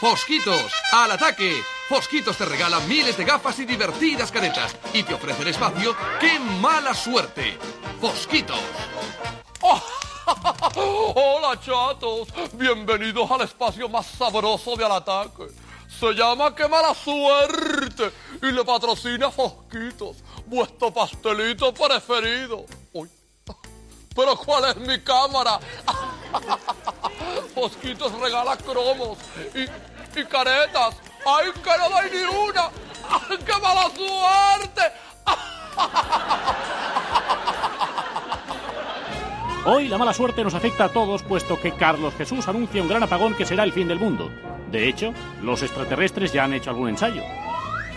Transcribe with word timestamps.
Fosquitos, 0.00 0.72
al 0.92 1.10
ataque. 1.10 1.62
Fosquitos 1.86 2.34
te 2.38 2.46
regala 2.46 2.80
miles 2.80 3.18
de 3.18 3.24
gafas 3.26 3.58
y 3.58 3.66
divertidas 3.66 4.32
caretas 4.32 4.74
y 4.94 5.02
te 5.02 5.12
ofrece 5.12 5.42
el 5.42 5.48
espacio 5.48 5.94
¡Qué 6.18 6.38
mala 6.38 6.94
suerte! 6.94 7.58
Fosquitos. 8.00 8.58
Hola 10.74 11.60
chatos, 11.60 12.28
bienvenidos 12.54 13.30
al 13.30 13.42
espacio 13.42 13.90
más 13.90 14.06
sabroso 14.06 14.74
de 14.74 14.86
Al 14.86 14.92
Ataque. 14.92 15.48
Se 15.86 16.14
llama 16.14 16.54
Qué 16.54 16.66
mala 16.66 16.94
suerte 16.94 18.10
y 18.40 18.52
le 18.52 18.64
patrocina 18.64 19.30
Fosquitos, 19.30 20.16
vuestro 20.46 20.90
pastelito 20.94 21.74
preferido. 21.74 22.64
Uy, 22.94 23.10
pero 24.16 24.34
¿cuál 24.36 24.70
es 24.70 24.76
mi 24.76 24.98
cámara? 25.00 25.60
Fosquitos 27.54 28.12
regala 28.18 28.56
cromos 28.56 29.18
y, 29.54 29.66
y 30.16 30.24
caretas. 30.24 30.96
¡Ay, 31.26 31.50
que 31.52 31.78
no 31.78 31.88
doy 31.90 32.10
ni 32.10 32.22
una! 32.48 32.70
¡Ay, 33.08 33.38
qué 33.44 33.52
mala 33.60 33.90
suerte! 33.90 34.82
Hoy 39.66 39.88
la 39.88 39.98
mala 39.98 40.14
suerte 40.14 40.42
nos 40.42 40.54
afecta 40.54 40.84
a 40.84 40.88
todos, 40.88 41.22
puesto 41.22 41.60
que 41.60 41.72
Carlos 41.72 42.14
Jesús 42.16 42.48
anuncia 42.48 42.80
un 42.80 42.88
gran 42.88 43.02
apagón 43.02 43.34
que 43.34 43.44
será 43.44 43.62
el 43.62 43.72
fin 43.72 43.88
del 43.88 43.98
mundo. 43.98 44.30
De 44.70 44.88
hecho, 44.88 45.12
los 45.42 45.62
extraterrestres 45.62 46.32
ya 46.32 46.44
han 46.44 46.54
hecho 46.54 46.70
algún 46.70 46.88
ensayo. 46.88 47.22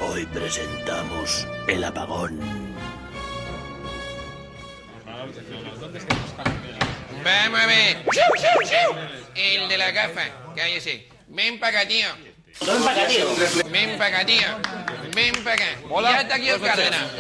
Hoy 0.02 0.26
presentamos 0.26 1.48
el 1.68 1.84
apagón. 1.84 2.40
Vamos 7.24 7.60
a 7.60 7.66
ver. 7.66 8.04
El 9.36 9.70
de 9.70 9.78
la 9.78 9.92
gafa, 9.92 10.24
cállese. 10.56 11.13
Ven 11.34 11.60
para 11.60 11.80
acá, 11.80 11.88
tío. 11.88 12.08
Ven 12.62 12.84
para 12.84 12.92
acá, 13.02 13.08
tío. 13.08 13.26
Ven 13.72 13.98
para 13.98 14.18
acá, 14.18 14.26
tío. 14.26 14.48
Ven 15.16 15.44
para 15.44 15.56
acá. 15.56 15.66
Ya 16.12 16.22
está 16.22 16.36
aquí 16.36 16.50
el 16.50 16.62
Cárdenas. 16.62 17.12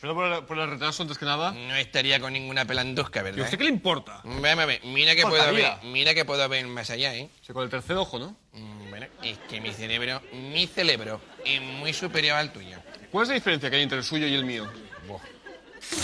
Perdón 0.00 0.16
por 0.16 0.26
el, 0.32 0.44
por 0.44 0.58
el 0.58 0.70
retraso 0.70 1.02
antes 1.02 1.16
que 1.16 1.24
nada. 1.24 1.52
No 1.52 1.74
estaría 1.76 2.20
con 2.20 2.32
ninguna 2.32 2.66
pelandusca, 2.66 3.20
¿Y 3.20 3.22
a 3.22 3.22
¿verdad? 3.24 3.44
usted 3.44 3.56
qué 3.56 3.64
le 3.64 3.70
importa? 3.70 4.20
A 4.22 4.66
ver. 4.66 4.80
Mira 4.84 5.14
que 5.16 5.22
puedo 5.22 5.52
ver. 5.52 5.72
Mira 5.84 6.14
que 6.14 6.24
puedo 6.26 6.46
ver 6.48 6.66
más 6.66 6.90
allá, 6.90 7.14
¿eh? 7.14 7.30
O 7.40 7.44
sea, 7.44 7.54
con 7.54 7.64
el 7.64 7.70
tercer 7.70 7.96
ojo, 7.96 8.18
¿no? 8.18 8.36
Mm, 8.52 8.90
Bueno, 8.90 9.06
es 9.22 9.38
que 9.48 9.60
mi 9.62 9.72
cerebro, 9.72 10.20
mi 10.32 10.66
cerebro 10.66 11.20
es 11.44 11.60
muy 11.60 11.92
superior 11.94 12.36
al 12.36 12.52
tuyo. 12.52 12.76
¿Cuál 13.10 13.22
es 13.22 13.28
la 13.30 13.34
diferencia 13.36 13.70
que 13.70 13.76
hay 13.76 13.82
entre 13.82 13.98
el 13.98 14.04
suyo 14.04 14.26
y 14.26 14.34
el 14.34 14.44
mío? 14.44 14.70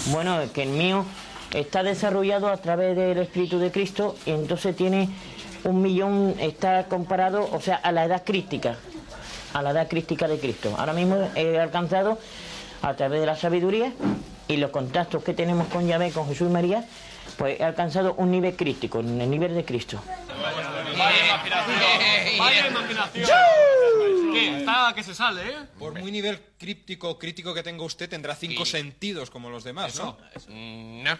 Bueno, 0.06 0.50
que 0.52 0.62
el 0.62 0.70
mío 0.70 1.04
está 1.52 1.82
desarrollado 1.82 2.48
a 2.48 2.56
través 2.56 2.96
del 2.96 3.18
Espíritu 3.18 3.58
de 3.58 3.70
Cristo 3.70 4.16
y 4.26 4.30
entonces 4.30 4.76
tiene 4.76 5.08
un 5.64 5.82
millón, 5.82 6.34
está 6.38 6.84
comparado, 6.86 7.48
o 7.52 7.60
sea, 7.60 7.76
a 7.76 7.92
la 7.92 8.04
edad 8.04 8.24
crística, 8.24 8.76
a 9.52 9.62
la 9.62 9.70
edad 9.70 9.88
crística 9.88 10.26
de 10.28 10.38
Cristo. 10.38 10.74
Ahora 10.78 10.92
mismo 10.92 11.30
he 11.34 11.58
alcanzado, 11.58 12.18
a 12.82 12.94
través 12.94 13.20
de 13.20 13.26
la 13.26 13.36
sabiduría 13.36 13.92
y 14.48 14.56
los 14.56 14.70
contactos 14.70 15.22
que 15.22 15.34
tenemos 15.34 15.68
con 15.68 15.86
Yahvé, 15.86 16.12
con 16.12 16.26
Jesús 16.28 16.48
y 16.48 16.52
María, 16.52 16.84
pues 17.36 17.60
he 17.60 17.64
alcanzado 17.64 18.14
un 18.14 18.30
nivel 18.30 18.56
crístico, 18.56 19.00
en 19.00 19.20
el 19.20 19.30
nivel 19.30 19.54
de 19.54 19.64
Cristo. 19.64 20.02
Vaya 22.38 22.68
imaginación. 22.68 23.28
¿Qué? 24.32 24.58
Está 24.58 24.92
que 24.94 25.02
se 25.02 25.14
sale, 25.14 25.42
¿eh? 25.42 25.56
Por 25.78 25.98
muy 25.98 26.10
nivel 26.10 26.40
críptico 26.58 27.18
crítico 27.18 27.52
que 27.54 27.62
tenga 27.62 27.84
usted, 27.84 28.08
tendrá 28.08 28.34
cinco 28.34 28.64
sentidos 28.64 29.30
como 29.30 29.50
los 29.50 29.64
demás, 29.64 29.96
¿no? 29.96 30.16
Mm, 30.48 31.02
No. 31.02 31.18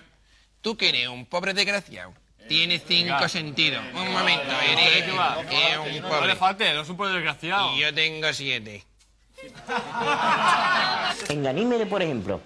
Tú 0.60 0.76
que 0.76 0.90
eres 0.90 1.08
un 1.08 1.26
pobre 1.26 1.54
desgraciado. 1.54 2.12
Tienes 2.48 2.82
cinco 2.86 3.28
sentidos. 3.28 3.82
Un 3.94 4.12
momento, 4.12 4.52
eres, 4.68 6.02
No 6.02 6.26
le 6.26 6.36
falte, 6.36 6.74
no 6.74 6.82
es 6.82 6.88
un 6.88 6.96
pobre 6.96 7.12
desgraciado. 7.12 7.76
Y 7.76 7.80
yo 7.80 7.94
tengo 7.94 8.32
siete. 8.32 8.84
En 11.28 11.42
Ganímede, 11.42 11.86
por 11.86 12.02
ejemplo, 12.02 12.40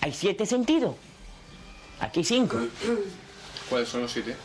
hay 0.00 0.12
siete 0.12 0.46
sentidos. 0.46 0.96
Aquí 2.00 2.24
cinco. 2.24 2.58
¿Cuáles 3.68 3.88
son 3.88 4.02
los 4.02 4.12
siete? 4.12 4.36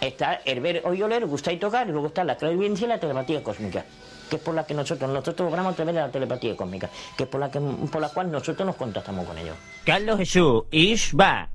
Está 0.00 0.34
el 0.44 0.60
ver, 0.60 0.82
oír, 0.84 1.02
oler, 1.02 1.26
gustar 1.26 1.52
y 1.52 1.58
tocar, 1.58 1.88
y 1.88 1.92
luego 1.92 2.06
está 2.06 2.24
la 2.24 2.36
clarividencia 2.36 2.86
y 2.86 2.88
la 2.88 2.98
telepatía 2.98 3.42
cósmica, 3.42 3.84
que 4.30 4.36
es 4.36 4.42
por 4.42 4.54
la 4.54 4.64
que 4.64 4.72
nosotros, 4.72 5.10
nosotros 5.10 5.46
logramos 5.46 5.74
a 5.74 5.76
través 5.76 5.94
de 5.94 6.00
la 6.00 6.10
telepatía 6.10 6.56
cósmica, 6.56 6.88
que 7.16 7.24
es 7.24 7.28
por 7.28 7.40
la, 7.40 7.50
que, 7.50 7.60
por 7.60 8.00
la 8.00 8.08
cual 8.08 8.30
nosotros 8.30 8.66
nos 8.66 8.76
contactamos 8.76 9.26
con 9.26 9.36
ellos. 9.36 9.56
Carlos 9.84 10.18
Jesús, 10.18 10.62
Ishba. 10.70 11.50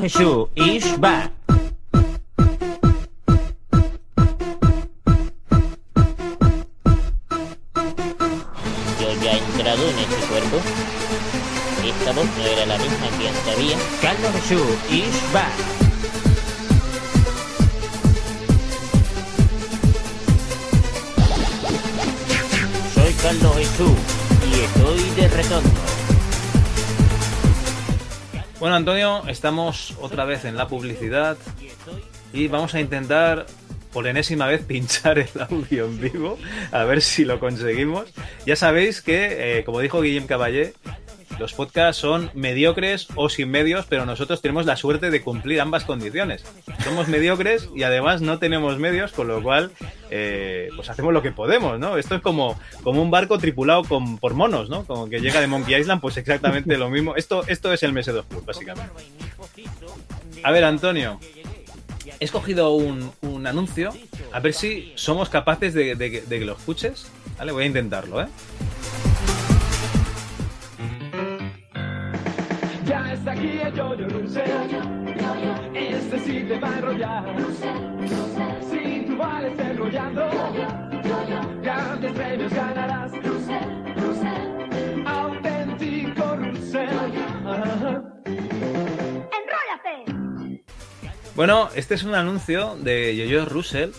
Jesús, 0.00 0.48
Ishba. 0.54 1.30
Yo 9.00 9.22
ya 9.22 9.32
he 9.32 9.38
entrado 9.38 9.90
en 9.90 9.98
este 9.98 10.26
cuerpo. 10.28 10.56
Esta 11.84 12.12
voz 12.12 12.26
no 12.36 12.44
era 12.44 12.66
la 12.66 12.78
misma 12.78 13.08
que 13.18 13.28
antes 13.28 13.54
había. 13.54 13.76
Carlos 14.00 14.32
Jesús, 14.32 14.66
Ishba. 14.90 15.48
Soy 22.94 23.12
Carlos 23.14 23.56
Jesús 23.56 23.96
y 24.50 24.60
estoy 24.60 25.10
de 25.16 25.28
retorno. 25.28 25.97
Bueno, 28.60 28.74
Antonio, 28.74 29.22
estamos 29.28 29.94
otra 30.00 30.24
vez 30.24 30.44
en 30.44 30.56
la 30.56 30.66
publicidad 30.66 31.36
y 32.32 32.48
vamos 32.48 32.74
a 32.74 32.80
intentar 32.80 33.46
por 33.92 34.08
enésima 34.08 34.46
vez 34.48 34.64
pinchar 34.66 35.20
el 35.20 35.28
audio 35.48 35.84
en 35.84 36.00
vivo, 36.00 36.38
a 36.72 36.82
ver 36.82 37.00
si 37.00 37.24
lo 37.24 37.38
conseguimos. 37.38 38.12
Ya 38.46 38.56
sabéis 38.56 39.00
que, 39.00 39.58
eh, 39.58 39.64
como 39.64 39.78
dijo 39.78 40.00
Guillem 40.00 40.26
Caballé, 40.26 40.74
los 41.38 41.54
podcasts 41.54 42.00
son 42.00 42.30
mediocres 42.34 43.08
o 43.14 43.28
sin 43.28 43.50
medios, 43.50 43.86
pero 43.88 44.06
nosotros 44.06 44.42
tenemos 44.42 44.66
la 44.66 44.76
suerte 44.76 45.10
de 45.10 45.22
cumplir 45.22 45.60
ambas 45.60 45.84
condiciones. 45.84 46.44
Somos 46.84 47.08
mediocres 47.08 47.68
y 47.74 47.82
además 47.82 48.20
no 48.20 48.38
tenemos 48.38 48.78
medios, 48.78 49.12
con 49.12 49.28
lo 49.28 49.42
cual 49.42 49.70
eh, 50.10 50.70
pues 50.74 50.90
hacemos 50.90 51.12
lo 51.12 51.22
que 51.22 51.32
podemos, 51.32 51.78
¿no? 51.78 51.96
Esto 51.96 52.16
es 52.16 52.22
como, 52.22 52.58
como 52.82 53.02
un 53.02 53.10
barco 53.10 53.38
tripulado 53.38 53.84
con, 53.84 54.18
por 54.18 54.34
monos, 54.34 54.68
¿no? 54.68 54.84
Como 54.84 55.08
que 55.08 55.20
llega 55.20 55.40
de 55.40 55.46
Monkey 55.46 55.74
Island, 55.80 56.00
pues 56.00 56.16
exactamente 56.16 56.76
lo 56.76 56.90
mismo. 56.90 57.16
Esto, 57.16 57.44
esto 57.46 57.72
es 57.72 57.82
el 57.82 57.92
MS2 57.92 58.24
Plus, 58.24 58.44
básicamente. 58.44 58.92
A 60.42 60.50
ver, 60.50 60.64
Antonio, 60.64 61.20
he 62.20 62.24
escogido 62.24 62.72
un, 62.72 63.10
un 63.22 63.46
anuncio, 63.46 63.92
a 64.32 64.40
ver 64.40 64.54
si 64.54 64.92
somos 64.96 65.28
capaces 65.28 65.74
de, 65.74 65.94
de 65.94 66.22
de 66.22 66.38
que 66.38 66.44
lo 66.44 66.52
escuches. 66.52 67.10
¿Vale? 67.38 67.52
Voy 67.52 67.64
a 67.64 67.66
intentarlo, 67.66 68.20
¿eh? 68.20 68.26
Está 73.12 73.32
aquí 73.32 73.60
el 73.60 73.74
Yoyo 73.74 74.08
Rusel. 74.08 74.44
Este 75.74 76.18
sí 76.20 76.44
te 76.48 76.58
va 76.58 76.68
a 76.68 76.78
enrollar. 76.78 77.36
Si 78.70 79.04
tú 79.06 79.16
vales 79.16 79.58
enrollando, 79.58 80.30
grandes 81.62 82.12
premios 82.12 82.52
ganarás. 82.52 83.12
Auténtico 85.06 86.36
Rusel. 86.36 86.88
Ajá. 87.46 88.02
Bueno, 91.34 91.68
este 91.76 91.94
es 91.94 92.02
un 92.02 92.14
anuncio 92.14 92.76
de 92.76 93.16
Yoyo 93.16 93.44
Russell 93.44 93.90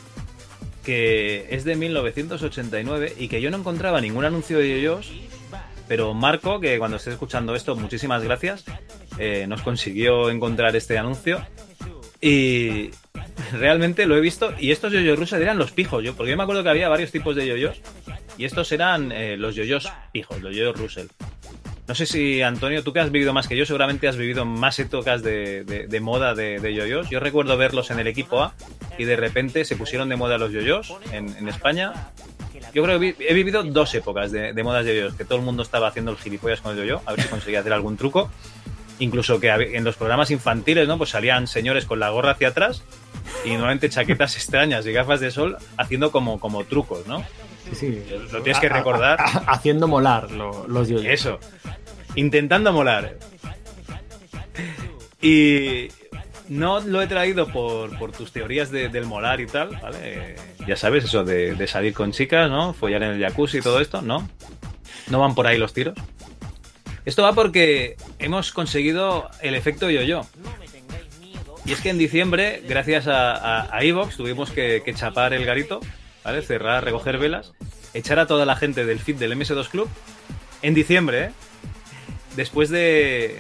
que 0.84 1.48
es 1.52 1.64
de 1.64 1.76
1989 1.76 3.14
y 3.18 3.28
que 3.28 3.42
yo 3.42 3.52
no 3.52 3.58
encontraba 3.58 4.02
ningún 4.02 4.26
anuncio 4.26 4.58
de 4.58 4.70
yoyos, 4.70 5.12
pero 5.88 6.14
Marco, 6.14 6.60
que 6.60 6.80
cuando 6.80 6.98
esté 6.98 7.12
escuchando 7.12 7.56
esto, 7.56 7.76
muchísimas 7.76 8.24
gracias, 8.24 8.66
eh, 9.20 9.46
nos 9.48 9.62
consiguió 9.62 10.30
encontrar 10.30 10.76
este 10.76 10.98
anuncio 10.98 11.46
y 12.22 12.90
realmente 13.54 14.06
lo 14.06 14.18
he 14.18 14.22
visto 14.22 14.54
y 14.60 14.72
estos 14.72 14.92
yoyos 14.92 15.18
Russell 15.18 15.42
eran 15.42 15.58
los 15.58 15.72
pijos, 15.72 16.04
yo 16.04 16.14
porque 16.16 16.32
yo 16.32 16.38
me 16.38 16.44
acuerdo 16.44 16.64
que 16.64 16.70
había 16.70 16.90
varios 16.90 17.12
tipos 17.12 17.36
de 17.36 17.48
yoyos 17.48 17.82
y 18.38 18.46
estos 18.46 18.72
eran 18.72 19.12
eh, 19.12 19.38
los 19.38 19.56
yoyos 19.56 19.92
pijos, 20.12 20.42
los 20.42 20.56
yoyos 20.56 20.78
Russell. 20.78 21.08
No 21.88 21.96
sé 21.96 22.06
si, 22.06 22.44
Antonio, 22.44 22.84
tú 22.84 22.94
que 22.94 23.00
has 23.00 23.12
vivido 23.12 23.34
más 23.34 23.48
que 23.48 23.58
yo, 23.58 23.66
seguramente 23.66 24.08
has 24.08 24.16
vivido 24.16 24.46
más 24.46 24.78
épocas 24.78 25.24
de, 25.24 25.64
de- 25.64 26.00
moda 26.00 26.36
de, 26.36 26.60
de 26.60 26.76
yoyos. 26.76 27.10
Yo 27.10 27.20
recuerdo 27.20 27.58
verlos 27.58 27.90
en 27.90 27.98
el 27.98 28.06
equipo 28.06 28.44
A 28.44 28.54
y 29.00 29.06
de 29.06 29.16
repente 29.16 29.66
se 29.66 29.76
pusieron 29.76 30.08
de 30.08 30.16
moda 30.16 30.38
los 30.38 30.52
yoyos 30.52 30.94
en, 31.12 31.36
en 31.36 31.48
España. 31.48 32.12
Yo 32.76 32.84
creo 32.84 33.00
que 33.00 33.16
he 33.28 33.34
vivido 33.34 33.64
dos 33.64 33.96
épocas 33.96 34.32
de, 34.32 34.54
de 34.54 34.64
modas 34.64 34.86
de 34.86 34.98
yoyos, 34.98 35.16
que 35.16 35.26
todo 35.26 35.40
el 35.40 35.44
mundo 35.44 35.64
estaba 35.64 35.88
haciendo 35.88 36.12
el 36.12 36.18
gilipollas 36.18 36.62
con 36.62 36.74
el 36.74 36.78
yoyo, 36.78 37.02
a 37.08 37.14
ver 37.14 37.24
si 37.24 37.28
conseguía 37.28 37.62
hacer 37.62 37.74
algún 37.74 37.98
truco. 37.98 38.30
Incluso 39.00 39.40
que 39.40 39.50
en 39.50 39.84
los 39.84 39.96
programas 39.96 40.30
infantiles, 40.32 40.88
¿no? 40.88 40.98
Pues 40.98 41.10
salían 41.12 41.48
señores 41.48 41.86
con 41.86 42.00
la 42.00 42.10
gorra 42.10 42.32
hacia 42.32 42.50
atrás 42.50 42.84
y 43.46 43.52
normalmente 43.52 43.90
chaquetas 43.90 44.36
extrañas 44.38 44.86
y 44.86 44.92
gafas 44.92 45.20
de 45.22 45.32
sol 45.32 45.58
haciendo 45.78 46.12
como, 46.12 46.40
como 46.40 46.64
trucos, 46.66 47.08
¿no? 47.08 47.24
Sí, 47.72 47.76
sí. 47.76 48.04
Lo 48.32 48.42
tienes 48.42 48.60
que 48.60 48.68
recordar. 48.70 49.20
Haciendo 49.48 49.88
molar 49.88 50.32
lo- 50.32 50.68
los 50.68 50.90
yoyos. 50.90 51.06
Eso. 51.14 51.40
Intentando 52.16 52.74
molar. 52.74 53.16
Y 55.22 55.90
no 56.48 56.80
lo 56.80 57.02
he 57.02 57.08
traído 57.08 57.48
por, 57.48 57.98
por 58.00 58.12
tus 58.12 58.32
teorías 58.32 58.72
de- 58.72 58.90
del 58.90 59.06
molar 59.06 59.40
y 59.42 59.46
tal, 59.48 59.70
¿vale? 59.82 60.36
Ya 60.68 60.76
sabes, 60.76 61.04
eso 61.06 61.24
de, 61.24 61.56
de 61.56 61.68
salir 61.68 61.94
con 61.94 62.12
chicas, 62.12 62.50
¿no? 62.50 62.74
Follar 62.74 63.04
en 63.04 63.12
el 63.12 63.22
jacuzzi 63.22 63.60
y 63.60 63.62
todo 63.62 63.80
esto, 63.80 64.02
¿no? 64.02 64.28
No 65.10 65.20
van 65.20 65.36
por 65.36 65.46
ahí 65.48 65.58
los 65.58 65.74
tiros. 65.74 65.96
Esto 67.06 67.24
va 67.24 67.34
porque 67.34 67.96
hemos 68.20 68.52
conseguido 68.52 69.30
el 69.42 69.56
efecto 69.56 69.90
yo-yo. 69.90 70.26
Y 71.66 71.74
es 71.74 71.82
que 71.82 71.90
en 71.90 71.98
diciembre, 71.98 72.64
gracias 72.68 73.08
a, 73.08 73.76
a, 73.76 73.84
Evox, 73.84 74.18
tuvimos 74.18 74.52
que, 74.52 74.82
chapar 74.96 75.34
el 75.34 75.46
garito, 75.46 75.82
¿vale? 76.24 76.42
Cerrar, 76.42 76.84
recoger 76.84 77.18
velas, 77.18 77.54
echar 77.94 78.20
a 78.20 78.28
toda 78.28 78.46
la 78.46 78.56
gente 78.56 78.86
del 78.86 79.00
feed 79.00 79.18
del 79.18 79.38
MS2 79.38 79.68
Club 79.70 79.90
en 80.62 80.74
diciembre, 80.74 81.26
¿eh? 81.26 81.32
Después 82.36 82.70
de 82.70 83.40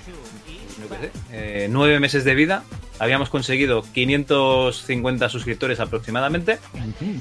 eh, 1.31 1.67
nueve 1.69 1.99
meses 1.99 2.23
de 2.23 2.35
vida, 2.35 2.63
habíamos 2.99 3.29
conseguido 3.29 3.83
550 3.93 5.29
suscriptores 5.29 5.79
aproximadamente. 5.79 6.59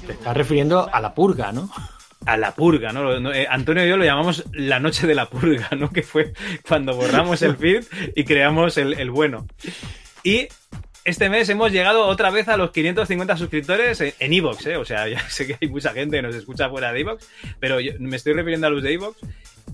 Te 0.06 0.12
estás 0.12 0.36
refiriendo 0.36 0.88
a 0.92 1.00
la 1.00 1.14
purga, 1.14 1.52
¿no? 1.52 1.70
A 2.28 2.36
la 2.36 2.54
purga, 2.54 2.92
¿no? 2.92 3.32
Eh, 3.32 3.46
Antonio 3.48 3.84
y 3.84 3.88
yo 3.88 3.96
lo 3.96 4.04
llamamos 4.04 4.44
la 4.52 4.78
noche 4.80 5.06
de 5.06 5.14
la 5.14 5.30
purga, 5.30 5.68
¿no? 5.76 5.90
Que 5.90 6.02
fue 6.02 6.32
cuando 6.66 6.94
borramos 6.94 7.40
el 7.42 7.56
feed 7.56 7.84
y 8.14 8.24
creamos 8.24 8.76
el, 8.76 9.10
bueno. 9.10 9.46
Y 10.22 10.48
este 11.04 11.30
mes 11.30 11.48
hemos 11.48 11.72
llegado 11.72 12.06
otra 12.06 12.30
vez 12.30 12.48
a 12.48 12.58
los 12.58 12.70
550 12.70 13.36
suscriptores 13.38 14.00
en- 14.02 14.32
Evox, 14.32 14.66
¿eh? 14.66 14.76
O 14.76 14.84
sea, 14.84 15.08
ya 15.14 15.20
sé 15.30 15.46
que 15.46 15.56
hay 15.60 15.68
mucha 15.68 15.92
gente 15.94 16.18
que 16.18 16.22
nos 16.22 16.34
escucha 16.34 16.68
fuera 16.68 16.92
de 16.92 17.00
Evox, 17.00 17.26
pero 17.60 17.78
me 17.98 18.16
estoy 18.16 18.34
refiriendo 18.34 18.66
a 18.66 18.70
los 18.70 18.82
de 18.82 18.92
Evox. 18.92 19.16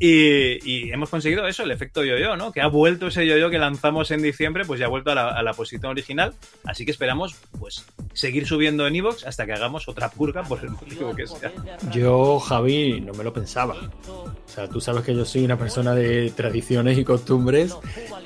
Y, 0.00 0.58
y 0.68 0.92
hemos 0.92 1.08
conseguido 1.08 1.46
eso, 1.46 1.62
el 1.62 1.70
efecto 1.70 2.04
yo-yo, 2.04 2.36
¿no? 2.36 2.52
Que 2.52 2.60
ha 2.60 2.66
vuelto 2.66 3.06
ese 3.06 3.26
yo-yo 3.26 3.48
que 3.50 3.58
lanzamos 3.58 4.10
en 4.10 4.22
diciembre, 4.22 4.64
pues 4.64 4.80
ya 4.80 4.86
ha 4.86 4.88
vuelto 4.88 5.12
a 5.12 5.14
la, 5.14 5.28
a 5.30 5.42
la 5.42 5.54
posición 5.54 5.90
original. 5.92 6.34
Así 6.64 6.84
que 6.84 6.90
esperamos, 6.90 7.36
pues, 7.58 7.86
seguir 8.12 8.46
subiendo 8.46 8.86
en 8.86 8.96
Evox 8.96 9.24
hasta 9.24 9.46
que 9.46 9.52
hagamos 9.52 9.88
otra 9.88 10.10
purga 10.10 10.42
por 10.42 10.60
el 10.60 10.70
motivo 10.70 11.14
que 11.14 11.26
sea. 11.26 11.52
Yo, 11.92 12.40
Javi, 12.40 13.00
no 13.00 13.12
me 13.12 13.24
lo 13.24 13.32
pensaba. 13.32 13.76
O 14.08 14.32
sea, 14.46 14.68
tú 14.68 14.80
sabes 14.80 15.04
que 15.04 15.14
yo 15.14 15.24
soy 15.24 15.44
una 15.44 15.56
persona 15.58 15.94
de 15.94 16.30
tradiciones 16.30 16.98
y 16.98 17.04
costumbres 17.04 17.76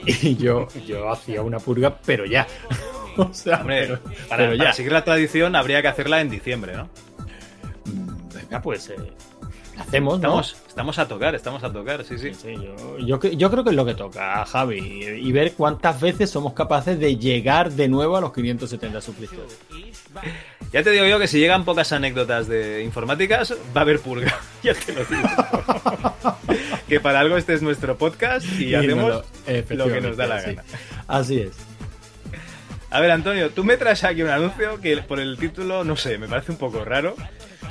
y 0.06 0.36
yo, 0.36 0.68
yo 0.86 1.10
hacía 1.10 1.42
una 1.42 1.58
purga, 1.58 1.98
pero 2.04 2.24
ya. 2.24 2.46
O 3.20 3.34
sea, 3.34 3.62
Hombre, 3.62 3.80
pero, 3.80 3.98
para, 4.28 4.44
pero 4.44 4.56
para 4.58 4.70
ya. 4.70 4.72
seguir 4.72 4.92
la 4.92 5.02
tradición 5.02 5.56
habría 5.56 5.82
que 5.82 5.88
hacerla 5.88 6.20
en 6.20 6.30
diciembre, 6.30 6.76
¿no? 6.76 6.88
Venga, 8.32 8.62
pues 8.62 8.90
eh, 8.90 8.96
hacemos, 9.78 10.20
¿no? 10.20 10.40
Estamos, 10.40 10.56
estamos 10.68 10.98
a 10.98 11.08
tocar, 11.08 11.34
estamos 11.34 11.62
a 11.64 11.72
tocar, 11.72 12.04
sí, 12.04 12.18
sí. 12.18 12.32
yo, 12.44 12.98
yo, 12.98 13.18
yo 13.20 13.50
creo 13.50 13.64
que 13.64 13.70
es 13.70 13.76
lo 13.76 13.84
que 13.86 13.94
toca, 13.94 14.44
Javi, 14.44 14.78
y 14.78 15.32
ver 15.32 15.52
cuántas 15.52 16.00
veces 16.00 16.30
somos 16.30 16.52
capaces 16.52 16.98
de 16.98 17.16
llegar 17.16 17.70
de 17.72 17.88
nuevo 17.88 18.16
a 18.16 18.20
los 18.20 18.32
570 18.32 19.00
suscriptores. 19.00 19.58
Ya 20.72 20.82
te 20.82 20.90
digo 20.90 21.06
yo 21.06 21.18
que 21.18 21.28
si 21.28 21.38
llegan 21.38 21.64
pocas 21.64 21.92
anécdotas 21.92 22.46
de 22.46 22.82
informáticas, 22.82 23.52
va 23.74 23.80
a 23.80 23.84
haber 23.84 24.00
purga. 24.00 24.34
ya 24.62 24.74
te 24.74 24.92
lo 24.92 25.02
digo. 25.04 25.28
que 26.88 27.00
para 27.00 27.20
algo 27.20 27.38
este 27.38 27.54
es 27.54 27.62
nuestro 27.62 27.96
podcast 27.96 28.44
y, 28.58 28.64
Y 28.70 28.74
hacemos 28.74 29.24
lo- 29.46 29.76
lo 29.76 29.86
que 29.92 30.00
nos 30.02 30.16
da 30.18 30.26
la 30.26 30.40
sí. 30.40 30.46
gana. 30.54 30.64
Así 31.06 31.40
es. 31.40 31.52
A 32.90 33.00
ver, 33.00 33.10
Antonio, 33.12 33.50
tú 33.50 33.64
me 33.64 33.76
traes 33.78 34.04
aquí 34.04 34.22
un 34.22 34.28
anuncio 34.30 34.78
que 34.80 34.96
por 34.98 35.20
el 35.20 35.38
título, 35.38 35.84
no 35.84 35.96
sé, 35.96 36.18
me 36.18 36.26
parece 36.28 36.52
un 36.52 36.58
poco 36.58 36.84
raro. 36.84 37.14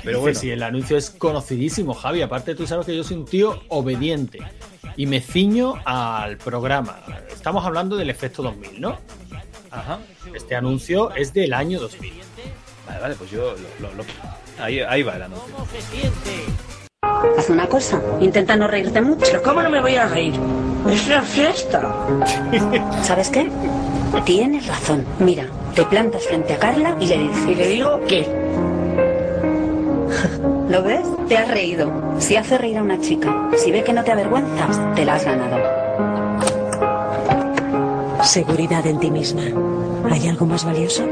Pero 0.07 0.17
Dice, 0.19 0.21
bueno, 0.21 0.39
Si 0.39 0.51
el 0.51 0.63
anuncio 0.63 0.97
es 0.97 1.09
conocidísimo, 1.11 1.93
Javi. 1.93 2.21
Aparte, 2.21 2.55
tú 2.55 2.65
sabes 2.67 2.85
que 2.85 2.95
yo 2.95 3.03
soy 3.03 3.17
un 3.17 3.25
tío 3.25 3.61
obediente 3.69 4.39
y 4.95 5.05
me 5.05 5.21
ciño 5.21 5.75
al 5.85 6.37
programa. 6.37 6.99
Estamos 7.31 7.65
hablando 7.65 7.95
del 7.97 8.09
efecto 8.09 8.41
2000, 8.43 8.81
¿no? 8.81 8.97
Ajá. 9.71 9.99
Este 10.33 10.55
anuncio 10.55 11.13
es 11.15 11.33
del 11.33 11.53
año 11.53 11.79
2000. 11.79 12.13
Vale, 12.87 12.99
vale, 13.01 13.15
pues 13.15 13.29
yo 13.31 13.53
lo, 13.79 13.87
lo- 13.89 13.93
lo- 13.95 14.03
Ahí, 14.63 14.79
ahí 14.79 15.03
va 15.03 15.15
el 15.17 15.21
anuncio. 15.23 15.53
Haz 17.37 17.49
una 17.49 17.67
cosa, 17.67 18.01
intenta 18.19 18.55
no 18.55 18.67
reírte 18.67 19.01
mucho. 19.01 19.41
¿Cómo 19.43 19.61
no 19.61 19.69
me 19.69 19.81
voy 19.81 19.95
a 19.95 20.07
reír? 20.07 20.33
Es 20.89 21.05
una 21.05 21.21
fiesta. 21.21 21.93
¿Sabes 23.03 23.29
qué? 23.29 23.49
Tienes 24.25 24.65
razón. 24.67 25.05
Mira, 25.19 25.45
te 25.75 25.83
plantas 25.85 26.23
frente 26.25 26.53
a 26.53 26.59
Carla 26.59 26.95
y 26.99 27.05
le 27.07 27.17
dices. 27.19 27.47
¿Y 27.47 27.55
le 27.55 27.67
digo 27.67 28.01
qué? 28.07 28.27
¿Lo 30.69 30.83
ves? 30.83 31.05
Te 31.27 31.37
has 31.37 31.47
reído. 31.49 32.15
Si 32.19 32.35
hace 32.35 32.57
reír 32.57 32.77
a 32.77 32.83
una 32.83 32.99
chica, 32.99 33.49
si 33.57 33.71
ve 33.71 33.83
que 33.83 33.93
no 33.93 34.03
te 34.03 34.11
avergüenzas, 34.11 34.95
te 34.95 35.05
la 35.05 35.15
has 35.15 35.25
ganado. 35.25 35.87
Seguridad 38.23 38.85
en 38.85 38.99
ti 38.99 39.11
misma. 39.11 39.43
¿Hay 40.11 40.27
algo 40.27 40.45
más 40.45 40.65
valioso? 40.65 41.07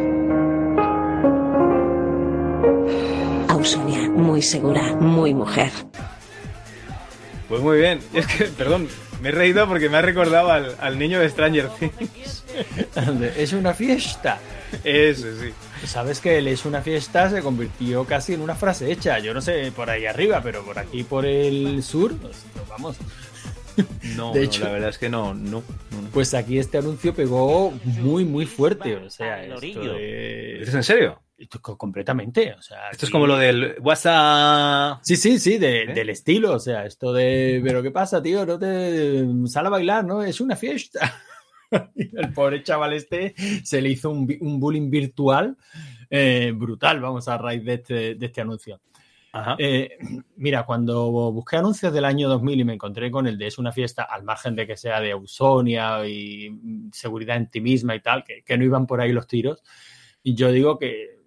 Ausonia, 3.49 4.09
muy 4.09 4.41
segura, 4.41 4.95
muy 4.95 5.33
mujer. 5.33 5.71
Pues 7.47 7.61
muy 7.61 7.77
bien. 7.77 7.99
Es 8.13 8.27
que, 8.27 8.45
perdón, 8.45 8.87
me 9.21 9.29
he 9.29 9.31
reído 9.31 9.67
porque 9.67 9.89
me 9.89 9.97
ha 9.97 10.01
recordado 10.01 10.51
al, 10.51 10.75
al 10.79 10.99
niño 10.99 11.19
de 11.19 11.29
Stranger 11.29 11.69
Things. 11.69 12.43
Es 13.37 13.53
una 13.53 13.73
fiesta. 13.73 14.39
Ese, 14.83 15.35
sí. 15.39 15.53
Sabes 15.85 16.19
que 16.19 16.37
el 16.39 16.47
es 16.47 16.65
una 16.65 16.81
fiesta 16.81 17.29
se 17.29 17.41
convirtió 17.41 18.05
casi 18.05 18.33
en 18.33 18.41
una 18.41 18.55
frase 18.55 18.91
hecha. 18.91 19.19
Yo 19.19 19.33
no 19.33 19.41
sé 19.41 19.71
por 19.71 19.89
ahí 19.89 20.05
arriba, 20.05 20.41
pero 20.43 20.63
por 20.63 20.79
aquí, 20.79 21.03
por 21.03 21.25
el 21.25 21.81
sur, 21.83 22.15
pues, 22.17 22.43
vamos. 22.69 22.97
No, 24.15 24.31
De 24.31 24.39
no, 24.39 24.45
hecho- 24.45 24.63
la 24.63 24.71
verdad 24.71 24.89
es 24.89 24.97
que 24.97 25.09
no, 25.09 25.33
no, 25.33 25.61
no, 25.91 26.01
no. 26.01 26.09
Pues 26.13 26.33
aquí 26.33 26.57
este 26.59 26.77
anuncio 26.77 27.13
pegó 27.13 27.71
muy, 27.83 28.23
muy 28.23 28.45
fuerte. 28.45 28.95
O 28.95 29.09
sea, 29.09 29.43
esto 29.43 29.59
de- 29.59 30.57
¿Dices 30.59 30.75
en 30.75 30.83
serio? 30.83 31.21
Esto 31.37 31.61
co- 31.61 31.77
completamente. 31.77 32.53
O 32.53 32.61
sea, 32.61 32.89
Esto 32.91 33.05
es 33.05 33.09
aquí- 33.09 33.11
como 33.11 33.27
lo 33.27 33.37
del 33.37 33.75
WhatsApp. 33.81 34.99
Sí, 35.03 35.17
sí, 35.17 35.39
sí, 35.39 35.57
de- 35.57 35.83
¿Eh? 35.83 35.93
del 35.93 36.09
estilo. 36.09 36.53
O 36.53 36.59
sea, 36.59 36.85
esto 36.85 37.11
de. 37.11 37.59
Pero 37.65 37.83
¿qué 37.83 37.91
pasa, 37.91 38.23
tío? 38.23 38.45
No 38.45 38.57
te 38.57 39.25
sale 39.47 39.67
a 39.67 39.71
bailar, 39.71 40.05
¿no? 40.05 40.23
Es 40.23 40.39
una 40.39 40.55
fiesta. 40.55 41.13
El 41.95 42.33
pobre 42.33 42.63
chaval 42.63 42.93
este 42.93 43.35
se 43.63 43.81
le 43.81 43.89
hizo 43.89 44.09
un, 44.09 44.27
bullying 44.59 44.89
virtual 44.89 45.57
eh, 46.09 46.53
brutal, 46.55 46.99
vamos, 47.01 47.27
a 47.27 47.37
raíz 47.37 47.63
de 47.63 47.73
este, 47.73 48.15
de 48.15 48.25
este 48.25 48.41
anuncio. 48.41 48.81
Ajá. 49.31 49.55
Eh, 49.59 49.97
mira, 50.37 50.65
cuando 50.65 51.11
busqué 51.33 51.57
anuncios 51.57 51.91
del 51.91 52.05
año 52.05 52.29
2000 52.29 52.61
y 52.61 52.63
me 52.63 52.73
encontré 52.73 53.11
con 53.11 53.27
el 53.27 53.37
de 53.37 53.47
Es 53.47 53.57
una 53.57 53.73
fiesta, 53.73 54.03
al 54.03 54.23
margen 54.23 54.55
de 54.55 54.65
que 54.65 54.77
sea 54.77 55.01
de 55.01 55.11
Ausonia 55.11 56.07
y 56.07 56.57
seguridad 56.93 57.35
en 57.35 57.49
ti 57.49 57.59
misma 57.59 57.95
y 57.95 57.99
tal, 57.99 58.23
que, 58.23 58.43
que 58.43 58.57
no 58.57 58.63
iban 58.63 58.87
por 58.87 59.01
ahí 59.01 59.11
los 59.11 59.27
tiros, 59.27 59.61
y 60.23 60.35
yo 60.35 60.51
digo 60.51 60.79
que 60.79 61.19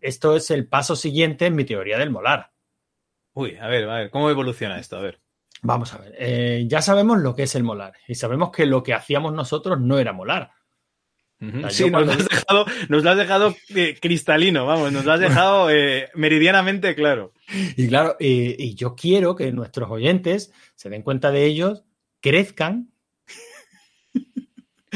esto 0.00 0.36
es 0.36 0.50
el 0.50 0.66
paso 0.66 0.96
siguiente 0.96 1.46
en 1.46 1.56
mi 1.56 1.64
teoría 1.64 1.98
del 1.98 2.10
molar. 2.10 2.52
Uy, 3.34 3.56
a 3.56 3.66
ver, 3.66 3.88
a 3.88 3.96
ver, 3.96 4.10
¿cómo 4.10 4.30
evoluciona 4.30 4.78
esto? 4.78 4.96
A 4.96 5.02
ver. 5.02 5.20
Vamos 5.62 5.94
a 5.94 5.98
ver, 5.98 6.14
eh, 6.18 6.64
ya 6.66 6.82
sabemos 6.82 7.18
lo 7.18 7.34
que 7.34 7.44
es 7.44 7.54
el 7.54 7.64
molar 7.64 7.94
y 8.06 8.14
sabemos 8.14 8.50
que 8.50 8.66
lo 8.66 8.82
que 8.82 8.94
hacíamos 8.94 9.32
nosotros 9.32 9.80
no 9.80 9.98
era 9.98 10.12
molar. 10.12 10.50
Ujú. 11.40 11.58
O 11.58 11.60
sea, 11.62 11.70
Sí, 11.70 11.90
nos 11.90 12.06
lo 12.06 12.12
has 12.12 12.28
dejado, 12.28 12.66
nos 12.88 13.04
lo 13.04 13.10
has 13.10 13.16
dejado 13.16 13.56
eh, 13.74 13.98
cristalino, 14.00 14.66
vamos, 14.66 14.92
nos 14.92 15.04
lo 15.04 15.12
has 15.12 15.20
dejado 15.28 15.70
eh, 15.70 16.08
meridianamente 16.14 16.94
claro. 16.94 17.32
Y 17.76 17.88
claro, 17.88 18.16
eh, 18.20 18.56
y 18.58 18.74
yo 18.74 18.94
quiero 18.94 19.36
que 19.36 19.52
nuestros 19.52 19.90
oyentes 19.90 20.52
se 20.74 20.88
den 20.88 21.02
cuenta 21.02 21.30
de 21.30 21.44
ellos, 21.44 21.84
crezcan. 22.20 22.92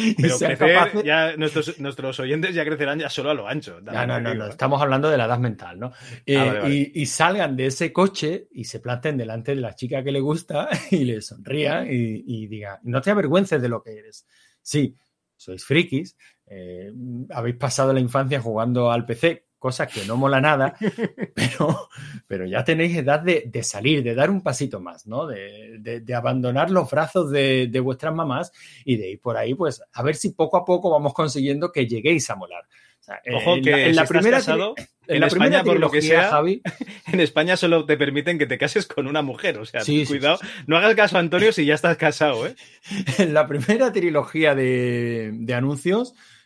Y 0.01 0.15
Pero 0.15 0.39
crecer, 0.39 0.59
capaces- 0.59 1.05
ya 1.05 1.37
nuestros, 1.37 1.79
nuestros 1.81 2.19
oyentes 2.21 2.55
ya 2.55 2.65
crecerán 2.65 2.99
ya 2.99 3.09
solo 3.11 3.31
a 3.31 3.35
lo 3.35 3.47
ancho. 3.49 3.81
No, 3.81 3.93
no, 3.93 4.07
no, 4.07 4.21
no, 4.21 4.33
digo. 4.33 4.47
estamos 4.47 4.81
hablando 4.81 5.11
de 5.11 5.17
la 5.19 5.27
edad 5.27 5.39
mental, 5.39 5.79
¿no? 5.79 5.93
Eh, 6.27 6.37
Ah, 6.37 6.45
vale, 6.45 6.59
vale. 6.61 6.75
Y, 6.75 6.93
y 7.03 7.07
salgan 7.07 7.57
de 7.57 7.67
ese 7.67 7.93
coche 7.93 8.49
y 8.53 8.65
se 8.65 8.81
planten 8.81 9.17
delante 9.17 9.55
de 9.55 9.61
la 9.61 9.75
chica 9.75 10.03
que 10.03 10.13
le 10.13 10.21
gusta 10.21 10.69
y 10.91 11.05
le 11.05 11.21
sonrían 11.21 11.87
y, 11.91 12.25
y 12.27 12.47
digan, 12.47 12.79
no 12.85 13.01
te 13.01 13.11
avergüences 13.11 13.61
de 13.61 13.69
lo 13.69 13.83
que 13.83 13.99
eres. 13.99 14.27
Sí, 14.63 14.97
sois 15.37 15.65
frikis, 15.65 16.17
eh, 16.47 16.93
habéis 17.31 17.57
pasado 17.57 17.93
la 17.93 18.01
infancia 18.01 18.41
jugando 18.41 18.91
al 18.91 19.07
PC, 19.07 19.47
cosa 19.61 19.87
que 19.87 20.05
no 20.07 20.17
mola 20.17 20.41
nada, 20.41 20.75
pero, 21.35 21.89
pero 22.27 22.47
ya 22.47 22.65
tenéis 22.65 22.97
edad 22.97 23.21
de, 23.21 23.45
de 23.47 23.63
salir, 23.63 24.03
de 24.03 24.15
dar 24.17 24.29
un 24.31 24.43
pasito 24.43 24.81
más, 24.81 25.07
¿no? 25.07 25.27
De, 25.29 25.77
de- 25.79 26.01
de 26.01 26.15
abandonar 26.15 26.71
los 26.71 26.91
brazos 26.91 27.31
de, 27.31 27.69
de 27.71 27.79
vuestras 27.81 28.13
mamás 28.13 28.51
y 28.85 28.97
de 28.97 29.11
ir 29.11 29.21
por 29.21 29.37
ahí, 29.37 29.55
pues 29.55 29.81
a 29.93 30.03
ver 30.03 30.17
si 30.17 30.31
poco 30.33 30.57
a 30.57 30.65
poco 30.65 30.91
vamos 30.91 31.15
consiguiendo 31.15 31.71
que 31.71 31.87
lleguéis 31.87 32.29
a 32.31 32.35
molar. 32.35 32.65
O 32.99 33.03
sea, 33.03 33.21
Ojo 33.35 33.55
en 33.57 33.63
que 33.63 33.71
la- 33.71 33.79
en 33.83 33.89
si 33.91 33.95
la 33.95 34.05
primera 34.07 34.37
casado, 34.39 34.75
en, 35.07 35.15
en 35.15 35.21
la 35.21 35.27
España, 35.29 35.49
primera 35.63 35.65
por 35.65 35.79
lo 35.81 35.91
que 35.91 36.03
sea, 36.03 36.31
Javi, 36.31 36.61
en 37.13 37.21
España 37.21 37.57
solo 37.57 37.85
te 37.87 37.97
permiten 37.97 38.39
que 38.39 38.47
te 38.47 38.59
cases 38.59 38.87
con 38.87 39.07
una 39.07 39.23
mujer. 39.23 39.59
O 39.59 39.65
sea, 39.67 39.81
Sí, 39.83 40.05
sí, 40.05 40.13
cuidado, 40.15 40.39
no 40.67 40.77
hagas 40.77 40.95
caso 40.95 41.17
a 41.17 41.21
Antonio 41.21 41.53
si 41.53 41.65
ya 41.65 41.75
estás 41.75 41.97
casado, 41.97 42.47
¿eh? 42.47 42.55
en 43.19 43.33
la 43.35 43.47
primera 43.47 43.93
trilogía 43.93 44.55
de, 44.55 45.31
de 45.35 45.55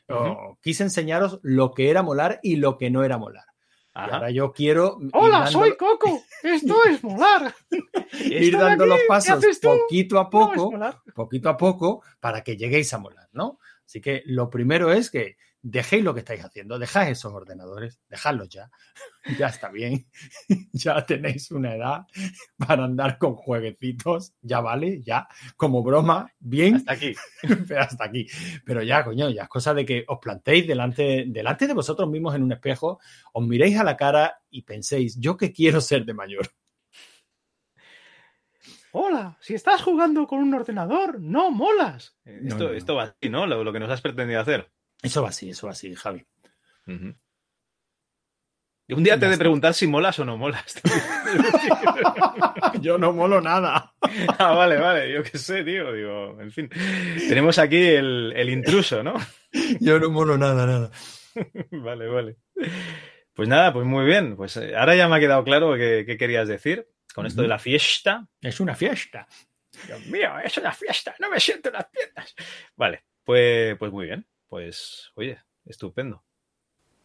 oh, 0.09 0.59
quise 0.63 0.83
enseñaros 0.85 1.41
lo 1.43 1.73
que 1.73 1.91
era 1.91 2.03
molar 2.03 2.41
y 2.43 2.57
lo 2.57 2.77
que 2.79 2.91
no 2.91 3.05
era 3.05 3.19
molar. 3.19 3.45
ahora 3.93 4.31
yo 4.31 4.53
quiero. 4.53 4.99
ir 5.01 5.11
Hola, 5.13 5.39
dando- 5.41 5.51
soy 5.53 5.77
Coco. 5.79 6.23
Esto 6.43 6.77
es 6.89 7.03
molar. 7.05 7.55
ir 8.21 8.57
dando 8.59 8.85
aquí, 8.85 8.91
los 8.91 8.99
¿qué 9.01 9.07
pasos 9.09 9.45
poquito 9.63 10.19
a 10.19 10.29
poco, 10.31 10.73
poquito 11.15 11.49
a 11.49 11.57
poco, 11.57 12.03
para 12.21 12.43
que 12.43 12.57
lleguéis 12.57 12.93
a 12.93 12.99
molar, 12.99 13.29
¿no? 13.33 13.59
Así 13.87 14.01
que 14.01 14.23
lo 14.27 14.51
primero 14.51 14.93
es 14.93 15.11
que 15.11 15.37
dejéis 15.65 16.05
lo 16.05 16.13
que 16.13 16.21
estáis 16.21 16.45
haciendo, 16.45 16.79
dejad 16.79 17.09
esos 17.09 17.33
ordenadores, 17.33 17.99
dejadlos 18.09 18.51
ya, 18.51 18.71
ya 19.39 19.47
está 19.47 19.71
bien, 19.71 20.07
ya 20.73 21.05
tenéis 21.07 21.51
una 21.51 21.75
edad 21.75 22.03
para 22.59 22.85
andar 22.85 23.17
con 23.17 23.35
jueguecitos, 23.35 24.35
ya 24.43 24.61
vale, 24.61 25.03
ya, 25.03 25.27
como 25.57 25.83
broma, 25.83 26.31
bien. 26.39 26.77
Hasta 26.77 26.93
aquí. 26.93 27.15
Pero 27.67 27.81
hasta 27.81 28.05
aquí. 28.05 28.27
Pero 28.65 28.83
ya, 28.83 29.05
coño, 29.05 29.31
ya 29.31 29.45
es 29.45 29.49
cosa 29.49 29.73
de 29.73 29.87
que 29.87 30.05
os 30.07 30.19
plantéis 30.19 30.67
delante, 30.67 31.25
delante 31.29 31.67
de 31.67 31.73
vosotros 31.73 32.11
mismos 32.11 32.35
en 32.35 32.43
un 32.43 32.53
espejo, 32.53 33.01
os 33.33 33.47
miréis 33.47 33.79
a 33.79 33.85
la 33.85 33.97
cara 33.97 34.43
y 34.51 34.63
penséis, 34.63 35.19
¿yo 35.19 35.37
qué 35.39 35.51
quiero 35.51 35.81
ser 35.81 36.05
de 36.05 36.13
mayor? 36.13 36.51
Hola, 38.93 39.39
si 39.41 39.55
estás 39.55 39.83
jugando 39.83 40.27
con 40.27 40.41
un 40.41 40.55
ordenador, 40.55 41.21
no 41.21 41.51
molas. 41.51 42.17
Esto, 42.25 42.65
no, 42.65 42.69
no. 42.69 42.75
esto 42.75 42.95
va 42.95 43.05
así, 43.05 43.31
¿no? 43.31 43.47
Lo, 43.47 43.65
lo 43.65 43.73
que 43.73 43.81
nos 43.81 43.91
has 43.91 44.03
pretendido 44.03 44.41
hacer. 44.41 44.71
Eso 45.05 45.23
va 45.23 45.29
así, 45.29 45.51
eso 45.51 45.67
va 45.67 45.73
así, 45.73 45.95
Javi. 45.95 46.25
Y 48.87 48.95
un 48.95 49.05
día 49.05 49.19
te 49.19 49.27
he 49.27 49.29
de 49.29 49.39
preguntar 49.39 49.75
si 49.75 49.87
molas 49.87 50.19
o 50.19 50.25
no 50.25 50.39
molas. 50.39 50.81
Yo 52.81 52.99
no 52.99 53.13
molo 53.13 53.41
nada. 53.41 53.95
ah, 54.39 54.53
vale, 54.55 54.77
vale, 54.79 55.13
yo 55.13 55.23
qué 55.23 55.39
sé, 55.39 55.65
tío. 55.65 55.93
Digo, 55.93 56.41
en 56.41 56.51
fin. 56.51 56.69
Tenemos 57.29 57.59
aquí 57.59 57.79
el, 57.79 58.33
el 58.37 58.51
intruso, 58.51 59.03
¿no? 59.03 59.15
Yo 59.81 59.99
no 59.99 60.11
molo 60.11 60.37
nada, 60.37 60.67
nada. 60.67 60.91
vale, 61.71 62.09
vale. 62.09 62.37
Pues 63.33 63.49
nada, 63.49 63.73
pues 63.73 63.87
muy 63.87 64.05
bien. 64.05 64.37
Pues 64.37 64.57
eh, 64.57 64.77
ahora 64.77 64.97
ya 64.97 65.09
me 65.09 65.17
ha 65.17 65.21
quedado 65.21 65.45
claro 65.45 65.75
qué, 65.77 66.05
qué 66.07 66.19
querías 66.19 66.49
decir 66.49 66.87
con 67.15 67.27
esto 67.27 67.43
de 67.43 67.49
la 67.49 67.59
fiesta. 67.59 68.27
Es 68.41 68.61
una 68.61 68.75
fiesta. 68.75 69.27
Dios 69.87 70.07
mío, 70.07 70.31
es 70.43 70.57
una 70.59 70.73
fiesta, 70.73 71.15
no 71.19 71.31
me 71.31 71.41
siento 71.41 71.69
en 71.69 71.75
las 71.75 71.87
piernas. 71.87 72.35
Vale, 72.77 73.05
pues, 73.25 73.77
pues 73.79 73.93
muy 73.93 74.07
bien. 74.07 74.27
Pues, 74.55 75.11
oye, 75.17 75.39
estupendo. 75.67 76.23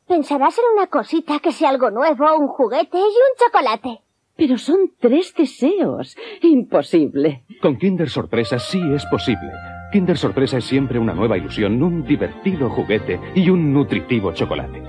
Pensarás 0.08 0.56
en 0.60 0.66
una 0.78 0.86
cosita 0.86 1.40
que 1.40 1.52
sea 1.52 1.70
algo 1.70 1.90
nuevo, 1.90 2.38
un 2.38 2.48
juguete 2.48 3.00
y 3.00 3.02
un 3.02 3.38
chocolate. 3.44 4.02
Pero 4.36 4.60
son 4.60 4.94
tres 5.00 5.34
deseos. 5.34 6.16
Imposible. 6.44 7.46
Con 7.60 7.80
Kinder 7.80 8.08
Sorpresa 8.08 8.60
sí 8.60 8.80
es 8.94 9.04
posible. 9.08 9.50
Kinder 9.92 10.16
Sorpresa 10.16 10.60
es 10.60 10.66
siempre 10.66 11.00
una 11.00 11.16
nueva 11.16 11.40
ilusión, 11.40 11.82
un 11.82 12.06
divertido 12.06 12.70
juguete 12.70 13.20
y 13.34 13.50
un 13.50 13.74
nutritivo 13.74 14.32
chocolate. 14.32 14.84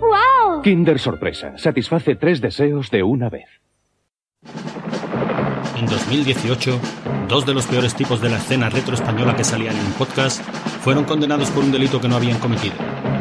¡Wow! 0.00 0.62
Kinder 0.62 0.98
Sorpresa 0.98 1.58
satisface 1.58 2.16
tres 2.16 2.40
deseos 2.40 2.90
de 2.90 3.02
una 3.02 3.28
vez. 3.28 3.50
En 5.76 5.84
2018, 5.84 6.80
dos 7.30 7.46
de 7.46 7.54
los 7.54 7.66
peores 7.66 7.94
tipos 7.94 8.20
de 8.20 8.28
la 8.28 8.38
escena 8.38 8.68
retro 8.68 8.94
española 8.94 9.36
que 9.36 9.44
salían 9.44 9.76
en 9.76 9.86
un 9.86 9.92
podcast 9.92 10.42
fueron 10.82 11.04
condenados 11.04 11.48
por 11.50 11.62
un 11.62 11.70
delito 11.70 12.00
que 12.00 12.08
no 12.08 12.16
habían 12.16 12.40
cometido. 12.40 12.74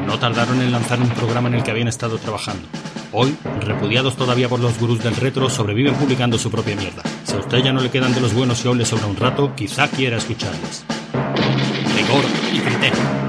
No 0.07 0.17
tardaron 0.17 0.59
en 0.63 0.71
lanzar 0.71 0.99
un 0.99 1.09
programa 1.09 1.47
en 1.47 1.55
el 1.55 1.63
que 1.63 1.69
habían 1.69 1.87
estado 1.87 2.17
trabajando. 2.17 2.67
Hoy, 3.11 3.37
repudiados 3.61 4.15
todavía 4.15 4.49
por 4.49 4.61
los 4.61 4.79
gurús 4.79 5.03
del 5.03 5.15
retro, 5.15 5.47
sobreviven 5.47 5.93
publicando 5.93 6.39
su 6.39 6.49
propia 6.49 6.75
mierda. 6.75 7.03
Si 7.23 7.35
a 7.35 7.39
usted 7.39 7.59
ya 7.59 7.71
no 7.71 7.81
le 7.81 7.91
quedan 7.91 8.15
de 8.15 8.21
los 8.21 8.33
buenos 8.33 8.65
y 8.65 8.67
hoy 8.67 8.79
le 8.79 8.85
sobra 8.85 9.05
un 9.05 9.15
rato, 9.15 9.53
quizá 9.55 9.87
quiera 9.87 10.17
escucharles. 10.17 10.85
Rigor 11.95 12.23
y 12.51 12.59
criterio. 12.61 13.28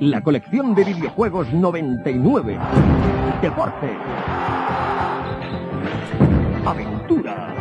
La 0.00 0.22
colección 0.22 0.74
de 0.74 0.82
videojuegos 0.82 1.52
99. 1.52 2.58
Deporte. 3.42 3.86
Aventura. 6.64 7.54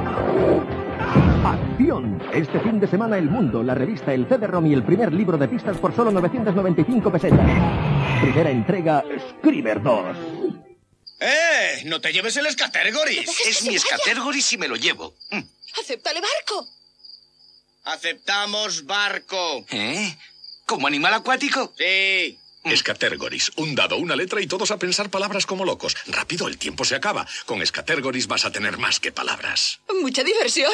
Acción. 1.44 2.24
Este 2.32 2.62
fin 2.62 2.80
de 2.80 2.88
semana 2.88 3.18
El 3.18 3.30
Mundo, 3.30 3.62
la 3.62 3.76
revista 3.76 4.14
El 4.14 4.26
CD-ROM 4.26 4.66
y 4.68 4.74
el 4.74 4.84
primer 4.84 5.12
libro 5.12 5.38
de 5.38 5.50
pistas 5.50 5.76
por 5.80 5.94
solo 5.94 6.12
995 6.12 7.12
pesetas. 7.12 7.46
Primera 8.22 8.52
entrega, 8.52 9.04
Scriber 9.32 9.84
2. 9.84 10.18
¡Eh! 11.20 11.84
No 11.88 12.00
te 12.00 12.14
lleves 12.14 12.38
el 12.38 12.50
Scatergoris. 12.50 13.48
Es 13.50 13.66
mi 13.66 13.78
Scatergoris 13.78 14.54
y 14.54 14.58
me 14.58 14.70
lo 14.70 14.78
llevo. 14.78 15.14
Mm. 15.32 15.42
¡Acéptale 15.82 16.22
barco! 16.22 16.66
Aceptamos 17.84 18.86
barco. 18.86 19.66
¿Eh? 19.72 20.16
¿Como 20.70 20.86
animal 20.86 21.16
acuático? 21.16 21.74
Sí. 21.80 22.38
Escatergoris, 22.64 23.52
un 23.56 23.74
dado, 23.74 23.98
una 23.98 24.16
letra 24.16 24.40
y 24.40 24.46
todos 24.46 24.70
a 24.70 24.78
pensar 24.78 25.10
palabras 25.10 25.48
como 25.48 25.66
locos. 25.66 25.98
Rápido, 26.06 26.48
el 26.48 26.60
tiempo 26.60 26.86
se 26.86 26.94
acaba. 26.94 27.26
Con 27.48 27.64
Escatergoris 27.64 28.28
vas 28.28 28.46
a 28.46 28.52
tener 28.52 28.78
más 28.78 29.00
que 29.00 29.12
palabras. 29.12 29.80
¡Mucha 30.00 30.24
diversión! 30.24 30.72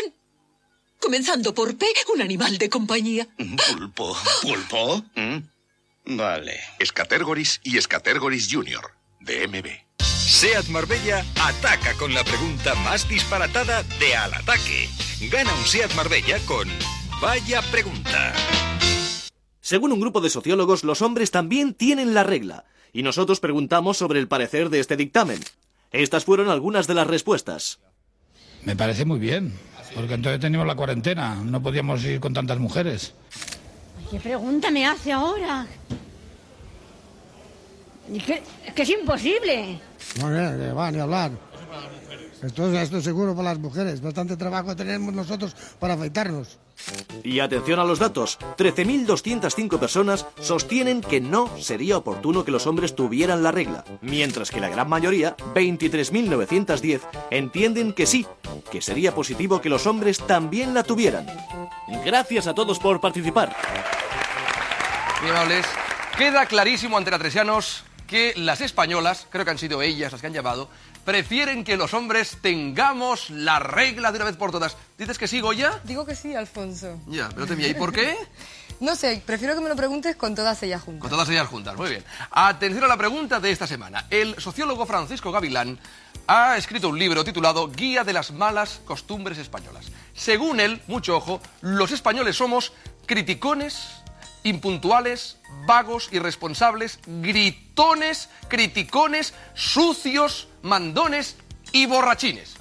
Comenzando 0.99 1.55
por 1.55 1.77
P, 1.77 1.85
un 2.13 2.21
animal 2.21 2.57
de 2.57 2.69
compañía. 2.69 3.25
Pulpo. 3.37 4.17
¿Pulpo? 4.41 5.05
Mm. 5.15 6.17
Vale. 6.17 6.59
Escatergoris 6.79 7.61
y 7.63 7.77
Escatergoris 7.77 8.49
Junior, 8.51 8.91
de 9.21 9.47
MB. 9.47 10.03
SEAT 10.03 10.67
Marbella 10.67 11.23
ataca 11.41 11.93
con 11.93 12.13
la 12.13 12.25
pregunta 12.25 12.75
más 12.75 13.07
disparatada 13.07 13.83
de 13.83 14.13
Al 14.13 14.33
Ataque. 14.33 14.89
Gana 15.31 15.53
un 15.53 15.65
SEAT 15.65 15.93
Marbella 15.93 16.37
con 16.39 16.67
Vaya 17.21 17.61
Pregunta. 17.71 18.33
Según 19.65 19.91
un 19.91 19.99
grupo 19.99 20.21
de 20.21 20.29
sociólogos, 20.29 20.83
los 20.83 21.01
hombres 21.01 21.31
también 21.31 21.73
tienen 21.73 22.13
la 22.13 22.23
regla, 22.23 22.65
y 22.93 23.01
nosotros 23.01 23.39
preguntamos 23.39 23.97
sobre 23.97 24.19
el 24.19 24.27
parecer 24.27 24.69
de 24.69 24.79
este 24.79 24.95
dictamen. 24.95 25.39
Estas 25.91 26.23
fueron 26.23 26.49
algunas 26.51 26.85
de 26.85 26.93
las 26.93 27.07
respuestas. 27.07 27.79
Me 28.63 28.75
parece 28.75 29.05
muy 29.05 29.17
bien, 29.17 29.53
porque 29.95 30.13
entonces 30.13 30.39
teníamos 30.39 30.67
la 30.67 30.75
cuarentena, 30.75 31.33
no 31.43 31.63
podíamos 31.63 32.03
ir 32.03 32.19
con 32.19 32.31
tantas 32.31 32.59
mujeres. 32.59 33.15
¿Qué 34.11 34.19
pregunta 34.19 34.69
me 34.69 34.85
hace 34.85 35.11
ahora? 35.11 35.65
¿Y 38.13 38.19
qué- 38.19 38.43
que 38.75 38.83
es 38.83 38.89
imposible. 38.91 39.79
No, 40.19 40.29
no 40.29 40.75
va 40.75 40.91
ni 40.91 40.99
hablar. 40.99 41.31
Esto, 42.45 42.71
esto 42.79 42.97
es 42.97 43.03
seguro 43.03 43.35
para 43.35 43.49
las 43.49 43.59
mujeres. 43.59 44.01
Bastante 44.01 44.37
trabajo 44.37 44.75
tenemos 44.75 45.13
nosotros 45.13 45.55
para 45.79 45.95
afeitarnos. 45.95 46.59
Y 47.23 47.39
atención 47.39 47.79
a 47.79 47.85
los 47.85 47.99
datos, 47.99 48.37
13.205 48.57 49.79
personas 49.79 50.25
sostienen 50.39 51.01
que 51.01 51.21
no 51.21 51.49
sería 51.57 51.97
oportuno 51.97 52.43
que 52.43 52.51
los 52.51 52.67
hombres 52.67 52.95
tuvieran 52.95 53.43
la 53.43 53.51
regla, 53.51 53.85
mientras 54.01 54.51
que 54.51 54.59
la 54.59 54.69
gran 54.69 54.89
mayoría, 54.89 55.35
23.910, 55.55 57.01
entienden 57.31 57.93
que 57.93 58.05
sí, 58.05 58.27
que 58.71 58.81
sería 58.81 59.15
positivo 59.15 59.61
que 59.61 59.69
los 59.69 59.87
hombres 59.87 60.19
también 60.19 60.73
la 60.73 60.83
tuvieran. 60.83 61.25
Gracias 62.05 62.47
a 62.47 62.53
todos 62.53 62.77
por 62.77 62.99
participar. 62.99 63.55
Amables. 65.27 65.65
Queda 66.17 66.45
clarísimo 66.45 66.97
ante 66.97 67.11
latresianos 67.11 67.83
que 68.07 68.33
las 68.35 68.61
españolas, 68.61 69.27
creo 69.29 69.43
que 69.43 69.51
han 69.51 69.57
sido 69.57 69.81
ellas 69.81 70.11
las 70.11 70.21
que 70.21 70.27
han 70.27 70.33
llamado, 70.33 70.69
prefieren 71.05 71.63
que 71.63 71.77
los 71.77 71.93
hombres 71.93 72.39
tengamos 72.41 73.29
la 73.29 73.59
regla 73.59 74.11
de 74.11 74.17
una 74.17 74.25
vez 74.25 74.35
por 74.35 74.51
todas. 74.51 74.75
¿Dices 74.97 75.17
que 75.17 75.27
sí, 75.27 75.39
Goya? 75.39 75.79
Digo 75.83 76.05
que 76.05 76.15
sí, 76.15 76.35
Alfonso. 76.35 76.99
Ya, 77.07 77.29
pero 77.29 77.45
te 77.45 77.55
mira. 77.55 77.69
¿Y 77.69 77.75
por 77.75 77.93
qué? 77.93 78.17
No 78.81 78.93
sé, 78.97 79.23
prefiero 79.25 79.55
que 79.55 79.61
me 79.61 79.69
lo 79.69 79.75
preguntes 79.77 80.17
con 80.17 80.35
todas 80.35 80.61
ellas 80.61 80.81
juntas. 80.81 81.01
Con 81.01 81.09
todas 81.09 81.29
ellas 81.29 81.47
juntas, 81.47 81.77
muy 81.77 81.89
bien. 81.91 82.03
Atención 82.31 82.83
a 82.83 82.87
la 82.87 82.97
pregunta 82.97 83.39
de 83.39 83.49
esta 83.49 83.65
semana. 83.65 84.05
El 84.09 84.35
sociólogo 84.41 84.85
Francisco 84.85 85.31
Gavilán 85.31 85.79
ha 86.27 86.57
escrito 86.57 86.89
un 86.89 86.99
libro 86.99 87.23
titulado 87.23 87.69
Guía 87.69 88.03
de 88.03 88.11
las 88.11 88.31
malas 88.31 88.81
costumbres 88.83 89.37
españolas. 89.37 89.85
Según 90.13 90.59
él, 90.59 90.81
mucho 90.87 91.15
ojo, 91.15 91.39
los 91.61 91.93
españoles 91.93 92.35
somos 92.35 92.73
criticones, 93.05 94.03
impuntuales, 94.43 95.37
vagos, 95.65 96.09
irresponsables, 96.11 96.99
gritones, 97.05 98.29
criticones, 98.49 99.33
sucios, 99.53 100.49
mandones 100.65 101.37
y 101.71 101.85
borrachines. 101.85 102.55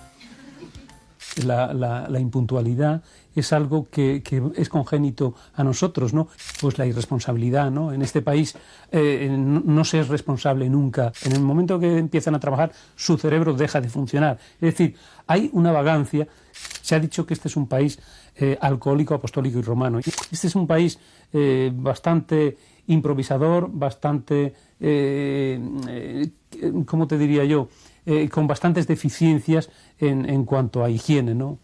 La, 1.44 1.73
la- 1.75 2.06
la 2.08 2.20
impuntualidad 2.20 3.02
es 3.34 3.52
algo 3.52 3.88
que, 3.90 4.23
es 4.54 4.68
congénito 4.68 5.34
a 5.54 5.64
nosotros, 5.64 6.14
¿no? 6.14 6.28
Pues 6.61 6.78
la 6.78 6.87
irresponsabilidad, 6.87 7.73
¿no? 7.73 7.92
En 7.92 8.02
este 8.02 8.23
país 8.23 8.54
eh, 8.92 9.28
no, 9.37 9.84
se 9.84 9.99
es 9.99 10.06
responsable 10.08 10.68
nunca. 10.68 11.12
En 11.25 11.32
el 11.32 11.40
momento 11.40 11.80
que 11.80 11.99
empiezan 11.99 12.37
a 12.37 12.40
trabajar, 12.40 12.70
su 12.94 13.18
cerebro 13.18 13.54
deja 13.54 13.80
de 13.80 13.88
funcionar. 13.88 14.38
Es 14.61 14.76
decir, 14.76 14.94
hay 15.26 15.50
una 15.52 15.73
vagancia 15.73 16.28
Se 16.82 16.94
ha 16.94 17.00
dicho 17.00 17.26
que 17.26 17.34
este 17.34 17.49
es 17.49 17.56
un 17.56 17.66
país 17.66 17.99
eh, 18.37 18.56
alcohólico, 18.61 19.14
apostólico 19.14 19.58
y 19.58 19.62
romano. 19.62 19.99
Este 19.99 20.46
es 20.46 20.54
un 20.54 20.68
país 20.68 21.00
eh, 21.32 21.73
bastante 21.75 22.56
improvisador, 22.87 23.68
bastante, 23.73 24.52
¿cómo 26.87 27.06
te 27.08 27.18
diría 27.18 27.44
yo? 27.44 27.68
Eh, 28.06 28.28
con 28.28 28.46
bastantes 28.46 28.87
deficiencias 28.87 29.70
en, 29.99 30.28
en 30.28 30.44
cuanto 30.44 30.84
a 30.84 30.90
higiene, 30.90 31.34
¿no? 31.34 31.58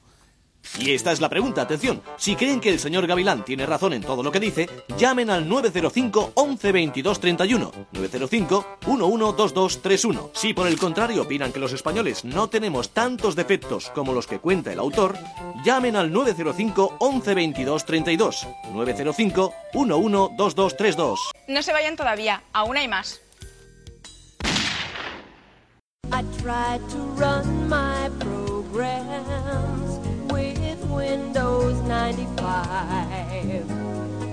Y 0.78 0.92
esta 0.92 1.10
es 1.12 1.20
la 1.20 1.28
pregunta, 1.28 1.62
atención. 1.62 2.02
Si 2.16 2.36
creen 2.36 2.60
que 2.60 2.68
el 2.70 2.78
señor 2.78 3.06
Gavilán 3.06 3.44
tiene 3.44 3.66
razón 3.66 3.92
en 3.92 4.02
todo 4.02 4.22
lo 4.22 4.30
que 4.30 4.40
dice, 4.40 4.68
llamen 4.98 5.30
al 5.30 5.48
905 5.48 6.32
11 6.34 6.72
22 6.72 7.20
31. 7.20 7.72
905 7.92 8.66
112231. 8.86 10.30
Si 10.34 10.54
por 10.54 10.66
el 10.66 10.78
contrario 10.78 11.22
opinan 11.22 11.52
que 11.52 11.60
los 11.60 11.72
españoles 11.72 12.24
no 12.24 12.48
tenemos 12.48 12.90
tantos 12.90 13.36
defectos 13.36 13.90
como 13.90 14.12
los 14.12 14.26
que 14.26 14.38
cuenta 14.38 14.72
el 14.72 14.78
autor, 14.78 15.16
llamen 15.64 15.96
al 15.96 16.12
905 16.12 16.96
11 17.00 17.34
22 17.34 17.84
32. 17.84 18.48
905 18.72 19.52
112232. 19.72 21.20
No 21.48 21.62
se 21.62 21.72
vayan 21.72 21.96
todavía, 21.96 22.42
aún 22.52 22.76
hay 22.76 22.86
más. 22.88 23.20
I 26.12 26.22
tried 26.38 26.88
to 26.90 26.98
run 27.22 27.68
my 27.68 28.10
programs 28.18 30.00
with 30.32 30.84
Windows 30.86 31.80
95. 31.82 33.70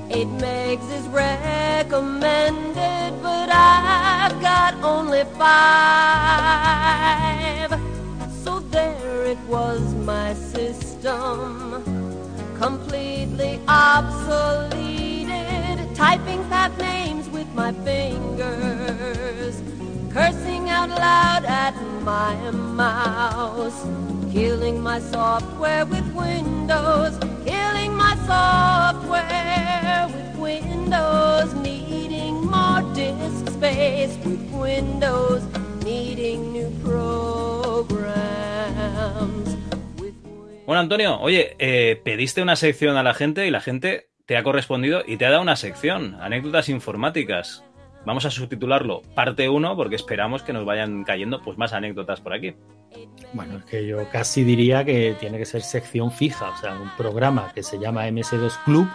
Eight 0.10 0.28
megs 0.40 0.92
is 0.92 1.08
recommended, 1.10 3.22
but 3.22 3.50
I've 3.52 4.42
got 4.42 4.74
only 4.84 5.24
five. 5.38 5.70
So 8.44 8.60
there 8.60 9.26
it 9.26 9.38
was, 9.48 9.94
my 9.94 10.34
system, 10.34 11.84
completely 12.58 13.60
obsoleted. 13.68 15.94
Typing 15.96 16.44
fat 16.50 16.76
names 16.80 17.30
with 17.30 17.48
my 17.54 17.72
fingers 17.72 19.62
cursing 20.18 20.68
out 20.68 20.90
loud 20.90 21.46
at 21.46 21.76
my 22.04 22.36
mouse, 22.52 23.86
killing 24.34 24.82
my 24.82 25.00
software 25.00 25.86
with 25.86 26.08
Windows, 26.16 27.14
killing 27.46 27.94
my 27.94 28.16
software 28.26 30.08
with 30.10 30.36
Windows, 30.40 31.54
needing 31.62 32.34
more 32.48 32.82
disk 32.96 33.48
space 33.54 34.18
with 34.26 34.42
Windows, 34.52 35.44
needing 35.86 36.52
new 36.52 36.72
programs. 36.84 38.18
Bueno, 40.66 40.82
Antonio, 40.82 41.20
oye, 41.20 41.56
eh, 41.60 42.02
pediste 42.04 42.42
una 42.42 42.56
sección 42.56 42.98
a 42.98 43.04
la 43.04 43.14
gente 43.14 43.46
y 43.46 43.52
la 43.52 43.62
gente 43.62 44.10
te 44.26 44.36
ha 44.36 44.42
correspondido 44.42 45.04
y 45.06 45.18
te 45.18 45.28
ha 45.28 45.30
dado 45.30 45.44
una 45.44 45.56
sección, 45.56 46.18
anécdotas 46.20 46.70
informáticas. 46.70 47.64
Vamos 48.08 48.24
a 48.24 48.32
subtitularlo 48.32 49.02
parte 49.14 49.50
1 49.50 49.76
porque 49.76 49.98
esperamos 49.98 50.42
que 50.42 50.54
nos 50.54 50.64
vayan 50.64 51.04
cayendo 51.04 51.42
pues 51.42 51.58
más 51.58 51.74
anécdotas 51.74 52.22
por 52.22 52.34
aquí. 52.34 52.56
Bueno, 53.34 53.58
es 53.58 53.66
que 53.66 53.86
yo 53.86 54.10
casi 54.10 54.46
diría 54.46 54.86
que 54.86 55.18
tiene 55.20 55.38
que 55.38 55.44
ser 55.44 55.62
sección 55.62 56.10
fija, 56.10 56.52
o 56.52 56.56
sea, 56.56 56.80
un 56.80 56.90
programa 56.96 57.52
que 57.54 57.64
se 57.64 57.78
llama 57.78 58.08
MS2 58.08 58.64
Club. 58.64 58.88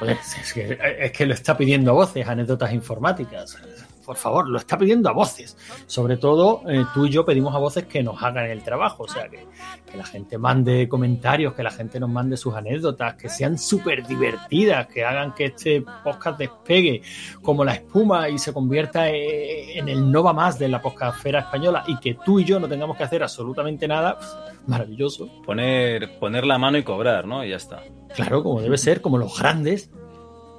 Pues 0.00 0.18
es 0.36 0.52
que, 0.52 0.76
es 0.98 1.12
que 1.12 1.26
lo 1.26 1.34
está 1.34 1.56
pidiendo 1.56 1.92
a 1.92 1.94
voces, 1.94 2.26
anécdotas 2.26 2.72
informáticas. 2.72 3.56
Por 4.04 4.16
favor, 4.16 4.48
lo 4.48 4.58
está 4.58 4.76
pidiendo 4.76 5.08
a 5.08 5.12
voces. 5.12 5.56
Sobre 5.86 6.16
todo, 6.16 6.62
eh, 6.68 6.84
tú 6.92 7.06
y 7.06 7.10
yo 7.10 7.24
pedimos 7.24 7.54
a 7.54 7.58
voces 7.58 7.84
que 7.86 8.02
nos 8.02 8.22
hagan 8.22 8.50
el 8.50 8.62
trabajo. 8.62 9.04
O 9.04 9.08
sea, 9.08 9.28
que, 9.28 9.46
que 9.90 9.96
la 9.96 10.04
gente 10.04 10.38
mande 10.38 10.88
comentarios, 10.88 11.54
que 11.54 11.62
la 11.62 11.70
gente 11.70 11.98
nos 11.98 12.10
mande 12.10 12.36
sus 12.36 12.54
anécdotas, 12.54 13.14
que 13.14 13.28
sean 13.28 13.58
súper 13.58 14.06
divertidas, 14.06 14.86
que 14.88 15.04
hagan 15.04 15.34
que 15.34 15.46
este 15.46 15.82
podcast 16.02 16.38
despegue 16.38 17.02
como 17.42 17.64
la 17.64 17.74
espuma 17.74 18.28
y 18.28 18.38
se 18.38 18.52
convierta 18.52 19.08
eh, 19.10 19.78
en 19.78 19.88
el 19.88 20.10
Nova 20.10 20.32
Más 20.32 20.58
de 20.58 20.68
la 20.68 20.82
podcastfera 20.82 21.40
española 21.40 21.84
y 21.86 21.96
que 21.98 22.14
tú 22.24 22.40
y 22.40 22.44
yo 22.44 22.60
no 22.60 22.68
tengamos 22.68 22.96
que 22.96 23.04
hacer 23.04 23.22
absolutamente 23.22 23.88
nada. 23.88 24.18
Maravilloso. 24.66 25.28
Poner, 25.44 26.18
poner 26.18 26.44
la 26.44 26.58
mano 26.58 26.78
y 26.78 26.82
cobrar, 26.82 27.26
¿no? 27.26 27.44
Y 27.44 27.50
ya 27.50 27.56
está. 27.56 27.82
Claro, 28.14 28.42
como 28.42 28.60
debe 28.60 28.78
ser, 28.78 29.00
como 29.00 29.18
los 29.18 29.38
grandes. 29.38 29.90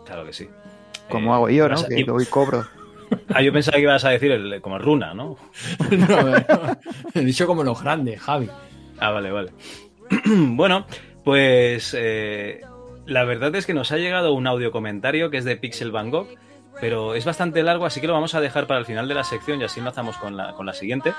Claro 0.06 0.26
que 0.26 0.34
sí. 0.34 0.50
Como 1.10 1.34
hago 1.34 1.50
yo, 1.50 1.70
¿no? 1.70 1.84
Que 1.84 2.04
doy 2.04 2.26
cobro. 2.26 2.66
Ah, 3.34 3.42
yo 3.42 3.52
pensaba 3.54 3.76
que 3.76 3.84
ibas 3.84 4.06
a 4.06 4.10
decir 4.10 4.32
el- 4.32 4.62
como 4.62 4.78
runa, 4.80 5.14
¿no? 5.14 5.38
No, 5.92 6.08
no, 6.22 6.36
he 7.14 7.20
dicho 7.22 7.48
como 7.48 7.64
los 7.64 7.82
grandes, 7.82 8.22
Javi. 8.22 8.50
Ah, 9.00 9.12
vale, 9.12 9.32
vale. 9.32 9.52
bueno, 10.26 10.86
pues 11.24 11.96
eh, 11.98 12.62
la 13.06 13.24
verdad 13.26 13.54
es 13.56 13.66
que 13.66 13.74
nos 13.74 13.92
ha 13.92 13.98
llegado 13.98 14.34
un 14.34 14.48
audio 14.48 14.72
comentario 14.72 15.30
que 15.30 15.38
es 15.38 15.46
de 15.46 15.58
Pixel 15.58 15.92
Van 15.92 16.12
Gogh, 16.12 16.28
pero 16.82 17.16
es 17.16 17.26
bastante 17.26 17.64
largo, 17.64 17.86
así 17.86 18.02
que 18.02 18.08
lo 18.08 18.14
vamos 18.14 18.36
a 18.36 18.42
dejar 18.42 18.68
para 18.68 18.80
el 18.80 18.86
final 18.86 19.08
de 19.08 19.16
la 19.16 19.24
sección 19.24 19.62
y 19.62 19.64
así 19.64 19.80
enlazamos 19.80 20.18
con 20.18 20.36
la, 20.38 20.54
con 20.54 20.66
la 20.66 20.74
siguiente. 20.74 21.14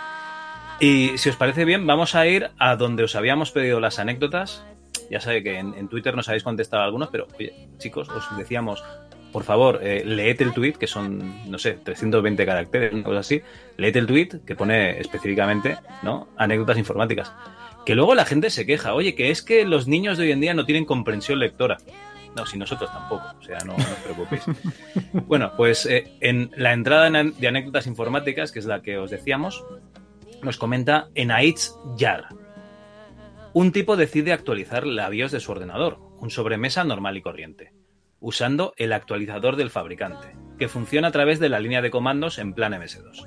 Y 0.81 1.17
si 1.17 1.31
os 1.31 1.37
parece 1.37 1.65
bien, 1.65 1.87
vamos 1.87 2.15
a 2.15 2.27
ir 2.27 2.51
a 2.59 2.77
donde 2.77 3.03
os 3.05 3.17
habíamos 3.17 3.51
pedido 3.51 3.81
las 3.81 3.99
anécdotas. 3.99 4.65
Ya 5.11 5.21
sabe 5.21 5.43
que 5.43 5.59
en, 5.59 5.73
en 5.75 5.89
Twitter 5.89 6.15
nos 6.15 6.29
habéis 6.29 6.43
contestado 6.43 6.83
algunos, 6.83 7.09
pero 7.09 7.27
oye, 7.39 7.69
chicos, 7.79 8.09
os 8.11 8.37
decíamos, 8.37 8.85
por 9.33 9.45
favor, 9.45 9.81
eh, 9.83 10.03
leed 10.05 10.41
el 10.43 10.53
tweet, 10.53 10.75
que 10.75 10.87
son, 10.87 11.51
no 11.51 11.59
sé, 11.59 11.75
320 11.83 12.47
caracteres, 12.47 12.93
una 12.93 13.03
cosa 13.05 13.21
así. 13.21 13.43
Leed 13.77 13.97
el 13.97 14.07
tweet 14.07 14.29
que 14.47 14.55
pone 14.57 14.99
específicamente, 15.01 15.77
¿no? 16.03 16.29
Anécdotas 16.37 16.79
informáticas. 16.79 17.33
Que 17.85 17.95
luego 17.95 18.15
la 18.15 18.25
gente 18.25 18.51
se 18.51 18.67
queja, 18.67 18.95
oye, 18.95 19.15
que 19.15 19.31
es 19.31 19.43
que 19.43 19.65
los 19.65 19.87
niños 19.87 20.19
de 20.19 20.25
hoy 20.25 20.33
en 20.33 20.41
día 20.41 20.55
no 20.55 20.65
tienen 20.65 20.85
comprensión 20.85 21.39
lectora. 21.39 21.77
No, 22.35 22.45
si 22.45 22.59
nosotros 22.59 22.91
tampoco, 22.93 23.25
o 23.39 23.43
sea, 23.43 23.59
no, 23.61 23.77
no 23.77 23.85
os 23.85 24.01
preocupéis. 24.05 24.43
bueno, 25.27 25.53
pues 25.57 25.87
eh, 25.87 26.13
en 26.21 26.51
la 26.57 26.73
entrada 26.73 27.07
en- 27.07 27.39
de 27.39 27.49
anécdotas 27.49 27.87
informáticas, 27.87 28.53
que 28.53 28.59
es 28.59 28.67
la 28.67 28.83
que 28.83 28.99
os 28.99 29.11
decíamos, 29.11 29.65
nos 30.43 30.59
comenta 30.59 31.09
Enaitz 31.15 31.73
Yar. 31.97 32.27
Un 33.55 33.73
tipo 33.73 33.97
decide 33.97 34.33
actualizar 34.33 34.87
la 34.87 35.09
BIOS 35.09 35.33
de 35.33 35.41
su 35.41 35.51
ordenador, 35.53 35.99
un 36.21 36.31
sobremesa 36.31 36.85
normal 36.85 37.17
y 37.17 37.23
corriente, 37.23 37.73
usando 38.21 38.75
el 38.77 38.93
actualizador 38.93 39.57
del 39.57 39.71
fabricante, 39.71 40.37
que 40.59 40.69
funciona 40.69 41.09
a 41.09 41.13
través 41.13 41.39
de 41.39 41.49
la 41.49 41.61
línea 41.61 41.83
de 41.83 41.91
comandos 41.91 42.39
en 42.39 42.55
plan 42.55 42.73
MS2. 42.73 43.27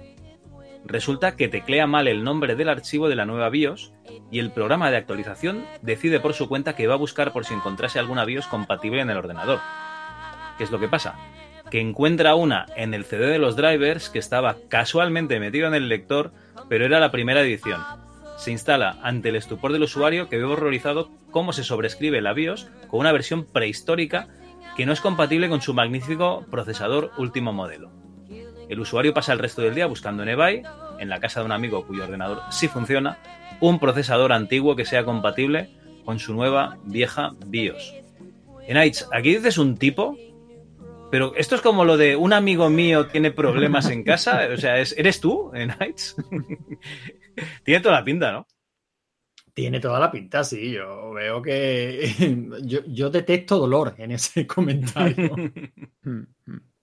Resulta 0.86 1.36
que 1.36 1.50
teclea 1.50 1.88
mal 1.88 2.08
el 2.08 2.24
nombre 2.24 2.56
del 2.56 2.70
archivo 2.70 3.10
de 3.10 3.16
la 3.16 3.26
nueva 3.26 3.50
BIOS 3.50 3.94
y 4.32 4.40
el 4.40 4.52
programa 4.52 4.90
de 4.90 4.98
actualización 4.98 5.66
decide 5.82 6.20
por 6.20 6.34
su 6.34 6.48
cuenta 6.48 6.76
que 6.76 6.88
va 6.88 6.96
a 6.96 6.98
buscar 6.98 7.32
por 7.32 7.46
si 7.46 7.54
encontrase 7.54 8.00
alguna 8.00 8.26
BIOS 8.26 8.48
compatible 8.48 9.02
en 9.02 9.10
el 9.10 9.18
ordenador. 9.18 9.60
¿Qué 10.58 10.64
es 10.64 10.72
lo 10.72 10.80
que 10.80 10.88
pasa? 10.88 11.16
Que 11.70 11.80
encuentra 11.80 12.36
una 12.36 12.66
en 12.76 12.94
el 12.94 13.06
CD 13.06 13.28
de 13.28 13.40
los 13.40 13.56
drivers 13.56 14.10
que 14.10 14.20
estaba 14.20 14.58
casualmente 14.68 15.40
metido 15.40 15.68
en 15.68 15.76
el 15.76 15.90
lector, 15.90 16.32
pero 16.70 16.86
era 16.86 17.00
la 17.00 17.12
primera 17.12 17.42
edición. 17.42 17.82
Se 18.38 18.52
instala 18.52 18.98
ante 19.04 19.30
el 19.30 19.36
estupor 19.36 19.74
del 19.74 19.84
usuario 19.84 20.30
que 20.30 20.38
ve 20.38 20.46
horrorizado 20.46 21.12
cómo 21.30 21.54
se 21.54 21.64
sobrescribe 21.64 22.22
la 22.22 22.34
BIOS 22.34 22.70
con 22.88 23.02
una 23.02 23.12
versión 23.12 23.46
prehistórica 23.46 24.30
que 24.80 24.86
no 24.86 24.94
es 24.94 25.02
compatible 25.02 25.50
con 25.50 25.62
su 25.62 25.74
magnífico 25.74 26.46
procesador 26.50 27.12
último 27.18 27.52
modelo. 27.52 27.92
El 28.70 28.80
usuario 28.80 29.14
pasa 29.14 29.34
el 29.34 29.40
resto 29.40 29.62
del 29.62 29.76
día 29.76 29.88
buscando 29.88 30.24
en 30.24 30.30
eBay, 30.30 30.62
en 31.00 31.10
la 31.10 31.20
casa 31.20 31.42
de 31.42 31.48
un 31.48 31.52
amigo 31.52 31.86
cuyo 31.86 32.06
ordenador 32.06 32.40
sí 32.50 32.70
funciona, 32.70 33.18
un 33.60 33.78
procesador 33.80 34.32
antiguo 34.32 34.78
que 34.78 34.86
sea 34.86 35.04
compatible 35.04 35.70
con 36.06 36.18
su 36.18 36.34
nueva 36.34 36.78
vieja 36.86 37.32
BIOS. 37.48 37.94
Enaitz, 38.70 39.06
aquí 39.12 39.36
dices 39.36 39.58
un 39.58 39.76
tipo, 39.76 40.16
pero 41.12 41.34
esto 41.36 41.56
es 41.56 41.62
como 41.62 41.84
lo 41.84 41.98
de 41.98 42.16
un 42.16 42.32
amigo 42.32 42.70
mío 42.70 43.08
tiene 43.08 43.32
problemas 43.32 43.90
en 43.90 44.06
casa, 44.06 44.48
o 44.54 44.56
sea, 44.56 44.78
¿es- 44.80 44.96
¿eres 44.98 45.20
tú, 45.20 45.52
Enaitz? 45.54 46.16
Tiene 47.66 47.82
toda 47.82 47.96
la 47.96 48.06
pinta, 48.06 48.32
¿no? 48.32 48.48
Tiene 49.62 49.80
toda 49.80 50.00
la 50.00 50.12
pinta, 50.12 50.44
sí. 50.44 50.72
Yo 50.72 51.12
veo 51.12 51.42
que. 51.42 52.14
Yo, 52.64 52.80
yo 52.86 53.10
detecto 53.10 53.58
dolor 53.58 53.96
en 53.98 54.12
ese 54.12 54.46
comentario. 54.48 55.36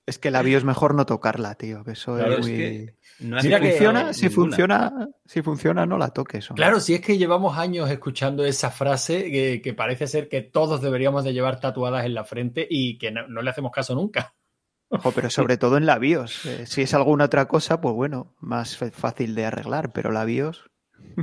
Es 0.07 0.19
que 0.19 0.31
la 0.31 0.43
BIOS 0.43 0.65
mejor 0.65 0.95
no 0.95 1.05
tocarla, 1.05 1.55
tío. 1.57 1.83
Que 1.85 1.93
eso 1.93 2.15
Claro, 2.15 2.35
es 2.35 2.39
es 2.41 2.47
muy. 2.47 2.57
que 2.57 2.95
no 3.21 3.41
si 3.41 3.51
funciona, 3.51 4.12
si 4.12 4.29
funciona, 4.29 5.09
si 5.25 5.43
funciona, 5.43 5.87
no 5.87 5.99
la 5.99 6.11
toques. 6.11 6.49
hombre. 6.51 6.62
Claro, 6.62 6.81
si 6.81 6.95
es 6.95 7.01
que 7.01 7.19
llevamos 7.19 7.59
años 7.59 7.91
escuchando 7.91 8.45
esa 8.45 8.71
frase 8.71 9.31
que, 9.31 9.61
que 9.62 9.75
parece 9.75 10.07
ser 10.07 10.29
que 10.29 10.43
todos 10.43 10.81
deberíamos 10.81 11.25
de 11.25 11.33
llevar 11.33 11.59
tatuadas 11.59 12.05
en 12.05 12.15
la 12.15 12.25
frente 12.25 12.67
y 12.69 12.99
que 12.99 13.11
no, 13.11 13.27
no 13.27 13.43
le 13.43 13.51
hacemos 13.51 13.73
caso 13.73 13.95
nunca. 13.95 14.35
Ojo, 14.89 15.11
pero 15.11 15.29
sobre 15.31 15.57
todo 15.59 15.77
en 15.77 15.87
la 15.87 15.99
BIOS. 15.99 16.47
Eh, 16.47 16.67
si 16.67 16.83
es 16.83 16.95
alguna 16.95 17.25
otra 17.25 17.49
cosa, 17.49 17.81
pues 17.81 17.95
bueno, 17.95 18.37
más 18.39 18.77
fácil 18.77 19.35
de 19.35 19.47
arreglar. 19.47 19.93
Pero 19.93 20.12
la 20.12 20.25
BIOS, 20.25 20.71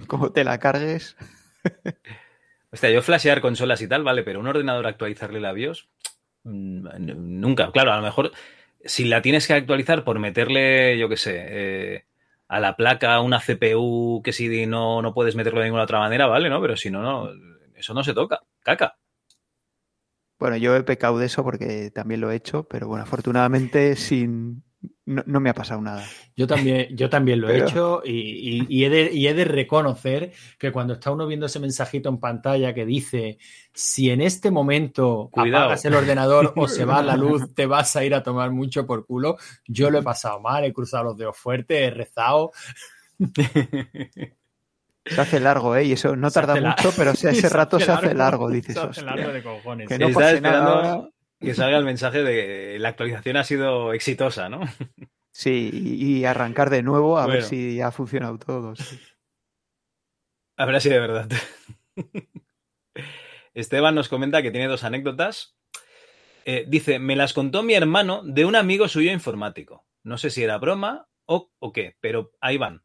como 0.07 0.33
te 0.33 0.43
la 0.43 0.57
cargues. 0.59 1.15
Hostia, 2.71 2.89
yo 2.89 3.01
flashear 3.01 3.41
consolas 3.41 3.81
y 3.81 3.87
tal, 3.87 4.03
vale, 4.03 4.23
pero 4.23 4.39
un 4.39 4.47
ordenador 4.47 4.87
actualizarle 4.87 5.39
la 5.39 5.53
BIOS, 5.53 5.89
mm, 6.43 6.87
nunca. 7.39 7.71
Claro, 7.71 7.93
a 7.93 7.97
lo 7.97 8.01
mejor 8.01 8.31
si 8.83 9.05
la 9.05 9.21
tienes 9.21 9.47
que 9.47 9.53
actualizar 9.53 10.03
por 10.03 10.19
meterle, 10.19 10.97
yo 10.97 11.07
qué 11.09 11.17
sé, 11.17 11.35
eh, 11.37 12.05
a 12.47 12.59
la 12.59 12.75
placa 12.75 13.19
una 13.21 13.39
CPU 13.39 14.21
que 14.23 14.33
si 14.33 14.65
no, 14.65 15.01
no 15.01 15.13
puedes 15.13 15.35
meterlo 15.35 15.59
de 15.59 15.65
ninguna 15.65 15.83
otra 15.83 15.99
manera, 15.99 16.27
vale, 16.27 16.49
¿no? 16.49 16.61
Pero 16.61 16.75
si 16.77 16.91
no, 16.91 17.01
no. 17.01 17.29
eso 17.75 17.93
no 17.93 18.03
se 18.03 18.13
toca. 18.13 18.41
Caca. 18.61 18.97
Bueno, 20.39 20.57
yo 20.57 20.75
he 20.75 20.83
pecado 20.83 21.17
de 21.19 21.27
eso 21.27 21.43
porque 21.43 21.89
también 21.91 22.21
lo 22.21 22.31
he 22.31 22.35
hecho, 22.35 22.67
pero 22.67 22.87
bueno, 22.87 23.03
afortunadamente 23.03 23.95
sin 23.95 24.63
no, 25.05 25.23
no 25.25 25.39
me 25.39 25.49
ha 25.49 25.53
pasado 25.53 25.81
nada. 25.81 26.03
Yo 26.35 26.47
también, 26.47 26.95
yo 26.95 27.09
también 27.09 27.41
lo 27.41 27.49
he 27.49 27.57
hecho 27.63 28.01
y, 28.05 28.11
y- 28.11 28.65
y 28.69 28.85
he 28.85 28.89
de, 28.89 29.11
y 29.13 29.27
he 29.27 29.33
de 29.33 29.45
reconocer 29.45 30.31
que 30.57 30.71
cuando 30.71 30.93
está 30.93 31.11
uno 31.11 31.27
viendo 31.27 31.45
ese 31.45 31.59
mensajito 31.59 32.09
en 32.09 32.19
pantalla 32.19 32.73
que 32.73 32.85
dice 32.85 33.37
si 33.73 34.09
en 34.09 34.21
este 34.21 34.49
momento 34.51 35.29
Cuidado. 35.31 35.65
apagas 35.65 35.85
el 35.85 35.95
ordenador 35.95 36.53
o 36.55 36.67
se 36.67 36.85
va 36.85 37.01
la 37.03 37.15
luz, 37.17 37.53
te 37.53 37.65
vas 37.65 37.95
a 37.95 38.03
ir 38.03 38.13
a 38.15 38.23
tomar 38.23 38.51
mucho 38.51 38.85
por 38.85 39.05
culo, 39.05 39.37
yo 39.67 39.89
lo 39.89 39.99
he 39.99 40.03
pasado 40.03 40.39
mal, 40.39 40.63
he 40.63 40.73
cruzado 40.73 41.03
los 41.05 41.17
dedos 41.17 41.37
fuertes, 41.37 41.77
he 41.77 41.89
rezado. 41.91 42.51
Se 45.05 45.19
hace 45.19 45.39
largo, 45.41 45.75
¿eh? 45.75 45.83
Y 45.83 45.91
eso 45.93 46.15
no 46.15 46.31
tarda 46.31 46.59
la- 46.59 46.69
mucho, 46.77 46.91
pero 46.95 47.13
si 47.13 47.27
ese 47.27 47.41
se 47.41 47.49
rato 47.49 47.75
hace 47.77 47.85
se 47.87 47.91
hace 47.91 48.05
largo, 48.13 48.47
largo, 48.47 48.49
dices. 48.49 48.73
se 48.75 48.79
hace 48.79 48.89
"Hostia, 49.01 49.03
largo 49.15 49.33
de 49.33 49.43
cojones". 49.43 49.87
Que 49.89 49.99
no 49.99 50.09
pase 50.11 50.41
nada. 50.41 51.09
Que 51.43 51.53
salga 51.55 51.77
el 51.77 51.85
mensaje 51.85 52.23
de 52.23 52.79
la 52.79 52.89
actualización 52.89 53.37
ha 53.37 53.43
sido 53.43 53.93
exitosa, 53.93 54.49
¿no? 54.49 54.61
Sí, 55.31 55.71
y, 55.73 56.25
arrancar 56.25 56.69
de 56.69 56.83
nuevo 56.83 57.17
a 57.17 57.25
ver 57.25 57.43
si 57.43 57.81
ha 57.81 57.91
funcionado 57.91 58.37
todo. 58.37 58.75
sí. 58.75 58.99
A 60.55 60.65
ver 60.65 60.79
si 60.79 60.89
de 60.89 60.99
verdad. 60.99 61.27
Esteban 63.55 63.95
nos 63.95 64.09
comenta 64.09 64.41
que 64.41 64.51
tiene 64.51 64.67
dos 64.67 64.83
anécdotas. 64.83 65.57
Eh, 66.45 66.65
dice, 66.67 66.99
me 66.99 67.15
las 67.15 67.33
contó 67.33 67.63
mi 67.63 67.73
hermano 67.73 68.21
de 68.23 68.45
un 68.45 68.55
amigo 68.55 68.87
suyo 68.87 69.11
informático. 69.11 69.85
No 70.03 70.17
sé 70.17 70.29
si 70.29 70.43
era 70.43 70.57
broma 70.57 71.07
o, 71.25 71.51
o 71.59 71.71
qué, 71.71 71.97
pero 71.99 72.31
ahí 72.39 72.57
van. 72.57 72.83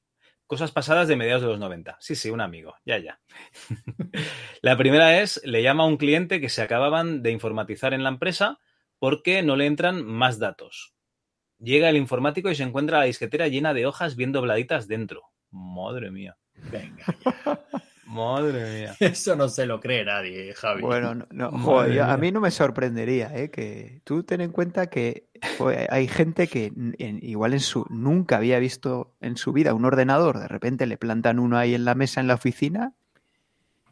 Cosas 0.49 0.73
pasadas 0.73 1.09
de 1.09 1.17
mediados 1.17 1.43
de 1.43 1.49
los 1.49 1.61
90. 1.61 1.99
Sí, 2.01 2.17
sí, 2.17 2.31
un 2.31 2.41
amigo. 2.41 2.75
Ya, 2.87 2.97
ya. 2.97 3.21
la 4.63 4.79
primera 4.79 5.21
es, 5.21 5.43
le 5.45 5.63
llama 5.63 5.85
a 5.85 5.87
un 5.87 5.99
cliente 5.99 6.41
que 6.41 6.49
se 6.49 6.63
acababan 6.63 7.23
de 7.23 7.33
informatizar 7.33 7.93
en 7.93 8.03
la 8.03 8.09
empresa 8.09 8.59
porque 8.99 9.43
no 9.43 9.57
le 9.57 9.67
entran 9.67 10.03
más 10.07 10.39
datos. 10.39 10.95
Llega 11.59 11.91
el 11.91 11.99
informático 11.99 12.51
y 12.51 12.55
se 12.55 12.63
encuentra 12.63 13.01
la 13.01 13.05
disquetera 13.05 13.49
llena 13.49 13.75
de 13.75 13.85
hojas 13.85 14.17
bien 14.17 14.33
dobladitas 14.33 14.89
dentro. 14.89 15.25
Madre 15.51 16.11
mía. 16.11 16.39
Venga. 16.55 17.05
Madre 18.09 18.81
mía. 18.81 18.97
Eso 19.01 19.37
no 19.37 19.49
se 19.49 19.67
lo 19.67 19.81
cree 19.81 20.05
nadie, 20.05 20.55
Javi. 20.55 20.81
Bueno, 20.83 21.15
no, 21.15 21.27
no, 21.31 21.51
joder, 21.59 22.01
a 22.01 22.17
mí 22.17 22.33
no 22.33 22.41
me 22.41 22.51
sorprendería, 22.51 23.31
¿eh? 23.35 23.51
Que 23.51 24.01
tú 24.05 24.23
ten 24.23 24.41
en 24.41 24.51
cuenta 24.51 24.89
que 24.89 25.29
joder, 25.59 25.87
hay 25.93 26.09
gente 26.09 26.47
que 26.49 26.73
en- 26.75 27.19
igual 27.23 27.53
en 27.53 27.61
su 27.61 27.85
nunca 27.91 28.39
había 28.39 28.59
visto 28.59 29.13
en 29.21 29.37
su 29.37 29.53
vida 29.53 29.75
un 29.75 29.85
ordenador, 29.85 30.39
de 30.39 30.49
repente 30.49 30.87
le 30.87 30.97
plantan 30.97 31.39
uno 31.39 31.59
ahí 31.59 31.75
en 31.75 31.85
la 31.85 31.95
mesa 31.95 32.21
en 32.21 32.29
la 32.29 32.35
oficina, 32.35 32.95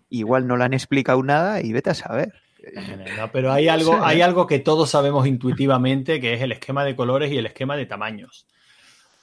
igual 0.09 0.47
no 0.47 0.57
le 0.57 0.65
han 0.65 0.75
explicado 0.75 1.23
nada 1.23 1.61
y 1.61 1.73
vete 1.73 1.91
a 1.91 1.95
saber. 1.95 2.33
No, 3.19 3.31
pero 3.33 3.53
hay 3.53 3.69
algo, 3.69 4.03
hay 4.03 4.23
algo 4.23 4.47
que 4.47 4.59
todos 4.61 4.91
sabemos 4.91 5.27
intuitivamente, 5.27 6.21
que 6.21 6.35
es 6.35 6.41
el 6.43 6.53
esquema 6.53 6.85
de 6.85 6.97
colores 6.97 7.31
y 7.33 7.39
el 7.39 7.47
esquema 7.47 7.77
de 7.77 7.87
tamaños. 7.87 8.47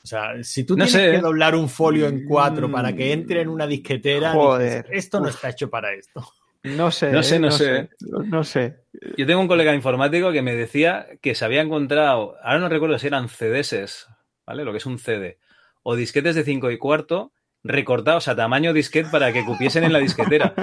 O 0.04 0.08
sea, 0.08 0.44
si 0.44 0.66
tú 0.66 0.74
No 0.76 0.86
tienes 0.86 0.92
sé, 0.92 1.12
que 1.12 1.18
¿eh? 1.18 1.22
doblar 1.22 1.56
un 1.56 1.70
folio 1.70 2.08
en 2.08 2.26
cuatro 2.26 2.68
Mm. 2.68 2.72
para 2.72 2.94
que 2.94 3.14
entre 3.14 3.42
en 3.42 3.48
una 3.50 3.66
disquetera, 3.68 4.34
Joder, 4.34 4.84
dices, 4.84 5.06
esto 5.06 5.20
no 5.20 5.28
uf. 5.30 5.36
está 5.36 5.50
hecho 5.50 5.70
para 5.70 5.94
esto. 5.94 6.26
No 6.64 6.92
sé, 6.92 7.12
No 7.12 7.24
sé, 7.24 7.36
¿eh? 7.36 7.40
no 7.40 7.52
sé. 7.52 7.90
No, 8.02 8.20
no 8.24 8.44
sé. 8.44 8.84
Yo 9.18 9.26
tengo 9.26 9.42
un 9.42 9.48
colega 9.48 9.74
informático 9.76 10.32
que 10.32 10.42
me 10.42 10.56
decía 10.56 11.08
que 11.22 11.36
se 11.36 11.44
había 11.46 11.62
encontrado, 11.62 12.36
ahora 12.44 12.60
no 12.60 12.70
recuerdo 12.70 12.98
si 13.00 13.08
eran 13.08 13.28
CDs, 13.30 14.08
¿vale? 14.46 14.64
Lo 14.64 14.72
que 14.72 14.78
es 14.78 14.86
un 14.86 14.98
CD, 15.00 15.40
o 15.84 15.96
disquetes 15.96 16.36
de 16.36 16.44
5 16.44 16.72
y 16.72 16.78
cuarto 16.78 17.32
recortados 17.66 18.28
a 18.28 18.36
tamaño 18.36 18.74
disquete 18.74 19.10
para 19.10 19.32
que 19.32 19.46
cupiesen 19.46 19.86
en 19.86 19.94
la 19.94 20.00
disquetera. 20.00 20.54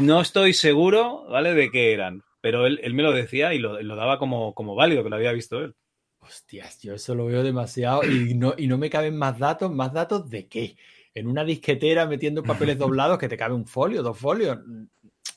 No 0.00 0.20
estoy 0.22 0.54
seguro, 0.54 1.26
¿vale? 1.28 1.52
De 1.54 1.70
qué 1.70 1.92
eran, 1.92 2.22
pero 2.40 2.66
él, 2.66 2.80
él 2.82 2.94
me 2.94 3.02
lo 3.02 3.12
decía 3.12 3.52
y 3.52 3.58
lo, 3.58 3.80
lo 3.82 3.96
daba 3.96 4.18
como, 4.18 4.54
como 4.54 4.74
válido, 4.74 5.02
que 5.04 5.10
lo 5.10 5.16
había 5.16 5.32
visto 5.32 5.60
él. 5.60 5.74
Hostias, 6.28 6.80
yo 6.82 6.94
eso 6.94 7.14
lo 7.14 7.26
veo 7.26 7.42
demasiado 7.42 8.02
y 8.04 8.34
no, 8.34 8.54
y 8.56 8.66
no 8.66 8.76
me 8.78 8.90
caben 8.90 9.16
más 9.16 9.38
datos. 9.38 9.72
¿Más 9.72 9.92
datos 9.92 10.28
de 10.28 10.46
qué? 10.46 10.76
En 11.14 11.26
una 11.26 11.42
disquetera 11.44 12.06
metiendo 12.06 12.42
papeles 12.42 12.76
doblados 12.78 13.18
que 13.18 13.28
te 13.28 13.36
cabe 13.36 13.54
un 13.54 13.66
folio, 13.66 14.02
dos 14.02 14.18
folios. 14.18 14.58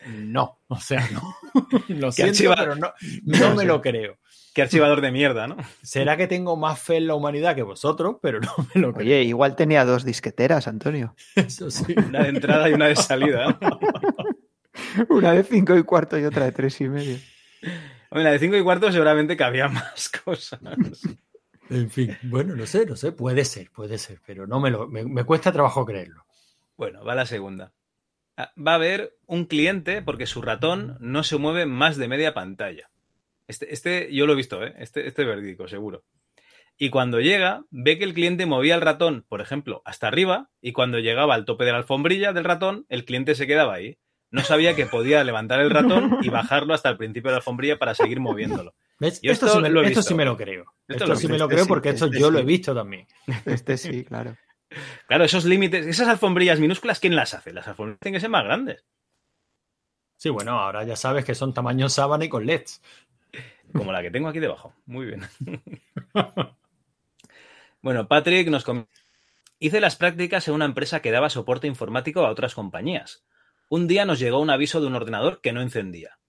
No, 0.08 0.60
o 0.68 0.80
sea, 0.80 1.08
no. 1.12 1.22
Lo 1.88 2.12
siento, 2.12 2.32
archiva- 2.34 2.56
pero 2.58 2.76
no, 2.76 2.92
no 3.24 3.56
me 3.56 3.66
lo 3.66 3.82
creo. 3.82 4.18
Qué 4.54 4.64
archivador 4.64 5.00
de 5.00 5.12
mierda, 5.12 5.48
¿no? 5.48 5.56
Será 5.82 6.18
que 6.18 6.28
tengo 6.28 6.58
más 6.58 6.78
fe 6.80 6.98
en 6.98 7.08
la 7.08 7.16
humanidad 7.16 7.56
que 7.56 7.62
vosotros, 7.64 8.18
pero 8.22 8.40
no 8.42 8.52
me 8.76 8.82
lo 8.82 8.92
creo. 8.94 9.06
Oye, 9.06 9.24
igual 9.24 9.56
tenía 9.56 9.86
dos 9.86 10.04
disqueteras, 10.04 10.68
Antonio. 10.68 11.16
Eso 11.36 11.72
sí. 11.72 11.96
Una 11.96 12.24
de 12.24 12.30
entrada 12.30 12.70
y 12.70 12.74
una 12.74 12.88
de 12.88 12.96
salida. 12.98 13.58
Una 15.10 15.32
de 15.34 15.44
cinco 15.44 15.78
y 15.78 15.84
cuarto 15.84 16.18
y 16.20 16.26
otra 16.26 16.46
de 16.46 16.52
tres 16.52 16.82
y 16.82 16.90
medio. 16.90 17.18
Hombre, 18.12 18.26
la 18.26 18.32
de 18.32 18.40
5 18.40 18.58
y 18.58 18.64
cuarto 18.64 18.92
seguramente 18.92 19.38
cabía 19.38 19.68
más 19.70 20.10
cosas. 20.10 20.60
En 21.70 21.90
fin, 21.90 22.18
bueno, 22.24 22.56
no 22.58 22.66
sé, 22.66 22.86
no 22.86 22.98
sé, 22.98 23.14
puede 23.14 23.46
ser, 23.46 23.72
puede 23.72 23.98
ser, 23.98 24.20
pero 24.26 24.46
no 24.46 24.60
me 24.60 24.70
lo, 24.70 24.88
me, 24.88 25.06
me 25.06 25.24
cuesta 25.24 25.54
trabajo 25.54 25.86
creerlo. 25.86 26.26
Bueno, 26.76 27.06
va 27.06 27.16
la 27.16 27.26
segunda. 27.26 27.72
Ah, 28.36 28.52
Va 28.58 28.74
a 28.74 28.76
haber 28.76 29.16
un 29.28 29.46
cliente 29.46 30.02
porque 30.02 30.26
su 30.26 30.42
ratón 30.42 30.98
no 31.00 31.24
se 31.24 31.38
mueve 31.38 31.66
más 31.66 31.96
de 31.96 32.10
media 32.10 32.34
pantalla. 32.34 32.90
Este, 33.48 33.74
este 33.74 34.14
yo 34.14 34.28
lo 34.28 34.34
he 34.34 34.38
visto, 34.38 34.62
¿eh? 34.62 34.74
Este, 34.78 35.08
este 35.08 35.22
es 35.22 35.28
verídico, 35.30 35.70
seguro. 35.70 36.04
Y 36.78 36.90
cuando 36.90 37.22
llega, 37.22 37.64
ve 37.70 37.98
que 37.98 38.04
el 38.04 38.14
cliente 38.14 38.46
movía 38.46 38.76
el 38.76 38.82
ratón, 38.82 39.26
por 39.30 39.40
ejemplo, 39.40 39.82
hasta 39.86 40.08
arriba, 40.08 40.50
y 40.62 40.74
cuando 40.74 41.00
llegaba 41.00 41.36
al 41.36 41.46
tope 41.46 41.64
de 41.64 41.72
la 41.72 41.78
alfombrilla 41.78 42.34
del 42.34 42.44
ratón, 42.44 42.86
el 42.90 43.06
cliente 43.06 43.36
se 43.36 43.48
quedaba 43.48 43.76
ahí. 43.76 44.00
No 44.32 44.42
sabía 44.44 44.76
que 44.76 44.86
podía 44.86 45.24
levantar 45.24 45.60
el 45.60 45.70
ratón 45.70 46.18
y 46.22 46.30
bajarlo 46.30 46.74
hasta 46.74 46.90
el 46.90 46.98
principio 46.98 47.30
de 47.30 47.34
la 47.34 47.38
alfombrilla 47.38 47.78
para 47.78 47.94
seguir 47.94 48.20
moviéndolo. 48.20 48.74
¿Ves? 49.00 49.20
Yo 49.22 49.32
Esto, 49.32 49.48
sí 49.50 49.60
me, 49.60 49.70
lo 49.70 49.84
he 49.84 49.88
esto 49.88 50.02
sí 50.02 50.14
me 50.14 50.26
lo 50.26 50.38
creo. 50.38 50.74
Esto 50.88 51.04
Esto, 51.04 51.08
lo 51.08 51.14
he 51.14 51.18
sí 51.18 51.28
me 51.28 51.34
visto. 51.34 51.46
lo 51.46 51.50
creo 51.50 51.64
sí, 51.64 51.70
porque 51.70 51.90
esto 51.90 52.06
este 52.06 52.20
yo 52.20 52.32
lo 52.32 52.38
sí. 52.40 52.44
he 52.44 52.46
visto 52.46 52.74
también. 52.74 53.08
Este 53.46 53.78
sí, 53.78 54.04
claro. 54.04 54.36
Claro, 55.06 55.26
esos 55.26 55.44
límites, 55.44 55.86
esas 55.86 56.08
alfombrillas 56.08 56.62
minúsculas, 56.62 57.02
¿quién 57.02 57.14
las 57.14 57.34
hace? 57.34 57.52
Las 57.52 57.68
alfombrillas 57.68 58.00
tienen 58.00 58.16
que 58.16 58.22
ser 58.22 58.30
más 58.30 58.46
grandes. 58.46 58.86
Sí, 60.16 60.30
bueno, 60.30 60.52
ahora 60.58 60.86
ya 60.86 60.96
sabes 60.96 61.26
que 61.26 61.36
son 61.36 61.54
tamaño 61.54 61.90
sábana 61.90 62.24
y 62.24 62.30
con 62.30 62.46
LEDs. 62.46 62.82
Como 63.74 63.92
la 63.92 64.02
que 64.02 64.12
tengo 64.12 64.30
aquí 64.30 64.40
debajo. 64.40 64.74
Muy 64.86 65.08
bien. 65.08 65.28
bueno, 67.82 68.08
Patrick 68.08 68.48
nos 68.48 68.64
Hice 69.60 69.80
las 69.80 69.96
prácticas 69.96 70.48
en 70.48 70.54
una 70.54 70.66
empresa 70.66 71.02
que 71.02 71.12
daba 71.12 71.30
soporte 71.30 71.68
informático 71.68 72.26
a 72.26 72.30
otras 72.30 72.56
compañías. 72.56 73.24
Un 73.74 73.88
día 73.88 74.04
nos 74.04 74.20
llegó 74.20 74.42
un 74.42 74.50
aviso 74.50 74.82
de 74.82 74.88
un 74.88 74.96
ordenador 74.96 75.40
que 75.40 75.54
no 75.54 75.62
encendía. 75.62 76.20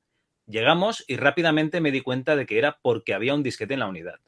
Llegamos 0.46 1.05
y 1.09 1.16
rápidamente 1.16 1.81
me 1.81 1.90
di 1.90 2.00
cuenta 2.00 2.37
de 2.37 2.46
que 2.46 2.57
era 2.57 2.78
porque 2.83 3.14
había 3.14 3.35
un 3.35 3.42
disquete 3.42 3.74
en 3.74 3.81
la 3.81 3.88
unidad. 3.88 4.20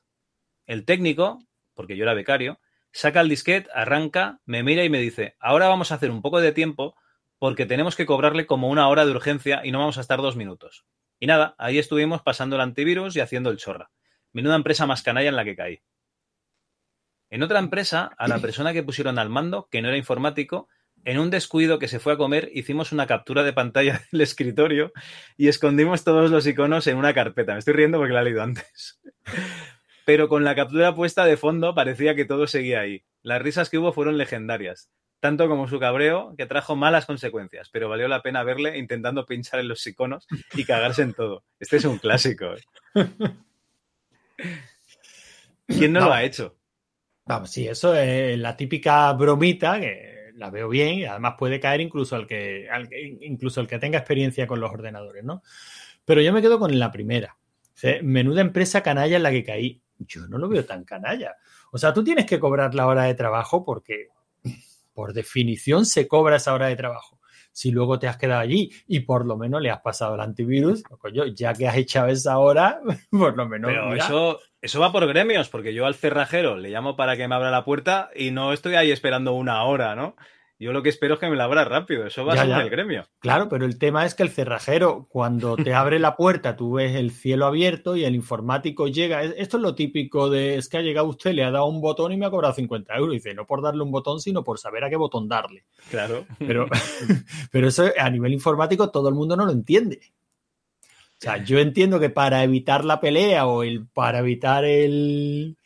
El 0.67 0.85
técnico, 0.85 1.39
porque 1.75 1.97
yo 1.97 2.03
era 2.03 2.15
becario, 2.15 2.59
saca 2.91 3.21
el 3.21 3.29
disquete, 3.29 3.71
arranca, 3.73 4.41
me 4.47 4.65
mira 4.65 4.83
y 4.83 4.91
me 4.91 4.99
dice, 4.99 5.37
ahora 5.39 5.69
vamos 5.69 5.93
a 5.93 5.95
hacer 5.95 6.11
un 6.11 6.23
poco 6.23 6.41
de 6.41 6.51
tiempo 6.51 6.97
porque 7.39 7.67
tenemos 7.67 7.95
que 7.95 8.05
cobrarle 8.05 8.47
como 8.47 8.69
una 8.69 8.89
hora 8.89 9.07
de 9.07 9.13
urgencia 9.13 9.65
y 9.65 9.71
no 9.71 9.79
vamos 9.79 9.97
a 9.99 10.01
estar 10.01 10.21
dos 10.21 10.35
minutos. 10.35 10.85
Y 11.21 11.29
nada, 11.29 11.55
ahí 11.57 11.79
estuvimos 11.79 12.21
pasando 12.21 12.57
el 12.57 12.63
antivirus 12.63 13.15
y 13.15 13.21
haciendo 13.21 13.51
el 13.51 13.59
chorra. 13.59 13.93
Menuda 14.33 14.57
empresa 14.57 14.87
más 14.87 15.05
canalla 15.05 15.29
en 15.29 15.37
la 15.37 15.45
que 15.45 15.55
caí. 15.55 15.83
En 17.31 17.45
otra 17.45 17.61
empresa, 17.61 18.11
a 18.19 18.27
la 18.27 18.41
persona 18.41 18.73
que 18.73 18.83
pusieron 18.83 19.21
al 19.21 19.31
mando, 19.31 19.69
que 19.71 19.83
no 19.83 19.87
era 19.87 19.97
informático, 19.97 20.69
en 21.05 21.19
un 21.19 21.31
descuido 21.31 21.79
que 21.79 21.89
se 21.89 21.99
fue 21.99 22.15
a 22.15 22.17
comer, 22.17 22.51
hicimos 22.55 22.93
una 22.93 23.07
captura 23.07 23.43
de 23.43 23.53
pantalla 23.53 24.03
del 24.13 24.23
escritorio 24.23 24.93
y 25.37 25.49
escondimos 25.49 26.05
todos 26.05 26.31
los 26.31 26.47
iconos 26.47 26.87
en 26.87 26.97
una 26.97 27.15
carpeta. 27.15 27.53
Me 27.53 27.59
estoy 27.59 27.75
riendo 27.75 27.99
porque 27.99 28.15
la 28.15 28.21
he 28.21 28.25
leído 28.25 28.43
antes. 28.43 29.01
Pero 30.07 30.29
con 30.29 30.45
la 30.45 30.55
captura 30.55 30.95
puesta 30.95 31.25
de 31.25 31.37
fondo 31.37 31.75
parecía 31.75 32.15
que 32.15 32.25
todo 32.25 32.47
seguía 32.47 32.81
ahí. 32.81 33.05
Las 33.23 33.41
risas 33.41 33.71
que 33.71 33.79
hubo 33.79 33.93
fueron 33.95 34.19
legendarias, 34.19 34.91
tanto 35.21 35.49
como 35.49 35.67
su 35.67 35.81
cabreo, 35.81 36.35
que 36.37 36.45
trajo 36.45 36.77
malas 36.77 37.07
consecuencias, 37.07 37.71
pero 37.71 37.89
valió 37.89 38.07
la 38.07 38.21
pena 38.21 38.43
verle 38.43 38.77
intentando 38.77 39.25
pinchar 39.25 39.61
en 39.61 39.69
los 39.69 39.87
iconos 39.87 40.27
y 40.53 40.67
cagarse 40.67 41.01
en 41.01 41.15
todo. 41.15 41.43
Este 41.59 41.79
es 41.79 41.87
un 41.87 41.97
clásico. 41.97 42.53
¿eh? 42.55 43.07
¿Quién 45.67 45.95
no 45.95 46.01
lo 46.01 46.13
ha 46.13 46.23
hecho? 46.23 46.55
Vamos, 47.25 47.51
sí, 47.51 47.67
eso 47.67 47.95
es 47.95 48.39
la 48.39 48.55
típica 48.55 49.11
bromita 49.15 49.81
que 49.81 50.14
la 50.35 50.51
veo 50.51 50.69
bien 50.69 50.95
y 50.95 51.05
además 51.05 51.35
puede 51.39 51.61
caer 51.61 51.81
incluso 51.81 52.17
al 52.17 52.27
que, 52.27 52.69
al 52.71 52.89
incluso 53.21 53.61
el 53.61 53.67
que 53.67 53.79
tenga 53.79 53.99
experiencia 53.99 54.47
con 54.47 54.61
los 54.61 54.71
ordenadores, 54.71 55.25
¿no? 55.25 55.43
Pero 56.05 56.21
yo 56.21 56.33
me 56.33 56.43
quedo 56.43 56.59
con 56.59 56.79
la 56.79 56.91
primera. 56.91 57.37
Menuda 58.03 58.41
empresa 58.41 58.83
canalla 58.83 59.17
en 59.17 59.23
la 59.23 59.31
que 59.31 59.45
caí. 59.45 59.83
Yo 59.99 60.27
no 60.27 60.39
lo 60.39 60.49
veo 60.49 60.65
tan 60.65 60.85
canalla. 60.85 61.37
O 61.73 61.79
sea, 61.79 61.93
tú 61.93 62.03
tienes 62.05 62.27
que 62.27 62.39
cobrar 62.39 62.75
la 62.75 62.87
hora 62.87 63.05
de 63.05 63.15
trabajo 63.15 63.65
porque 63.65 64.09
por 64.93 65.13
definición 65.13 65.87
se 65.87 66.07
cobra 66.09 66.37
esa 66.37 66.55
hora 66.55 66.69
de 66.69 66.77
trabajo. 66.77 67.19
Si 67.53 67.71
luego 67.71 67.99
te 67.99 68.09
has 68.09 68.17
quedado 68.17 68.41
allí 68.41 68.71
y 68.87 69.01
por 69.01 69.27
lo 69.27 69.37
menos 69.37 69.61
le 69.61 69.71
has 69.71 69.81
pasado 69.81 70.15
el 70.15 70.21
antivirus, 70.21 70.83
pues, 70.89 71.01
coño, 71.01 71.27
ya 71.27 71.53
que 71.53 71.69
has 71.69 71.77
echado 71.77 72.09
esa 72.09 72.39
hora, 72.39 72.81
por 73.11 73.37
lo 73.37 73.49
menos. 73.49 73.71
Pero 73.71 73.89
mira. 73.91 74.05
eso, 74.05 74.41
eso 74.65 74.81
va 74.81 74.91
por 74.93 75.07
gremios, 75.07 75.49
porque 75.49 75.73
yo 75.75 75.87
al 75.87 75.95
cerrajero 75.95 76.57
le 76.57 76.71
llamo 76.71 76.97
para 76.97 77.17
que 77.17 77.29
me 77.29 77.35
abra 77.35 77.51
la 77.51 77.65
puerta 77.65 78.11
y 78.17 78.31
no 78.31 78.53
estoy 78.53 78.75
ahí 78.75 78.91
esperando 78.91 79.33
una 79.35 79.63
hora, 79.65 79.95
¿no? 79.95 80.17
Yo 80.57 80.73
lo 80.73 80.83
que 80.85 80.89
espero 80.89 81.15
es 81.15 81.21
que 81.21 81.29
me 81.29 81.35
la 81.37 81.45
abra 81.45 81.65
rápido. 81.65 82.07
Eso 82.07 82.25
va 82.25 82.37
Ya, 82.37 82.43
a 82.43 82.47
ser 82.47 82.59
el 82.61 82.71
gremio. 82.71 83.05
Claro, 83.19 83.49
pero 83.49 83.67
el 83.67 83.77
tema 83.77 84.07
es 84.07 84.15
que 84.15 84.23
el 84.23 84.31
cerrajero, 84.31 85.07
cuando 85.11 85.57
te 85.57 85.75
abre 85.75 85.99
la 85.99 86.15
puerta, 86.17 86.55
tú 86.55 86.75
ves 86.75 86.95
el 86.95 87.11
cielo 87.11 87.47
abierto 87.47 87.97
y 87.97 88.05
el 88.05 88.15
informático 88.15 88.87
llega. 88.87 89.25
Es- 89.25 89.35
Esto 89.37 89.57
es 89.57 89.63
lo 89.65 89.75
típico 89.75 90.31
de 90.31 90.55
es 90.57 90.69
que 90.69 90.79
ha 90.79 90.83
llegado 90.83 91.09
usted, 91.09 91.33
le 91.33 91.43
ha 91.45 91.51
dado 91.51 91.67
un 91.67 91.81
botón 91.81 92.13
y 92.13 92.17
me 92.17 92.25
ha 92.27 92.31
cobrado 92.31 92.55
50 92.55 92.95
euros. 92.95 93.15
Y 93.15 93.17
dice, 93.19 93.35
no 93.35 93.47
por 93.47 93.63
darle 93.63 93.83
un 93.83 93.91
botón, 93.91 94.21
sino 94.21 94.45
por 94.45 94.59
saber 94.61 94.85
a 94.85 94.89
qué 94.91 94.97
botón 94.97 95.29
darle. 95.29 95.65
Claro. 95.91 96.25
Pero, 96.39 96.67
pero 97.51 97.69
eso 97.69 97.91
a 97.99 98.09
nivel 98.09 98.33
informático 98.33 98.91
todo 98.91 99.09
el 99.09 99.15
mundo 99.17 99.37
no 99.37 99.45
lo 99.47 99.53
entiende. 99.53 100.01
O 101.19 101.25
sea, 101.25 101.43
yo 101.43 101.59
entiendo 101.59 101.99
que 102.01 102.11
para 102.11 102.43
evitar 102.45 102.85
la 102.85 103.01
pelea 103.01 103.47
o 103.47 103.63
el, 103.63 103.87
para 103.87 104.19
evitar 104.19 104.65
el... 104.65 105.57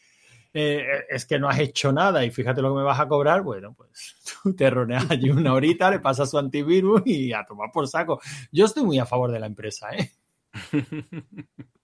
eh, 0.54 0.84
es 1.08 1.26
que 1.26 1.38
no 1.38 1.48
has 1.48 1.58
hecho 1.58 1.92
nada 1.92 2.24
y 2.24 2.30
fíjate 2.30 2.62
lo 2.62 2.70
que 2.72 2.78
me 2.78 2.84
vas 2.84 3.00
a 3.00 3.08
cobrar, 3.08 3.42
bueno, 3.42 3.74
pues 3.74 4.16
tú 4.42 4.54
te 4.54 4.70
roneas 4.70 5.10
allí 5.10 5.30
una 5.30 5.54
horita, 5.54 5.90
le 5.90 6.00
pasas 6.00 6.30
su 6.30 6.38
antivirus 6.38 7.02
y 7.06 7.32
a 7.32 7.44
tomar 7.44 7.70
por 7.72 7.88
saco. 7.88 8.20
Yo 8.52 8.66
estoy 8.66 8.84
muy 8.84 8.98
a 8.98 9.06
favor 9.06 9.32
de 9.32 9.40
la 9.40 9.46
empresa, 9.46 9.88
¿eh? 9.96 10.12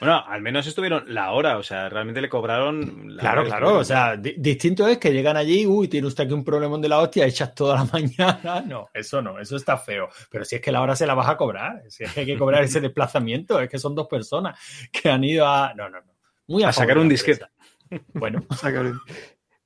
Bueno, 0.00 0.24
al 0.26 0.40
menos 0.42 0.66
estuvieron 0.66 1.04
la 1.14 1.30
hora, 1.32 1.58
o 1.58 1.62
sea, 1.62 1.88
realmente 1.88 2.20
le 2.20 2.28
cobraron. 2.28 3.14
la 3.16 3.20
Claro, 3.20 3.44
claro. 3.44 3.66
estuvieron. 3.66 3.80
O 3.80 3.84
sea, 3.84 4.16
di- 4.16 4.34
distinto 4.36 4.86
es 4.88 4.98
que 4.98 5.12
llegan 5.12 5.36
allí, 5.36 5.66
uy, 5.66 5.88
tiene 5.88 6.06
usted 6.08 6.24
aquí 6.24 6.32
un 6.32 6.44
problemón 6.44 6.80
de 6.82 6.88
la 6.88 6.98
hostia, 6.98 7.26
echas 7.26 7.54
toda 7.54 7.76
la 7.76 7.84
mañana. 7.92 8.62
No, 8.66 8.88
eso 8.92 9.22
no, 9.22 9.38
eso 9.38 9.56
está 9.56 9.78
feo. 9.78 10.08
Pero 10.30 10.44
si 10.44 10.56
es 10.56 10.60
que 10.62 10.72
la 10.72 10.80
hora 10.82 10.96
se 10.96 11.06
la 11.06 11.14
vas 11.14 11.28
a 11.28 11.36
cobrar, 11.36 11.82
si 11.88 12.04
es 12.04 12.12
que 12.12 12.20
hay 12.20 12.26
que 12.26 12.38
cobrar 12.38 12.62
ese 12.64 12.80
desplazamiento, 12.82 13.60
es 13.60 13.70
que 13.70 13.78
son 13.78 13.94
dos 13.94 14.08
personas 14.08 14.58
que 14.90 15.08
han 15.10 15.22
ido 15.24 15.46
a. 15.46 15.72
No, 15.74 15.88
no, 15.88 16.00
no. 16.00 16.12
Muy 16.48 16.64
a, 16.64 16.68
A 16.68 16.72
sacar 16.72 16.98
un 16.98 17.08
disquete. 17.08 17.46
Bueno, 18.14 18.44
Sacar 18.56 18.84
un- 18.84 19.00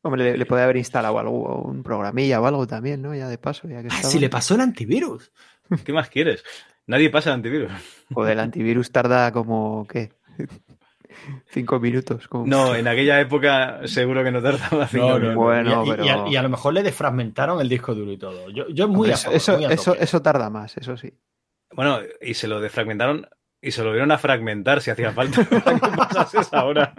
Hombre, 0.03 0.23
le, 0.23 0.37
le 0.37 0.47
puede 0.47 0.63
haber 0.63 0.77
instalado 0.77 1.19
algo, 1.19 1.63
un 1.63 1.83
programilla 1.83 2.41
o 2.41 2.47
algo 2.47 2.65
también, 2.67 3.03
¿no? 3.03 3.13
Ya 3.15 3.29
de 3.29 3.39
paso, 3.39 3.67
ya 3.67 3.81
que 3.83 3.89
ah, 3.91 3.95
estaba. 3.97 4.13
si 4.13 4.19
le 4.21 4.29
pasó 4.29 4.55
el 4.55 4.61
antivirus. 4.61 5.33
¿Qué 5.85 5.93
más 5.93 6.09
quieres? 6.11 6.45
Nadie 6.87 7.11
pasa 7.11 7.31
el 7.31 7.35
antivirus. 7.37 7.73
Joder, 8.15 8.33
el 8.35 8.41
antivirus 8.41 8.91
tarda 8.93 9.33
como, 9.33 9.87
¿qué? 9.89 10.13
Cinco 11.49 11.81
minutos. 11.81 12.29
como- 12.29 12.47
No, 12.47 12.75
en 12.75 12.87
aquella 12.89 13.21
época 13.21 13.81
seguro 13.87 14.23
que 14.23 14.31
no 14.31 14.43
tardaba 14.43 14.87
cinco 14.87 15.07
No, 15.07 15.19
no, 15.19 15.19
minutos. 15.19 15.35
no. 15.35 15.41
Bueno, 15.43 15.85
y, 15.87 15.91
pero- 15.91 16.05
y 16.05 16.09
a, 16.09 16.29
y 16.29 16.37
a 16.37 16.43
lo 16.43 16.49
mejor 16.49 16.75
le 16.75 16.83
desfragmentaron 16.83 17.61
el 17.61 17.69
disco 17.69 17.95
duro 17.95 18.13
y 18.13 18.19
todo. 18.19 18.51
Yo, 18.51 18.69
yo 18.69 18.87
muy 18.89 19.11
Hombre, 19.11 19.13
a 19.13 19.15
eso, 19.15 19.25
favor, 19.25 19.37
eso, 19.37 19.53
muy 19.57 19.65
a 19.65 19.69
eso, 19.71 19.93
tope. 19.93 20.05
eso 20.05 20.23
tarda 20.23 20.51
más, 20.51 20.77
eso 20.77 20.97
sí. 20.97 21.13
Bueno, 21.73 21.99
y 22.21 22.35
se 22.35 22.47
lo 22.49 22.61
defragmentaron 22.61 23.27
y 23.63 23.71
se 23.73 23.83
lo 23.83 23.91
vieron 23.91 24.13
a 24.13 24.19
fragmentar 24.19 24.81
si 24.81 24.91
hacía 24.91 25.13
falta. 25.13 25.45
¿Qué 25.49 25.61
pasase 25.97 26.41
esa 26.41 26.65
hora? 26.65 26.95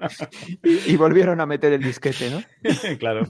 Y, 0.64 0.92
y 0.94 0.98
volvieron 0.98 1.40
a 1.40 1.46
meter 1.46 1.72
el 1.74 1.82
disquete, 1.84 2.30
¿no? 2.30 2.44
claro. 3.00 3.24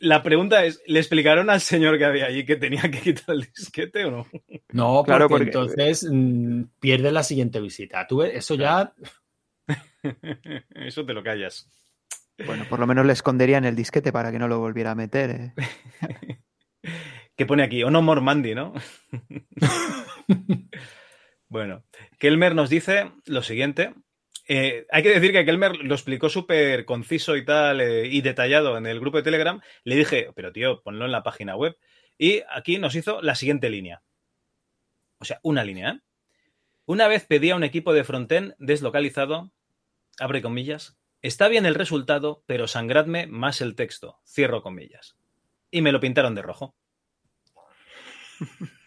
La 0.00 0.22
pregunta 0.22 0.64
es, 0.64 0.82
¿le 0.86 0.98
explicaron 0.98 1.48
al 1.50 1.60
señor 1.60 1.96
que 1.98 2.04
había 2.04 2.26
allí 2.26 2.44
que 2.44 2.56
tenía 2.56 2.82
que 2.82 3.00
quitar 3.00 3.34
el 3.34 3.42
disquete 3.42 4.04
o 4.04 4.10
no? 4.10 4.26
No, 4.72 5.02
Claro, 5.04 5.28
porque, 5.28 5.46
porque- 5.52 5.74
entonces 5.74 6.06
mm, 6.10 6.62
pierdes 6.80 7.12
la 7.12 7.22
siguiente 7.22 7.60
visita. 7.60 8.06
Tú 8.06 8.18
ves, 8.18 8.32
eso 8.34 8.54
ya. 8.56 8.92
Eso 10.74 11.04
te 11.06 11.12
lo 11.12 11.22
callas. 11.22 11.68
Bueno, 12.46 12.64
por 12.68 12.80
lo 12.80 12.86
menos 12.86 13.04
le 13.06 13.12
esconderían 13.12 13.64
el 13.66 13.76
disquete 13.76 14.12
para 14.12 14.32
que 14.32 14.38
no 14.38 14.48
lo 14.48 14.58
volviera 14.58 14.92
a 14.92 14.94
meter. 14.94 15.30
¿eh? 15.30 15.54
¿Qué 17.36 17.46
pone 17.46 17.62
aquí? 17.62 17.82
O 17.84 17.90
no 17.90 18.00
more 18.02 18.20
Mandy, 18.22 18.54
¿no? 18.54 18.72
bueno, 21.48 21.84
Kelmer 22.20 22.54
nos 22.54 22.68
dice 22.68 23.12
lo 23.24 23.42
siguiente. 23.42 23.94
Eh, 24.46 24.86
hay 24.90 25.02
que 25.02 25.08
decir 25.08 25.32
que 25.32 25.46
Kelmer 25.46 25.76
lo 25.76 25.94
explicó 25.94 26.28
súper 26.28 26.84
conciso 26.84 27.34
y 27.34 27.46
tal, 27.46 27.80
eh, 27.80 28.08
y 28.08 28.20
detallado 28.20 28.76
en 28.76 28.84
el 28.84 29.00
grupo 29.00 29.16
de 29.16 29.22
Telegram. 29.22 29.58
Le 29.84 29.96
dije, 29.96 30.28
pero 30.36 30.52
tío, 30.52 30.82
ponlo 30.82 31.06
en 31.06 31.12
la 31.12 31.22
página 31.22 31.56
web. 31.56 31.78
Y 32.18 32.42
aquí 32.52 32.78
nos 32.78 32.94
hizo 32.94 33.22
la 33.22 33.34
siguiente 33.34 33.70
línea. 33.70 34.02
O 35.18 35.24
sea, 35.24 35.40
una 35.42 35.64
línea. 35.64 35.92
¿eh? 35.92 36.00
Una 36.84 37.08
vez 37.08 37.24
pedí 37.24 37.50
a 37.50 37.56
un 37.56 37.64
equipo 37.64 37.94
de 37.94 38.04
frontend 38.04 38.54
deslocalizado, 38.58 39.50
abre 40.18 40.42
comillas, 40.42 40.98
está 41.22 41.48
bien 41.48 41.64
el 41.64 41.74
resultado, 41.74 42.44
pero 42.44 42.68
sangradme 42.68 43.28
más 43.28 43.62
el 43.62 43.74
texto, 43.76 44.20
cierro 44.26 44.62
comillas. 44.62 45.16
Y 45.70 45.80
me 45.80 45.92
lo 45.92 46.00
pintaron 46.00 46.34
de 46.34 46.42
rojo. 46.42 46.76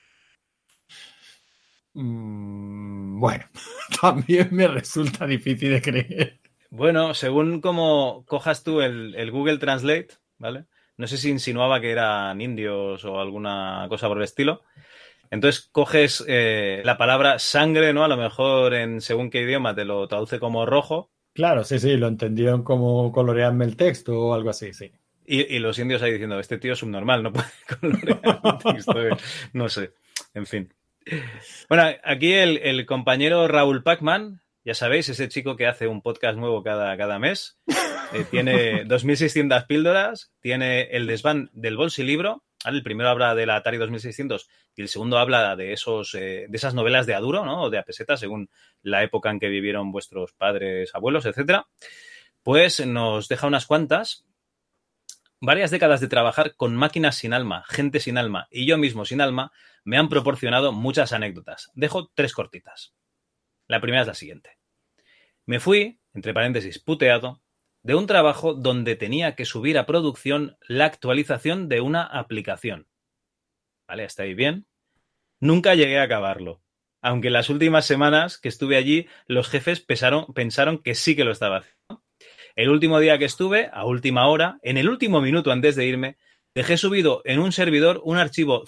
Mm, 1.93 3.19
bueno, 3.19 3.45
también 4.01 4.49
me 4.51 4.67
resulta 4.67 5.25
difícil 5.25 5.71
de 5.71 5.81
creer. 5.81 6.39
Bueno, 6.69 7.13
según 7.13 7.61
como 7.61 8.25
cojas 8.27 8.63
tú 8.63 8.81
el, 8.81 9.15
el 9.15 9.31
Google 9.31 9.59
Translate, 9.59 10.09
¿vale? 10.37 10.65
No 10.97 11.07
sé 11.07 11.17
si 11.17 11.29
insinuaba 11.29 11.81
que 11.81 11.91
eran 11.91 12.41
indios 12.41 13.03
o 13.05 13.19
alguna 13.19 13.85
cosa 13.89 14.07
por 14.07 14.17
el 14.17 14.23
estilo. 14.23 14.61
Entonces 15.31 15.69
coges 15.71 16.23
eh, 16.27 16.81
la 16.85 16.97
palabra 16.97 17.39
sangre, 17.39 17.93
¿no? 17.93 18.03
A 18.03 18.07
lo 18.07 18.17
mejor 18.17 18.73
en 18.73 19.01
según 19.01 19.29
qué 19.29 19.41
idioma 19.41 19.73
te 19.75 19.85
lo 19.85 20.07
traduce 20.07 20.39
como 20.39 20.65
rojo 20.65 21.11
Claro, 21.33 21.63
sí, 21.63 21.79
sí, 21.79 21.97
lo 21.97 22.07
entendieron 22.07 22.63
como 22.63 23.11
colorearme 23.11 23.65
el 23.65 23.75
texto 23.75 24.19
o 24.19 24.33
algo 24.35 24.51
así, 24.51 24.71
sí. 24.71 24.91
y, 25.25 25.55
y 25.55 25.59
los 25.59 25.79
indios 25.79 26.01
ahí 26.03 26.11
diciendo, 26.11 26.39
este 26.39 26.59
tío 26.59 26.73
es 26.73 26.79
subnormal, 26.79 27.23
no 27.23 27.33
puede 27.33 27.47
colorear 27.79 28.39
el 28.43 28.73
texto. 28.75 28.93
No 29.53 29.67
sé, 29.67 29.93
en 30.35 30.45
fin. 30.45 30.73
Bueno, 31.69 31.83
aquí 32.03 32.33
el, 32.33 32.57
el 32.57 32.85
compañero 32.85 33.47
Raúl 33.47 33.83
Pacman, 33.83 34.41
ya 34.65 34.73
sabéis, 34.73 35.09
ese 35.09 35.27
chico 35.27 35.57
que 35.57 35.67
hace 35.67 35.87
un 35.87 36.01
podcast 36.01 36.37
nuevo 36.37 36.63
cada, 36.63 36.95
cada 36.97 37.19
mes, 37.19 37.57
eh, 38.13 38.25
tiene 38.29 38.83
2.600 38.87 39.67
píldoras, 39.67 40.31
tiene 40.39 40.83
el 40.83 41.07
desván 41.07 41.49
del 41.53 41.75
bolsilibro, 41.75 42.43
¿vale? 42.63 42.77
el 42.77 42.83
primero 42.83 43.09
habla 43.09 43.35
de 43.35 43.45
la 43.45 43.57
Atari 43.57 43.77
2600 43.77 44.47
y 44.75 44.81
el 44.81 44.87
segundo 44.87 45.17
habla 45.17 45.55
de, 45.55 45.73
esos, 45.73 46.15
eh, 46.15 46.45
de 46.47 46.57
esas 46.57 46.73
novelas 46.73 47.05
de 47.05 47.13
Aduro, 47.13 47.45
¿no? 47.45 47.63
o 47.63 47.69
de 47.69 47.77
Apeseta, 47.77 48.15
según 48.15 48.49
la 48.81 49.03
época 49.03 49.29
en 49.29 49.39
que 49.39 49.49
vivieron 49.49 49.91
vuestros 49.91 50.31
padres, 50.33 50.91
abuelos, 50.93 51.25
etcétera. 51.25 51.67
Pues 52.41 52.85
nos 52.85 53.27
deja 53.27 53.47
unas 53.47 53.65
cuantas, 53.65 54.25
varias 55.43 55.71
décadas 55.71 55.99
de 55.99 56.07
trabajar 56.07 56.55
con 56.55 56.73
máquinas 56.73 57.17
sin 57.17 57.33
alma, 57.33 57.65
gente 57.67 57.99
sin 57.99 58.17
alma 58.17 58.47
y 58.49 58.65
yo 58.65 58.77
mismo 58.77 59.03
sin 59.03 59.19
alma 59.19 59.51
me 59.83 59.97
han 59.97 60.07
proporcionado 60.07 60.71
muchas 60.71 61.11
anécdotas. 61.11 61.69
Dejo 61.73 62.09
tres 62.15 62.31
cortitas. 62.31 62.95
La 63.67 63.81
primera 63.81 64.03
es 64.03 64.07
la 64.07 64.13
siguiente. 64.13 64.57
Me 65.45 65.59
fui, 65.59 65.99
entre 66.13 66.33
paréntesis, 66.33 66.79
puteado, 66.79 67.41
de 67.81 67.93
un 67.93 68.07
trabajo 68.07 68.53
donde 68.53 68.95
tenía 68.95 69.35
que 69.35 69.43
subir 69.43 69.77
a 69.77 69.85
producción 69.85 70.57
la 70.61 70.85
actualización 70.85 71.67
de 71.67 71.81
una 71.81 72.03
aplicación. 72.03 72.87
¿Vale? 73.85 74.05
¿Está 74.05 74.23
ahí 74.23 74.35
bien? 74.35 74.65
Nunca 75.41 75.75
llegué 75.75 75.99
a 75.99 76.03
acabarlo. 76.03 76.63
Aunque 77.01 77.29
las 77.29 77.49
últimas 77.49 77.85
semanas 77.85 78.37
que 78.37 78.47
estuve 78.47 78.77
allí, 78.77 79.07
los 79.27 79.49
jefes 79.49 79.81
pensaron 79.81 80.77
que 80.81 80.95
sí 80.95 81.17
que 81.17 81.25
lo 81.25 81.33
estaba 81.33 81.57
haciendo. 81.57 82.02
El 82.55 82.69
último 82.69 82.99
día 82.99 83.17
que 83.17 83.25
estuve, 83.25 83.69
a 83.73 83.85
última 83.85 84.27
hora, 84.27 84.59
en 84.61 84.77
el 84.77 84.89
último 84.89 85.21
minuto 85.21 85.51
antes 85.51 85.75
de 85.75 85.85
irme, 85.85 86.17
dejé 86.53 86.77
subido 86.77 87.21
en 87.25 87.39
un 87.39 87.51
servidor 87.51 88.01
un 88.03 88.17
archivo 88.17 88.63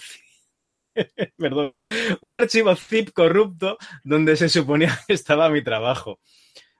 perdón, 1.36 1.74
un 1.90 2.18
archivo 2.38 2.74
zip 2.74 3.10
corrupto 3.12 3.78
donde 4.02 4.36
se 4.36 4.48
suponía 4.48 4.98
que 5.06 5.14
estaba 5.14 5.50
mi 5.50 5.62
trabajo. 5.62 6.20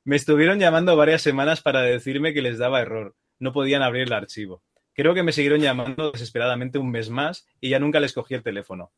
Me 0.04 0.16
estuvieron 0.16 0.58
llamando 0.58 0.96
varias 0.96 1.22
semanas 1.22 1.62
para 1.62 1.82
decirme 1.82 2.32
que 2.32 2.42
les 2.42 2.58
daba 2.58 2.80
error. 2.80 3.14
No 3.38 3.52
podían 3.52 3.82
abrir 3.82 4.04
el 4.04 4.12
archivo. 4.12 4.62
Creo 4.94 5.14
que 5.14 5.22
me 5.22 5.32
siguieron 5.32 5.60
llamando 5.60 6.12
desesperadamente 6.12 6.78
un 6.78 6.90
mes 6.90 7.10
más 7.10 7.46
y 7.60 7.70
ya 7.70 7.78
nunca 7.78 8.00
les 8.00 8.12
cogí 8.12 8.34
el 8.34 8.42
teléfono. 8.42 8.92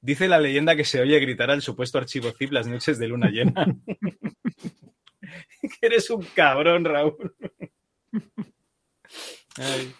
Dice 0.00 0.28
la 0.28 0.40
leyenda 0.40 0.76
que 0.76 0.84
se 0.84 1.00
oye 1.00 1.20
gritar 1.20 1.50
al 1.50 1.62
supuesto 1.62 1.98
archivo 1.98 2.32
zip 2.32 2.52
las 2.52 2.66
noches 2.66 2.98
de 2.98 3.08
luna 3.08 3.30
llena. 3.30 3.66
que 5.62 5.86
eres 5.86 6.10
un 6.10 6.22
cabrón, 6.34 6.84
Raúl. 6.84 7.34
Ay. 9.58 9.92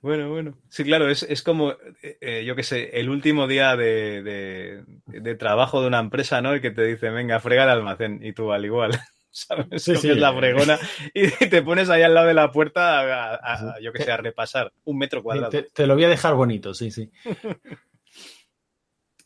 Bueno, 0.00 0.30
bueno. 0.30 0.56
Sí, 0.68 0.84
claro, 0.84 1.10
es, 1.10 1.24
es 1.24 1.42
como, 1.42 1.74
eh, 2.02 2.44
yo 2.46 2.54
qué 2.54 2.62
sé, 2.62 3.00
el 3.00 3.08
último 3.10 3.48
día 3.48 3.76
de, 3.76 4.22
de- 4.22 4.84
de 5.06 5.34
trabajo 5.34 5.80
de 5.80 5.88
una 5.88 5.98
empresa, 5.98 6.40
¿no? 6.40 6.54
Y 6.54 6.60
que 6.60 6.70
te 6.70 6.84
dice, 6.84 7.10
venga, 7.10 7.40
frega 7.40 7.64
el 7.64 7.70
almacén. 7.70 8.20
Y 8.22 8.32
tú 8.32 8.52
al 8.52 8.64
igual, 8.64 8.92
¿sabes? 9.30 9.82
Sí, 9.82 9.96
sí. 9.96 10.14
La 10.14 10.32
fregona 10.32 10.78
y 11.12 11.28
te 11.48 11.62
pones 11.62 11.90
ahí 11.90 12.02
al 12.02 12.14
lado 12.14 12.28
de 12.28 12.34
la 12.34 12.52
puerta 12.52 13.00
a, 13.00 13.34
a- 13.34 13.72
a, 13.74 13.80
yo 13.80 13.92
qué 13.92 14.04
sé, 14.04 14.12
a 14.12 14.16
repasar 14.18 14.72
un 14.84 14.98
metro 14.98 15.20
cuadrado. 15.22 15.50
Te, 15.50 15.64
te 15.64 15.86
lo 15.86 15.94
voy 15.94 16.04
a 16.04 16.08
dejar 16.08 16.34
bonito, 16.34 16.74
sí, 16.74 16.90
sí. 16.92 17.10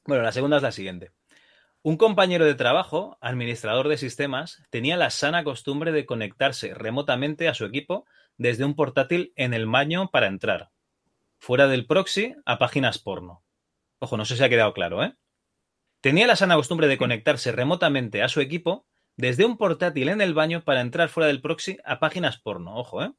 Bueno, 0.04 0.24
la 0.24 0.32
segunda 0.32 0.56
es 0.56 0.62
la 0.64 0.72
siguiente. 0.72 1.12
Un 1.84 1.96
compañero 1.96 2.44
de 2.44 2.54
trabajo, 2.54 3.18
administrador 3.20 3.88
de 3.88 3.96
sistemas, 3.96 4.62
tenía 4.70 4.96
la 4.96 5.10
sana 5.10 5.42
costumbre 5.42 5.90
de 5.90 6.06
conectarse 6.06 6.74
remotamente 6.74 7.48
a 7.48 7.54
su 7.54 7.64
equipo 7.64 8.06
desde 8.38 8.64
un 8.64 8.76
portátil 8.76 9.32
en 9.34 9.52
el 9.52 9.66
baño 9.66 10.08
para 10.12 10.28
entrar. 10.28 10.70
Fuera 11.38 11.66
del 11.66 11.86
proxy 11.86 12.36
a 12.46 12.58
páginas 12.58 13.00
porno. 13.00 13.42
Ojo, 13.98 14.16
no 14.16 14.24
sé 14.24 14.36
si 14.36 14.44
ha 14.44 14.48
quedado 14.48 14.72
claro, 14.74 15.02
¿eh? 15.02 15.16
Tenía 16.00 16.28
la 16.28 16.36
sana 16.36 16.54
costumbre 16.54 16.86
de 16.86 16.98
conectarse 16.98 17.50
remotamente 17.50 18.22
a 18.22 18.28
su 18.28 18.40
equipo 18.40 18.86
desde 19.16 19.44
un 19.44 19.56
portátil 19.56 20.08
en 20.08 20.20
el 20.20 20.34
baño 20.34 20.62
para 20.62 20.82
entrar 20.82 21.08
fuera 21.08 21.26
del 21.26 21.40
proxy 21.40 21.78
a 21.84 21.98
páginas 21.98 22.38
porno. 22.38 22.76
Ojo, 22.76 23.02
¿eh? 23.02 23.12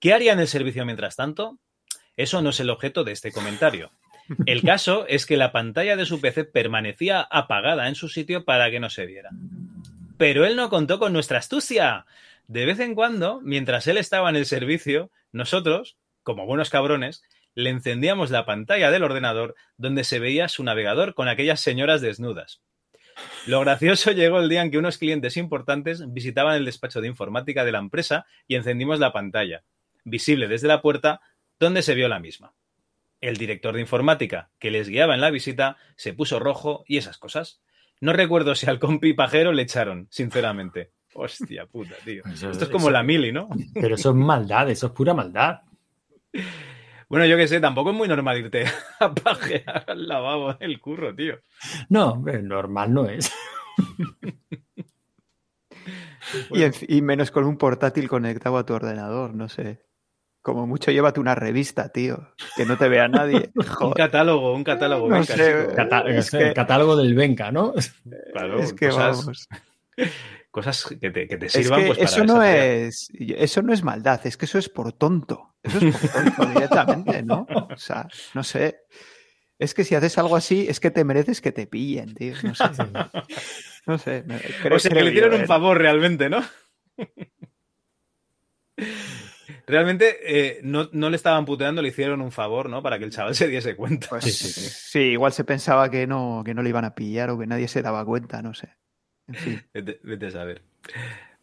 ¿Qué 0.00 0.12
haría 0.12 0.32
en 0.32 0.40
el 0.40 0.48
servicio 0.48 0.84
mientras 0.84 1.14
tanto? 1.14 1.60
Eso 2.16 2.42
no 2.42 2.50
es 2.50 2.58
el 2.58 2.70
objeto 2.70 3.04
de 3.04 3.12
este 3.12 3.30
comentario. 3.30 3.92
El 4.44 4.62
caso 4.62 5.06
es 5.08 5.26
que 5.26 5.36
la 5.36 5.52
pantalla 5.52 5.96
de 5.96 6.06
su 6.06 6.20
PC 6.20 6.44
permanecía 6.44 7.20
apagada 7.20 7.88
en 7.88 7.94
su 7.94 8.08
sitio 8.08 8.44
para 8.44 8.70
que 8.70 8.80
no 8.80 8.90
se 8.90 9.06
viera. 9.06 9.30
Pero 10.18 10.44
él 10.46 10.56
no 10.56 10.68
contó 10.70 10.98
con 10.98 11.12
nuestra 11.12 11.38
astucia. 11.38 12.06
De 12.48 12.64
vez 12.64 12.80
en 12.80 12.94
cuando, 12.94 13.40
mientras 13.42 13.86
él 13.86 13.98
estaba 13.98 14.30
en 14.30 14.36
el 14.36 14.46
servicio, 14.46 15.10
nosotros, 15.32 15.96
como 16.22 16.46
buenos 16.46 16.70
cabrones, 16.70 17.22
le 17.54 17.70
encendíamos 17.70 18.30
la 18.30 18.46
pantalla 18.46 18.90
del 18.90 19.02
ordenador 19.02 19.54
donde 19.76 20.04
se 20.04 20.18
veía 20.18 20.48
su 20.48 20.62
navegador 20.62 21.14
con 21.14 21.28
aquellas 21.28 21.60
señoras 21.60 22.00
desnudas. 22.00 22.60
Lo 23.46 23.60
gracioso 23.60 24.10
llegó 24.12 24.40
el 24.40 24.48
día 24.48 24.62
en 24.62 24.70
que 24.70 24.78
unos 24.78 24.98
clientes 24.98 25.36
importantes 25.36 26.12
visitaban 26.12 26.56
el 26.56 26.64
despacho 26.64 27.00
de 27.00 27.08
informática 27.08 27.64
de 27.64 27.72
la 27.72 27.78
empresa 27.78 28.26
y 28.46 28.56
encendimos 28.56 29.00
la 29.00 29.12
pantalla, 29.12 29.64
visible 30.04 30.48
desde 30.48 30.68
la 30.68 30.82
puerta, 30.82 31.20
donde 31.58 31.82
se 31.82 31.94
vio 31.94 32.08
la 32.08 32.20
misma. 32.20 32.52
El 33.20 33.36
director 33.36 33.74
de 33.74 33.80
informática, 33.80 34.50
que 34.58 34.70
les 34.70 34.88
guiaba 34.88 35.14
en 35.14 35.20
la 35.20 35.30
visita, 35.30 35.76
se 35.96 36.12
puso 36.12 36.38
rojo 36.38 36.84
y 36.86 36.98
esas 36.98 37.18
cosas. 37.18 37.60
No 38.00 38.12
recuerdo 38.12 38.54
si 38.54 38.66
al 38.68 38.78
compi 38.78 39.14
pajero 39.14 39.52
le 39.52 39.62
echaron, 39.62 40.06
sinceramente. 40.10 40.92
Hostia 41.14 41.64
puta, 41.66 41.94
tío. 42.04 42.22
Eso- 42.26 42.50
Esto 42.50 42.64
es 42.64 42.70
como 42.70 42.86
eso- 42.88 42.90
la 42.92 43.02
mili, 43.02 43.32
¿no? 43.32 43.48
Pero 43.74 43.94
eso 43.94 44.10
es 44.10 44.16
maldad, 44.16 44.68
eso 44.68 44.86
es 44.88 44.92
pura 44.92 45.14
maldad. 45.14 45.62
Bueno, 47.08 47.24
yo 47.24 47.36
qué 47.38 47.48
sé, 47.48 47.60
tampoco 47.60 47.90
es 47.90 47.96
muy 47.96 48.06
normal 48.08 48.38
irte 48.38 48.64
a 49.00 49.14
pajear 49.14 49.84
al 49.86 50.06
lavabo 50.06 50.52
del 50.54 50.78
curro, 50.80 51.14
tío. 51.14 51.38
No, 51.88 52.16
normal 52.42 52.92
no 52.92 53.08
es. 53.08 53.32
Y, 56.50 56.62
en- 56.64 56.72
y 56.88 57.02
menos 57.02 57.30
con 57.30 57.44
un 57.44 57.56
portátil 57.56 58.08
conectado 58.08 58.58
a 58.58 58.66
tu 58.66 58.74
ordenador, 58.74 59.32
no 59.34 59.48
sé. 59.48 59.84
Como 60.46 60.64
mucho 60.64 60.92
llévate 60.92 61.18
una 61.18 61.34
revista, 61.34 61.88
tío. 61.88 62.30
Que 62.56 62.64
no 62.64 62.78
te 62.78 62.88
vea 62.88 63.08
nadie. 63.08 63.50
Un 63.80 63.90
catálogo, 63.90 64.54
un 64.54 64.62
catálogo. 64.62 65.08
No 65.08 65.14
venga, 65.14 65.24
sé, 65.26 65.34
chico. 65.62 65.74
Cata- 65.74 66.04
Es 66.06 66.32
el 66.34 66.54
catálogo 66.54 66.94
del 66.94 67.16
Benca, 67.16 67.50
¿no? 67.50 67.74
Claro, 68.32 68.60
es 68.60 68.72
que 68.72 68.90
cosas, 68.90 69.18
vamos. 69.18 69.48
cosas 70.52 70.84
que 71.00 71.10
te, 71.10 71.26
que 71.26 71.36
te 71.36 71.46
Es 71.46 71.52
sirvan 71.52 71.80
que 71.80 71.86
pues, 71.88 71.98
para 71.98 72.10
eso 72.10 72.24
no 72.24 72.34
esa 72.34 72.42
tarea. 72.52 72.64
es 72.86 73.08
eso 73.18 73.62
no 73.62 73.72
es 73.72 73.82
maldad, 73.82 74.20
es 74.24 74.36
que 74.36 74.44
eso 74.44 74.58
es 74.58 74.68
por 74.68 74.92
tonto. 74.92 75.56
Eso 75.64 75.78
es 75.84 75.96
por 75.96 76.10
tonto 76.10 76.46
directamente, 76.54 77.22
¿no? 77.24 77.44
O 77.50 77.76
sea, 77.76 78.06
no 78.34 78.44
sé. 78.44 78.82
Es 79.58 79.74
que 79.74 79.82
si 79.82 79.96
haces 79.96 80.16
algo 80.16 80.36
así, 80.36 80.66
es 80.68 80.78
que 80.78 80.92
te 80.92 81.02
mereces 81.02 81.40
que 81.40 81.50
te 81.50 81.66
pillen, 81.66 82.14
tío. 82.14 82.34
No 82.44 82.54
sé. 82.54 82.64
No 83.86 83.98
sé. 83.98 84.24
creo- 84.62 84.76
o 84.76 84.78
sea, 84.78 84.92
que 84.92 85.02
le 85.02 85.10
hicieron 85.10 85.30
yo, 85.32 85.36
un 85.38 85.42
¿eh? 85.42 85.46
favor 85.48 85.76
realmente, 85.76 86.28
¿no? 86.30 86.40
Realmente 89.66 90.18
eh, 90.22 90.60
no, 90.62 90.88
no 90.92 91.10
le 91.10 91.16
estaban 91.16 91.44
puteando, 91.44 91.82
le 91.82 91.88
hicieron 91.88 92.20
un 92.20 92.30
favor, 92.30 92.70
¿no? 92.70 92.82
Para 92.82 92.98
que 92.98 93.04
el 93.04 93.10
chaval 93.10 93.34
se 93.34 93.48
diese 93.48 93.74
cuenta. 93.74 94.08
Pues 94.10 94.24
sí, 94.24 95.00
igual 95.00 95.32
se 95.32 95.44
pensaba 95.44 95.90
que 95.90 96.06
no, 96.06 96.42
que 96.44 96.54
no 96.54 96.62
le 96.62 96.68
iban 96.68 96.84
a 96.84 96.94
pillar 96.94 97.30
o 97.30 97.38
que 97.38 97.46
nadie 97.46 97.68
se 97.68 97.82
daba 97.82 98.04
cuenta, 98.04 98.42
no 98.42 98.54
sé. 98.54 98.76
En 99.26 99.34
fin. 99.34 99.62
Vete, 99.74 100.00
vete 100.04 100.26
a 100.26 100.30
saber. 100.30 100.62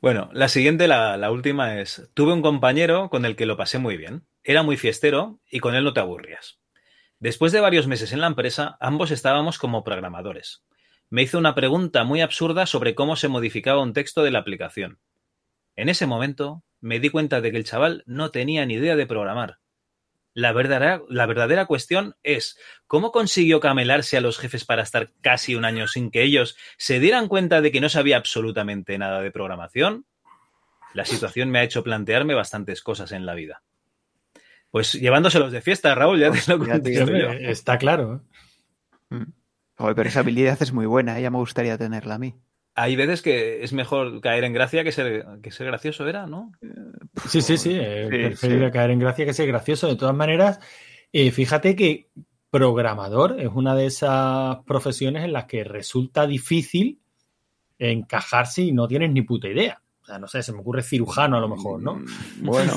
Bueno, 0.01 0.29
la 0.33 0.47
siguiente, 0.47 0.88
la, 0.88 1.17
la 1.17 1.31
última 1.31 1.79
es, 1.79 2.09
tuve 2.13 2.33
un 2.33 2.41
compañero 2.41 3.09
con 3.09 3.25
el 3.25 3.36
que 3.36 3.45
lo 3.45 3.57
pasé 3.57 3.77
muy 3.77 3.97
bien. 3.97 4.25
Era 4.43 4.63
muy 4.63 4.77
fiestero 4.77 5.39
y 5.49 5.59
con 5.59 5.75
él 5.75 5.83
no 5.83 5.93
te 5.93 5.99
aburrías. 5.99 6.59
Después 7.19 7.51
de 7.53 7.62
varios 7.62 7.88
meses 7.88 8.12
en 8.12 8.19
la 8.19 8.27
empresa, 8.27 8.77
ambos 8.81 9.12
estábamos 9.12 9.57
como 9.57 9.83
programadores. 9.83 10.65
Me 11.09 11.21
hizo 11.21 11.38
una 11.38 11.55
pregunta 11.55 12.03
muy 12.03 12.21
absurda 12.21 12.65
sobre 12.65 12.95
cómo 12.95 13.15
se 13.15 13.29
modificaba 13.29 13.81
un 13.81 13.93
texto 13.93 14.23
de 14.23 14.31
la 14.31 14.39
aplicación. 14.39 14.99
En 15.75 15.89
ese 15.89 16.05
momento 16.05 16.63
me 16.81 16.99
di 16.99 17.09
cuenta 17.09 17.41
de 17.41 17.51
que 17.51 17.57
el 17.57 17.63
chaval 17.63 18.03
no 18.05 18.31
tenía 18.31 18.65
ni 18.65 18.75
idea 18.75 18.95
de 18.95 19.07
programar. 19.07 19.59
La 20.36 20.51
verdadera, 20.51 21.01
la 21.09 21.25
verdadera 21.27 21.65
cuestión 21.67 22.15
es 22.23 22.57
cómo 22.88 23.12
consiguió 23.12 23.59
camelarse 23.59 24.17
a 24.17 24.21
los 24.21 24.39
jefes 24.39 24.65
para 24.65 24.81
estar 24.81 25.12
casi 25.21 25.55
un 25.55 25.63
año 25.63 25.88
sin 25.88 26.09
que 26.09 26.23
ellos 26.23 26.57
se 26.77 26.99
dieran 26.99 27.27
cuenta 27.27 27.62
de 27.62 27.71
que 27.71 27.81
no 27.81 27.89
sabía 27.89 28.17
absolutamente 28.17 28.97
nada 28.97 29.21
de 29.21 29.31
programación. 29.31 30.05
La 30.93 31.05
situación 31.05 31.49
me 31.49 31.59
ha 31.59 31.63
hecho 31.63 31.83
plantearme 31.83 32.33
bastantes 32.33 32.81
cosas 32.81 33.12
en 33.12 33.25
la 33.25 33.36
vida. 33.36 33.62
Pues 34.71 34.93
llevándoselos 34.93 35.51
de 35.51 35.62
fiesta, 35.62 35.93
Raúl, 35.93 36.19
ya 36.19 36.31
te 36.31 36.39
lo 36.51 36.57
contesto 36.57 37.15
yo. 37.15 37.31
Está 37.31 37.77
claro. 37.77 38.23
Mm. 39.09 39.31
Joder, 39.75 39.95
pero 39.95 40.09
esa 40.09 40.21
habilidad 40.21 40.57
es 40.62 40.73
muy 40.73 40.88
buena, 40.88 41.19
¿eh? 41.19 41.21
ya 41.21 41.31
me 41.31 41.38
gustaría 41.38 41.77
tenerla 41.77 42.15
a 42.15 42.19
mí. 42.19 42.36
Hay 42.75 42.95
veces 42.95 43.21
que 43.21 43.63
es 43.63 43.71
mejor 43.73 44.19
caer 44.21 44.43
en 44.45 44.53
gracia 44.53 44.83
que 44.83 44.91
ser, 44.91 45.25
que 45.43 45.51
ser 45.51 45.67
gracioso, 45.67 46.07
¿era? 46.07 46.25
¿No? 46.25 46.51
Sí, 47.29 47.41
sí, 47.41 47.57
sí. 47.57 47.77
Es 47.77 48.09
Sí, 48.09 48.17
preferible 48.17 48.67
sí. 48.67 48.71
caer 48.71 48.91
en 48.91 48.99
gracia 48.99 49.25
que 49.25 49.33
ser 49.33 49.47
gracioso. 49.47 49.88
De 49.88 49.95
todas 49.95 50.15
maneras, 50.15 50.59
eh, 51.12 51.29
fíjate 51.31 51.75
que 51.75 52.09
programador 52.49 53.39
es 53.39 53.49
una 53.53 53.75
de 53.75 53.86
esas 53.86 54.57
profesiones 54.65 55.23
en 55.23 55.33
las 55.33 55.45
que 55.45 55.63
resulta 55.63 56.25
difícil 56.25 56.99
encajarse 57.77 58.63
y 58.63 58.71
no 58.71 58.88
tienes 58.88 59.12
ni 59.12 59.21
puta 59.21 59.47
idea. 59.47 59.82
O 60.03 60.05
sea, 60.05 60.19
no 60.19 60.27
sé, 60.27 60.43
se 60.43 60.51
me 60.51 60.59
ocurre 60.59 60.83
cirujano 60.83 61.37
a 61.37 61.39
lo 61.39 61.47
mejor, 61.47 61.81
¿no? 61.81 62.01
Bueno. 62.41 62.73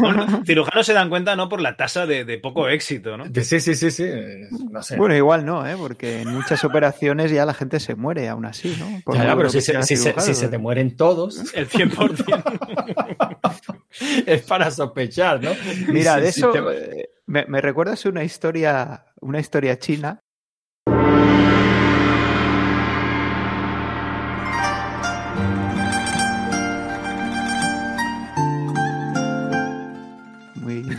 Bueno, 0.00 0.42
cirujanos 0.44 0.84
se 0.84 0.92
dan 0.92 1.08
cuenta, 1.08 1.36
¿no? 1.36 1.48
Por 1.48 1.60
la 1.60 1.76
tasa 1.76 2.06
de, 2.06 2.24
de 2.24 2.38
poco 2.38 2.68
éxito, 2.68 3.16
¿no? 3.16 3.24
Sí, 3.32 3.60
sí, 3.60 3.74
sí, 3.76 3.90
sí. 3.92 4.02
eh, 4.04 4.48
No 4.68 4.82
sé. 4.82 4.96
Bueno, 4.96 5.14
igual 5.14 5.46
no, 5.46 5.64
¿eh? 5.64 5.76
porque 5.78 6.22
en 6.22 6.32
muchas 6.34 6.64
operaciones 6.64 7.30
ya 7.30 7.46
la 7.46 7.54
gente 7.54 7.78
se 7.78 7.94
muere 7.94 8.28
aún 8.28 8.46
así, 8.46 8.74
¿no? 8.80 9.00
Por 9.04 9.16
Ya, 9.16 9.36
pero 9.36 9.48
si 9.48 9.60
se, 9.60 9.80
si 9.84 9.96
se- 9.96 10.48
te 10.48 10.58
mueren 10.58 10.96
todos, 10.96 11.54
El 11.54 11.68
100%. 11.68 13.04
es 14.26 14.42
para 14.42 14.70
sospechar, 14.72 15.40
¿no? 15.42 15.50
Mira, 15.88 16.16
de 16.18 16.32
si 16.32 16.40
eso 16.40 16.50
te- 16.50 17.00
eh, 17.00 17.10
me, 17.26 17.44
me 17.46 17.60
recuerdas 17.60 18.04
una 18.06 18.24
historia, 18.24 19.06
una 19.20 19.38
historia 19.40 19.78
china. 19.78 20.20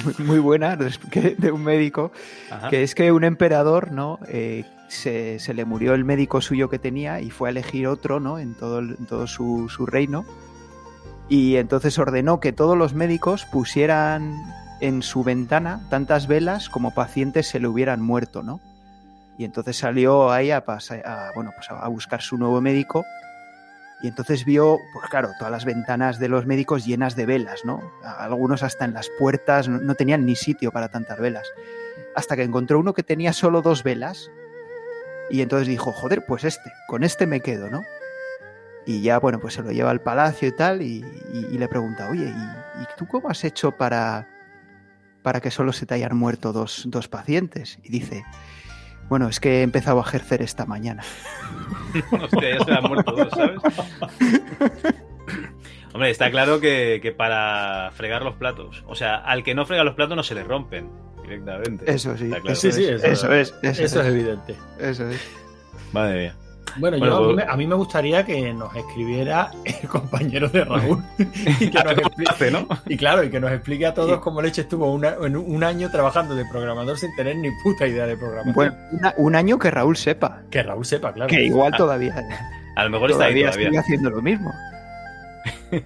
Muy, 0.19 0.39
buena, 0.39 0.75
de 1.37 1.51
un 1.51 1.63
médico, 1.63 2.11
Ajá. 2.51 2.69
que 2.69 2.83
es 2.83 2.95
que 2.95 3.11
un 3.11 3.23
emperador, 3.23 3.91
¿no? 3.91 4.19
Eh, 4.27 4.65
se, 4.87 5.39
se 5.39 5.53
le 5.53 5.65
murió 5.65 5.93
el 5.93 6.05
médico 6.05 6.41
suyo 6.41 6.69
que 6.69 6.79
tenía 6.79 7.19
y 7.21 7.31
fue 7.31 7.49
a 7.49 7.51
elegir 7.51 7.87
otro, 7.87 8.19
¿no? 8.19 8.39
En 8.39 8.53
todo, 8.55 8.79
en 8.79 9.05
todo 9.05 9.27
su, 9.27 9.69
su 9.69 9.85
reino. 9.85 10.25
Y 11.27 11.55
entonces 11.55 11.97
ordenó 11.97 12.39
que 12.39 12.53
todos 12.53 12.77
los 12.77 12.93
médicos 12.93 13.45
pusieran 13.45 14.35
en 14.81 15.01
su 15.01 15.23
ventana 15.23 15.81
tantas 15.89 16.27
velas 16.27 16.69
como 16.69 16.93
pacientes 16.93 17.47
se 17.47 17.59
le 17.59 17.67
hubieran 17.67 18.01
muerto, 18.01 18.43
¿no? 18.43 18.59
Y 19.37 19.43
entonces 19.43 19.77
salió 19.77 20.31
ahí 20.31 20.51
a, 20.51 20.57
a, 20.57 21.31
bueno, 21.35 21.51
pues 21.55 21.69
a 21.69 21.87
buscar 21.87 22.21
su 22.21 22.37
nuevo 22.37 22.61
médico 22.61 23.03
y 24.01 24.07
entonces 24.07 24.45
vio, 24.45 24.79
pues 24.93 25.09
claro, 25.09 25.31
todas 25.37 25.51
las 25.51 25.65
ventanas 25.65 26.19
de 26.19 26.27
los 26.27 26.45
médicos 26.45 26.85
llenas 26.85 27.15
de 27.15 27.25
velas, 27.25 27.63
¿no? 27.63 27.93
Algunos 28.03 28.61
hasta 28.61 28.85
en 28.85 28.93
las 28.93 29.09
puertas 29.17 29.67
no, 29.69 29.95
tenían 29.95 30.25
ni 30.25 30.35
sitio 30.35 30.71
para 30.71 30.89
tantas 30.89 31.19
velas. 31.19 31.47
Hasta 32.15 32.35
que 32.35 32.43
encontró 32.43 32.79
uno 32.79 32.93
que 32.93 33.03
tenía 33.03 33.33
solo 33.33 33.61
dos 33.61 33.83
velas 33.83 34.29
y 35.29 35.41
entonces 35.41 35.67
dijo, 35.67 35.91
joder, 35.91 36.25
pues 36.25 36.43
este, 36.43 36.71
con 36.87 37.03
este 37.03 37.25
me 37.25 37.39
quedo, 37.39 37.69
¿no? 37.69 37.83
Y 38.85 39.01
ya, 39.01 39.17
bueno, 39.17 39.39
pues 39.39 39.55
se 39.55 39.63
lo 39.63 39.71
lleva 39.71 39.89
al 39.89 40.01
palacio 40.01 40.47
y 40.47 40.51
tal 40.51 40.81
y, 40.81 41.03
le 41.51 41.67
pregunta, 41.67 42.09
oye, 42.09 42.25
¿y, 42.25 42.81
y 42.81 42.85
tú 42.97 43.07
cómo 43.07 43.29
has 43.29 43.43
hecho 43.43 43.71
para, 43.71 44.27
para 45.23 45.41
que 45.41 45.49
solo 45.49 45.73
se 45.73 45.87
te 45.87 45.95
hayan 45.95 46.15
muerto 46.15 46.53
dos, 46.53 46.83
dos 46.87 47.07
pacientes? 47.07 47.79
Y 47.81 47.89
dice, 47.89 48.23
bueno, 49.09 49.27
es 49.29 49.39
que 49.39 49.59
he 49.59 49.61
empezado 49.63 49.99
a 49.99 50.03
ejercer 50.03 50.41
esta 50.41 50.65
mañana. 50.65 51.03
Hostia, 52.11 52.57
ya 52.59 52.65
se 52.65 52.71
han 52.73 52.83
muerto 52.83 53.11
dos, 53.11 53.29
¿sabes? 53.31 53.59
Hombre, 55.93 56.09
está 56.09 56.29
claro 56.29 56.59
que, 56.59 56.99
que 57.01 57.11
para 57.13 57.91
fregar 57.93 58.21
los 58.23 58.35
platos, 58.35 58.83
o 58.87 58.95
sea, 58.95 59.15
al 59.15 59.43
que 59.43 59.55
no 59.55 59.65
frega 59.65 59.83
los 59.85 59.95
platos 59.95 60.17
no 60.17 60.23
se 60.23 60.35
le 60.35 60.43
rompen 60.43 60.89
directamente. 61.21 61.89
Eso 61.89 62.17
sí, 62.17 62.25
Está 62.25 62.41
claro. 62.41 62.55
Sí, 62.55 62.71
sí, 62.71 62.85
eso, 62.85 63.05
Eso 63.07 63.33
es, 63.33 63.53
eso 63.61 63.83
eso 63.83 64.01
es 64.01 64.05
es. 64.07 64.13
evidente. 64.13 64.55
Eso 64.79 65.07
es. 65.09 65.21
Madre 65.93 66.19
mía. 66.23 66.35
Bueno, 66.77 66.97
Bueno, 66.97 67.13
yo, 67.13 67.17
a, 67.17 67.19
mí 67.27 67.33
pues- 67.33 67.45
me, 67.45 67.51
a 67.53 67.57
mí 67.57 67.67
me 67.67 67.75
gustaría 67.75 68.25
que 68.25 68.53
nos 68.53 68.75
escribiera 68.75 69.51
el 69.63 69.87
compañero 69.87 70.49
de 70.49 70.65
Raúl. 70.65 71.03
y, 71.17 71.69
que 71.69 71.83
nos 71.83 71.93
explique, 71.97 72.31
hace, 72.31 72.51
¿no? 72.51 72.67
y 72.87 72.97
claro, 72.97 73.23
y 73.23 73.29
que 73.29 73.39
nos 73.39 73.51
explique 73.51 73.85
a 73.85 73.93
todos 73.93 74.19
cómo 74.19 74.41
Leche 74.41 74.61
estuvo 74.61 74.91
una- 74.93 75.15
en 75.23 75.37
un 75.37 75.63
año 75.63 75.89
trabajando 75.89 76.35
de 76.35 76.45
programador 76.45 76.97
sin 76.97 77.15
tener 77.15 77.37
ni 77.37 77.49
puta 77.63 77.87
idea 77.87 78.05
de 78.07 78.17
programación. 78.17 78.53
Bueno, 78.55 78.75
una- 78.91 79.13
un 79.17 79.35
año 79.35 79.57
que 79.59 79.71
Raúl 79.71 79.95
sepa. 79.97 80.41
que 80.51 80.63
Raúl 80.63 80.85
sepa, 80.85 81.13
claro. 81.13 81.29
Que 81.29 81.45
igual 81.45 81.71
Ah, 81.73 81.77
todavía, 81.77 82.13
A 82.75 82.83
lo 82.83 82.89
mejor 82.89 83.11
está 83.11 83.25
ahí 83.25 83.33
todavía 83.41 83.51
todavía. 83.51 83.67
sigue 83.69 83.79
haciendo 83.79 84.09
lo 84.09 84.21
mismo. 84.21 84.51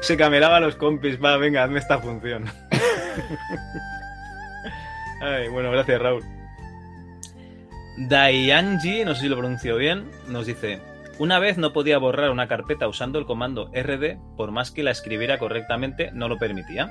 Se 0.00 0.16
camelaba 0.16 0.56
a 0.56 0.60
los 0.60 0.76
compis, 0.76 1.18
va, 1.22 1.36
venga, 1.38 1.64
hazme 1.64 1.78
esta 1.78 1.98
función. 1.98 2.44
Ay, 5.22 5.48
bueno, 5.48 5.70
gracias, 5.70 6.02
Raúl. 6.02 6.22
Daianji, 7.96 9.04
no 9.04 9.14
sé 9.14 9.22
si 9.22 9.28
lo 9.28 9.36
pronuncio 9.36 9.76
bien, 9.76 10.10
nos 10.28 10.46
dice: 10.46 10.80
Una 11.18 11.38
vez 11.38 11.58
no 11.58 11.72
podía 11.72 11.98
borrar 11.98 12.30
una 12.30 12.48
carpeta 12.48 12.88
usando 12.88 13.18
el 13.18 13.26
comando 13.26 13.70
RD, 13.72 14.16
por 14.36 14.50
más 14.50 14.70
que 14.70 14.82
la 14.82 14.90
escribiera 14.90 15.38
correctamente, 15.38 16.10
no 16.12 16.28
lo 16.28 16.38
permitía. 16.38 16.90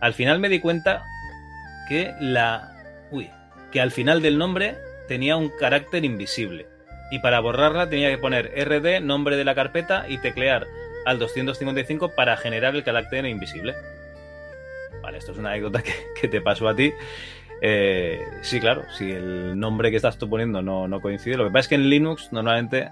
al 0.00 0.12
final 0.12 0.38
me 0.38 0.48
di 0.48 0.60
cuenta 0.60 1.02
que 1.88 2.14
la. 2.20 2.72
Uy, 3.10 3.30
que 3.72 3.80
al 3.80 3.90
final 3.90 4.20
del 4.22 4.38
nombre 4.38 4.76
tenía 5.08 5.36
un 5.36 5.50
carácter 5.58 6.04
invisible. 6.04 6.66
Y 7.10 7.20
para 7.20 7.40
borrarla 7.40 7.88
tenía 7.88 8.10
que 8.10 8.18
poner 8.18 8.52
RD, 8.56 9.00
nombre 9.00 9.36
de 9.36 9.44
la 9.44 9.54
carpeta 9.54 10.06
y 10.08 10.18
teclear 10.18 10.66
al 11.06 11.18
255 11.18 12.14
para 12.14 12.36
generar 12.36 12.74
el 12.74 12.84
carácter 12.84 13.24
invisible. 13.26 13.74
Vale, 15.02 15.18
esto 15.18 15.32
es 15.32 15.38
una 15.38 15.50
anécdota 15.50 15.82
que, 15.82 15.92
que 16.20 16.28
te 16.28 16.40
pasó 16.40 16.68
a 16.68 16.74
ti. 16.74 16.92
Eh, 17.66 18.20
sí, 18.42 18.60
claro, 18.60 18.82
si 18.98 19.10
el 19.10 19.58
nombre 19.58 19.90
que 19.90 19.96
estás 19.96 20.18
tú 20.18 20.28
poniendo 20.28 20.60
no, 20.60 20.86
no 20.86 21.00
coincide. 21.00 21.38
Lo 21.38 21.44
que 21.44 21.50
pasa 21.50 21.60
es 21.60 21.68
que 21.68 21.74
en 21.76 21.88
Linux 21.88 22.28
normalmente 22.30 22.90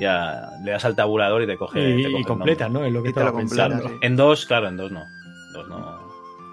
ya 0.00 0.50
le 0.64 0.72
das 0.72 0.84
al 0.84 0.96
tabulador 0.96 1.42
y 1.42 1.46
te 1.46 1.56
coge. 1.56 1.78
Y- 1.90 1.96
te 1.98 2.02
coge 2.02 2.12
y 2.14 2.16
el 2.20 2.26
completa. 2.26 2.68
¿no? 2.68 2.84
Es 2.84 2.92
lo 2.92 3.02
que 3.04 3.12
te 3.12 3.22
lo 3.22 3.32
completa, 3.32 3.78
sí. 3.80 3.88
En 4.00 4.16
dos, 4.16 4.44
claro, 4.44 4.66
en 4.66 4.76
dos 4.76 4.90
no. 4.90 5.02
En 5.02 5.52
dos 5.52 5.68
no, 5.68 5.78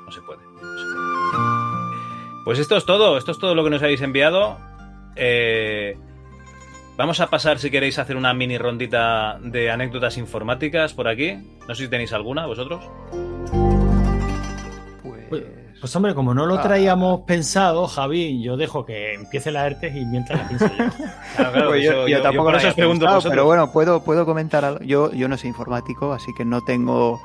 no 0.06 0.12
se 0.12 0.22
puede. 0.22 0.40
no 0.44 0.78
se 0.78 0.86
puede. 0.86 2.44
Pues 2.46 2.60
esto 2.60 2.78
es 2.78 2.86
todo. 2.86 3.18
Esto 3.18 3.32
es 3.32 3.40
todo 3.40 3.56
lo 3.56 3.64
que 3.64 3.72
nos 3.72 3.82
habéis 3.82 4.02
enviado. 4.02 4.60
Eh, 5.16 5.98
vamos 6.98 7.20
a 7.20 7.32
pasar, 7.32 7.58
si 7.58 7.72
queréis, 7.72 7.98
a 7.98 8.04
hacer 8.04 8.16
una 8.16 8.34
mini 8.36 8.60
rondita 8.60 9.40
de 9.42 9.72
anécdotas 9.72 10.20
informáticas 10.20 10.94
por 10.94 11.08
aquí. 11.08 11.34
No 11.68 11.74
sé 11.74 11.86
si 11.86 11.90
tenéis 11.90 12.14
alguna, 12.14 12.46
vosotros. 12.46 12.84
Pues, 15.30 15.44
pues, 15.84 15.96
hombre, 15.98 16.16
como 16.16 16.34
no 16.34 16.46
lo 16.46 16.60
traíamos 16.62 17.22
pensado, 17.22 17.88
Javi, 17.88 18.42
yo 18.42 18.56
dejo 18.56 18.86
que 18.86 19.16
empiece 19.16 19.52
la 19.52 19.68
ERTE 19.68 19.88
y 20.00 20.06
mientras 20.06 20.40
la 20.42 20.48
pienso 20.48 20.68
yo. 20.68 20.74
Claro, 21.36 21.52
claro, 21.52 21.70
Pues 21.70 21.84
yo, 21.84 21.92
yo, 21.92 22.08
yo 22.08 22.22
tampoco 22.22 22.52
lo 22.54 22.58
vosotros. 22.58 23.26
pero 23.30 23.46
bueno, 23.46 23.72
puedo, 23.72 24.04
puedo 24.04 24.26
comentar 24.26 24.64
algo. 24.64 24.80
Yo, 24.84 25.12
yo 25.12 25.28
no 25.28 25.36
soy 25.38 25.50
informático, 25.50 26.14
así 26.14 26.34
que 26.38 26.46
no 26.46 26.62
tengo 26.62 27.20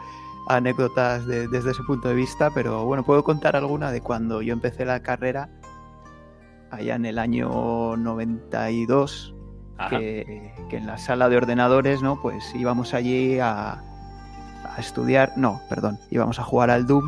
anécdotas 0.49 1.25
de- 1.27 1.47
desde 1.49 1.71
ese 1.71 1.83
punto 1.85 2.09
de 2.09 2.15
vista, 2.15 2.51
pero 2.53 2.85
bueno, 2.85 3.05
puedo 3.05 3.23
contar 3.23 3.55
alguna 3.55 3.93
de 3.93 4.01
cuando 4.01 4.43
yo 4.43 4.53
empecé 4.55 4.85
la 4.85 5.01
carrera 5.03 5.49
allá 6.71 6.97
en 6.97 7.07
el 7.07 7.19
año 7.19 7.97
92, 7.97 9.35
Ajá. 9.77 9.91
que, 9.99 10.53
que 10.69 10.77
en 10.79 10.87
la 10.87 10.99
sala 10.99 11.29
de 11.29 11.37
ordenadores, 11.37 12.03
¿no? 12.03 12.21
Pues 12.21 12.45
íbamos 12.55 12.93
allí 12.95 13.39
a, 13.39 13.73
a 14.65 14.77
estudiar, 14.81 15.33
no, 15.37 15.61
perdón, 15.69 15.99
íbamos 16.11 16.39
a 16.39 16.43
jugar 16.43 16.71
al 16.71 16.87
Doom. 16.87 17.05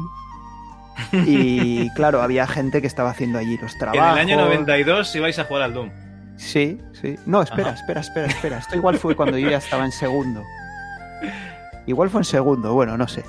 Y 1.13 1.91
claro, 1.95 2.23
había 2.23 2.47
gente 2.47 2.81
que 2.81 2.87
estaba 2.87 3.11
haciendo 3.11 3.39
allí 3.39 3.57
los 3.59 3.73
En 3.75 3.79
trabajos. 3.79 4.13
el 4.13 4.19
año 4.19 4.37
92 4.37 5.15
ibais 5.17 5.39
a 5.39 5.45
jugar 5.45 5.63
al 5.63 5.75
Doom. 5.75 5.91
Sí, 6.37 6.81
sí. 6.93 7.17
No, 7.27 7.43
espera, 7.43 7.71
Ajá. 7.71 7.77
espera, 7.81 8.01
espera, 8.01 8.27
espera. 8.27 8.59
Esto 8.59 8.77
igual 8.77 8.97
fue 8.99 9.15
cuando 9.15 9.37
yo 9.39 9.51
ya 9.51 9.59
estaba 9.59 9.85
en 9.85 9.93
segundo. 9.93 10.43
Igual 11.87 12.09
fue 12.11 12.21
en 12.21 12.25
segundo, 12.25 12.73
bueno, 12.75 12.97
no 12.97 13.09
sé. 13.09 13.23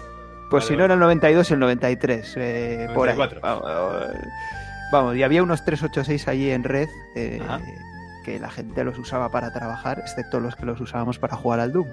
Pues 0.49 0.63
Vale, 0.63 0.73
si 0.73 0.77
no 0.77 0.85
era 0.85 0.93
el 0.95 0.99
92, 0.99 1.51
el 1.51 1.59
93, 1.59 2.33
eh, 2.37 2.89
por 2.93 3.09
ahí. 3.09 3.15
94. 3.17 3.41
Vamos, 3.41 4.11
Vamos, 4.91 5.15
y 5.15 5.23
había 5.23 5.41
unos 5.41 5.63
386 5.63 6.27
allí 6.27 6.51
en 6.51 6.63
red 6.65 6.89
eh, 7.15 7.41
que 8.25 8.39
la 8.39 8.49
gente 8.51 8.83
los 8.83 8.97
usaba 8.99 9.29
para 9.29 9.53
trabajar, 9.53 9.99
excepto 9.99 10.39
los 10.41 10.55
que 10.57 10.65
los 10.65 10.79
usábamos 10.81 11.17
para 11.17 11.37
jugar 11.37 11.61
al 11.61 11.71
Doom. 11.71 11.87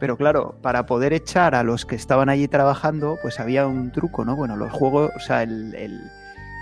Pero 0.00 0.16
claro, 0.16 0.56
para 0.62 0.84
poder 0.86 1.12
echar 1.12 1.54
a 1.54 1.62
los 1.62 1.86
que 1.86 1.94
estaban 1.94 2.28
allí 2.28 2.48
trabajando, 2.48 3.18
pues 3.22 3.38
había 3.40 3.66
un 3.66 3.92
truco, 3.92 4.24
¿no? 4.24 4.34
Bueno, 4.36 4.56
los 4.56 4.72
juegos, 4.72 5.10
o 5.16 5.20
sea, 5.20 5.42
el- 5.42 6.10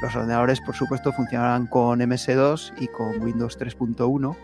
los 0.02 0.14
ordenadores, 0.14 0.60
por 0.60 0.74
supuesto, 0.74 1.12
funcionaban 1.12 1.66
con 1.66 2.00
MS2 2.02 2.74
y 2.78 2.88
con 2.88 3.22
Windows 3.22 3.56
3.1. 3.58 4.36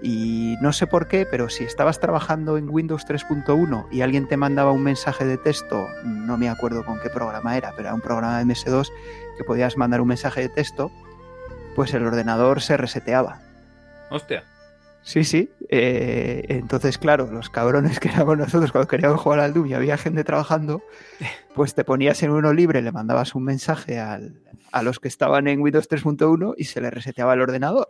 Y 0.00 0.56
no 0.60 0.72
sé 0.72 0.86
por 0.86 1.08
qué, 1.08 1.26
pero 1.28 1.48
si 1.50 1.64
estabas 1.64 1.98
trabajando 1.98 2.56
en 2.56 2.70
Windows 2.70 3.04
3.1 3.04 3.86
y 3.90 4.00
alguien 4.02 4.28
te 4.28 4.36
mandaba 4.36 4.70
un 4.70 4.82
mensaje 4.82 5.24
de 5.26 5.36
texto, 5.38 5.88
no 6.04 6.38
me 6.38 6.48
acuerdo 6.48 6.84
con 6.84 7.00
qué 7.00 7.10
programa 7.10 7.56
era, 7.56 7.70
pero 7.72 7.88
era 7.88 7.94
un 7.94 8.00
programa 8.00 8.38
de 8.38 8.44
MS2 8.44 8.90
que 9.36 9.44
podías 9.44 9.76
mandar 9.76 10.00
un 10.00 10.08
mensaje 10.08 10.40
de 10.42 10.48
texto, 10.48 10.90
pues 11.74 11.92
el 11.94 12.06
ordenador 12.06 12.60
se 12.62 12.76
reseteaba. 12.76 13.40
Hostia. 14.10 14.44
Sí, 15.02 15.24
sí. 15.24 15.48
eh, 15.70 16.44
entonces, 16.48 16.98
claro, 16.98 17.30
los 17.30 17.48
cabrones 17.48 17.98
que 17.98 18.08
éramos 18.08 18.36
nosotros 18.36 18.72
cuando 18.72 18.88
queríamos 18.88 19.20
jugar 19.20 19.40
al 19.40 19.54
Doom 19.54 19.66
y 19.68 19.74
había 19.74 19.96
gente 19.96 20.22
trabajando, 20.24 20.82
pues 21.54 21.74
te 21.74 21.84
ponías 21.84 22.22
en 22.22 22.30
uno 22.30 22.52
libre, 22.52 22.82
le 22.82 22.92
mandabas 22.92 23.34
un 23.34 23.44
mensaje 23.44 23.98
al- 23.98 24.42
a 24.70 24.82
los 24.82 25.00
que 25.00 25.08
estaban 25.08 25.48
en 25.48 25.60
Windows 25.62 25.88
3.1 25.88 26.54
y 26.58 26.64
se 26.64 26.80
le 26.82 26.90
reseteaba 26.90 27.32
el 27.34 27.40
ordenador. 27.40 27.86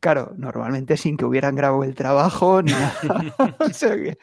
Claro, 0.00 0.32
normalmente 0.36 0.96
sin 0.96 1.16
que 1.16 1.24
hubieran 1.24 1.54
grabado 1.54 1.84
el 1.84 1.94
trabajo 1.94 2.62
ni 2.62 2.72
nada. 2.72 2.92
O 3.60 3.68
sea 3.70 3.94
que 3.94 4.18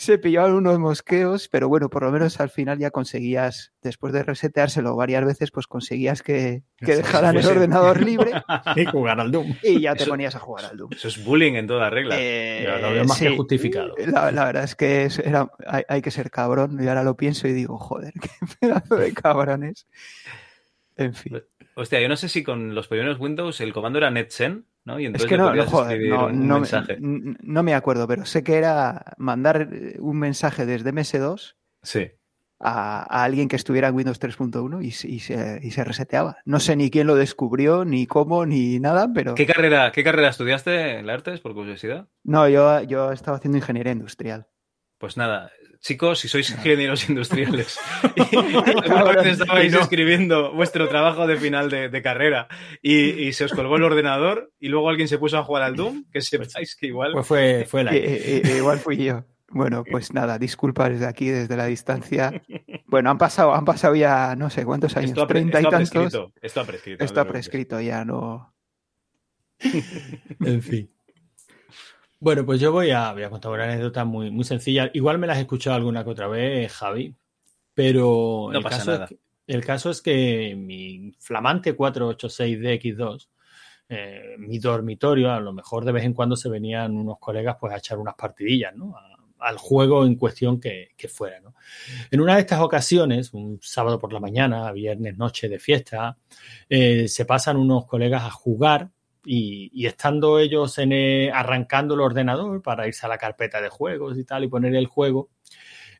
se 0.00 0.16
pillaban 0.16 0.52
unos 0.54 0.78
mosqueos, 0.78 1.48
pero 1.48 1.68
bueno, 1.68 1.90
por 1.90 2.04
lo 2.04 2.12
menos 2.12 2.38
al 2.40 2.50
final 2.50 2.78
ya 2.78 2.92
conseguías, 2.92 3.72
después 3.82 4.12
de 4.12 4.22
reseteárselo 4.22 4.94
varias 4.94 5.24
veces, 5.24 5.50
pues 5.50 5.66
conseguías 5.66 6.22
que, 6.22 6.62
que 6.76 6.94
dejaran 6.96 7.36
el 7.36 7.44
ordenador 7.44 8.00
libre 8.00 8.30
Y 8.76 8.84
jugar 8.84 9.18
al 9.20 9.32
Doom. 9.32 9.56
y 9.62 9.80
ya 9.80 9.96
te 9.96 10.04
Eso- 10.04 10.10
ponías 10.12 10.36
a 10.36 10.38
jugar 10.38 10.66
al 10.66 10.76
Doom. 10.76 10.90
Eso 10.92 11.08
es 11.08 11.24
bullying 11.24 11.54
en 11.54 11.66
toda 11.66 11.90
regla. 11.90 12.14
Eh, 12.16 12.62
Ya 12.64 12.78
lo 12.78 12.92
veo 12.92 13.04
más 13.06 13.18
que 13.18 13.28
sí. 13.30 13.36
justificado. 13.36 13.94
La, 14.06 14.30
la 14.30 14.44
verdad 14.44 14.62
es 14.64 14.76
que 14.76 15.04
es- 15.06 15.18
era, 15.18 15.50
hay, 15.66 15.82
hay 15.88 16.00
que 16.00 16.12
ser 16.12 16.30
cabrón. 16.30 16.78
Y 16.80 16.86
ahora 16.86 17.02
lo 17.02 17.16
pienso 17.16 17.48
y 17.48 17.52
digo, 17.52 17.76
joder, 17.76 18.12
qué 18.22 18.28
pedazo 18.60 18.94
de 18.96 19.12
cabrones. 19.12 19.88
En 20.96 21.12
fin. 21.14 21.42
Hostia, 21.74 22.00
yo 22.00 22.08
no 22.08 22.16
sé 22.16 22.28
si 22.28 22.42
con 22.44 22.74
los 22.74 22.88
primeros 22.88 23.18
Windows 23.20 23.60
el 23.60 23.72
comando 23.72 23.98
era 23.98 24.10
netsen, 24.12 24.64
¿no? 24.84 24.98
Y 24.98 25.04
Es 25.04 25.08
entonces 25.08 25.28
que 25.28 25.36
le 25.36 25.42
no, 25.42 25.48
podías 25.50 25.66
joder, 25.68 25.92
escribir 25.92 26.14
no, 26.18 26.26
un, 26.26 26.48
no 26.48 26.54
me- 26.54 26.60
mensaje. 26.60 26.96
no 27.00 27.62
me 27.62 27.74
acuerdo, 27.74 28.06
pero 28.08 28.24
sé 28.24 28.42
que 28.42 28.56
era 28.56 29.14
mandar 29.18 29.68
eh, 29.72 29.96
un 30.00 30.18
mensaje 30.18 30.64
desde 30.66 30.92
MS2 30.92 31.56
Sí. 31.82 32.10
a, 32.60 33.02
a 33.02 33.24
alguien 33.24 33.48
que 33.48 33.56
estuviera 33.56 33.88
en 33.88 33.94
Windows 33.94 34.18
3.1 34.20 34.82
y, 34.84 34.90
se- 34.92 35.08
y 35.08 35.20
se, 35.20 35.60
y 35.62 35.70
se 35.70 35.84
reseteaba. 35.84 36.38
No 36.44 36.58
sé 36.60 36.74
ni 36.76 36.90
quién 36.90 37.06
lo 37.06 37.14
descubrió, 37.14 37.84
ni 37.84 38.06
cómo, 38.06 38.46
ni 38.46 38.78
nada, 38.80 39.08
pero... 39.14 39.34
¿Qué 39.34 39.46
carrera, 39.46 39.92
¿Qué 39.92 40.02
carrera 40.02 40.28
estudiaste 40.28 40.98
en 40.98 41.06
la 41.06 41.14
Artes, 41.14 41.40
por 41.40 41.54
curiosidad? 41.54 42.08
No, 42.24 42.48
yo, 42.48 42.82
yo 42.82 43.12
estaba 43.12 43.36
haciendo 43.36 43.58
ingeniería 43.58 43.92
industrial. 43.92 44.46
Pues 44.98 45.16
nada, 45.16 45.52
chicos, 45.80 46.18
si 46.20 46.28
sois 46.28 46.50
ingenieros 46.50 47.08
industriales 47.08 47.78
y 48.16 48.36
alguna 48.36 49.12
vez 49.22 49.40
estabais 49.40 49.72
y 49.72 49.76
no. 49.76 49.82
escribiendo 49.82 50.52
vuestro 50.52 50.88
trabajo 50.88 51.26
de 51.26 51.36
final 51.36 51.70
de, 51.70 51.88
de 51.88 52.02
carrera 52.02 52.48
y, 52.82 53.10
y 53.10 53.32
se 53.32 53.44
os 53.44 53.52
colgó 53.52 53.76
el 53.76 53.84
ordenador 53.84 54.50
y 54.58 54.68
luego 54.68 54.88
alguien 54.90 55.08
se 55.08 55.18
puso 55.18 55.38
a 55.38 55.44
jugar 55.44 55.62
al 55.62 55.76
Doom, 55.76 56.04
que 56.12 56.20
sepáis 56.20 56.76
que 56.76 56.86
igual... 56.88 57.12
Pues 57.12 57.26
fue, 57.26 57.66
fue 57.68 57.84
la 57.84 57.94
Eh, 57.94 58.42
eh, 58.44 58.56
igual 58.58 58.78
fui 58.78 58.96
yo. 58.96 59.24
Bueno, 59.50 59.82
pues 59.90 60.12
nada, 60.14 60.38
disculpas 60.38 60.90
desde 60.90 61.06
aquí, 61.06 61.28
desde 61.28 61.56
la 61.56 61.66
distancia. 61.66 62.42
Bueno, 62.86 63.10
han 63.10 63.18
pasado, 63.18 63.54
han 63.54 63.64
pasado 63.64 63.94
ya 63.94 64.34
no 64.36 64.50
sé 64.50 64.64
cuántos 64.64 64.96
años, 64.96 65.10
esto 65.10 65.22
ha, 65.22 65.26
pre- 65.26 65.40
treinta 65.40 65.58
y 65.60 65.62
esto 65.64 65.68
ha 65.68 65.70
tantos. 65.78 65.90
prescrito. 65.90 66.32
Esto 66.42 66.60
ha 66.60 66.64
prescrito. 66.64 67.04
Esto 67.04 67.20
ha 67.20 67.24
prescrito 67.24 67.80
ya, 67.80 68.04
no. 68.04 68.54
En 70.40 70.62
fin. 70.62 70.90
Bueno, 72.20 72.44
pues 72.44 72.60
yo 72.60 72.72
voy 72.72 72.90
a, 72.90 73.12
voy 73.12 73.22
a 73.22 73.30
contar 73.30 73.52
una 73.52 73.64
anécdota 73.64 74.04
muy, 74.04 74.30
muy 74.30 74.44
sencilla. 74.44 74.90
Igual 74.92 75.18
me 75.18 75.26
las 75.26 75.38
he 75.38 75.42
escuchado 75.42 75.76
alguna 75.76 76.02
que 76.04 76.10
otra 76.10 76.26
vez, 76.26 76.72
Javi, 76.72 77.14
pero 77.74 78.48
No 78.52 78.58
el, 78.58 78.64
pasa 78.64 78.78
caso 78.78 78.90
nada. 78.92 79.04
Es 79.04 79.10
que, 79.10 79.18
el 79.46 79.64
caso 79.64 79.90
es 79.90 80.02
que 80.02 80.54
mi 80.56 81.12
flamante 81.20 81.76
486DX2, 81.76 83.28
eh, 83.88 84.34
mi 84.38 84.58
dormitorio, 84.58 85.32
a 85.32 85.40
lo 85.40 85.52
mejor 85.52 85.84
de 85.84 85.92
vez 85.92 86.04
en 86.04 86.12
cuando 86.12 86.36
se 86.36 86.48
venían 86.50 86.96
unos 86.96 87.18
colegas 87.18 87.56
pues 87.60 87.72
a 87.72 87.78
echar 87.78 87.98
unas 87.98 88.14
partidillas, 88.14 88.74
¿no? 88.74 88.96
A- 88.96 89.14
al 89.40 89.56
juego 89.56 90.04
en 90.04 90.16
cuestión 90.16 90.58
que, 90.58 90.88
que 90.96 91.06
fuera, 91.06 91.38
¿no? 91.38 91.54
En 92.10 92.20
una 92.20 92.34
de 92.34 92.40
estas 92.40 92.60
ocasiones, 92.60 93.32
un 93.32 93.60
sábado 93.62 93.96
por 93.96 94.12
la 94.12 94.18
mañana, 94.18 94.72
viernes 94.72 95.16
noche 95.16 95.48
de 95.48 95.60
fiesta, 95.60 96.18
eh, 96.68 97.06
se 97.06 97.24
pasan 97.24 97.56
unos 97.56 97.86
colegas 97.86 98.24
a 98.24 98.30
jugar 98.30 98.90
y, 99.24 99.86
estando 99.86 100.38
ellos 100.38 100.78
en, 100.78 100.92
eh, 100.92 101.30
arrancando 101.32 101.94
el 101.94 102.00
ordenador 102.00 102.62
para 102.62 102.86
irse 102.86 103.06
a 103.06 103.08
la 103.08 103.18
carpeta 103.18 103.60
de 103.60 103.68
juegos 103.68 104.18
y 104.18 104.24
tal 104.24 104.44
y 104.44 104.48
poner 104.48 104.74
el 104.74 104.86
juego, 104.86 105.30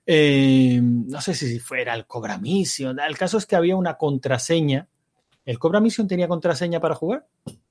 eh, 0.07 0.81
no 0.83 1.21
sé 1.21 1.35
si 1.35 1.59
fuera 1.59 1.95
el 1.95 2.07
Cobra 2.07 2.39
Mission. 2.39 2.99
El 3.01 3.19
caso 3.19 3.39
es 3.39 3.47
que 3.47 3.57
había 3.57 3.77
una 3.77 3.99
contraseña. 3.99 4.89
¿El 5.45 5.59
Cobra 5.59 5.81
Mission 5.81 6.09
tenía 6.09 6.29
contraseña 6.29 6.81
para 6.81 6.95
jugar? 6.95 7.27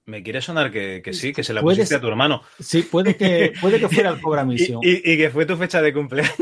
Me 0.08 0.24
quiere 0.24 0.40
sonar 0.42 0.72
que, 0.72 1.02
que 1.04 1.12
sí, 1.12 1.34
que 1.34 1.44
se 1.44 1.54
la 1.54 1.62
Puede 1.62 1.76
pusiste 1.76 1.96
a 1.96 2.00
tu 2.00 2.08
hermano. 2.08 2.42
Sí, 2.60 2.84
puede 2.84 3.18
que, 3.18 3.52
puede 3.62 3.78
que 3.78 3.90
fuera 3.90 4.10
el 4.12 4.22
Cobra 4.22 4.48
Y, 4.50 4.56
y- 4.82 5.02
y 5.04 5.18
que 5.18 5.30
fue 5.30 5.46
tu 5.46 5.58
fecha 5.58 5.82
de 5.82 5.94
cumpleaños. 5.94 6.34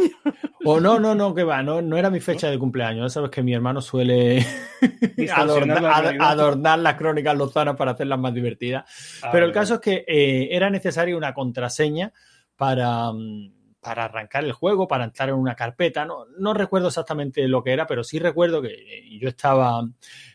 O 0.63 0.80
no, 0.80 0.99
no, 0.99 1.16
no, 1.16 1.34
que 1.34 1.43
va, 1.43 1.63
no, 1.63 1.82
no 1.82 1.97
era 1.97 2.11
mi 2.11 2.20
fecha 2.20 2.47
de 2.49 2.59
cumpleaños. 2.59 3.11
Sabes 3.11 3.32
que 3.32 3.41
mi 3.41 3.55
hermano 3.55 3.82
suele 3.82 4.45
adornar, 5.34 5.82
la 5.82 6.30
adornar 6.30 6.78
las 6.80 6.93
crónicas 6.93 7.36
lozanas 7.36 7.76
para 7.76 7.91
hacerlas 7.93 8.20
más 8.20 8.36
divertidas. 8.36 8.86
Ah, 9.24 9.30
Pero 9.32 9.47
el 9.47 9.51
caso 9.51 9.76
es 9.76 9.80
que 9.80 10.05
eh, 10.07 10.49
era 10.51 10.70
necesaria 10.70 11.18
una 11.18 11.34
contraseña 11.34 12.13
para, 12.55 13.11
mm, 13.11 13.51
para 13.80 14.05
arrancar 14.05 14.43
el 14.43 14.51
juego, 14.51 14.88
para 14.88 15.05
entrar 15.05 15.30
en 15.30 15.36
una 15.36 15.55
carpeta. 15.55 16.05
No, 16.05 16.26
no 16.38 16.53
recuerdo 16.53 16.89
exactamente 16.89 17.47
lo 17.47 17.63
que 17.63 17.72
era, 17.74 17.88
pero 17.88 18.03
sí 18.03 18.20
recuerdo 18.20 18.61
que 18.61 18.74
eh, 18.74 19.20
yo 19.20 19.30
estaba 19.30 19.82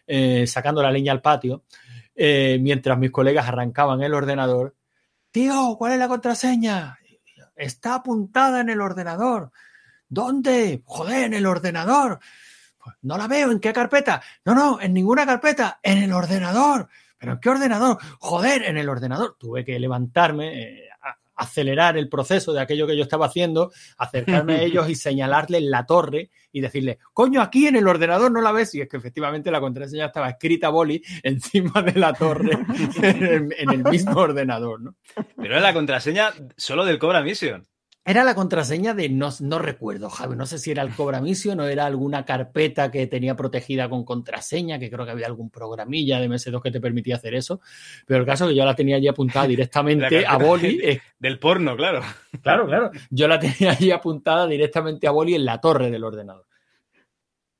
eh, 0.04 0.48
sacando 0.48 0.82
la 0.82 0.90
leña 0.90 1.12
al 1.12 1.20
patio 1.22 1.62
eh, 2.22 2.58
mientras 2.60 2.98
mis 2.98 3.10
colegas 3.10 3.48
arrancaban 3.48 4.02
el 4.02 4.12
ordenador. 4.12 4.76
Tío, 5.30 5.74
¿cuál 5.78 5.92
es 5.92 5.98
la 5.98 6.06
contraseña? 6.06 6.98
Está 7.56 7.94
apuntada 7.94 8.60
en 8.60 8.68
el 8.68 8.82
ordenador. 8.82 9.52
¿Dónde? 10.06 10.82
Joder, 10.84 11.24
en 11.24 11.32
el 11.32 11.46
ordenador. 11.46 12.20
Pues, 12.76 12.96
no 13.00 13.16
la 13.16 13.26
veo, 13.26 13.50
¿en 13.50 13.58
qué 13.58 13.72
carpeta? 13.72 14.20
No, 14.44 14.54
no, 14.54 14.78
en 14.82 14.92
ninguna 14.92 15.24
carpeta, 15.24 15.80
en 15.82 15.96
el 15.96 16.12
ordenador. 16.12 16.90
¿Pero 17.16 17.32
en 17.32 17.40
qué 17.40 17.48
ordenador? 17.48 17.96
Joder, 18.18 18.64
en 18.64 18.76
el 18.76 18.90
ordenador. 18.90 19.36
Tuve 19.38 19.64
que 19.64 19.78
levantarme, 19.78 20.62
eh, 20.62 20.89
acelerar 21.40 21.96
el 21.96 22.08
proceso 22.08 22.52
de 22.52 22.60
aquello 22.60 22.86
que 22.86 22.96
yo 22.96 23.02
estaba 23.02 23.26
haciendo, 23.26 23.72
acercarme 23.96 24.54
a 24.54 24.62
ellos 24.62 24.88
y 24.88 24.94
señalarles 24.94 25.62
la 25.62 25.86
torre 25.86 26.30
y 26.52 26.60
decirles, 26.60 26.98
coño, 27.12 27.40
aquí 27.40 27.66
en 27.66 27.76
el 27.76 27.88
ordenador 27.88 28.30
no 28.30 28.40
la 28.40 28.52
ves. 28.52 28.74
Y 28.74 28.82
es 28.82 28.88
que 28.88 28.98
efectivamente 28.98 29.50
la 29.50 29.60
contraseña 29.60 30.06
estaba 30.06 30.28
escrita 30.28 30.68
boli 30.68 31.02
encima 31.22 31.82
de 31.82 31.98
la 31.98 32.12
torre 32.12 32.58
en 33.02 33.24
el, 33.24 33.54
en 33.56 33.70
el 33.70 33.84
mismo 33.84 34.20
ordenador, 34.20 34.80
¿no? 34.80 34.96
Pero 35.36 35.54
era 35.54 35.60
la 35.60 35.72
contraseña 35.72 36.32
solo 36.56 36.84
del 36.84 36.98
Cobra 36.98 37.22
Mission. 37.22 37.66
Era 38.04 38.24
la 38.24 38.34
contraseña 38.34 38.94
de 38.94 39.10
no, 39.10 39.28
no 39.40 39.58
recuerdo, 39.58 40.08
Javi. 40.08 40.34
No 40.34 40.46
sé 40.46 40.58
si 40.58 40.70
era 40.70 40.82
el 40.82 40.94
Cobra 40.94 41.20
Mission 41.20 41.60
o 41.60 41.66
era 41.66 41.84
alguna 41.84 42.24
carpeta 42.24 42.90
que 42.90 43.06
tenía 43.06 43.36
protegida 43.36 43.90
con 43.90 44.04
contraseña, 44.04 44.78
que 44.78 44.90
creo 44.90 45.04
que 45.04 45.10
había 45.12 45.26
algún 45.26 45.50
programilla 45.50 46.18
de 46.18 46.28
MS2 46.28 46.62
que 46.62 46.70
te 46.70 46.80
permitía 46.80 47.16
hacer 47.16 47.34
eso. 47.34 47.60
Pero 48.06 48.20
el 48.20 48.26
caso 48.26 48.44
es 48.46 48.50
que 48.50 48.56
yo 48.56 48.64
la 48.64 48.74
tenía 48.74 48.96
allí 48.96 49.06
apuntada 49.06 49.46
directamente 49.46 50.26
a 50.26 50.38
boli. 50.38 50.78
de- 50.78 50.92
eh, 50.92 51.00
Del 51.18 51.38
porno, 51.38 51.76
claro. 51.76 52.00
claro, 52.42 52.66
claro. 52.66 52.90
Yo 53.10 53.28
la 53.28 53.38
tenía 53.38 53.72
allí 53.72 53.90
apuntada 53.90 54.46
directamente 54.46 55.06
a 55.06 55.10
boli 55.10 55.34
en 55.34 55.44
la 55.44 55.60
torre 55.60 55.90
del 55.90 56.02
ordenador. 56.02 56.46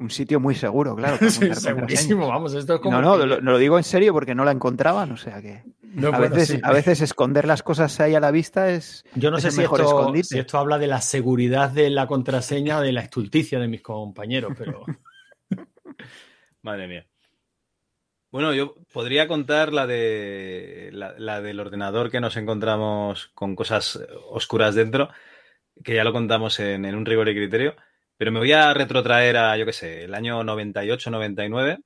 Un 0.01 0.11
sitio 0.11 0.41
muy 0.41 0.55
seguro, 0.55 0.97
claro. 0.97 1.19
Sí, 1.31 1.55
segurísimo, 1.55 2.27
vamos, 2.29 2.55
esto 2.55 2.75
es 2.77 2.81
como 2.81 3.01
No, 3.01 3.17
no, 3.17 3.19
que- 3.21 3.27
lo, 3.27 3.41
lo 3.41 3.59
digo 3.59 3.77
en 3.79 3.85
serio 3.85 4.13
porque 4.13 4.35
no 4.35 4.45
la 4.45 4.51
encontraban, 4.53 5.13
o 5.13 5.17
sea 5.17 5.41
que. 5.41 5.63
No, 5.83 6.09
a, 6.09 6.19
bueno, 6.19 6.35
veces, 6.35 6.49
sí. 6.57 6.61
a 6.63 6.73
veces 6.73 7.01
esconder 7.01 7.47
las 7.47 7.63
cosas 7.63 7.99
ahí 8.01 8.15
a 8.15 8.21
la 8.21 8.31
vista 8.31 8.71
es, 8.71 9.05
Yo 9.15 9.31
no 9.31 9.37
es 9.39 9.43
sé 9.43 9.51
si 9.51 9.61
mejor 9.61 9.81
esto, 9.81 10.13
si 10.23 10.39
esto 10.39 10.59
habla 10.59 10.79
de 10.79 10.87
la 10.87 11.01
seguridad 11.01 11.71
de 11.71 11.91
la 11.91 12.07
contraseña, 12.07 12.81
de 12.81 12.93
la 12.93 13.01
estulticia 13.03 13.59
de 13.59 13.69
mis 13.69 13.83
compañeros, 13.83 14.53
pero 14.57 14.85
Madre 16.63 16.87
mía. 16.89 17.07
Bueno, 18.31 18.55
yo 18.55 18.77
podría 18.93 19.27
contar 19.27 19.73
la 19.73 19.87
de 19.89 20.91
la, 20.93 21.15
la 21.19 21.41
del 21.41 21.59
ordenador 21.59 22.11
que 22.11 22.21
nos 22.21 22.37
encontramos 22.37 23.31
con 23.35 23.57
cosas 23.57 24.01
oscuras 24.31 24.77
dentro, 24.77 25.09
que 25.83 25.97
ya 25.97 26.05
lo 26.05 26.13
contamos 26.13 26.61
en, 26.61 26.85
en 26.85 26.95
un 26.95 27.05
rigor 27.07 27.29
y 27.29 27.35
criterio, 27.35 27.75
pero 28.21 28.33
me 28.33 28.39
voy 28.39 28.53
a 28.53 28.75
retrotraer 28.75 29.39
a, 29.39 29.57
yo 29.57 29.65
qué 29.65 29.73
sé, 29.73 30.05
el 30.05 30.15
año 30.15 30.43
98-99. 30.43 31.83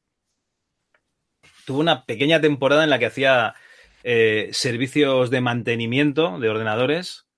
Tuve 1.65 1.79
una 1.79 2.05
pequeña 2.07 2.41
temporada 2.41 2.83
en 2.83 2.91
la 2.91 2.99
que 2.99 3.07
hacía 3.07 3.55
eh, 4.03 4.49
servicios 4.51 5.31
de 5.31 5.41
mantenimiento 5.41 6.41
de 6.41 6.49
ordenadores 6.49 7.29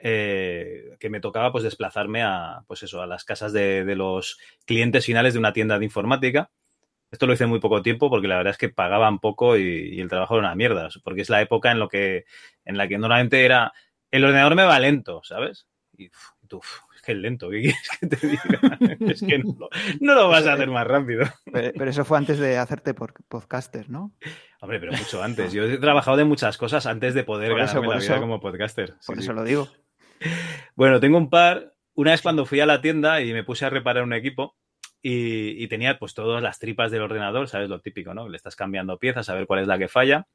eh, 0.00 0.96
que 0.98 1.08
me 1.08 1.20
tocaba 1.20 1.52
pues 1.52 1.62
desplazarme 1.62 2.24
a 2.24 2.64
pues 2.66 2.82
eso 2.82 3.00
a 3.00 3.06
las 3.06 3.22
casas 3.22 3.52
de, 3.52 3.84
de 3.84 3.94
los 3.94 4.40
clientes 4.66 5.06
finales 5.06 5.34
de 5.34 5.38
una 5.38 5.52
tienda 5.52 5.78
de 5.78 5.84
informática 5.84 6.50
esto 7.12 7.28
lo 7.28 7.34
hice 7.34 7.46
muy 7.46 7.60
poco 7.60 7.80
tiempo 7.80 8.10
porque 8.10 8.26
la 8.26 8.38
verdad 8.38 8.50
es 8.50 8.58
que 8.58 8.70
pagaban 8.70 9.20
poco 9.20 9.56
y, 9.56 10.00
el 10.00 10.08
trabajo 10.08 10.34
era 10.34 10.48
una 10.48 10.56
mierda 10.56 10.88
porque 11.04 11.20
es 11.20 11.30
la 11.30 11.42
época 11.42 11.70
en 11.70 11.78
lo 11.78 11.88
que 11.88 12.24
en 12.64 12.76
la 12.76 12.88
que 12.88 12.98
normalmente 12.98 13.44
era 13.44 13.72
el 14.10 14.24
ordenador 14.24 14.56
me 14.56 14.64
va 14.64 14.80
lento 14.80 15.22
sabes 15.22 15.68
y 15.96 16.10
que 17.02 17.12
es 17.12 17.18
lento 17.18 17.50
¿qué 17.50 17.60
quieres 17.62 17.88
que 18.00 18.06
te 18.06 18.26
diga? 18.26 18.42
es 19.12 19.20
que 19.22 19.38
no, 19.38 19.56
lo- 19.58 19.68
no 20.00 20.14
lo 20.14 20.28
vas 20.28 20.46
a 20.46 20.54
hacer 20.54 20.68
más 20.68 20.86
rápido 20.86 21.24
Pero, 21.52 21.72
pero 21.76 21.90
eso 21.90 22.04
fue 22.04 22.18
antes 22.18 22.38
de 22.38 22.56
hacerte 22.56 22.94
por 22.94 23.12
podcaster, 23.28 23.90
¿no? 23.90 24.12
Hombre, 24.60 24.78
pero 24.80 24.92
mucho 24.92 25.22
antes. 25.22 25.52
Yo 25.52 25.64
he 25.64 25.78
trabajado 25.78 26.16
de 26.16 26.24
muchas 26.24 26.56
cosas 26.56 26.86
antes 26.86 27.14
de 27.14 27.24
poder 27.24 27.50
eso, 27.50 27.56
ganarme 27.58 27.88
la 27.88 27.96
vida 28.00 28.12
eso. 28.14 28.20
como 28.20 28.40
podcaster. 28.40 28.94
Por 29.04 29.16
Sí, 29.16 29.22
eso 29.22 29.32
sí. 29.32 29.36
lo 29.36 29.42
digo. 29.44 29.68
Bueno, 30.76 31.00
tengo 31.00 31.18
un 31.18 31.28
par. 31.30 31.74
Una 31.94 32.12
vez 32.12 32.22
cuando 32.22 32.46
fui 32.46 32.60
a 32.60 32.66
la 32.66 32.80
tienda 32.80 33.20
y 33.20 33.32
me 33.32 33.44
puse 33.44 33.64
a 33.66 33.70
reparar 33.70 34.02
un 34.04 34.12
equipo 34.14 34.56
y, 35.02 35.62
y 35.62 35.66
tenía 35.68 35.98
pues 35.98 36.14
todas 36.14 36.42
las 36.42 36.58
tripas 36.58 36.90
del 36.90 37.02
ordenador, 37.02 37.48
¿sabes? 37.48 37.68
Lo 37.68 37.80
típico, 37.80 38.14
¿no? 38.14 38.28
Le 38.28 38.36
estás 38.36 38.56
cambiando 38.56 38.98
piezas 38.98 39.28
a 39.28 39.34
ver 39.34 39.46
cuál 39.46 39.60
es 39.60 39.66
la 39.66 39.78
que 39.78 39.88
falla. 39.88 40.26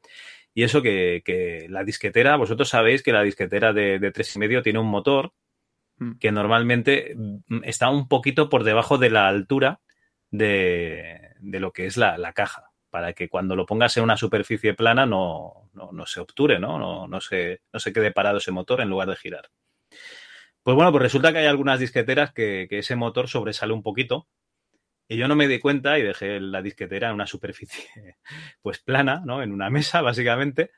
Y 0.54 0.64
eso 0.64 0.82
que, 0.82 1.22
que 1.24 1.68
la 1.70 1.84
disquetera, 1.84 2.36
vosotros 2.36 2.68
sabéis 2.70 3.04
que 3.04 3.14
la 3.14 3.24
disquetera 3.24 3.74
de, 3.74 3.98
de 4.00 4.12
tres 4.12 4.36
y 4.36 4.40
medio 4.40 4.62
tiene 4.62 4.80
un 4.80 4.88
motor. 4.88 5.32
Que 6.20 6.32
normalmente 6.32 7.16
mm, 7.16 7.64
está 7.64 7.90
un 7.90 8.08
poquito 8.08 8.50
por 8.50 8.64
debajo 8.64 8.98
de 8.98 9.10
la 9.10 9.28
altura 9.28 9.82
de, 10.32 11.32
de 11.40 11.60
lo 11.60 11.72
que 11.74 11.86
es 11.86 11.98
la, 11.98 12.18
la 12.18 12.34
caja, 12.34 12.72
para 12.90 13.14
que 13.14 13.30
cuando 13.30 13.56
lo 13.56 13.66
pongas 13.66 13.98
en 13.98 14.04
una 14.04 14.18
superficie 14.18 14.74
plana 14.74 15.06
no, 15.06 15.70
no, 15.74 15.92
no 15.92 16.06
se 16.06 16.20
obture, 16.20 16.60
¿no? 16.60 16.78
No, 16.80 17.08
no, 17.08 17.22
se, 17.22 17.62
no 17.74 17.80
se 17.80 17.94
quede 17.94 18.12
parado 18.12 18.38
ese 18.38 18.52
motor 18.52 18.82
en 18.82 18.90
lugar 18.90 19.10
de 19.10 19.16
girar. 19.16 19.50
Pues 20.64 20.76
bueno, 20.76 20.92
pues 20.92 21.02
resulta 21.02 21.32
que 21.32 21.40
hay 21.40 21.46
algunas 21.46 21.80
disqueteras 21.80 22.34
que, 22.34 22.68
que 22.70 22.80
ese 22.80 22.96
motor 22.96 23.30
sobresale 23.30 23.74
un 23.74 23.84
poquito. 23.84 24.28
Y 25.10 25.16
yo 25.16 25.30
no 25.30 25.38
me 25.38 25.48
di 25.48 25.60
cuenta 25.60 25.98
y 25.98 26.04
dejé 26.04 26.42
la 26.42 26.62
disquetera 26.62 27.08
en 27.08 27.16
una 27.16 27.28
superficie 27.28 27.86
pues 28.62 28.80
plana, 28.80 29.22
¿no? 29.26 29.42
En 29.42 29.54
una 29.54 29.70
mesa, 29.70 30.02
básicamente. 30.02 30.72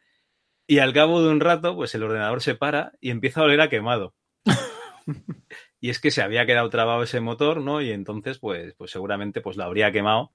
Y 0.67 0.77
al 0.79 0.93
cabo 0.93 1.23
de 1.23 1.29
un 1.29 1.39
rato, 1.39 1.75
pues 1.75 1.95
el 1.95 2.03
ordenador 2.03 2.41
se 2.41 2.53
para 2.53 2.91
y 3.01 3.09
empieza 3.09 3.41
a 3.41 3.45
oler 3.45 3.61
a 3.61 3.69
quemado. 3.69 4.13
Y 5.81 5.89
es 5.89 5.99
que 5.99 6.11
se 6.11 6.21
había 6.21 6.45
quedado 6.45 6.69
trabado 6.69 7.03
ese 7.03 7.21
motor, 7.21 7.61
¿no? 7.61 7.81
Y 7.81 7.91
entonces, 7.91 8.37
pues, 8.39 8.73
pues 8.77 8.91
seguramente 8.91 9.41
pues 9.41 9.55
lo 9.57 9.63
habría 9.63 9.91
quemado. 9.91 10.33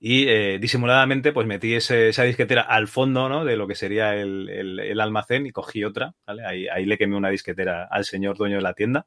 Y 0.00 0.28
eh, 0.28 0.58
disimuladamente, 0.60 1.32
pues 1.32 1.46
metí 1.46 1.74
ese- 1.74 2.08
esa 2.10 2.24
disquetera 2.24 2.62
al 2.62 2.88
fondo, 2.88 3.28
¿no? 3.28 3.44
De 3.44 3.56
lo 3.56 3.68
que 3.68 3.74
sería 3.76 4.14
el, 4.16 4.48
el- 4.50 4.80
el 4.80 5.00
almacén 5.00 5.46
y 5.46 5.52
cogí 5.52 5.84
otra, 5.84 6.14
¿vale? 6.26 6.44
Ahí, 6.46 6.68
ahí 6.68 6.86
le 6.86 6.98
quemé 6.98 7.16
una 7.16 7.30
disquetera 7.30 7.84
al 7.90 8.04
señor 8.06 8.36
dueño 8.38 8.56
de 8.56 8.62
la 8.62 8.74
tienda. 8.74 9.06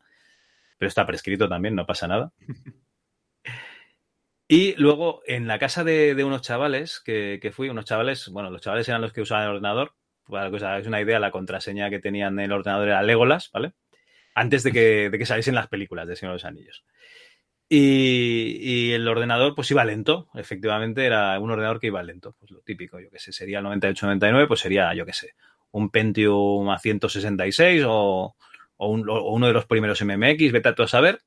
Pero 0.80 0.90
está 0.90 1.06
prescrito 1.08 1.50
también, 1.50 1.76
no 1.76 1.86
pasa 1.88 2.08
nada. 2.08 2.34
Y 4.48 4.76
luego, 4.76 5.22
en 5.26 5.48
la 5.48 5.58
casa 5.60 5.84
de, 5.84 6.14
de 6.16 6.24
unos 6.24 6.42
chavales 6.42 7.02
que, 7.04 7.40
que 7.42 7.52
fui, 7.52 7.70
unos 7.70 7.86
chavales, 7.86 8.30
bueno, 8.30 8.50
los 8.52 8.62
chavales 8.62 8.88
eran 8.88 9.02
los 9.02 9.12
que 9.14 9.22
usaban 9.22 9.46
el 9.46 9.50
ordenador. 9.52 9.94
Para 10.28 10.50
que 10.50 10.56
os 10.56 10.64
hagáis 10.64 10.88
una 10.88 11.02
idea, 11.02 11.20
la 11.20 11.32
contraseña 11.32 11.90
que 11.90 12.00
tenían 12.00 12.40
en 12.40 12.46
el 12.46 12.52
ordenador 12.52 12.88
era 12.88 13.04
Legolas, 13.04 13.50
¿vale? 13.52 13.74
Antes 14.36 14.62
de 14.64 14.72
que, 14.72 15.10
de 15.10 15.18
que 15.18 15.26
saliesen 15.26 15.56
las 15.56 15.68
películas 15.68 16.08
de 16.08 16.16
Señor 16.16 16.34
de 16.34 16.36
los 16.36 16.46
Anillos. 16.46 16.86
Y, 17.68 18.92
el 18.92 19.08
ordenador, 19.08 19.56
pues 19.56 19.72
iba 19.72 19.84
lento. 19.86 20.30
Efectivamente, 20.36 21.06
era 21.06 21.40
un 21.40 21.50
ordenador 21.50 21.80
que 21.80 21.88
iba 21.88 22.04
lento. 22.04 22.36
Pues 22.38 22.52
lo 22.52 22.62
típico, 22.62 23.00
yo 23.00 23.10
que 23.10 23.20
sé, 23.20 23.32
sería 23.32 23.60
el 23.60 23.66
98-99, 23.66 24.48
pues 24.48 24.60
sería, 24.60 24.94
yo 24.94 25.06
que 25.06 25.14
sé, 25.14 25.36
un 25.72 25.90
Pentium 25.90 26.70
a 26.70 26.78
166 26.80 27.84
o, 27.88 28.36
o 28.78 28.88
uno 28.88 29.48
de 29.48 29.54
los 29.54 29.66
primeros 29.66 30.02
MMX, 30.04 30.52
vete 30.52 30.70
a 30.70 30.76
tú 30.76 30.84
a 30.84 30.88
saber 30.88 31.20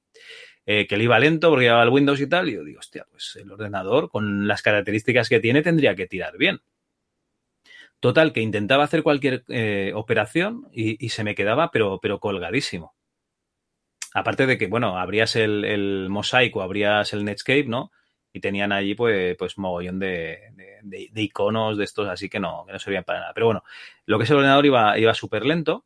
eh, 0.66 0.86
que 0.86 0.98
le 0.98 1.04
iba 1.04 1.18
lento 1.18 1.48
porque 1.48 1.64
llevaba 1.64 1.82
el 1.84 1.88
Windows 1.88 2.20
y 2.20 2.28
tal. 2.28 2.48
Y 2.48 2.54
yo 2.54 2.64
digo, 2.64 2.78
hostia, 2.80 3.06
pues 3.10 3.36
el 3.36 3.50
ordenador 3.50 4.10
con 4.10 4.46
las 4.46 4.62
características 4.62 5.28
que 5.28 5.40
tiene 5.40 5.62
tendría 5.62 5.94
que 5.96 6.06
tirar 6.06 6.36
bien. 6.36 6.60
Total, 8.00 8.32
que 8.32 8.42
intentaba 8.42 8.84
hacer 8.84 9.02
cualquier 9.02 9.44
eh, 9.48 9.92
operación 9.94 10.68
y, 10.72 11.04
y 11.04 11.08
se 11.08 11.24
me 11.24 11.34
quedaba, 11.34 11.70
pero, 11.70 11.98
pero 12.00 12.20
colgadísimo. 12.20 12.94
Aparte 14.14 14.46
de 14.46 14.56
que, 14.58 14.66
bueno, 14.66 14.98
abrías 14.98 15.36
el, 15.36 15.64
el 15.64 16.08
mosaico, 16.08 16.62
abrías 16.62 17.12
el 17.12 17.24
Netscape, 17.24 17.64
¿no? 17.66 17.90
Y 18.32 18.40
tenían 18.40 18.72
allí, 18.72 18.94
pues, 18.94 19.36
pues 19.36 19.58
mogollón 19.58 19.98
de, 19.98 20.38
de- 20.82 21.08
de- 21.12 21.22
iconos 21.22 21.76
de 21.78 21.84
estos, 21.84 22.08
así 22.08 22.28
que 22.28 22.40
no, 22.40 22.64
que 22.66 22.72
no 22.72 22.78
servían 22.78 23.04
para 23.04 23.20
nada. 23.20 23.32
Pero 23.34 23.46
bueno, 23.46 23.64
lo 24.06 24.18
que 24.18 24.24
es 24.24 24.30
el 24.30 24.36
ordenador 24.36 24.66
iba, 24.66 24.98
iba 24.98 25.14
súper 25.14 25.44
lento. 25.46 25.84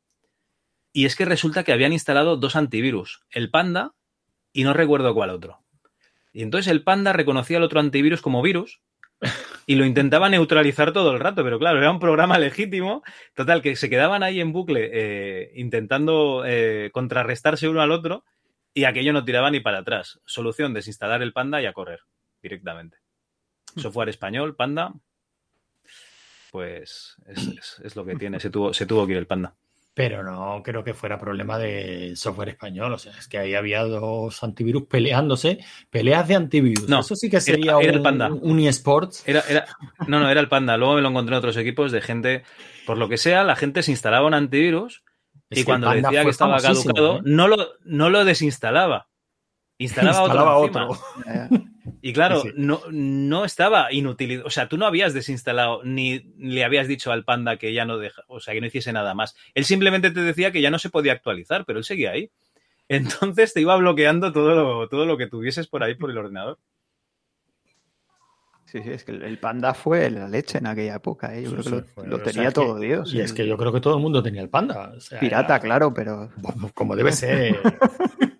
Y 0.92 1.06
es 1.06 1.16
que 1.16 1.24
resulta 1.24 1.64
que 1.64 1.72
habían 1.72 1.92
instalado 1.92 2.36
dos 2.36 2.54
antivirus, 2.56 3.22
el 3.30 3.50
Panda 3.50 3.94
y 4.52 4.64
no 4.64 4.72
recuerdo 4.74 5.14
cuál 5.14 5.30
otro. 5.30 5.60
Y 6.32 6.42
entonces 6.42 6.70
el 6.70 6.82
Panda 6.84 7.12
reconocía 7.12 7.56
el 7.56 7.62
otro 7.62 7.80
antivirus 7.80 8.20
como 8.22 8.42
virus 8.42 8.82
y 9.66 9.76
lo 9.76 9.84
intentaba 9.84 10.28
neutralizar 10.28 10.92
todo 10.92 11.12
el 11.12 11.20
rato, 11.20 11.44
pero 11.44 11.58
claro, 11.58 11.78
era 11.78 11.90
un 11.90 12.00
programa 12.00 12.38
legítimo. 12.38 13.02
Total, 13.34 13.62
que 13.62 13.76
se 13.76 13.88
quedaban 13.90 14.22
ahí 14.22 14.40
en 14.40 14.52
bucle 14.52 14.90
eh, 14.92 15.52
intentando 15.56 16.42
eh, 16.46 16.90
contrarrestarse 16.92 17.68
uno 17.68 17.80
al 17.80 17.90
otro 17.92 18.24
y 18.74 18.84
aquello 18.84 19.12
no 19.12 19.24
tiraba 19.24 19.50
ni 19.50 19.60
para 19.60 19.78
atrás. 19.78 20.20
Solución, 20.24 20.74
desinstalar 20.74 21.22
el 21.22 21.32
Panda 21.32 21.60
y 21.62 21.66
a 21.66 21.72
correr 21.72 22.00
directamente. 22.42 22.98
Software 23.76 24.08
español, 24.08 24.54
Panda, 24.56 24.92
pues 26.50 27.16
es, 27.26 27.48
es- 27.48 27.80
es 27.84 27.96
lo 27.96 28.04
que 28.04 28.16
tiene. 28.16 28.40
Se 28.40 28.50
tuvo, 28.50 28.74
se 28.74 28.86
tuvo 28.86 29.06
que 29.06 29.12
ir 29.12 29.18
el 29.18 29.26
Panda. 29.26 29.54
Pero 29.94 30.22
no 30.22 30.62
creo 30.62 30.82
que 30.82 30.94
fuera 30.94 31.18
problema 31.18 31.58
de 31.58 32.14
software 32.16 32.48
español. 32.50 32.94
O 32.94 32.98
sea, 32.98 33.12
es 33.18 33.28
que 33.28 33.36
ahí 33.36 33.54
había 33.54 33.82
dos 33.84 34.42
antivirus 34.42 34.84
peleándose, 34.86 35.58
peleas 35.90 36.26
de 36.28 36.34
antivirus. 36.34 36.88
No, 36.88 37.00
Eso 37.00 37.14
sí 37.14 37.28
que 37.28 37.42
sería 37.42 37.76
era 37.78 37.90
el 37.92 37.98
un, 37.98 38.02
Panda. 38.02 38.30
un 38.32 38.58
eSports. 38.60 39.22
Era, 39.28 39.42
era, 39.48 39.66
no, 40.08 40.18
no, 40.18 40.30
era 40.30 40.40
el 40.40 40.48
Panda. 40.48 40.78
Luego 40.78 40.94
me 40.94 41.02
lo 41.02 41.10
encontré 41.10 41.34
en 41.34 41.38
otros 41.38 41.58
equipos 41.58 41.92
de 41.92 42.00
gente, 42.00 42.42
por 42.86 42.96
lo 42.96 43.08
que 43.10 43.18
sea, 43.18 43.44
la 43.44 43.54
gente 43.54 43.82
se 43.82 43.90
instalaba 43.90 44.26
un 44.26 44.34
antivirus 44.34 45.02
Es 45.50 45.58
y 45.58 45.60
el 45.60 45.66
cuando 45.66 45.90
decía 45.90 46.24
que 46.24 46.30
estaba 46.30 46.58
caducado, 46.58 47.18
¿eh? 47.18 47.20
no, 47.24 47.48
lo, 47.48 47.56
no 47.84 48.08
lo 48.08 48.24
desinstalaba. 48.24 49.08
Instalaba, 49.82 50.20
Instalaba 50.24 50.56
otro. 50.56 50.98
Y 52.00 52.12
claro, 52.12 52.40
Sí. 52.42 52.50
No, 52.56 52.80
no 52.90 53.44
estaba 53.44 53.92
inutilizado. 53.92 54.46
O 54.46 54.50
sea, 54.50 54.68
tú 54.68 54.76
no 54.76 54.86
habías 54.86 55.14
desinstalado 55.14 55.82
ni 55.84 56.20
le 56.38 56.64
habías 56.64 56.86
dicho 56.88 57.10
al 57.12 57.24
Panda 57.24 57.56
que 57.56 57.72
ya 57.72 57.84
no 57.84 57.98
deja, 57.98 58.22
o 58.28 58.40
sea, 58.40 58.54
que 58.54 58.60
no 58.60 58.66
hiciese 58.68 58.92
nada 58.92 59.14
más. 59.14 59.36
Él 59.54 59.64
simplemente 59.64 60.10
te 60.10 60.20
decía 60.20 60.50
que 60.52 60.60
ya 60.62 60.70
no 60.70 60.78
se 60.78 60.90
podía 60.90 61.12
actualizar, 61.12 61.64
pero 61.64 61.78
él 61.78 61.84
seguía 61.84 62.12
ahí. 62.12 62.30
Entonces 62.88 63.52
te 63.52 63.60
iba 63.60 63.76
bloqueando 63.76 64.32
todo 64.32 64.54
lo, 64.54 64.88
todo 64.88 65.06
lo 65.06 65.16
que 65.16 65.26
tuvieses 65.28 65.66
por 65.68 65.82
ahí 65.82 65.94
por 65.94 66.10
el 66.10 66.18
ordenador. 66.18 66.58
Sí, 68.64 68.82
sí, 68.82 68.90
es 68.90 69.04
que 69.04 69.12
el- 69.12 69.38
panda 69.38 69.74
fue 69.74 70.08
la 70.10 70.28
leche 70.28 70.58
en 70.58 70.66
aquella 70.66 70.94
época, 70.96 71.34
¿eh? 71.36 71.42
Yo 71.42 71.50
Sí, 71.50 71.56
creo 71.56 71.84
que 71.84 71.88
sí, 71.90 72.06
lo, 72.08 72.16
o 72.16 72.18
sea, 72.20 72.32
tenía 72.32 72.48
que- 72.48 72.54
todo 72.54 72.78
Dios. 72.78 73.12
Y 73.12 73.20
es 73.20 73.32
que 73.32 73.46
yo 73.46 73.56
creo 73.58 73.72
que 73.72 73.80
todo 73.80 73.96
el 73.96 74.02
mundo 74.02 74.22
tenía 74.22 74.40
el 74.40 74.48
panda. 74.48 74.92
o 74.96 75.00
sea, 75.00 75.20
Pirata, 75.20 75.54
era- 75.56 75.60
claro, 75.62 75.92
pero... 75.92 76.30
como 76.74 76.96
debe 76.96 77.12
ser. 77.12 77.60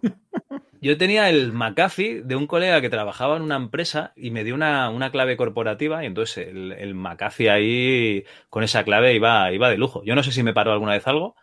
Yo 0.83 0.99
tenía 0.99 1.31
el 1.31 1.53
McAfee 1.53 2.23
de 2.25 2.35
un 2.35 2.49
colega 2.49 2.81
que 2.81 2.91
trabajaba 2.91 3.37
en 3.37 3.43
una 3.43 3.55
empresa 3.55 4.13
y 4.17 4.33
me 4.33 4.43
dio 4.43 4.57
una, 4.57 4.91
una 4.91 5.13
clave 5.13 5.37
corporativa 5.37 6.03
y 6.03 6.09
entonces 6.09 6.49
el, 6.49 6.95
McAfee 6.97 7.51
ahí 7.51 8.25
con 8.51 8.65
esa 8.65 8.83
clave 8.83 9.15
iba, 9.15 9.53
iba 9.53 9.71
de 9.71 9.79
lujo. 9.79 10.03
Yo 10.03 10.17
no 10.17 10.25
sé 10.25 10.33
si 10.33 10.43
me 10.43 10.53
paró 10.53 10.73
alguna 10.73 10.95
vez 10.95 11.07
algo, 11.07 11.37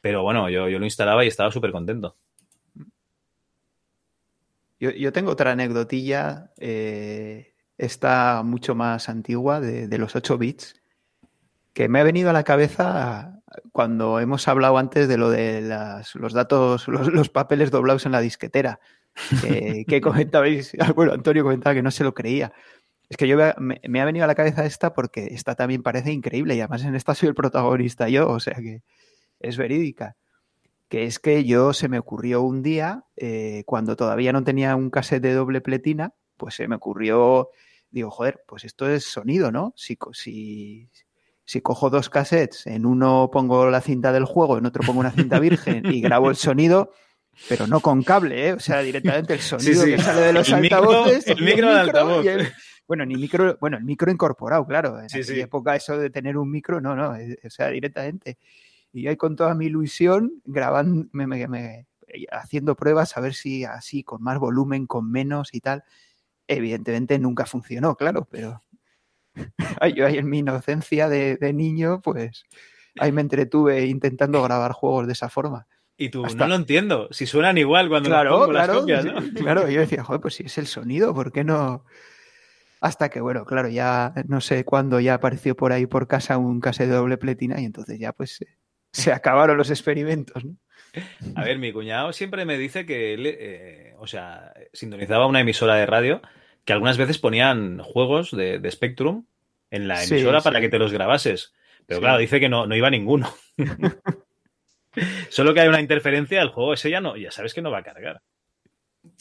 pero 0.00 0.22
bueno, 0.22 0.48
yo, 0.48 0.68
yo 0.68 0.78
lo 0.78 0.84
instalaba 0.84 1.24
y 1.24 1.28
estaba 1.28 1.50
súper 1.50 1.72
contento. 1.72 2.16
Yo, 4.78 4.92
yo 4.92 5.12
tengo 5.12 5.32
otra 5.32 5.50
anecdotilla, 5.50 6.52
eh, 6.56 7.52
esta 7.76 8.44
mucho 8.44 8.76
más 8.76 9.08
antigua, 9.08 9.58
de, 9.58 9.88
de 9.88 9.98
los 9.98 10.14
8 10.14 10.38
bits, 10.38 10.80
que 11.72 11.88
me 11.88 11.98
ha 11.98 12.04
venido 12.04 12.30
a 12.30 12.32
la 12.32 12.44
cabeza 12.44 13.42
cuando 13.72 14.20
hemos 14.20 14.46
hablado 14.48 14.78
antes 14.78 15.08
de 15.08 15.16
lo 15.16 15.30
de 15.30 15.60
las- 15.60 16.14
los 16.14 16.32
datos, 16.32 16.88
los, 16.88 17.08
los 17.12 17.28
papeles 17.28 17.70
doblados 17.70 18.06
en 18.06 18.12
la 18.12 18.20
disquetera, 18.20 18.80
que, 19.40 19.84
que 19.88 20.00
comentabais, 20.00 20.72
bueno, 20.96 21.12
Antonio 21.12 21.42
comentaba 21.42 21.74
que 21.74 21.82
no 21.82 21.90
se 21.90 22.04
lo 22.04 22.14
creía. 22.14 22.52
Es 23.08 23.16
que 23.16 23.28
yo 23.28 23.36
me, 23.36 23.80
me- 23.88 24.00
ha 24.00 24.04
venido 24.04 24.24
a 24.24 24.28
la 24.28 24.34
cabeza 24.34 24.64
esta 24.64 24.92
porque 24.94 25.28
esta 25.32 25.54
también 25.54 25.82
parece 25.82 26.10
increíble 26.12 26.54
y 26.56 26.60
además 26.60 26.84
en 26.84 26.94
esta 26.94 27.14
soy 27.14 27.28
el 27.28 27.34
protagonista 27.34 28.08
yo, 28.08 28.28
o 28.30 28.40
sea 28.40 28.54
que 28.54 28.82
es 29.40 29.56
verídica 29.56 30.16
que 30.88 31.04
es 31.04 31.18
que 31.18 31.44
yo 31.44 31.72
se 31.72 31.88
me 31.88 31.98
ocurrió 31.98 32.42
un 32.42 32.62
día, 32.62 33.04
eh, 33.16 33.64
cuando 33.66 33.96
todavía 33.96 34.32
no 34.32 34.44
tenía 34.44 34.76
un 34.76 34.90
cassette 34.90 35.22
de 35.22 35.32
doble 35.32 35.60
pletina, 35.60 36.12
pues 36.36 36.54
se 36.54 36.68
me 36.68 36.76
ocurrió, 36.76 37.48
digo, 37.90 38.10
joder, 38.10 38.44
pues 38.46 38.64
esto 38.64 38.88
es 38.88 39.04
sonido, 39.04 39.50
¿no? 39.50 39.72
Si, 39.76 39.98
si, 40.12 40.88
si 41.44 41.60
cojo 41.60 41.90
dos 41.90 42.08
cassettes, 42.10 42.66
en 42.66 42.86
uno 42.86 43.28
pongo 43.32 43.68
la 43.70 43.80
cinta 43.80 44.12
del 44.12 44.24
juego, 44.24 44.58
en 44.58 44.66
otro 44.66 44.82
pongo 44.84 45.00
una 45.00 45.10
cinta 45.10 45.38
virgen 45.38 45.82
y 45.92 46.00
grabo 46.00 46.30
el 46.30 46.36
sonido, 46.36 46.92
pero 47.48 47.66
no 47.66 47.80
con 47.80 48.02
cable, 48.02 48.48
¿eh? 48.48 48.52
O 48.54 48.60
sea, 48.60 48.80
directamente 48.80 49.34
el 49.34 49.40
sonido 49.40 49.82
sí. 49.84 49.90
que 49.90 49.98
sale 49.98 50.20
de 50.22 50.32
los 50.32 50.48
El 50.48 50.60
micro- 50.62 50.78
altavoces. 50.78 51.26
el 51.26 51.42
micro 51.44 51.72
de 51.74 51.80
altavoz. 51.80 52.24
y 52.24 52.28
el- 52.28 52.48
bueno, 52.86 53.04
ni 53.06 53.16
micro, 53.16 53.56
bueno, 53.60 53.76
el 53.78 53.84
micro 53.84 54.10
incorporado, 54.12 54.66
claro. 54.66 55.00
En 55.00 55.08
Sí, 55.08 55.20
aquella 55.20 55.44
época 55.44 55.74
eso 55.74 55.96
de 55.98 56.10
tener 56.10 56.36
un 56.36 56.50
micro, 56.50 56.80
no, 56.80 56.94
no, 56.94 57.16
eh, 57.16 57.38
o 57.44 57.50
sea, 57.50 57.68
directamente. 57.68 58.38
Y 58.92 59.02
yo 59.02 59.10
ahí 59.10 59.16
con 59.16 59.36
toda 59.36 59.54
mi 59.54 59.66
ilusión, 59.66 60.40
grabando, 60.44 61.06
me- 61.12 61.26
me- 61.26 61.48
me- 61.48 61.86
haciendo 62.30 62.76
pruebas 62.76 63.16
a 63.16 63.20
ver 63.20 63.34
si 63.34 63.64
así, 63.64 64.02
con 64.04 64.22
más 64.22 64.38
volumen, 64.38 64.86
con 64.86 65.10
menos 65.10 65.48
y 65.52 65.60
tal. 65.60 65.82
Evidentemente 66.46 67.18
nunca 67.18 67.46
funcionó, 67.46 67.96
claro, 67.96 68.28
pero 68.30 68.60
yo 69.94 70.06
ahí 70.06 70.18
en 70.18 70.28
mi 70.28 70.38
inocencia 70.40 71.08
de, 71.08 71.36
de 71.36 71.52
niño, 71.52 72.00
pues 72.02 72.44
ahí 72.98 73.12
me 73.12 73.20
entretuve 73.22 73.86
intentando 73.86 74.42
grabar 74.42 74.72
juegos 74.72 75.06
de 75.06 75.12
esa 75.14 75.28
forma. 75.28 75.66
Y 75.96 76.08
tú, 76.08 76.24
Hasta- 76.24 76.44
no 76.44 76.48
lo 76.48 76.54
entiendo. 76.56 77.08
Si 77.12 77.26
suenan 77.26 77.56
igual 77.58 77.88
cuando 77.88 78.08
las 78.08 78.22
Claro, 78.22 78.52
las 78.52 78.66
claro, 78.66 78.80
copias, 78.80 79.04
sí, 79.04 79.10
¿no? 79.10 79.20
claro. 79.40 79.70
Yo 79.70 79.80
decía, 79.80 80.02
joder, 80.02 80.20
pues 80.20 80.34
si 80.34 80.44
es 80.44 80.58
el 80.58 80.66
sonido, 80.66 81.14
¿por 81.14 81.30
qué 81.32 81.44
no? 81.44 81.84
Hasta 82.80 83.08
que, 83.08 83.20
bueno, 83.20 83.44
claro, 83.46 83.68
ya 83.68 84.12
no 84.28 84.40
sé 84.40 84.64
cuándo 84.64 85.00
ya 85.00 85.14
apareció 85.14 85.56
por 85.56 85.72
ahí 85.72 85.86
por 85.86 86.06
casa 86.06 86.36
un 86.36 86.60
cassette 86.60 86.88
de 86.90 86.96
doble 86.96 87.16
pletina 87.16 87.60
y 87.60 87.64
entonces 87.64 87.98
ya 87.98 88.12
pues 88.12 88.36
se, 88.36 88.58
se 88.92 89.12
acabaron 89.12 89.56
los 89.56 89.70
experimentos, 89.70 90.44
¿no? 90.44 90.56
A 91.34 91.44
ver, 91.44 91.58
mi 91.58 91.72
cuñado 91.72 92.12
siempre 92.12 92.44
me 92.44 92.58
dice 92.58 92.84
que 92.86 93.14
él, 93.14 93.26
eh, 93.26 93.94
o 93.98 94.06
sea, 94.06 94.52
sintonizaba 94.72 95.26
una 95.26 95.40
emisora 95.40 95.74
de 95.76 95.86
radio 95.86 96.20
que 96.64 96.72
algunas 96.72 96.96
veces 96.96 97.18
ponían 97.18 97.78
juegos 97.80 98.30
de, 98.30 98.58
de 98.58 98.70
Spectrum 98.70 99.26
en 99.70 99.88
la 99.88 100.02
emisora 100.02 100.40
sí. 100.40 100.44
para 100.44 100.60
que 100.60 100.68
te 100.68 100.78
los 100.78 100.92
grabases. 100.92 101.52
Pero 101.86 101.98
Sí. 101.98 102.02
claro, 102.02 102.18
dice 102.18 102.40
que 102.40 102.48
no, 102.48 102.66
no 102.66 102.74
iba 102.76 102.88
ninguno. 102.90 103.28
Solo 105.28 105.52
que 105.52 105.60
hay 105.60 105.68
una 105.68 105.80
interferencia, 105.80 106.40
el 106.40 106.50
juego 106.50 106.72
ese 106.74 106.88
ya 106.90 107.00
no, 107.00 107.16
ya 107.16 107.30
sabes 107.30 107.52
que 107.52 107.60
no 107.62 107.70
va 107.70 107.78
a 107.78 107.82
cargar. 107.82 108.22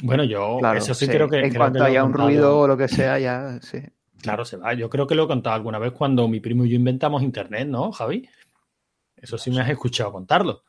Bueno, 0.01 0.23
yo 0.23 0.57
Claro, 0.59 0.77
eso 0.77 0.93
sí, 0.93 1.05
sí. 1.07 1.11
creo 1.11 1.27
que. 1.27 1.39
En 1.39 1.49
creo 1.49 1.59
cuanto 1.59 1.79
que 1.79 1.85
haya 1.85 2.03
un 2.03 2.11
contado. 2.11 2.29
ruido 2.29 2.59
o 2.59 2.67
lo 2.67 2.77
que 2.77 2.87
sea, 2.87 3.19
ya, 3.19 3.59
sí. 3.61 3.79
Claro, 4.21 4.45
se 4.45 4.55
va. 4.57 4.73
Yo 4.73 4.89
creo 4.89 5.07
que 5.07 5.15
lo 5.15 5.23
he 5.23 5.27
contado 5.27 5.55
alguna 5.55 5.79
vez 5.79 5.91
cuando 5.91 6.27
mi 6.29 6.39
primo 6.39 6.63
y 6.63 6.69
yo 6.69 6.75
inventamos 6.75 7.21
Internet, 7.23 7.67
¿no, 7.67 7.91
Javi? 7.91 8.29
Eso 9.17 9.37
sí 9.37 9.51
me 9.51 9.59
has 9.61 9.69
escuchado 9.69 10.11
contarlo. 10.13 10.63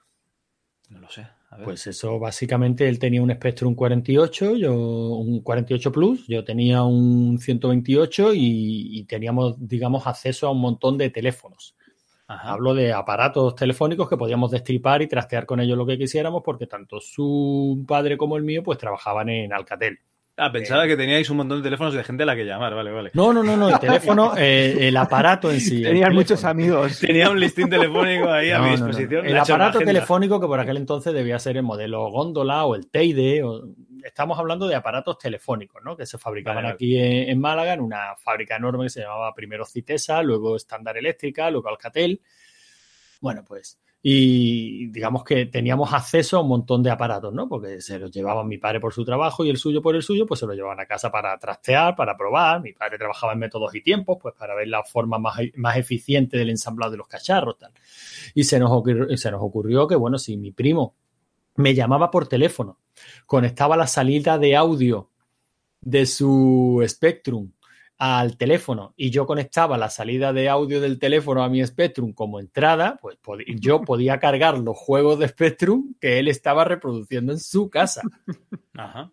No 0.88 1.00
lo 1.00 1.10
sé. 1.10 1.26
Pues 1.62 1.86
eso, 1.86 2.18
básicamente, 2.18 2.88
él 2.88 2.98
tenía 2.98 3.22
un 3.22 3.30
Spectrum 3.30 3.74
48, 3.74 4.56
yo 4.56 4.74
un 4.74 5.40
48 5.40 5.92
Plus, 5.92 6.26
yo 6.26 6.42
tenía 6.42 6.82
un 6.82 7.38
128 7.38 8.34
y, 8.34 8.98
y 8.98 9.04
teníamos, 9.04 9.56
digamos, 9.58 10.06
acceso 10.06 10.48
a 10.48 10.50
un 10.50 10.60
montón 10.60 10.98
de 10.98 11.10
teléfonos. 11.10 11.76
Ajá. 12.26 12.52
Hablo 12.52 12.74
de 12.74 12.92
aparatos 12.92 13.54
telefónicos 13.54 14.08
que 14.08 14.16
podíamos 14.16 14.50
destripar 14.50 15.02
y 15.02 15.06
trastear 15.06 15.46
con 15.46 15.60
ellos 15.60 15.76
lo 15.76 15.86
que 15.86 15.98
quisiéramos, 15.98 16.42
porque 16.42 16.66
tanto 16.66 17.00
su 17.00 17.84
padre 17.86 18.16
como 18.16 18.36
el 18.36 18.42
mío, 18.42 18.62
pues 18.62 18.78
trabajaban 18.78 19.28
en 19.28 19.52
Alcatel. 19.52 19.98
Ah, 20.36 20.50
pensaba 20.50 20.84
que 20.88 20.96
teníais 20.96 21.30
un 21.30 21.36
montón 21.36 21.58
de 21.58 21.62
teléfonos 21.64 21.94
de 21.94 22.02
gente 22.02 22.24
a 22.24 22.26
la 22.26 22.34
que 22.34 22.44
llamar, 22.44 22.74
vale, 22.74 22.90
vale. 22.90 23.10
No, 23.14 23.32
no, 23.32 23.44
no, 23.44 23.56
no, 23.56 23.68
el 23.68 23.78
teléfono, 23.78 24.32
eh, 24.36 24.88
el 24.88 24.96
aparato 24.96 25.48
en 25.50 25.60
sí. 25.60 25.80
teléfono. 25.82 26.12
muchos 26.14 26.42
amigos. 26.44 26.98
Tenía 26.98 27.30
un 27.30 27.38
listín 27.38 27.70
telefónico 27.70 28.28
ahí 28.30 28.50
a 28.50 28.58
mi 28.58 28.70
no, 28.70 28.76
no. 28.78 28.86
disposición. 28.86 29.26
El 29.26 29.38
aparato 29.38 29.78
telefónico 29.78 30.40
que 30.40 30.46
por 30.48 30.58
aquel 30.58 30.76
entonces 30.78 31.14
debía 31.14 31.38
ser 31.38 31.56
el 31.58 31.62
modelo 31.62 32.08
Góndola 32.10 32.64
o 32.64 32.74
el 32.74 32.88
Teide. 32.90 33.44
o- 33.44 33.62
Estamos 34.04 34.36
hablando 34.38 34.66
de 34.66 34.74
aparatos 34.74 35.16
telefónicos, 35.18 35.82
¿no? 35.84 35.96
Que 35.96 36.04
se 36.04 36.18
fabricaban 36.18 36.56
Vale, 36.56 36.66
vale. 36.66 36.74
aquí 36.74 36.98
en, 36.98 37.30
en 37.30 37.40
Málaga, 37.40 37.72
en 37.72 37.80
una 37.80 38.16
fábrica 38.16 38.56
enorme 38.56 38.84
que 38.86 38.90
se 38.90 39.00
llamaba 39.02 39.32
primero 39.34 39.64
Citesa, 39.64 40.20
luego 40.22 40.56
Standard 40.56 40.96
Eléctrica, 40.96 41.48
luego 41.50 41.68
Alcatel. 41.68 42.20
Bueno, 43.20 43.44
pues. 43.46 43.78
Y 44.06 44.88
digamos 44.88 45.24
que 45.24 45.46
teníamos 45.46 45.94
acceso 45.94 46.36
a 46.36 46.42
un 46.42 46.48
montón 46.48 46.82
de 46.82 46.90
aparatos, 46.90 47.32
¿no? 47.32 47.48
Porque 47.48 47.80
se 47.80 47.98
los 47.98 48.10
llevaban 48.10 48.46
mi 48.46 48.58
padre 48.58 48.78
por 48.78 48.92
su 48.92 49.02
trabajo 49.02 49.46
y 49.46 49.48
el 49.48 49.56
suyo 49.56 49.80
por 49.80 49.96
el 49.96 50.02
suyo, 50.02 50.26
pues 50.26 50.40
se 50.40 50.46
los 50.46 50.54
llevaban 50.54 50.78
a 50.78 50.84
casa 50.84 51.10
para 51.10 51.38
trastear, 51.38 51.96
para 51.96 52.14
probar. 52.14 52.60
Mi 52.60 52.74
padre 52.74 52.98
trabajaba 52.98 53.32
en 53.32 53.38
métodos 53.38 53.74
y 53.74 53.80
tiempos, 53.80 54.18
pues 54.20 54.34
para 54.34 54.54
ver 54.54 54.68
la 54.68 54.84
forma 54.84 55.18
más, 55.18 55.38
más 55.54 55.78
eficiente 55.78 56.36
del 56.36 56.50
ensamblado 56.50 56.92
de 56.92 56.98
los 56.98 57.08
cacharros, 57.08 57.56
tal. 57.56 57.72
Y 58.34 58.44
se 58.44 58.58
nos, 58.58 58.72
ocurrió, 58.72 59.16
se 59.16 59.30
nos 59.30 59.40
ocurrió 59.40 59.88
que, 59.88 59.96
bueno, 59.96 60.18
si 60.18 60.36
mi 60.36 60.52
primo 60.52 60.96
me 61.56 61.74
llamaba 61.74 62.10
por 62.10 62.28
teléfono, 62.28 62.80
conectaba 63.24 63.74
la 63.74 63.86
salida 63.86 64.36
de 64.36 64.54
audio 64.54 65.08
de 65.80 66.04
su 66.04 66.84
Spectrum 66.86 67.52
al 67.98 68.36
teléfono 68.36 68.92
y 68.96 69.10
yo 69.10 69.26
conectaba 69.26 69.78
la 69.78 69.88
salida 69.88 70.32
de 70.32 70.48
audio 70.48 70.80
del 70.80 70.98
teléfono 70.98 71.42
a 71.44 71.48
mi 71.48 71.64
Spectrum 71.64 72.12
como 72.12 72.40
entrada, 72.40 72.98
pues 73.00 73.16
yo 73.60 73.80
podía 73.82 74.18
cargar 74.18 74.58
los 74.58 74.76
juegos 74.76 75.18
de 75.18 75.28
Spectrum 75.28 75.94
que 76.00 76.18
él 76.18 76.28
estaba 76.28 76.64
reproduciendo 76.64 77.32
en 77.32 77.38
su 77.38 77.70
casa. 77.70 78.02
Ajá. 78.76 79.10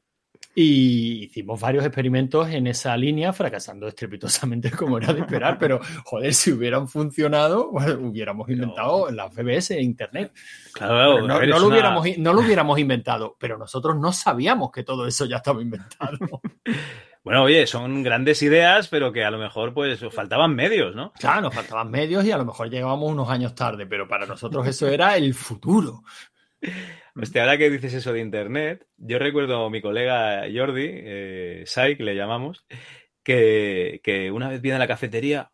Y 0.54 1.24
hicimos 1.26 1.62
varios 1.62 1.86
experimentos 1.86 2.50
en 2.50 2.68
esa 2.68 2.98
línea, 2.98 3.32
fracasando 3.32 3.88
estrepitosamente 3.88 4.70
como 4.72 4.98
era 4.98 5.14
de 5.14 5.22
esperar, 5.22 5.58
pero 5.58 5.80
joder, 6.04 6.34
si 6.34 6.52
hubieran 6.52 6.90
funcionado, 6.90 7.70
hubiéramos 7.70 8.50
inventado 8.50 9.10
la 9.12 9.30
FBS 9.30 9.72
e 9.72 9.82
Internet. 9.82 10.34
Claro, 10.74 11.26
no, 11.26 11.40
lo 11.40 11.56
una- 11.56 11.66
hubiéramos, 11.68 12.06
no 12.18 12.34
lo 12.34 12.42
hubiéramos 12.42 12.78
inventado, 12.80 13.38
pero 13.40 13.58
nosotros 13.58 13.96
no 13.98 14.12
sabíamos 14.12 14.72
que 14.72 14.84
todo 14.84 15.08
eso 15.08 15.26
ya 15.26 15.38
estaba 15.38 15.62
inventado. 15.62 16.18
Bueno, 17.24 17.44
oye, 17.44 17.68
son 17.68 18.02
grandes 18.02 18.42
ideas, 18.42 18.88
pero 18.88 19.12
que 19.12 19.24
a 19.24 19.30
lo 19.32 19.38
mejor 19.38 19.74
pues 19.74 20.04
faltaban 20.12 20.56
medios, 20.56 20.96
¿no? 20.96 21.14
Claro, 21.14 21.42
nos 21.42 21.54
faltaban 21.54 21.92
medios 21.92 22.26
y 22.26 22.32
a 22.32 22.38
lo 22.38 22.46
mejor 22.46 22.70
llegábamos 22.70 23.12
unos 23.12 23.30
años 23.30 23.54
tarde, 23.54 23.86
pero 23.86 24.08
para 24.08 24.26
nosotros 24.26 24.66
eso 24.68 24.88
era 24.88 25.16
el 25.18 25.34
futuro. 25.36 26.02
Hostia, 27.16 27.44
ahora 27.44 27.58
que 27.58 27.70
dices 27.70 27.94
eso 27.94 28.14
de 28.14 28.22
internet, 28.22 28.88
yo 28.98 29.20
recuerdo 29.20 29.66
a 29.66 29.70
mi 29.70 29.82
colega 29.82 30.46
Jordi, 30.54 30.88
eh, 30.90 31.64
Sai, 31.68 31.96
que 31.96 32.04
le 32.04 32.16
llamamos, 32.16 32.66
que, 33.24 34.02
que 34.04 34.32
una 34.32 34.50
vez 34.50 34.62
viene 34.62 34.78
a 34.78 34.80
la 34.80 34.88
cafetería, 34.88 35.52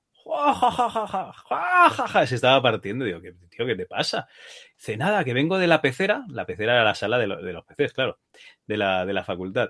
se 2.28 2.36
estaba 2.36 2.61
partiendo. 2.61 3.05
Digo, 3.05 3.22
¿qué, 3.22 3.34
tío, 3.49 3.65
¿qué 3.65 3.76
te 3.76 3.86
pasa? 3.86 4.28
Dice, 4.78 4.97
nada, 4.97 5.24
que 5.24 5.34
vengo 5.34 5.57
de 5.57 5.68
la 5.68 5.82
pecera, 5.82 6.24
la 6.30 6.45
pecera 6.45 6.74
era 6.74 6.84
la 6.84 6.95
sala 6.95 7.18
de, 7.18 7.28
lo- 7.28 7.41
de 7.41 7.53
los 7.53 7.65
peces, 7.65 7.93
claro, 7.93 8.20
de 8.65 8.78
la, 8.78 9.05
de 9.05 9.13
la 9.13 9.24
facultad. 9.24 9.70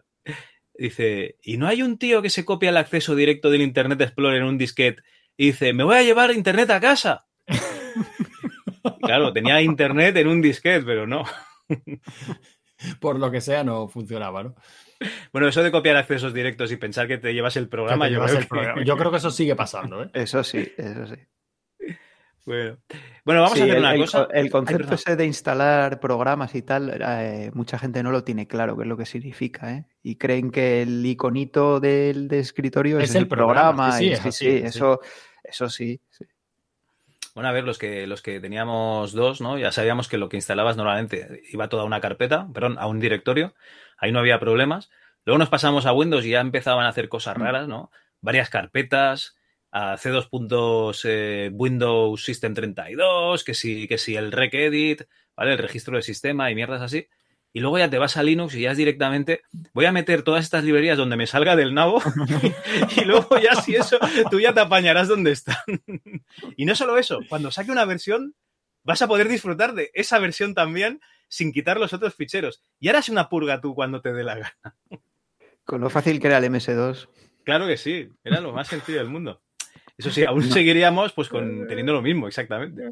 Dice, 0.77 1.37
¿y 1.41 1.57
no 1.57 1.67
hay 1.67 1.81
un 1.81 1.97
tío 1.97 2.21
que 2.21 2.29
se 2.29 2.45
copia 2.45 2.69
el 2.69 2.77
acceso 2.77 3.15
directo 3.15 3.49
del 3.49 3.61
Internet 3.61 3.99
Explorer 4.01 4.41
en 4.41 4.47
un 4.47 4.57
disquete 4.57 5.01
y 5.35 5.47
dice, 5.47 5.73
me 5.73 5.83
voy 5.83 5.95
a 5.97 6.03
llevar 6.03 6.31
internet 6.31 6.69
a 6.71 6.79
casa? 6.79 7.25
Claro, 9.01 9.33
tenía 9.33 9.61
internet 9.61 10.15
en 10.17 10.27
un 10.27 10.41
disquete, 10.41 10.85
pero 10.85 11.05
no. 11.07 11.23
Por 12.99 13.19
lo 13.19 13.31
que 13.31 13.41
sea, 13.41 13.63
no 13.63 13.87
funcionaba, 13.87 14.43
¿no? 14.43 14.55
Bueno, 15.31 15.47
eso 15.47 15.61
de 15.63 15.71
copiar 15.71 15.95
accesos 15.97 16.33
directos 16.33 16.71
y 16.71 16.77
pensar 16.77 17.07
que 17.07 17.17
te 17.17 17.33
llevas 17.33 17.55
el 17.57 17.67
programa, 17.69 18.05
te 18.05 18.11
yo, 18.11 18.15
llevas 18.17 18.31
creo 18.31 18.39
el 18.39 18.45
que- 18.45 18.49
programa. 18.49 18.83
Yo 18.83 18.97
creo 18.97 19.11
que 19.11 19.17
eso 19.17 19.31
sigue 19.31 19.55
pasando, 19.55 20.03
¿eh? 20.03 20.09
Eso 20.13 20.43
sí, 20.43 20.71
eso 20.77 21.05
sí. 21.07 21.15
Bueno, 22.47 22.77
bueno 23.25 23.41
vamos 23.41 23.55
Sí, 23.55 23.59
a 23.59 23.63
hacer 23.65 23.75
el, 23.75 23.83
una 23.83 23.93
el 23.93 23.99
cosa. 23.99 24.25
co- 24.25 24.31
el 24.33 24.49
concepto 24.49 24.95
ese 24.95 25.15
de 25.17 25.25
instalar 25.25 25.99
programas 25.99 26.55
y 26.55 26.61
tal, 26.61 26.97
eh, 27.05 27.51
mucha 27.53 27.77
gente 27.77 28.01
no 28.01 28.11
lo 28.11 28.23
tiene 28.23 28.47
claro 28.47 28.77
qué 28.77 28.83
es 28.83 28.87
lo 28.87 28.95
que 28.95 29.05
significa, 29.05 29.73
¿eh? 29.73 29.85
Y 30.01 30.15
creen 30.15 30.49
que 30.49 30.81
el 30.81 31.05
iconito 31.05 31.81
del 31.81 32.29
de 32.29 32.39
escritorio 32.39 32.99
es, 32.99 33.09
Es 33.09 33.15
el 33.15 33.27
programa, 33.27 33.91
sí, 33.91 33.99
sí, 33.99 34.05
y 34.09 34.13
es 34.13 34.19
sí, 34.21 34.27
así, 34.29 34.45
sí, 34.45 34.57
sí. 34.59 34.65
eso, 34.65 35.01
eso 35.43 35.69
sí. 35.69 35.99
sí. 36.09 36.23
Bueno, 37.35 37.49
a 37.49 37.51
ver, 37.51 37.65
los 37.65 37.77
que, 37.77 38.07
los 38.07 38.21
que 38.21 38.39
teníamos 38.39 39.11
dos, 39.11 39.41
¿no? 39.41 39.59
Ya 39.59 39.71
sabíamos 39.73 40.07
que 40.07 40.17
lo 40.17 40.29
que 40.29 40.37
instalabas 40.37 40.77
normalmente 40.77 41.41
iba 41.51 41.67
toda 41.67 41.83
una 41.83 41.99
carpeta, 42.01 42.47
perdón, 42.53 42.77
a 42.79 42.87
un 42.87 42.99
directorio. 43.01 43.53
Ahí 43.97 44.11
no 44.13 44.19
había 44.19 44.39
problemas. 44.39 44.89
Luego 45.25 45.37
nos 45.37 45.49
pasamos 45.49 45.85
a 45.85 45.91
Windows 45.93 46.25
y 46.25 46.29
ya 46.29 46.39
empezaban 46.39 46.85
a 46.85 46.89
hacer 46.89 47.09
cosas 47.09 47.35
raras, 47.37 47.67
¿no? 47.67 47.91
Varias 48.21 48.49
carpetas, 48.49 49.35
a 49.71 49.97
C2 49.97 50.29
puntos, 50.29 51.01
eh, 51.05 51.49
Windows 51.53 52.23
System 52.23 52.53
32, 52.53 53.43
que 53.43 53.53
si, 53.53 53.87
que 53.87 53.97
si 53.97 54.15
el 54.15 54.31
RecEdit, 54.31 55.03
¿vale? 55.35 55.53
El 55.53 55.57
registro 55.57 55.95
del 55.95 56.03
sistema 56.03 56.49
y 56.51 56.55
mierdas 56.55 56.81
así. 56.81 57.07
Y 57.53 57.59
luego 57.59 57.77
ya 57.79 57.89
te 57.89 57.97
vas 57.97 58.17
a 58.17 58.23
Linux 58.23 58.53
y 58.55 58.61
ya 58.61 58.71
es 58.71 58.77
directamente, 58.77 59.41
voy 59.73 59.85
a 59.85 59.91
meter 59.91 60.21
todas 60.21 60.43
estas 60.43 60.63
librerías 60.63 60.97
donde 60.97 61.17
me 61.17 61.25
salga 61.25 61.55
del 61.55 61.73
nabo 61.73 62.01
y 62.97 63.05
luego 63.05 63.39
ya 63.39 63.55
si 63.55 63.75
eso, 63.75 63.97
tú 64.29 64.39
ya 64.39 64.53
te 64.53 64.59
apañarás 64.59 65.07
donde 65.07 65.31
están. 65.31 65.55
Y 66.55 66.65
no 66.65 66.75
solo 66.75 66.97
eso, 66.97 67.19
cuando 67.29 67.49
saque 67.49 67.71
una 67.71 67.85
versión, 67.85 68.35
vas 68.83 69.01
a 69.01 69.07
poder 69.07 69.27
disfrutar 69.27 69.73
de 69.73 69.89
esa 69.93 70.19
versión 70.19 70.53
también 70.53 71.01
sin 71.29 71.51
quitar 71.51 71.79
los 71.79 71.93
otros 71.93 72.13
ficheros. 72.13 72.61
Y 72.79 72.89
harás 72.89 73.09
una 73.09 73.29
purga 73.29 73.59
tú 73.59 73.73
cuando 73.73 74.01
te 74.01 74.13
dé 74.13 74.23
la 74.23 74.35
gana. 74.35 74.75
Con 75.65 75.81
lo 75.81 75.89
fácil 75.89 76.19
que 76.19 76.27
era 76.27 76.37
el 76.37 76.45
MS2. 76.45 77.09
Claro 77.43 77.65
que 77.67 77.77
sí, 77.77 78.09
era 78.23 78.39
lo 78.39 78.53
más 78.53 78.67
sencillo 78.67 78.99
del 78.99 79.09
mundo. 79.09 79.41
Eso 79.97 80.11
sí, 80.11 80.23
aún 80.25 80.43
seguiríamos 80.43 81.13
pues 81.13 81.27
con, 81.27 81.67
teniendo 81.67 81.93
lo 81.93 82.01
mismo, 82.01 82.27
exactamente. 82.27 82.91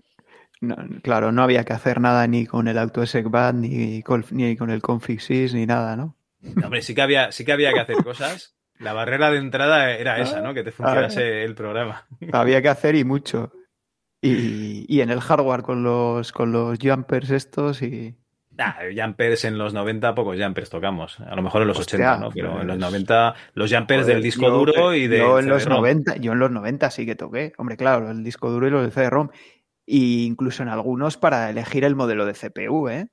No, 0.62 0.76
claro, 1.04 1.32
no 1.32 1.44
había 1.44 1.64
que 1.64 1.74
hacer 1.74 2.02
nada 2.02 2.26
ni 2.28 2.46
con 2.46 2.68
el 2.68 2.78
AutoSecBat, 2.78 3.54
ni 3.56 4.02
con, 4.02 4.26
ni 4.32 4.56
con 4.56 4.70
el 4.70 4.82
configsys, 4.82 5.54
ni 5.54 5.66
nada, 5.66 5.96
¿no? 5.96 6.16
No, 6.42 6.66
hombre, 6.66 6.82
sí 6.82 6.96
que 6.96 7.02
había, 7.02 7.32
sí 7.32 7.46
que 7.46 7.52
había 7.52 7.74
que 7.74 7.80
hacer 7.80 7.98
cosas. 8.04 8.56
La 8.80 8.94
barrera 8.94 9.32
de 9.32 9.38
entrada 9.38 9.92
era 9.92 10.20
esa, 10.20 10.42
¿no? 10.42 10.54
Que 10.54 10.64
te 10.64 10.72
funcionase 10.72 11.44
el 11.44 11.56
programa. 11.56 12.08
Había 12.34 12.62
que 12.62 12.70
hacer 12.70 12.96
y 12.96 13.04
mucho. 13.04 13.54
Y, 14.22 14.86
y 14.94 15.02
en 15.02 15.12
el 15.12 15.22
hardware 15.22 15.62
con 15.62 15.84
los, 15.84 16.32
con 16.32 16.52
los 16.52 16.80
jumpers 16.82 17.30
estos 17.30 17.82
y... 17.82 18.16
Ah, 18.58 18.78
jumpers 18.96 19.44
en 19.46 19.58
los 19.58 19.74
90, 19.74 20.16
pocos 20.16 20.38
jumpers 20.40 20.70
tocamos. 20.70 21.20
A 21.20 21.36
lo 21.36 21.42
mejor 21.42 21.62
en 21.64 21.68
los 21.68 21.80
Hostia, 21.80 21.98
80, 22.14 22.18
¿no? 22.20 22.30
Pero 22.32 22.62
en 22.62 22.68
los 22.68 22.78
pues- 22.78 22.92
90, 22.92 23.36
los 23.54 23.74
jumpers 23.74 24.02
Joder, 24.04 24.16
del 24.16 24.24
disco 24.24 24.42
yo- 24.44 24.52
duro 24.58 24.94
y 24.94 25.08
de. 25.08 25.18
Yo 25.20 25.40
en 25.40 25.50
los 25.50 25.64
CD-ROM. 25.64 25.78
90, 25.82 26.16
yo 26.18 26.32
en 26.34 26.40
los 26.40 26.52
90 26.52 26.90
sí 26.92 27.06
que 27.06 27.16
toqué. 27.16 27.54
Hombre, 27.58 27.78
claro, 27.78 28.10
el 28.12 28.24
disco 28.24 28.50
duro 28.50 28.68
y 28.68 28.72
los 28.72 28.84
de 28.86 28.92
CD-ROM. 28.92 29.30
Y 29.86 30.26
incluso 30.26 30.64
en 30.64 30.70
algunos 30.70 31.18
para 31.18 31.50
elegir 31.50 31.84
el 31.84 31.96
modelo 31.96 32.26
de 32.26 32.34
CPU, 32.34 32.90
¿eh? 32.90 33.08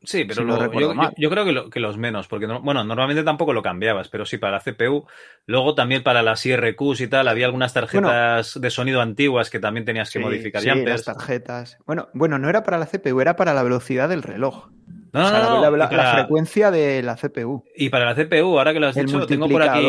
Sí, 0.00 0.24
pero 0.24 0.42
Si 0.42 0.46
lo- 0.46 0.72
yo, 0.80 0.94
mal. 0.94 1.08
yo- 1.08 1.14
yo 1.16 1.30
creo 1.30 1.44
que, 1.44 1.52
lo- 1.52 1.70
que 1.70 1.80
los 1.80 1.98
menos, 1.98 2.28
porque 2.28 2.46
no- 2.46 2.62
bueno, 2.62 2.84
normalmente 2.84 3.24
tampoco 3.24 3.52
lo 3.52 3.62
cambiabas, 3.62 4.08
pero 4.08 4.24
sí 4.24 4.38
para 4.38 4.52
la 4.52 4.60
CPU. 4.60 5.06
Luego 5.46 5.74
también 5.74 6.04
para 6.04 6.22
las 6.22 6.46
IRQs 6.46 7.00
y 7.00 7.08
tal, 7.08 7.26
había 7.26 7.46
algunas 7.46 7.74
tarjetas 7.74 8.60
de 8.60 8.70
sonido 8.70 9.00
antiguas 9.00 9.50
que 9.50 9.58
también 9.58 9.84
tenías 9.84 10.08
que 10.12 10.20
Sí, 10.20 10.24
modificar 10.24 10.62
sí, 10.62 10.70
jumpers. 10.70 10.90
las 10.90 11.04
tarjetas. 11.16 11.78
Bueno, 11.84 12.08
bueno, 12.14 12.38
no 12.38 12.48
era 12.48 12.62
para 12.62 12.78
la 12.78 12.86
CPU, 12.86 13.20
era 13.20 13.34
para 13.34 13.54
la 13.54 13.62
velocidad 13.64 14.08
del 14.08 14.22
reloj. 14.22 14.68
No, 15.12 15.24
O 15.24 15.28
sea, 15.28 15.38
no, 15.42 15.44
la- 15.44 15.48
no, 15.48 15.62
la, 15.62 15.68
y 15.76 15.78
la- 15.78 15.88
para- 15.90 16.04
la 16.04 16.12
frecuencia 16.14 16.70
de 16.70 17.02
la 17.02 17.16
CPU. 17.16 17.64
Y 17.74 17.88
para 17.88 18.04
la 18.04 18.14
CPU, 18.14 18.58
ahora 18.58 18.72
que 18.72 18.78
lo 18.80 18.86
has 18.86 18.96
El 18.96 19.06
dicho, 19.06 19.26
tengo 19.26 19.48
por 19.48 19.62
aquí. 19.62 19.84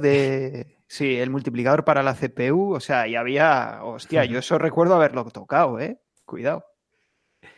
de. 0.00 0.76
Sí, 0.86 1.16
el 1.18 1.30
multiplicador 1.30 1.84
para 1.84 2.02
la 2.02 2.14
CPU. 2.14 2.74
O 2.74 2.80
sea, 2.80 3.06
y 3.08 3.16
había. 3.16 3.80
Hostia, 3.82 4.24
yo 4.26 4.38
eso 4.38 4.58
recuerdo 4.58 4.94
haberlo 4.94 5.24
tocado, 5.24 5.78
¿eh? 5.80 5.98
Cuidado. 6.24 6.64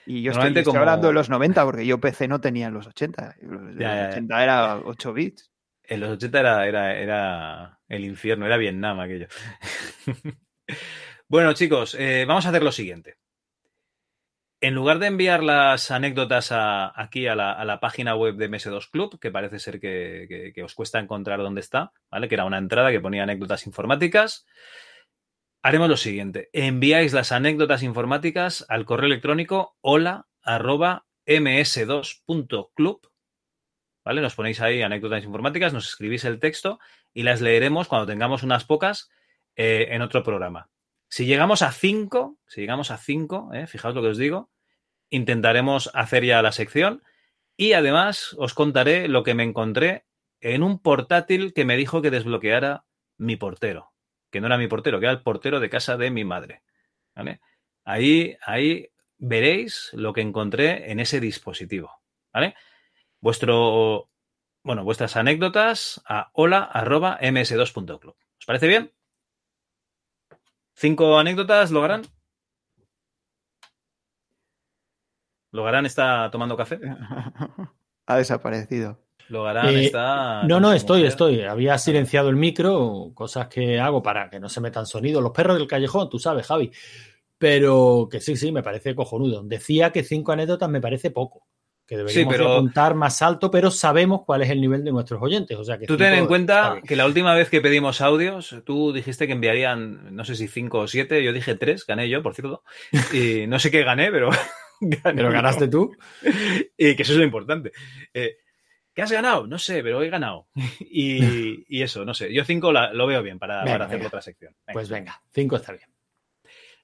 Y 0.07 0.23
yo 0.23 0.33
estoy, 0.33 0.63
como- 0.65 0.81
hablando 0.81 1.09
de 1.09 1.15
los 1.15 1.31
90, 1.31 1.65
porque 1.65 1.87
yo 1.87 1.99
PC 2.01 2.27
no 2.29 2.41
tenía 2.41 2.67
en 2.69 2.75
los 2.75 2.87
80. 2.87 3.37
Los, 3.43 3.75
Ya, 3.77 3.95
ya, 3.95 4.03
ya. 4.05 4.09
80 4.11 4.43
era 4.43 4.77
8 4.79 5.13
bits. 5.13 5.51
En 5.85 6.01
los 6.01 6.11
80 6.11 6.41
era, 6.41 6.67
era, 6.67 6.97
era 6.99 7.79
el 7.89 8.05
infierno, 8.05 8.47
era 8.47 8.57
Vietnam 8.57 9.01
aquello. 9.01 9.27
bueno, 11.29 11.53
chicos, 11.55 11.97
eh, 11.99 12.25
vamos 12.27 12.47
a 12.47 12.51
hacer 12.51 12.63
lo 12.63 12.73
siguiente. 12.73 13.17
En 14.61 14.75
lugar 14.75 15.01
de 15.01 15.09
enviar 15.09 15.43
las 15.43 15.91
anécdotas 15.91 16.53
a- 16.53 16.93
aquí 17.01 17.27
a 17.27 17.35
la, 17.35 17.53
a 17.53 17.65
la 17.65 17.81
página 17.81 18.15
web 18.15 18.37
de 18.37 18.49
MS2 18.49 18.89
Club, 18.91 19.19
que 19.19 19.33
parece 19.33 19.59
ser 19.59 19.81
que, 19.81 20.27
que- 20.29 20.53
que 20.55 20.63
os 20.63 20.75
cuesta 20.75 21.01
encontrar 21.01 21.41
dónde 21.41 21.61
está, 21.61 21.93
¿vale? 22.11 22.29
Que 22.29 22.37
era 22.37 22.45
una 22.45 22.59
entrada 22.59 22.91
que 22.93 23.01
ponía 23.01 23.25
anécdotas 23.25 23.67
informáticas. 23.67 24.47
Haremos 25.63 25.89
lo 25.89 25.97
siguiente. 25.97 26.51
Enviáis 26.53 27.13
las 27.13 27.31
anécdotas 27.31 27.83
informáticas 27.83 28.67
al 28.69 28.85
correo 28.85 29.07
electrónico 29.07 29.77
hola 29.81 30.27
arroba 30.43 31.07
ms2.club 31.27 33.13
¿vale? 34.05 34.21
Nos 34.21 34.35
ponéis 34.35 34.61
ahí 34.61 34.83
anécdotas 34.83 35.25
informáticas, 35.25 35.73
nos 35.73 35.89
escribís 35.89 36.25
el 36.25 36.41
texto 36.41 36.79
y 37.15 37.23
las 37.23 37.41
leeremos 37.41 37.89
cuando 37.89 38.07
tengamos 38.07 38.43
unas 38.43 38.65
pocas 38.65 39.11
eh, 39.57 39.89
en 39.91 40.03
otro 40.03 40.23
programa. 40.23 40.71
Si 41.09 41.27
llegamos 41.27 41.63
a 41.63 41.73
cinco, 41.73 42.39
si 42.47 42.63
llegamos 42.63 42.91
a 42.91 42.97
cinco, 42.97 43.51
eh, 43.53 43.67
fijaos 43.67 43.95
lo 43.95 44.03
que 44.03 44.09
os 44.09 44.19
digo, 44.19 44.51
intentaremos 45.11 45.91
hacer 45.95 46.25
ya 46.25 46.43
la 46.43 46.53
sección 46.53 47.03
y 47.57 47.75
además 47.75 48.35
os 48.39 48.55
contaré 48.55 49.09
lo 49.09 49.23
que 49.23 49.35
me 49.35 49.45
encontré 49.45 50.07
en 50.41 50.63
un 50.63 50.81
portátil 50.81 51.53
que 51.53 51.65
me 51.65 51.77
dijo 51.77 52.03
que 52.03 52.11
desbloqueara 52.11 52.85
mi 53.19 53.37
portero, 53.37 53.92
que 54.33 54.41
no 54.41 54.49
era 54.49 54.59
mi 54.59 54.67
portero, 54.67 54.99
que 54.99 55.07
era 55.07 55.13
el 55.13 55.23
portero 55.23 55.61
de 55.61 55.71
casa 55.71 55.97
de 55.97 56.11
mi 56.11 56.25
madre. 56.25 56.63
Ahí, 57.85 58.37
ahí 58.45 58.89
veréis 59.19 59.91
lo 59.93 60.13
que 60.13 60.23
encontré 60.23 60.91
en 60.91 60.99
ese 60.99 61.21
dispositivo. 61.21 61.93
¿Vale? 62.33 62.55
vuestro, 63.23 64.11
bueno, 64.63 64.85
vuestras 64.85 65.17
anécdotas 65.17 66.03
a 66.07 66.31
hola 66.35 66.63
arroba 66.65 67.19
ms2.club. 67.21 68.17
¿Os 68.39 68.47
parece 68.47 68.67
bien? 68.67 68.93
¿Cinco 70.75 71.19
anécdotas, 71.19 71.71
Logarán? 71.71 72.03
¿Logarán 75.53 75.87
está 75.87 76.31
tomando 76.31 76.57
café? 76.57 76.81
Ha 78.05 78.17
desaparecido. 78.17 79.02
Logarán 79.29 79.69
Eh, 79.75 79.85
está... 79.87 80.43
no, 80.45 80.61
no, 80.61 80.73
estoy, 80.73 80.99
mujer. 80.99 81.09
estoy. 81.11 81.41
Había 81.43 81.79
silenciado 81.79 82.29
el 82.29 82.37
micro, 82.37 83.11
cosas 83.15 83.49
que 83.49 83.81
hago 83.81 84.03
para 84.03 84.29
que 84.29 84.39
no 84.41 84.49
se 84.49 84.61
metan 84.61 84.87
sonidos. 84.87 85.23
Los 85.23 85.33
perros 85.33 85.59
del 85.59 85.67
callejón, 85.67 86.09
tú 86.11 86.19
sabes, 86.19 86.47
Javi. 86.47 86.71
Pero 87.39 88.09
que 88.11 88.21
sí, 88.21 88.37
sí, 88.37 88.53
me 88.53 88.63
parece 88.63 88.95
cojonudo. 88.95 89.43
Decía 89.43 89.91
que 89.91 90.05
cinco 90.05 90.33
anécdotas 90.33 90.69
me 90.69 90.81
parece 90.81 91.11
poco. 91.11 91.47
Que 91.87 91.97
deberíamos 91.97 92.33
Sí, 92.33 92.39
pero- 92.39 92.53
apuntar 92.55 92.95
más 92.95 93.21
alto, 93.23 93.51
pero 93.51 93.71
sabemos 93.73 94.23
cuál 94.25 94.43
es 94.43 94.51
el 94.51 94.61
nivel 94.61 94.85
de 94.85 94.93
nuestros 94.93 95.21
oyentes. 95.21 95.59
O 95.59 95.65
sea 95.65 95.79
que 95.79 95.87
Tú 95.87 95.97
ten 95.97 96.15
en 96.15 96.27
cuenta 96.27 96.81
que 96.87 96.95
la 96.95 97.05
última 97.07 97.35
vez 97.35 97.51
que 97.51 97.61
pedimos 97.61 98.01
audios, 98.01 98.55
tú 98.65 98.93
dijiste 98.93 99.27
que 99.27 99.33
enviarían, 99.33 100.15
no 100.15 100.25
sé 100.25 100.37
si 100.37 100.47
cinco 100.47 100.79
o 100.79 100.87
siete, 100.87 101.25
yo 101.25 101.33
dije 101.33 101.57
tres, 101.57 101.85
gané 101.85 102.09
yo, 102.09 102.23
por 102.23 102.35
cierto, 102.35 102.63
y 103.13 103.47
no 103.49 103.59
sé 103.59 103.73
qué 103.73 103.83
gané, 103.83 104.13
pero 104.13 104.31
gané 104.81 105.01
¿Pero 105.17 105.29
yo. 105.29 105.33
ganaste 105.35 105.67
tú? 105.67 105.91
Y 106.79 106.95
que 106.95 107.03
eso 107.03 107.13
es 107.13 107.19
lo 107.19 107.25
importante. 107.25 107.73
Eh, 108.15 108.37
¿Qué 108.95 109.03
has 109.03 109.11
ganado? 109.13 109.47
No 109.47 109.59
sé, 109.59 109.83
pero 109.83 110.03
he 110.03 110.11
ganado. 110.11 110.45
Y, 110.91 111.65
y 111.69 111.83
eso, 111.83 112.05
no 112.05 112.13
sé. 112.15 112.33
Yo 112.33 112.45
cinco 112.45 112.73
la- 112.73 112.93
lo 112.93 113.07
veo 113.07 113.23
bien 113.23 113.39
para, 113.39 113.61
Venga, 113.65 113.73
para 113.73 113.85
hacer 113.87 113.97
venga. 113.99 114.09
otra 114.09 114.23
sección. 114.23 114.53
Venga. 114.67 114.73
Pues 114.75 114.89
venga, 114.91 115.23
cinco 115.33 115.57
está 115.57 115.73
bien. 115.73 115.89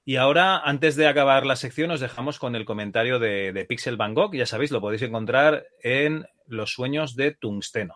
Y 0.05 0.15
ahora, 0.15 0.57
antes 0.57 0.95
de 0.95 1.07
acabar 1.07 1.45
la 1.45 1.55
sección, 1.55 1.91
os 1.91 1.99
dejamos 1.99 2.39
con 2.39 2.55
el 2.55 2.65
comentario 2.65 3.19
de, 3.19 3.53
de 3.53 3.65
Pixel 3.65 3.95
Van 3.97 4.15
Gogh. 4.15 4.33
Ya 4.33 4.47
sabéis, 4.47 4.71
lo 4.71 4.81
podéis 4.81 5.03
encontrar 5.03 5.65
en 5.83 6.25
Los 6.47 6.71
sueños 6.73 7.15
de 7.15 7.31
Tungsteno. 7.31 7.95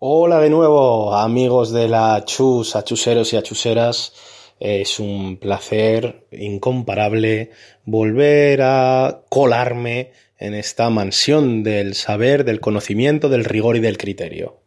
Hola 0.00 0.40
de 0.40 0.50
nuevo, 0.50 1.14
amigos 1.14 1.72
de 1.72 1.86
la 1.86 2.24
Chus, 2.24 2.74
achuseros 2.74 3.32
y 3.32 3.36
achuseras. 3.36 4.12
Es 4.58 4.98
un 4.98 5.36
placer 5.36 6.26
incomparable 6.32 7.50
volver 7.84 8.62
a 8.62 9.20
colarme 9.28 10.10
en 10.42 10.54
esta 10.54 10.90
mansión 10.90 11.62
del 11.62 11.94
saber, 11.94 12.44
del 12.44 12.58
conocimiento, 12.58 13.28
del 13.28 13.44
rigor 13.44 13.76
y 13.76 13.80
del 13.80 13.96
criterio. 13.96 14.60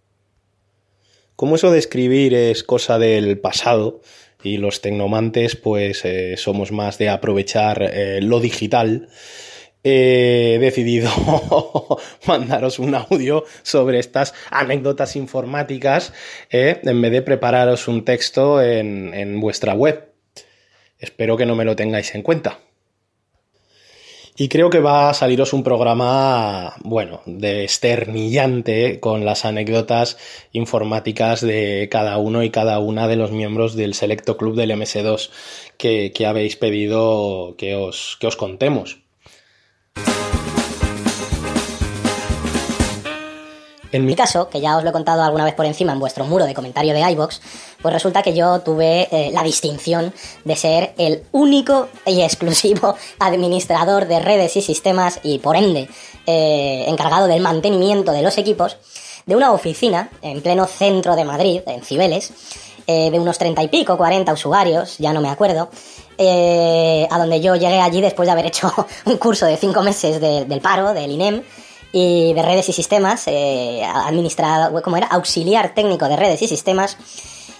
Como 1.35 1.57
eso 1.57 1.69
de 1.69 1.79
escribir 1.79 2.33
es 2.33 2.63
cosa 2.63 2.97
del 2.97 3.37
pasado 3.39 3.99
y 4.41 4.55
los 4.55 4.79
tecnomantes 4.79 5.57
pues 5.57 6.05
eh, 6.05 6.37
somos 6.37 6.71
más 6.71 6.97
de 6.97 7.09
aprovechar 7.09 7.83
eh, 7.83 8.21
lo 8.21 8.39
digital, 8.39 9.09
he 9.83 10.57
decidido 10.61 11.11
mandaros 12.25 12.79
un 12.79 12.95
audio 12.95 13.43
sobre 13.61 13.99
estas 13.99 14.33
anécdotas 14.51 15.17
informáticas 15.17 16.13
eh, 16.51 16.79
en 16.83 17.01
vez 17.01 17.11
de 17.11 17.21
prepararos 17.21 17.89
un 17.89 18.05
texto 18.05 18.61
en, 18.61 19.13
en 19.13 19.41
vuestra 19.41 19.73
web. 19.73 20.09
Espero 20.99 21.35
que 21.35 21.45
no 21.45 21.57
me 21.57 21.65
lo 21.65 21.75
tengáis 21.75 22.15
en 22.15 22.21
cuenta. 22.21 22.64
Y 24.37 24.49
creo 24.49 24.69
que 24.69 24.81
va 24.81 25.09
a 25.09 25.13
saliros 25.13 25.53
un 25.53 25.63
programa, 25.63 26.75
bueno, 26.83 27.21
desternillante 27.25 28.99
con 28.99 29.23
las 29.23 29.45
anécdotas 29.45 30.17
informáticas 30.51 31.39
de 31.39 31.87
cada 31.89 32.17
uno 32.17 32.43
y 32.43 32.49
cada 32.49 32.79
una 32.79 33.07
de 33.07 33.15
los 33.15 33.31
miembros 33.31 33.75
del 33.75 33.93
selecto 33.93 34.35
club 34.35 34.57
del 34.57 34.71
MS2 34.71 35.29
que, 35.77 36.11
que 36.13 36.25
habéis 36.25 36.57
pedido 36.57 37.55
que 37.57 37.75
os, 37.75 38.17
que 38.19 38.27
os 38.27 38.35
contemos. 38.35 39.05
En 43.95 44.05
mi 44.05 44.15
caso, 44.15 44.49
que 44.49 44.59
ya 44.61 44.75
os 44.77 44.83
lo 44.83 44.89
he 44.89 44.93
contado 44.93 45.23
alguna 45.23 45.45
vez 45.45 45.53
por 45.53 45.65
encima 45.65 45.93
en 45.93 45.99
vuestro 45.99 46.25
muro 46.25 46.45
de 46.45 46.53
comentario 46.53 46.93
de 46.93 46.99
iBox, 47.11 47.41
pues 47.81 47.93
resulta 47.93 48.21
que 48.21 48.33
yo 48.33 48.59
tuve 48.59 49.07
eh, 49.11 49.31
la 49.31 49.41
distinción 49.43 50.13
de 50.43 50.55
ser 50.55 50.93
el 50.97 51.23
único 51.31 51.87
y 52.05 52.21
exclusivo 52.21 52.95
administrador 53.19 54.07
de 54.07 54.19
redes 54.19 54.55
y 54.57 54.61
sistemas 54.61 55.19
y 55.23 55.39
por 55.39 55.55
ende 55.55 55.87
eh, 56.27 56.85
encargado 56.87 57.27
del 57.27 57.41
mantenimiento 57.41 58.11
de 58.11 58.21
los 58.21 58.37
equipos 58.37 58.77
de 59.25 59.35
una 59.35 59.51
oficina 59.53 60.09
en 60.21 60.41
pleno 60.41 60.65
centro 60.67 61.15
de 61.15 61.23
Madrid, 61.25 61.61
en 61.65 61.81
Cibeles, 61.81 62.31
eh, 62.87 63.09
de 63.09 63.19
unos 63.19 63.37
30 63.39 63.63
y 63.63 63.67
pico, 63.69 63.97
40 63.97 64.31
usuarios, 64.33 64.97
ya 64.99 65.13
no 65.13 65.21
me 65.21 65.29
acuerdo, 65.29 65.69
a 66.19 67.17
donde 67.17 67.41
yo 67.41 67.55
llegué 67.55 67.79
allí 67.81 68.01
después 68.01 68.27
de 68.27 68.31
haber 68.33 68.45
hecho 68.45 68.71
un 69.05 69.17
curso 69.17 69.45
de 69.45 69.57
5 69.57 69.81
meses 69.81 70.21
de- 70.21 70.45
del 70.45 70.61
paro, 70.61 70.93
del 70.93 71.11
INEM, 71.11 71.43
y 71.97 72.33
de 72.33 72.41
redes 72.41 72.67
y 72.67 72.73
sistemas, 72.73 73.23
eh, 73.27 73.81
administrado, 73.85 74.81
¿cómo 74.83 74.97
era? 74.97 75.07
Auxiliar 75.07 75.73
técnico 75.73 76.09
de 76.09 76.17
redes 76.17 76.41
y 76.41 76.47
sistemas. 76.49 76.97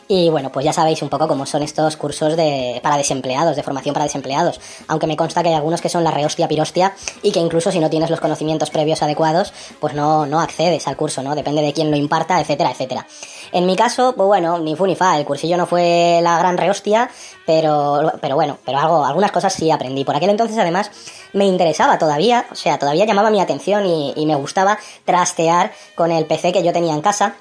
Y 0.08 0.30
bueno, 0.30 0.51
pues 0.51 0.64
ya 0.64 0.74
sabéis 0.74 1.01
un 1.01 1.10
poco 1.10 1.28
cómo 1.28 1.45
son 1.45 1.64
estos 1.64 1.97
cursos 1.97 2.38
de, 2.38 2.80
para 2.84 2.97
desempleados, 2.97 3.56
de 3.56 3.64
formación 3.64 3.93
para 3.93 4.06
desempleados. 4.06 4.60
Aunque 4.88 5.08
me 5.08 5.18
consta 5.18 5.41
que 5.41 5.49
hay 5.49 5.56
algunos 5.56 5.82
que 5.82 5.89
son 5.89 6.03
la 6.03 6.12
rehostia 6.12 6.47
pirostia 6.47 6.93
y 7.24 7.32
que 7.32 7.39
incluso 7.39 7.72
si 7.72 7.80
no 7.80 7.89
tienes 7.89 8.12
los 8.12 8.20
conocimientos 8.20 8.70
previos 8.70 9.01
adecuados, 9.01 9.51
pues 9.80 9.95
no, 9.95 10.28
no 10.28 10.41
accedes 10.41 10.88
al 10.88 10.95
curso, 10.95 11.24
¿no? 11.24 11.34
Depende 11.34 11.64
de 11.64 11.74
quién 11.74 11.89
lo 11.89 11.97
imparta, 11.97 12.39
etcétera, 12.39 12.72
etcétera. 12.72 13.08
En 13.51 13.66
mi 13.66 13.76
caso, 13.76 14.14
pues 14.16 14.28
bueno, 14.28 14.60
ni 14.60 14.76
fu 14.76 14.86
ni 14.86 14.95
fa, 14.95 15.18
el 15.18 15.26
cursillo 15.26 15.58
no 15.58 15.66
fue 15.66 16.20
la 16.22 16.38
gran 16.38 16.58
rehostia, 16.58 17.10
pero, 17.47 18.14
pero 18.22 18.36
bueno, 18.36 18.60
pero 18.64 18.78
algo, 18.78 19.06
algunas 19.06 19.32
cosas 19.32 19.53
sí 19.53 19.72
aprendí. 19.72 20.03
Por 20.03 20.16
aquel 20.16 20.30
entonces, 20.30 20.58
además, 20.58 20.91
me 21.34 21.45
interesaba 21.45 21.97
todavía, 21.97 22.45
o 22.51 22.56
sea, 22.56 22.78
todavía 22.78 23.06
llamaba 23.06 23.32
mi 23.32 23.41
atención 23.41 23.86
y, 23.86 24.14
y 24.16 24.26
me 24.28 24.36
gustaba 24.36 24.78
trastear 25.03 25.72
con 25.95 26.12
el 26.12 26.26
PC 26.26 26.51
que 26.51 26.64
yo 26.64 26.74
tenía 26.74 26.93
en 26.93 27.01
casa. 27.01 27.38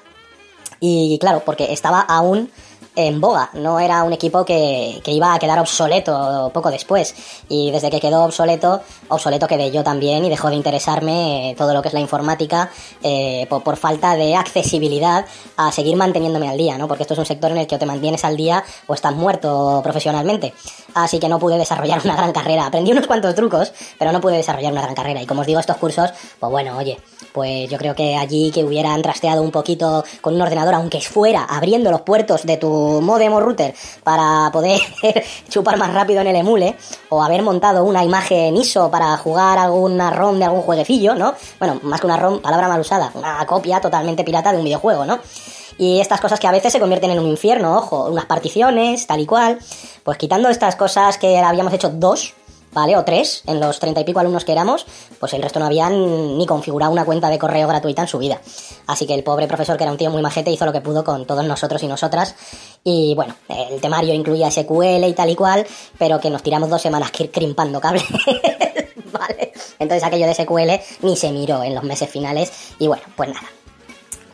Y 0.87 1.17
claro, 1.19 1.41
porque 1.43 1.73
estaba 1.73 2.01
aún 2.01 2.51
en 2.95 3.19
boga, 3.19 3.49
no 3.53 3.79
era 3.79 4.03
un 4.03 4.13
equipo 4.13 4.45
que, 4.45 5.01
que 5.03 5.11
iba 5.11 5.33
a 5.33 5.39
quedar 5.39 5.57
obsoleto 5.59 6.51
poco 6.53 6.69
después. 6.69 7.15
Y 7.49 7.71
desde 7.71 7.89
que 7.89 7.99
quedó 7.99 8.23
obsoleto, 8.23 8.81
obsoleto 9.09 9.47
quedé 9.47 9.71
yo 9.71 9.83
también 9.83 10.23
y 10.23 10.29
dejó 10.29 10.49
de 10.49 10.55
interesarme 10.55 11.55
todo 11.57 11.73
lo 11.73 11.81
que 11.81 11.87
es 11.89 11.93
la 11.93 11.99
informática 11.99 12.69
eh, 13.01 13.47
por, 13.49 13.63
por 13.63 13.77
falta 13.77 14.15
de 14.15 14.35
accesibilidad 14.35 15.25
a 15.57 15.71
seguir 15.71 15.95
manteniéndome 15.95 16.47
al 16.47 16.57
día, 16.57 16.77
¿no? 16.77 16.87
Porque 16.87 17.03
esto 17.03 17.15
es 17.15 17.19
un 17.19 17.25
sector 17.25 17.51
en 17.51 17.57
el 17.57 17.67
que 17.67 17.75
o 17.75 17.79
te 17.79 17.85
mantienes 17.87 18.23
al 18.23 18.37
día 18.37 18.63
o 18.87 18.93
estás 18.93 19.15
muerto 19.15 19.81
profesionalmente. 19.83 20.53
Así 20.95 21.19
que 21.19 21.27
no 21.27 21.39
pude 21.39 21.57
desarrollar 21.57 21.99
una 22.05 22.15
gran 22.15 22.31
carrera. 22.31 22.65
Aprendí 22.65 22.93
unos 22.93 23.05
cuantos 23.05 23.35
trucos, 23.35 23.73
pero 23.99 24.13
no 24.13 24.21
pude 24.21 24.37
desarrollar 24.37 24.71
una 24.71 24.81
gran 24.81 24.95
carrera. 24.95 25.21
Y 25.21 25.25
como 25.25 25.41
os 25.41 25.47
digo, 25.47 25.59
estos 25.59 25.75
cursos, 25.75 26.11
pues 26.39 26.49
bueno, 26.49 26.77
oye, 26.77 26.97
pues 27.33 27.69
yo 27.69 27.77
creo 27.77 27.93
que 27.93 28.15
allí 28.15 28.49
que 28.49 28.63
hubieran 28.63 29.01
trasteado 29.01 29.41
un 29.41 29.51
poquito 29.51 30.05
con 30.21 30.35
un 30.35 30.41
ordenador, 30.41 30.73
aunque 30.73 31.01
fuera 31.01 31.43
abriendo 31.43 31.91
los 31.91 32.01
puertos 32.01 32.45
de 32.45 32.55
tu 32.55 33.01
modem 33.01 33.33
o 33.33 33.41
router 33.41 33.75
para 34.05 34.49
poder 34.53 34.79
chupar 35.49 35.77
más 35.77 35.93
rápido 35.93 36.21
en 36.21 36.27
el 36.27 36.37
emule, 36.37 36.77
o 37.09 37.21
haber 37.21 37.41
montado 37.41 37.83
una 37.83 38.05
imagen 38.05 38.55
ISO 38.55 38.89
para 38.89 39.17
jugar 39.17 39.57
alguna 39.57 40.11
ROM 40.11 40.39
de 40.39 40.45
algún 40.45 40.61
jueguecillo, 40.61 41.13
¿no? 41.13 41.33
Bueno, 41.59 41.77
más 41.83 41.99
que 41.99 42.07
una 42.07 42.15
ROM, 42.15 42.39
palabra 42.39 42.69
mal 42.69 42.79
usada, 42.79 43.11
una 43.15 43.45
copia 43.45 43.81
totalmente 43.81 44.23
pirata 44.23 44.53
de 44.53 44.59
un 44.59 44.63
videojuego, 44.63 45.05
¿no? 45.05 45.19
Y 45.77 45.99
estas 45.99 46.21
cosas 46.21 46.39
que 46.39 46.47
a 46.47 46.51
veces 46.51 46.71
se 46.71 46.79
convierten 46.79 47.11
en 47.11 47.19
un 47.19 47.27
infierno, 47.27 47.77
ojo, 47.77 48.05
unas 48.05 48.25
particiones, 48.25 49.05
tal 49.07 49.19
y 49.19 49.25
cual. 49.25 49.59
Pues 50.05 50.17
quitando 50.19 50.47
estas 50.49 50.75
cosas 50.75 51.17
que 51.17 51.39
habíamos 51.39 51.73
hecho 51.73 51.89
dos, 51.89 52.33
¿vale? 52.73 52.95
O 52.95 53.03
tres, 53.03 53.41
en 53.47 53.59
los 53.59 53.79
treinta 53.79 54.01
y 54.01 54.03
pico 54.03 54.19
alumnos 54.19 54.45
que 54.45 54.51
éramos, 54.51 54.85
pues 55.19 55.33
el 55.33 55.41
resto 55.41 55.59
no 55.59 55.65
habían 55.65 56.37
ni 56.37 56.45
configurado 56.45 56.91
una 56.91 57.05
cuenta 57.05 57.27
de 57.29 57.39
correo 57.39 57.67
gratuita 57.67 58.03
en 58.03 58.07
su 58.07 58.19
vida. 58.19 58.39
Así 58.85 59.07
que 59.07 59.15
el 59.15 59.23
pobre 59.23 59.47
profesor, 59.47 59.77
que 59.77 59.83
era 59.83 59.91
un 59.91 59.97
tío 59.97 60.11
muy 60.11 60.21
majete, 60.21 60.51
hizo 60.51 60.63
lo 60.65 60.71
que 60.73 60.81
pudo 60.81 61.03
con 61.03 61.25
todos 61.25 61.43
nosotros 61.45 61.81
y 61.81 61.87
nosotras. 61.87 62.35
Y 62.83 63.15
bueno, 63.15 63.33
el 63.49 63.81
temario 63.81 64.13
incluía 64.13 64.51
SQL 64.51 65.05
y 65.07 65.13
tal 65.13 65.31
y 65.31 65.35
cual, 65.35 65.65
pero 65.97 66.19
que 66.19 66.29
nos 66.29 66.43
tiramos 66.43 66.69
dos 66.69 66.83
semanas 66.83 67.11
cri- 67.11 67.31
crimpando 67.31 67.81
cable. 67.81 68.03
¿Vale? 69.11 69.53
Entonces 69.79 70.03
aquello 70.03 70.27
de 70.27 70.35
SQL 70.35 71.03
ni 71.05 71.17
se 71.17 71.31
miró 71.31 71.63
en 71.63 71.73
los 71.73 71.83
meses 71.83 72.07
finales. 72.09 72.51
Y 72.77 72.87
bueno, 72.87 73.01
pues 73.15 73.29
nada. 73.29 73.47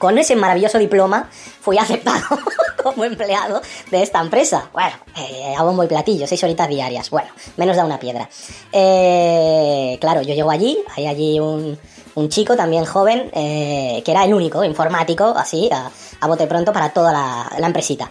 Con 0.02 0.18
ese 0.18 0.36
maravilloso 0.36 0.80
diploma 0.80 1.30
fui 1.32 1.78
aceptado 1.78 2.40
como 2.84 3.04
empleado 3.04 3.62
de 3.92 4.02
esta 4.02 4.20
empresa. 4.20 4.68
Bueno, 4.74 4.94
eh, 5.16 5.54
a 5.56 5.62
bombo 5.62 5.84
y 5.84 5.88
platillo, 5.88 6.26
seis 6.26 6.44
horitas 6.44 6.68
diarias. 6.68 7.12
Bueno, 7.12 7.30
menos 7.56 7.78
da 7.78 7.86
una 7.86 8.00
piedra. 8.00 8.28
Eh, 8.72 10.00
claro, 10.02 10.24
yo 10.24 10.34
llego 10.34 10.50
allí, 10.50 10.80
hay 10.96 11.06
allí 11.06 11.40
un, 11.40 11.78
un 12.16 12.30
chico 12.30 12.56
también 12.56 12.84
joven, 12.86 13.30
eh, 13.34 14.02
que 14.04 14.10
era 14.10 14.24
el 14.24 14.34
único 14.34 14.64
informático, 14.64 15.36
así, 15.38 15.70
a, 15.72 15.92
a 16.20 16.28
bote 16.28 16.48
pronto 16.48 16.74
para 16.74 16.90
toda 16.90 17.14
la, 17.14 17.52
la 17.60 17.68
empresita. 17.68 18.10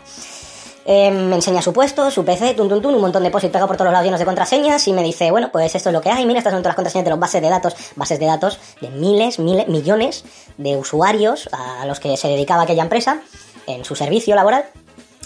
Eh, 0.84 1.10
me 1.10 1.36
enseña 1.36 1.62
su 1.62 1.72
puesto, 1.72 2.10
su 2.10 2.24
PC, 2.24 2.56
un 2.58 3.00
montón 3.00 3.22
de 3.22 3.30
post 3.30 3.46
pegado 3.46 3.66
por 3.66 3.76
todos 3.76 3.86
los 3.86 3.92
lados 3.92 4.04
llenos 4.04 4.18
de 4.18 4.26
contraseñas 4.26 4.86
y 4.88 4.92
me 4.92 5.02
dice, 5.02 5.30
bueno, 5.30 5.50
pues 5.52 5.74
esto 5.74 5.90
es 5.90 5.92
lo 5.92 6.00
que 6.00 6.10
hay, 6.10 6.24
mira, 6.24 6.38
estas 6.38 6.52
son 6.52 6.62
todas 6.62 6.70
las 6.70 6.76
contraseñas 6.76 7.04
de 7.04 7.10
los 7.10 7.20
bases 7.20 7.42
de 7.42 7.48
datos, 7.48 7.74
bases 7.96 8.18
de 8.18 8.26
datos 8.26 8.58
de 8.80 8.88
miles, 8.88 9.38
miles, 9.38 9.68
millones 9.68 10.24
de 10.56 10.76
usuarios 10.76 11.48
a 11.52 11.84
los 11.86 12.00
que 12.00 12.16
se 12.16 12.28
dedicaba 12.28 12.62
aquella 12.62 12.82
empresa 12.82 13.20
en 13.66 13.84
su 13.84 13.94
servicio 13.94 14.34
laboral. 14.34 14.64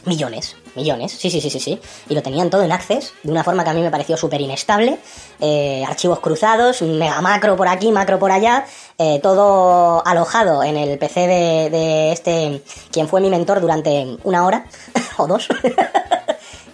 Millones, 0.07 0.57
millones, 0.75 1.13
sí, 1.13 1.31
sí, 1.31 1.41
sí, 1.41 1.49
sí, 1.49 1.61
sí. 1.61 1.81
Y 2.09 2.15
lo 2.15 2.23
tenían 2.23 2.51
todo 2.51 2.63
en 2.63 2.73
Access, 2.73 3.15
de 3.23 3.33
una 3.33 3.43
forma 3.43 3.65
que 3.65 3.71
a 3.71 3.75
mí 3.75 3.81
me 3.81 3.91
pareció 3.91 4.17
súper 4.17 4.41
inestable. 4.41 4.99
Eh, 5.41 5.83
archivos 5.87 6.21
cruzados, 6.21 6.83
mega 6.83 7.21
macro 7.21 7.57
por 7.57 7.69
aquí, 7.69 7.91
macro 7.91 8.19
por 8.19 8.31
allá, 8.31 8.67
eh, 8.99 9.21
todo 9.23 10.07
alojado 10.07 10.63
en 10.63 10.77
el 10.77 10.99
PC 10.99 11.21
de, 11.27 11.71
de 11.71 12.13
este, 12.13 12.63
quien 12.93 13.09
fue 13.09 13.21
mi 13.21 13.31
mentor 13.31 13.61
durante 13.61 14.19
una 14.25 14.45
hora 14.45 14.67
o 15.17 15.27
dos. 15.27 15.49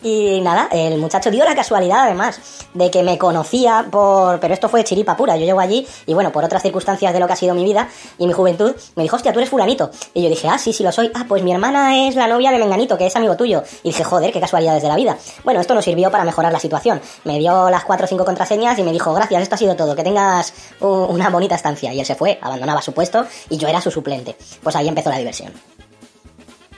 Y 0.03 0.41
nada, 0.41 0.69
el 0.73 0.99
muchacho 0.99 1.31
dio 1.31 1.45
la 1.45 1.55
casualidad 1.55 2.05
además 2.05 2.41
de 2.73 2.91
que 2.91 3.03
me 3.03 3.19
conocía 3.19 3.87
por... 3.91 4.41
Pero 4.41 4.55
esto 4.55 4.69
fue 4.69 4.83
chiripa 4.83 5.17
pura, 5.17 5.37
yo 5.37 5.45
llego 5.45 5.61
allí 5.61 5.87
y 6.07 6.15
bueno, 6.15 6.33
por 6.33 6.45
otras 6.45 6.63
circunstancias 6.63 7.13
de 7.13 7.21
lo 7.21 7.27
que 7.27 7.35
ha 7.35 7.37
sido 7.37 7.55
mi 7.55 7.65
vida 7.65 7.89
y 8.19 8.27
mi 8.27 8.33
juventud, 8.33 8.75
me 8.97 9.03
dijo, 9.03 9.17
hostia, 9.17 9.33
tú 9.33 9.39
eres 9.41 9.51
fulanito. 9.51 9.91
Y 10.15 10.23
yo 10.23 10.29
dije, 10.29 10.49
ah, 10.49 10.59
sí, 10.59 10.73
sí 10.73 10.83
lo 10.83 10.93
soy. 10.93 11.11
Ah, 11.15 11.25
pues 11.29 11.43
mi 11.43 11.53
hermana 11.53 12.09
es 12.09 12.15
la 12.15 12.27
novia 12.27 12.51
de 12.51 12.59
Menganito, 12.59 12.97
que 12.97 13.07
es 13.07 13.17
amigo 13.17 13.37
tuyo. 13.37 13.63
Y 13.83 13.91
dije, 13.91 14.05
joder, 14.05 14.33
qué 14.33 14.41
casualidades 14.41 14.83
de 14.83 14.89
la 14.89 14.97
vida. 14.97 15.19
Bueno, 15.45 15.61
esto 15.61 15.75
nos 15.75 15.85
sirvió 15.85 16.11
para 16.11 16.25
mejorar 16.25 16.53
la 16.53 16.61
situación. 16.61 17.01
Me 17.25 17.39
dio 17.39 17.69
las 17.69 17.85
cuatro 17.85 18.07
o 18.07 18.09
cinco 18.09 18.25
contraseñas 18.25 18.79
y 18.79 18.83
me 18.83 18.93
dijo, 18.93 19.13
gracias, 19.13 19.43
esto 19.43 19.55
ha 19.55 19.59
sido 19.59 19.77
todo, 19.77 19.95
que 19.95 20.03
tengas 20.03 20.55
una 20.81 21.29
bonita 21.29 21.55
estancia. 21.55 21.93
Y 21.93 22.01
él 22.01 22.07
se 22.07 22.15
fue, 22.15 22.39
abandonaba 22.41 22.81
su 22.81 22.93
puesto 22.93 23.27
y 23.49 23.59
yo 23.59 23.69
era 23.69 23.81
su 23.81 23.91
suplente. 23.91 24.37
Pues 24.63 24.75
ahí 24.77 24.89
empezó 24.89 25.11
la 25.11 25.19
diversión. 25.19 25.53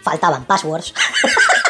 Faltaban 0.02 0.44
passwords. 0.44 0.92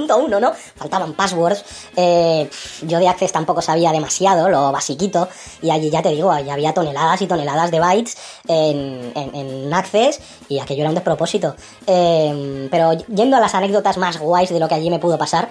punto 0.00 0.18
uno, 0.18 0.40
¿no? 0.40 0.52
Faltaban 0.76 1.12
passwords. 1.14 1.64
eh, 1.96 2.48
yo 2.82 2.98
de 2.98 3.08
Access 3.08 3.32
tampoco 3.32 3.60
sabía 3.62 3.92
demasiado, 3.92 4.48
lo 4.48 4.72
basiquito. 4.72 5.28
Y 5.62 5.70
allí 5.70 5.90
ya 5.90 6.02
te 6.02 6.10
digo, 6.10 6.30
allí 6.30 6.50
había 6.50 6.72
toneladas 6.74 7.20
y 7.22 7.26
toneladas 7.26 7.70
de 7.70 7.80
bytes 7.80 8.16
en, 8.48 9.12
en- 9.14 9.34
en 9.34 9.74
Access 9.74 10.20
y 10.48 10.58
aquello 10.58 10.80
era 10.82 10.88
un 10.90 10.94
despropósito. 10.94 11.54
Eh, 11.86 12.68
pero 12.70 12.92
yendo 13.08 13.36
a 13.36 13.40
las 13.40 13.54
anécdotas 13.54 13.98
más 13.98 14.18
guays 14.18 14.50
de 14.50 14.58
lo 14.60 14.68
que 14.68 14.74
allí 14.74 14.90
me 14.90 14.98
pudo 14.98 15.18
pasar, 15.18 15.50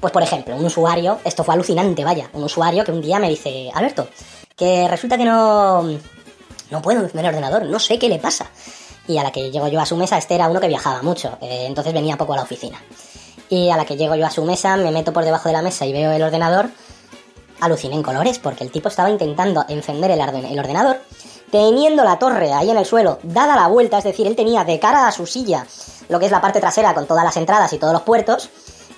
pues 0.00 0.12
por 0.12 0.22
ejemplo, 0.22 0.56
un 0.56 0.64
usuario, 0.64 1.18
esto 1.24 1.44
fue 1.44 1.54
alucinante, 1.54 2.04
vaya, 2.04 2.28
un 2.32 2.42
usuario 2.44 2.84
que 2.84 2.92
un 2.92 3.00
día 3.00 3.18
me 3.18 3.28
dice, 3.28 3.70
Alberto, 3.72 4.08
que 4.56 4.86
resulta 4.88 5.16
que 5.16 5.24
no, 5.24 5.82
no 6.70 6.82
puedo 6.82 7.00
encender 7.00 7.24
el 7.26 7.28
ordenador, 7.30 7.64
no 7.66 7.78
sé 7.78 7.98
qué 7.98 8.08
le 8.08 8.18
pasa. 8.18 8.46
Y 9.08 9.18
a 9.18 9.22
la 9.24 9.32
que 9.32 9.50
llego 9.50 9.66
yo 9.68 9.80
a 9.80 9.86
su 9.86 9.96
mesa, 9.96 10.16
este 10.18 10.34
era 10.36 10.48
uno 10.48 10.60
que 10.60 10.68
viajaba 10.68 11.02
mucho, 11.02 11.36
eh, 11.40 11.66
entonces 11.66 11.92
venía 11.92 12.16
poco 12.16 12.32
a 12.34 12.36
la 12.36 12.42
oficina. 12.42 12.80
Y 13.52 13.68
a 13.68 13.76
la 13.76 13.84
que 13.84 13.98
llego 13.98 14.14
yo 14.14 14.24
a 14.24 14.30
su 14.30 14.46
mesa, 14.46 14.78
me 14.78 14.90
meto 14.90 15.12
por 15.12 15.26
debajo 15.26 15.50
de 15.50 15.52
la 15.52 15.60
mesa 15.60 15.84
y 15.84 15.92
veo 15.92 16.10
el 16.10 16.22
ordenador, 16.22 16.70
aluciné 17.60 17.94
en 17.94 18.02
colores, 18.02 18.38
porque 18.38 18.64
el 18.64 18.70
tipo 18.70 18.88
estaba 18.88 19.10
intentando 19.10 19.66
encender 19.68 20.10
el, 20.10 20.20
el 20.20 20.58
ordenador, 20.58 21.02
teniendo 21.50 22.02
la 22.02 22.18
torre 22.18 22.50
ahí 22.54 22.70
en 22.70 22.78
el 22.78 22.86
suelo, 22.86 23.18
dada 23.22 23.54
la 23.54 23.68
vuelta, 23.68 23.98
es 23.98 24.04
decir, 24.04 24.26
él 24.26 24.36
tenía 24.36 24.64
de 24.64 24.78
cara 24.78 25.06
a 25.06 25.12
su 25.12 25.26
silla 25.26 25.66
lo 26.08 26.18
que 26.18 26.24
es 26.24 26.32
la 26.32 26.40
parte 26.40 26.60
trasera 26.60 26.94
con 26.94 27.06
todas 27.06 27.24
las 27.24 27.36
entradas 27.36 27.70
y 27.74 27.78
todos 27.78 27.92
los 27.92 28.00
puertos, 28.00 28.48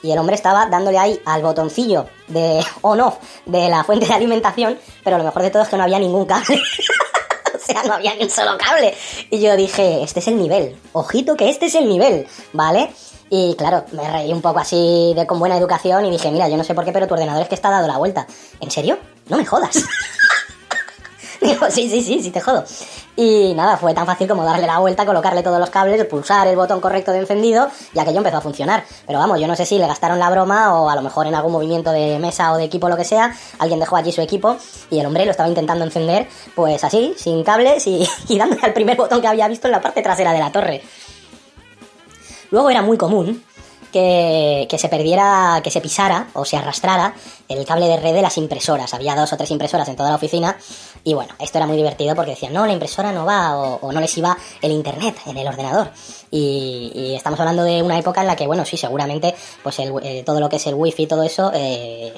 y 0.05 0.13
el 0.13 0.19
hombre 0.19 0.37
estaba 0.37 0.67
dándole 0.67 0.99
ahí 0.99 1.21
al 1.25 1.43
botoncillo 1.43 2.07
de 2.29 2.65
on-off 2.83 3.17
de 3.47 3.69
la 3.69 3.83
fuente 3.83 4.07
de 4.07 4.15
alimentación, 4.15 4.79
pero 5.03 5.19
lo 5.19 5.25
mejor 5.25 5.43
de 5.43 5.51
todo 5.51 5.65
es 5.65 5.69
que 5.69 5.77
no 5.77 5.83
había 5.83 5.99
ningún 5.99 6.27
cable. 6.27 6.63
o 7.55 7.59
sea, 7.59 7.83
no 7.83 7.95
había 7.95 8.15
ni 8.15 8.23
un 8.23 8.31
solo 8.31 8.57
cable. 8.57 8.95
Y 9.31 9.41
yo 9.41 9.57
dije, 9.57 10.05
este 10.05 10.21
es 10.21 10.29
el 10.29 10.37
nivel. 10.37 10.77
Ojito 10.93 11.37
que 11.37 11.49
este 11.49 11.67
es 11.67 11.75
el 11.75 11.89
nivel, 11.89 12.29
¿vale? 12.53 12.93
Y 13.31 13.55
claro, 13.57 13.85
me 13.93 14.09
reí 14.11 14.33
un 14.33 14.43
poco 14.43 14.61
así 14.61 15.13
de 15.17 15.27
con 15.27 15.39
buena 15.39 15.57
educación 15.57 16.05
y 16.05 16.11
dije, 16.11 16.31
mira, 16.31 16.49
yo 16.49 16.57
no 16.57 16.65
sé 16.65 16.75
por 16.75 16.85
qué, 16.85 16.93
pero 16.93 17.07
tu 17.07 17.15
ordenador 17.15 17.43
es 17.43 17.49
que 17.49 17.55
está 17.55 17.71
dado 17.71 17.89
la 17.89 17.99
vuelta. 17.99 18.27
¿En 18.61 18.71
serio? 18.71 18.99
No 19.29 19.37
me 19.37 19.47
jodas. 19.47 19.77
Digo, 21.41 21.71
sí, 21.71 21.89
sí, 21.91 22.03
sí, 22.03 22.23
sí, 22.23 22.31
te 22.31 22.41
jodo. 22.41 22.65
Y 23.17 23.53
nada, 23.55 23.77
fue 23.77 23.95
tan 23.95 24.07
fácil 24.07 24.27
como 24.27 24.45
darle 24.45 24.67
la 24.67 24.79
vuelta, 24.79 25.07
colocarle 25.07 25.43
todos 25.43 25.61
los 25.61 25.71
cables, 25.71 26.05
pulsar 26.07 26.47
el 26.49 26.57
botón 26.57 26.81
correcto 26.81 27.13
de 27.13 27.19
encendido 27.19 27.69
y 27.93 27.99
aquello 27.99 28.19
empezó 28.19 28.39
a 28.39 28.41
funcionar. 28.41 28.85
Pero 29.07 29.19
vamos, 29.19 29.39
yo 29.41 29.47
no 29.47 29.55
sé 29.55 29.67
si 29.67 29.79
le 29.79 29.87
gastaron 29.87 30.19
la 30.19 30.31
broma 30.31 30.81
o 30.81 30.89
a 30.89 30.97
lo 30.97 31.03
mejor 31.03 31.27
en 31.27 31.35
algún 31.35 31.53
movimiento 31.53 31.93
de 31.93 32.19
mesa 32.19 32.53
o 32.53 32.57
de 32.57 32.65
equipo 32.65 32.89
lo 32.89 32.97
que 32.97 33.05
sea, 33.05 33.35
alguien 33.59 33.79
dejó 33.79 33.97
allí 33.97 34.11
su 34.11 34.21
equipo 34.21 34.57
y 34.91 34.99
el 34.99 35.07
hombre 35.07 35.25
lo 35.27 35.31
estaba 35.31 35.49
intentando 35.49 35.85
encender, 35.85 36.29
pues 36.57 36.83
así, 36.83 37.15
sin 37.17 37.45
cables 37.45 37.87
y, 37.87 38.09
y 38.29 38.39
dándole 38.39 38.63
al 38.63 38.73
primer 38.73 38.97
botón 38.97 39.21
que 39.21 39.29
había 39.29 39.47
visto 39.47 39.69
en 39.69 39.73
la 39.73 39.81
parte 39.81 40.03
trasera 40.03 40.33
de 40.33 40.39
la 40.41 40.51
torre. 40.51 40.83
Luego 42.55 42.71
era 42.71 42.83
muy 42.83 42.97
común 42.97 43.43
que, 43.93 44.69
que 44.71 44.79
se 44.79 44.89
perdiera, 44.89 45.61
que 45.65 45.73
se 45.73 45.81
pisara 45.81 46.29
o 46.35 46.45
se 46.45 46.57
arrastrara 46.57 47.15
el 47.49 47.65
cable 47.67 47.89
de 47.89 47.97
red 47.97 48.15
de 48.15 48.23
las 48.23 48.39
impresoras. 48.39 48.95
Había 48.95 49.17
dos 49.17 49.33
o 49.33 49.37
tres 49.37 49.51
impresoras 49.51 49.89
en 49.89 49.97
toda 49.97 50.11
la 50.11 50.15
oficina 50.15 50.57
y 51.03 51.15
bueno, 51.15 51.35
esto 51.41 51.59
era 51.59 51.67
muy 51.67 51.77
divertido 51.77 52.15
porque 52.15 52.31
decían, 52.31 52.53
no, 52.53 52.65
la 52.65 52.73
impresora 52.73 53.11
no 53.11 53.25
va 53.27 53.57
o, 53.57 53.91
no 53.91 54.01
les 54.01 54.17
iba 54.19 54.37
el 54.63 54.71
internet 54.71 55.17
en 55.27 55.37
el 55.37 55.49
ordenador. 55.49 55.91
Y, 56.31 56.93
y 56.95 57.15
estamos 57.17 57.41
hablando 57.41 57.65
de 57.65 57.83
una 57.83 57.99
época 57.99 58.21
en 58.21 58.29
la 58.29 58.37
que, 58.37 58.47
bueno, 58.47 58.65
sí, 58.65 58.77
seguramente 58.77 59.35
pues 59.65 59.81
el, 59.81 59.93
eh, 60.05 60.23
todo 60.25 60.39
lo 60.39 60.49
que 60.49 60.57
es 60.57 60.67
el 60.69 60.75
wifi 60.77 61.03
y 61.03 61.07
todo 61.09 61.25
eso... 61.25 61.51
Eh, 61.53 62.15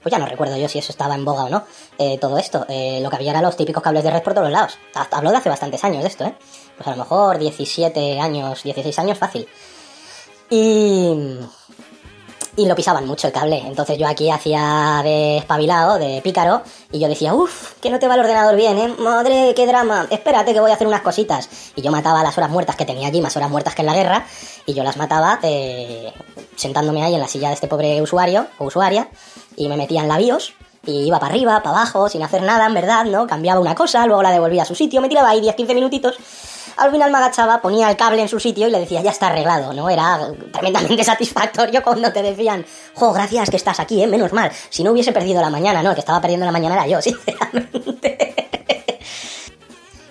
pues 0.00 0.12
ya 0.12 0.18
no 0.20 0.26
recuerdo 0.26 0.56
yo 0.56 0.68
si 0.68 0.78
eso 0.78 0.92
estaba 0.92 1.16
en 1.16 1.24
boga 1.24 1.44
o 1.44 1.48
no, 1.48 1.64
eh, 1.98 2.18
todo 2.18 2.38
esto. 2.38 2.60
Lo 2.60 3.10
que 3.10 3.16
había 3.16 3.32
eran 3.32 3.42
los 3.42 3.56
típicos 3.56 3.82
cables 3.82 4.04
de 4.04 4.12
red 4.12 4.22
por 4.22 4.32
todos 4.32 4.48
lados. 4.48 4.78
Ha- 4.94 5.08
Hablo 5.10 5.32
de 5.32 5.38
hace 5.38 5.48
bastantes 5.48 5.82
años 5.82 6.02
de 6.04 6.08
esto, 6.08 6.24
¿eh? 6.24 6.34
Pues 6.78 6.86
a 6.86 6.92
lo 6.92 6.96
mejor 6.96 7.38
17 7.38 8.20
años, 8.20 8.62
16 8.62 8.98
años 8.98 9.18
fácil. 9.18 9.46
Y... 10.48 11.38
Y 12.56 12.66
lo 12.66 12.74
pisaban 12.74 13.06
mucho 13.06 13.28
el 13.28 13.32
cable. 13.32 13.62
Entonces 13.64 13.96
yo 13.98 14.08
aquí 14.08 14.30
hacía 14.30 15.00
de 15.04 15.38
espabilado, 15.38 15.96
de 15.96 16.20
pícaro, 16.22 16.62
y 16.90 16.98
yo 16.98 17.06
decía, 17.06 17.32
uff, 17.32 17.74
que 17.80 17.88
no 17.88 18.00
te 18.00 18.08
va 18.08 18.14
el 18.14 18.20
ordenador 18.20 18.56
bien, 18.56 18.76
¿eh? 18.78 18.88
Madre, 18.98 19.52
qué 19.54 19.64
drama. 19.64 20.08
Espérate 20.10 20.52
que 20.52 20.58
voy 20.58 20.72
a 20.72 20.74
hacer 20.74 20.88
unas 20.88 21.02
cositas. 21.02 21.48
Y 21.76 21.82
yo 21.82 21.92
mataba 21.92 22.20
las 22.24 22.36
horas 22.36 22.50
muertas 22.50 22.74
que 22.74 22.84
tenía 22.84 23.06
allí, 23.06 23.20
más 23.20 23.36
horas 23.36 23.48
muertas 23.48 23.76
que 23.76 23.82
en 23.82 23.86
la 23.86 23.94
guerra, 23.94 24.26
y 24.66 24.74
yo 24.74 24.82
las 24.82 24.96
mataba 24.96 25.38
eh, 25.44 26.12
sentándome 26.56 27.04
ahí 27.04 27.14
en 27.14 27.20
la 27.20 27.28
silla 27.28 27.46
de 27.46 27.54
este 27.54 27.68
pobre 27.68 28.02
usuario 28.02 28.48
o 28.58 28.64
usuaria, 28.64 29.08
y 29.54 29.68
me 29.68 29.76
metía 29.76 30.00
en 30.00 30.08
la 30.08 30.18
BIOS, 30.18 30.54
y 30.84 31.06
iba 31.06 31.20
para 31.20 31.32
arriba, 31.32 31.62
para 31.62 31.76
abajo, 31.76 32.08
sin 32.08 32.24
hacer 32.24 32.42
nada, 32.42 32.66
en 32.66 32.74
verdad, 32.74 33.04
¿no? 33.04 33.28
Cambiaba 33.28 33.60
una 33.60 33.76
cosa, 33.76 34.04
luego 34.06 34.24
la 34.24 34.32
devolvía 34.32 34.62
a 34.62 34.66
su 34.66 34.74
sitio, 34.74 35.00
me 35.00 35.08
tiraba 35.08 35.28
ahí 35.28 35.40
10-15 35.40 35.74
minutitos. 35.76 36.18
Al 36.76 36.90
final 36.90 37.10
me 37.10 37.18
agachaba, 37.18 37.60
ponía 37.60 37.90
el 37.90 37.96
cable 37.96 38.22
en 38.22 38.28
su 38.28 38.38
sitio 38.38 38.68
y 38.68 38.70
le 38.70 38.80
decía, 38.80 39.02
ya 39.02 39.10
está 39.10 39.28
arreglado, 39.28 39.72
¿no? 39.72 39.88
Era 39.90 40.18
tremendamente 40.52 41.04
satisfactorio 41.04 41.82
cuando 41.82 42.12
te 42.12 42.22
decían, 42.22 42.64
jo, 42.94 43.12
gracias 43.12 43.50
que 43.50 43.56
estás 43.56 43.80
aquí, 43.80 44.02
¿eh? 44.02 44.06
Menos 44.06 44.32
mal. 44.32 44.50
Si 44.70 44.82
no 44.84 44.92
hubiese 44.92 45.12
perdido 45.12 45.40
la 45.40 45.50
mañana, 45.50 45.82
¿no? 45.82 45.90
El 45.90 45.94
que 45.94 46.00
estaba 46.00 46.20
perdiendo 46.20 46.46
la 46.46 46.52
mañana 46.52 46.74
era 46.74 46.86
yo, 46.86 47.00
sinceramente. 47.02 48.27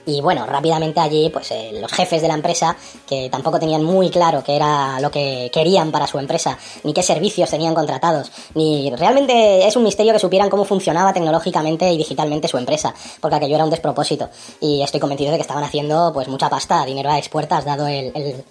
Y 0.08 0.22
bueno, 0.22 0.45
rápidamente 0.45 0.99
allí, 1.01 1.30
pues 1.30 1.51
eh, 1.51 1.72
los 1.80 1.91
jefes 1.91 2.22
de 2.22 2.30
la 2.30 2.34
empresa, 2.34 2.76
que 3.05 3.30
tampoco 3.30 3.60
tenían 3.60 3.84
muy 3.84 4.10
claro 4.10 4.41
qué 4.43 4.55
era 4.55 4.99
lo 5.01 5.12
que 5.12 5.51
querían 5.53 5.91
para 5.91 6.08
su 6.08 6.18
empresa, 6.18 6.58
ni 6.86 6.93
qué 6.93 7.03
servicios 7.03 7.49
tenían 7.49 7.76
contratados, 7.76 8.32
ni 8.55 8.89
realmente 8.95 9.68
es 9.68 9.76
un 9.76 9.84
misterio 9.84 10.14
que 10.14 10.20
supieran 10.20 10.49
cómo 10.49 10.64
funcionaba 10.64 11.12
tecnológicamente 11.12 11.91
y 11.91 11.97
digitalmente 11.97 12.47
su 12.47 12.58
empresa, 12.58 12.93
porque 13.20 13.36
aquello 13.36 13.55
era 13.55 13.66
un 13.66 13.70
despropósito. 13.70 14.30
Y 14.62 14.82
estoy 14.82 15.01
convencido 15.01 15.32
de 15.32 15.38
que 15.38 15.41
estaban 15.41 15.66
haciendo 15.66 16.12
pues 16.14 16.30
mucha 16.30 16.49
pasta, 16.49 16.86
dinero 16.86 17.12
a 17.12 17.18
expuertas, 17.18 17.66
dado 17.66 17.86
el, 17.86 18.12
el- 18.16 18.43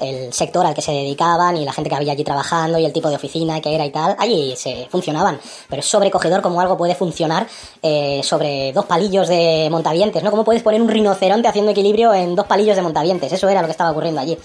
el 0.00 0.32
sector 0.32 0.64
al 0.66 0.74
que 0.74 0.82
se 0.82 0.92
dedicaban 0.92 1.56
y 1.56 1.64
la 1.64 1.72
gente 1.72 1.90
que 1.90 1.96
había 1.96 2.12
allí 2.12 2.24
trabajando 2.24 2.78
y 2.78 2.84
el 2.84 2.92
tipo 2.92 3.08
de 3.08 3.16
oficina 3.16 3.60
que 3.60 3.74
era 3.74 3.84
y 3.84 3.90
tal, 3.90 4.16
allí 4.18 4.54
se 4.56 4.86
funcionaban. 4.90 5.38
Pero 5.68 5.80
es 5.80 5.86
sobrecogedor 5.86 6.42
como 6.42 6.60
algo 6.60 6.76
puede 6.76 6.94
funcionar 6.94 7.46
eh, 7.82 8.20
sobre 8.22 8.72
dos 8.72 8.86
palillos 8.86 9.28
de 9.28 9.68
montavientes, 9.70 10.22
¿no? 10.22 10.30
¿Cómo 10.30 10.44
puedes 10.44 10.62
poner 10.62 10.80
un 10.80 10.88
rinoceronte 10.88 11.48
haciendo 11.48 11.72
equilibrio 11.72 12.12
en 12.12 12.34
dos 12.34 12.46
palillos 12.46 12.76
de 12.76 12.82
montavientes? 12.82 13.32
Eso 13.32 13.48
era 13.48 13.60
lo 13.60 13.66
que 13.66 13.72
estaba 13.72 13.90
ocurriendo 13.90 14.20
allí. 14.20 14.38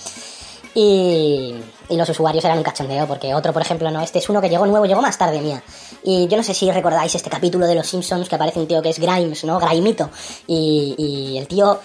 Y, 0.76 1.56
y 1.90 1.98
los 1.98 2.08
usuarios 2.08 2.46
eran 2.46 2.58
un 2.60 2.64
cachondeo, 2.64 3.08
porque 3.08 3.34
otro, 3.34 3.52
por 3.52 3.62
ejemplo, 3.62 3.90
no, 3.90 4.02
este 4.02 4.20
es 4.20 4.30
uno 4.30 4.40
que 4.40 4.50
llegó 4.50 4.66
nuevo, 4.68 4.86
llegó 4.86 5.02
más 5.02 5.18
tarde 5.18 5.42
mía. 5.42 5.64
Y 6.04 6.28
yo 6.28 6.38
no 6.38 6.44
sé 6.44 6.54
si 6.54 6.72
recordáis 6.72 7.16
este 7.16 7.30
capítulo 7.30 7.66
de 7.66 7.76
Los 7.76 7.88
Simpsons 7.88 8.30
que 8.30 8.36
aparece 8.36 8.60
un 8.60 8.68
tío 8.68 8.82
que 8.82 8.90
es 8.90 9.00
Grimes, 9.00 9.44
¿no? 9.44 9.60
Grimito. 9.60 10.10
Y, 10.48 10.96
y 10.98 11.38
el 11.38 11.48
tío 11.48 11.80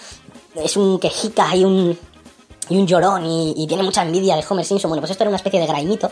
es 0.55 0.77
un 0.77 0.99
quejica 0.99 1.57
y 1.57 1.65
un, 1.65 1.99
y 2.69 2.77
un 2.77 2.87
llorón 2.87 3.25
y, 3.27 3.67
tiene 3.67 3.83
mucha 3.83 4.03
envidia 4.03 4.37
de 4.37 4.45
Homer 4.49 4.65
Simpson. 4.65 4.89
Bueno, 4.89 5.01
pues 5.01 5.11
esto 5.11 5.25
era 5.25 5.29
una 5.29 5.37
especie 5.37 5.61
de 5.61 5.67
Grimito. 5.67 6.11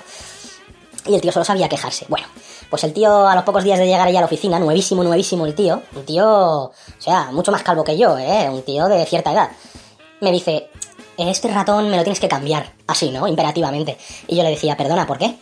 Y 1.06 1.14
el 1.14 1.20
tío 1.20 1.32
solo 1.32 1.44
sabía 1.44 1.68
quejarse. 1.68 2.06
Bueno, 2.08 2.26
pues 2.70 2.84
el 2.84 2.92
tío 2.92 3.26
a 3.26 3.34
los 3.34 3.44
pocos 3.44 3.64
días 3.64 3.78
de 3.78 3.86
llegar 3.86 4.06
allá 4.06 4.18
a 4.18 4.22
la 4.22 4.26
oficina, 4.26 4.58
nuevísimo, 4.60 5.02
nuevísimo 5.02 5.46
el 5.46 5.54
tío, 5.54 5.82
un 5.96 6.04
tío, 6.04 6.26
o 6.26 6.72
sea, 6.98 7.32
mucho 7.32 7.50
más 7.50 7.62
calvo 7.64 7.82
que 7.82 7.98
yo, 7.98 8.16
¿eh? 8.18 8.48
Un 8.48 8.62
tío 8.62 8.86
de 8.88 9.04
cierta 9.04 9.32
edad. 9.32 9.50
Me 10.20 10.30
dice, 10.30 10.70
este 11.18 11.48
ratón 11.48 11.90
me 11.90 11.96
lo 11.96 12.04
tienes 12.04 12.20
que 12.20 12.28
cambiar, 12.28 12.72
así, 12.86 13.10
¿no? 13.10 13.26
Imperativamente. 13.26 13.98
Y 14.28 14.36
yo 14.36 14.44
le 14.44 14.50
decía, 14.50 14.76
perdona, 14.76 15.06
¿por 15.06 15.18
qué? 15.18 15.36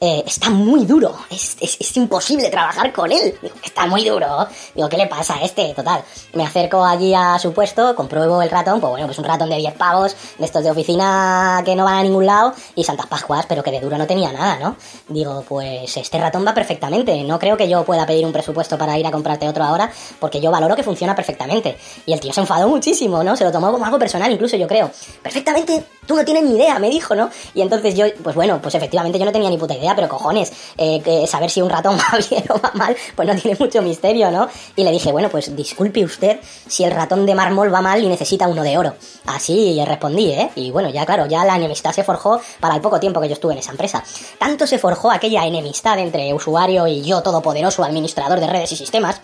"Eh, 0.00 0.22
está 0.26 0.50
muy 0.50 0.84
duro, 0.84 1.14
es, 1.30 1.56
es- 1.60 1.76
es 1.80 1.96
imposible 1.96 2.50
trabajar 2.50 2.92
con 2.92 3.10
él. 3.10 3.34
Digo, 3.40 3.54
está 3.64 3.86
muy 3.86 4.04
duro. 4.04 4.46
Digo, 4.74 4.88
¿qué 4.88 4.96
le 4.98 5.06
pasa 5.06 5.36
a 5.36 5.42
este? 5.42 5.72
Total. 5.74 6.02
Me 6.34 6.44
acerco 6.44 6.84
allí 6.84 7.14
a 7.14 7.38
su 7.38 7.52
puesto, 7.54 7.94
compruebo 7.96 8.42
el 8.42 8.50
ratón, 8.50 8.80
pues 8.80 8.90
bueno, 8.90 9.06
pues 9.06 9.18
un 9.18 9.24
ratón 9.24 9.48
de 9.48 9.56
10 9.56 9.74
pavos, 9.74 10.14
de 10.38 10.44
estos 10.44 10.62
de 10.62 10.70
oficina 10.70 11.62
que 11.64 11.74
no 11.74 11.84
van 11.84 11.94
a 11.94 12.02
ningún 12.02 12.26
lado, 12.26 12.52
y 12.74 12.84
Santas 12.84 13.06
Pascuas, 13.06 13.46
pero 13.46 13.62
que 13.62 13.70
de 13.70 13.80
duro 13.80 13.96
no 13.96 14.06
tenía 14.06 14.32
nada, 14.32 14.58
¿no? 14.58 14.76
Digo, 15.08 15.44
pues 15.48 15.96
este 15.96 16.18
ratón 16.18 16.46
va 16.46 16.52
perfectamente. 16.52 17.22
No 17.24 17.38
creo 17.38 17.56
que 17.56 17.68
yo 17.68 17.84
pueda 17.84 18.04
pedir 18.06 18.26
un 18.26 18.32
presupuesto 18.32 18.76
para 18.76 18.98
ir 18.98 19.06
a 19.06 19.10
comprarte 19.10 19.48
otro 19.48 19.64
ahora, 19.64 19.90
porque 20.20 20.40
yo 20.40 20.50
valoro 20.50 20.76
que 20.76 20.82
funciona 20.82 21.14
perfectamente. 21.14 21.78
Y 22.04 22.12
el 22.12 22.20
tío 22.20 22.32
se 22.34 22.40
enfadó 22.40 22.68
muchísimo, 22.68 23.22
¿no? 23.24 23.34
Se 23.36 23.44
lo 23.44 23.52
tomó 23.52 23.72
como 23.72 23.84
algo 23.84 23.98
personal, 23.98 24.30
incluso 24.30 24.56
yo 24.56 24.66
creo. 24.68 24.90
Perfectamente, 25.22 25.84
tú 26.06 26.14
no 26.16 26.24
tienes 26.24 26.42
ni 26.44 26.56
idea, 26.56 26.78
me 26.78 26.90
dijo, 26.90 27.14
¿no? 27.14 27.30
Y 27.54 27.62
entonces 27.62 27.94
yo, 27.94 28.04
pues 28.22 28.36
bueno, 28.36 28.60
pues 28.60 28.74
efectivamente 28.74 29.18
yo 29.18 29.24
no 29.24 29.32
tenía 29.32 29.48
ni 29.50 29.56
puta 29.58 29.74
idea, 29.74 29.85
pero 29.94 30.08
cojones, 30.08 30.52
eh, 30.76 31.26
saber 31.28 31.50
si 31.50 31.62
un 31.62 31.70
ratón 31.70 31.96
va 31.98 32.18
bien 32.30 32.44
o 32.50 32.60
va 32.60 32.72
mal, 32.74 32.96
pues 33.14 33.28
no 33.28 33.34
tiene 33.36 33.56
mucho 33.58 33.82
misterio, 33.82 34.30
¿no? 34.30 34.48
Y 34.74 34.84
le 34.84 34.90
dije, 34.90 35.12
bueno, 35.12 35.28
pues 35.28 35.54
disculpe 35.54 36.04
usted 36.04 36.40
si 36.66 36.84
el 36.84 36.90
ratón 36.90 37.26
de 37.26 37.34
mármol 37.34 37.72
va 37.72 37.80
mal 37.80 38.02
y 38.02 38.08
necesita 38.08 38.48
uno 38.48 38.62
de 38.62 38.78
oro. 38.78 38.94
Así 39.26 39.82
respondí, 39.84 40.32
¿eh? 40.32 40.50
Y 40.54 40.70
bueno, 40.70 40.88
ya 40.90 41.04
claro, 41.06 41.26
ya 41.26 41.44
la 41.44 41.56
enemistad 41.56 41.92
se 41.92 42.04
forjó 42.04 42.40
para 42.60 42.74
el 42.74 42.80
poco 42.80 43.00
tiempo 43.00 43.20
que 43.20 43.28
yo 43.28 43.34
estuve 43.34 43.52
en 43.52 43.58
esa 43.58 43.70
empresa. 43.70 44.02
Tanto 44.38 44.66
se 44.66 44.78
forjó 44.78 45.10
aquella 45.10 45.44
enemistad 45.46 45.98
entre 45.98 46.32
usuario 46.34 46.86
y 46.86 47.02
yo, 47.02 47.22
todopoderoso 47.22 47.84
administrador 47.84 48.40
de 48.40 48.46
redes 48.46 48.72
y 48.72 48.76
sistemas, 48.76 49.20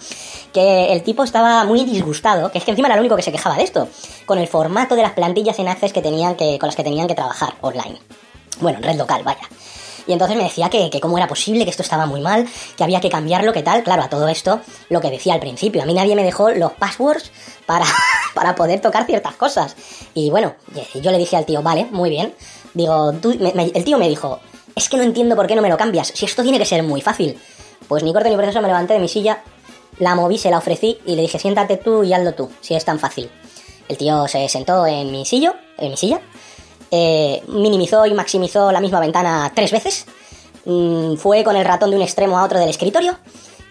que 0.52 0.92
el 0.92 1.02
tipo 1.02 1.24
estaba 1.24 1.64
muy 1.64 1.84
disgustado, 1.84 2.50
que 2.50 2.58
es 2.58 2.64
que 2.64 2.70
encima 2.70 2.88
era 2.88 2.94
el 2.94 3.00
único 3.00 3.16
que 3.16 3.22
se 3.22 3.32
quejaba 3.32 3.56
de 3.56 3.64
esto, 3.64 3.88
con 4.26 4.38
el 4.38 4.48
formato 4.48 4.94
de 4.94 5.02
las 5.02 5.12
plantillas 5.12 5.58
en 5.58 5.68
Access 5.68 5.92
que 5.92 6.02
tenían 6.02 6.36
que, 6.36 6.58
con 6.58 6.68
las 6.68 6.76
que 6.76 6.84
tenían 6.84 7.08
que 7.08 7.14
trabajar 7.14 7.54
online. 7.60 7.98
Bueno, 8.60 8.78
en 8.78 8.84
red 8.84 8.96
local, 8.96 9.22
vaya. 9.24 9.48
Y 10.06 10.12
entonces 10.12 10.36
me 10.36 10.44
decía 10.44 10.68
que, 10.68 10.90
que 10.90 11.00
cómo 11.00 11.16
era 11.18 11.28
posible, 11.28 11.64
que 11.64 11.70
esto 11.70 11.82
estaba 11.82 12.06
muy 12.06 12.20
mal, 12.20 12.48
que 12.76 12.84
había 12.84 13.00
que 13.00 13.08
cambiarlo, 13.08 13.52
que 13.52 13.62
tal. 13.62 13.82
Claro, 13.84 14.02
a 14.02 14.08
todo 14.08 14.28
esto, 14.28 14.60
lo 14.88 15.00
que 15.00 15.10
decía 15.10 15.34
al 15.34 15.40
principio, 15.40 15.82
a 15.82 15.86
mí 15.86 15.94
nadie 15.94 16.16
me 16.16 16.24
dejó 16.24 16.50
los 16.50 16.72
passwords 16.72 17.30
para, 17.66 17.84
para 18.34 18.54
poder 18.54 18.80
tocar 18.80 19.06
ciertas 19.06 19.34
cosas. 19.36 19.76
Y 20.14 20.30
bueno, 20.30 20.54
yo 20.94 21.10
le 21.10 21.18
dije 21.18 21.36
al 21.36 21.46
tío, 21.46 21.62
vale, 21.62 21.86
muy 21.90 22.10
bien. 22.10 22.34
Digo, 22.74 23.12
tú, 23.12 23.34
me- 23.38 23.52
el 23.74 23.84
tío 23.84 23.98
me 23.98 24.08
dijo, 24.08 24.40
es 24.74 24.88
que 24.88 24.96
no 24.96 25.02
entiendo 25.02 25.36
por 25.36 25.46
qué 25.46 25.54
no 25.54 25.62
me 25.62 25.68
lo 25.68 25.76
cambias, 25.76 26.08
si 26.08 26.24
esto 26.24 26.42
tiene 26.42 26.58
que 26.58 26.64
ser 26.64 26.82
muy 26.82 27.00
fácil. 27.00 27.38
Pues 27.88 28.02
ni 28.02 28.12
corto 28.12 28.28
ni 28.28 28.36
precioso 28.36 28.60
me 28.62 28.68
levanté 28.68 28.94
de 28.94 29.00
mi 29.00 29.08
silla, 29.08 29.42
la 29.98 30.14
moví, 30.14 30.38
se 30.38 30.50
la 30.50 30.58
ofrecí 30.58 30.98
y 31.04 31.14
le 31.14 31.22
dije, 31.22 31.38
siéntate 31.38 31.76
tú 31.76 32.02
y 32.02 32.12
hazlo 32.14 32.32
tú, 32.34 32.50
si 32.60 32.74
es 32.74 32.84
tan 32.84 32.98
fácil. 32.98 33.30
El 33.88 33.98
tío 33.98 34.26
se 34.28 34.48
sentó 34.48 34.86
en 34.86 35.10
mi 35.12 35.26
sillo, 35.26 35.54
en 35.76 35.90
mi 35.90 35.96
silla, 35.96 36.20
eh, 36.92 37.42
minimizó 37.48 38.04
y 38.04 38.12
maximizó 38.12 38.70
la 38.70 38.80
misma 38.80 39.00
ventana 39.00 39.50
tres 39.54 39.72
veces, 39.72 40.06
mm, 40.66 41.16
fue 41.16 41.42
con 41.42 41.56
el 41.56 41.64
ratón 41.64 41.90
de 41.90 41.96
un 41.96 42.02
extremo 42.02 42.38
a 42.38 42.44
otro 42.44 42.58
del 42.58 42.68
escritorio 42.68 43.18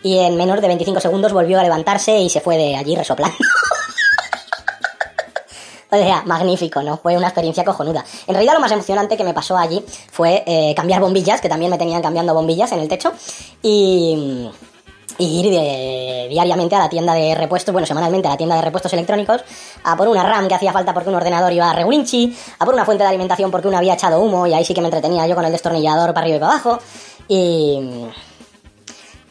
y 0.04 0.18
en 0.18 0.36
menos 0.36 0.60
de 0.60 0.68
25 0.68 1.00
segundos 1.00 1.32
volvió 1.32 1.60
a 1.60 1.64
levantarse 1.64 2.20
y 2.20 2.30
se 2.30 2.42
fue 2.42 2.58
de 2.58 2.76
allí 2.76 2.96
resoplando. 2.96 3.38
O 5.94 5.98
sea, 5.98 6.24
magnífico, 6.26 6.82
¿no? 6.82 6.96
Fue 6.96 7.18
una 7.18 7.28
experiencia 7.28 7.66
cojonuda. 7.66 8.06
En 8.26 8.34
realidad 8.34 8.54
lo 8.54 8.62
más 8.62 8.72
emocionante 8.72 9.18
que 9.18 9.26
me 9.26 9.34
pasó 9.34 9.58
allí 9.58 9.84
fue 10.10 10.42
eh, 10.48 10.74
cambiar 10.74 11.02
bombillas, 11.02 11.42
que 11.42 11.50
también 11.50 11.70
me 11.70 11.78
tenían 11.78 12.02
cambiando 12.02 12.34
bombillas 12.34 12.72
en 12.72 12.80
el 12.80 12.88
techo, 12.88 13.12
y, 13.62 14.50
y 15.18 15.40
ir 15.40 15.52
de- 15.52 16.28
diariamente 16.30 16.76
a 16.76 16.80
la 16.80 16.90
tienda 16.90 17.14
de 17.14 17.36
repuestos, 17.36 17.74
bueno, 17.74 17.86
semanalmente 17.86 18.28
a 18.28 18.32
la 18.32 18.38
tienda 18.38 18.56
de 18.56 18.62
repuestos 18.62 18.92
electrónicos, 18.94 19.42
a 19.84 19.96
por 19.96 20.08
una 20.08 20.24
RAM 20.24 20.48
que 20.48 20.56
hacía 20.56 20.72
falta 20.74 20.94
porque 20.94 21.10
un 21.10 21.16
ordenador 21.16 21.52
iba 21.52 21.70
a 21.70 21.74
regulinchi, 21.74 22.36
a 22.60 22.66
por 22.66 22.74
una 22.74 22.86
fuente 22.86 23.04
de 23.04 23.10
alimentación 23.10 23.52
porque 23.52 23.68
uno 23.68 23.78
había 23.78 23.94
echado 23.94 24.20
humo 24.20 24.48
y 24.48 24.54
ahí 24.54 24.66
sí 24.66 24.74
que 24.74 24.82
me 24.82 24.88
entretenía 24.88 25.28
yo 25.28 25.36
con 25.36 25.46
el 25.46 25.52
destornillador 25.52 26.14
para 26.14 26.22
arriba 26.22 26.38
y 26.38 26.40
para 26.40 26.52
abajo, 26.54 26.80
y... 27.28 27.80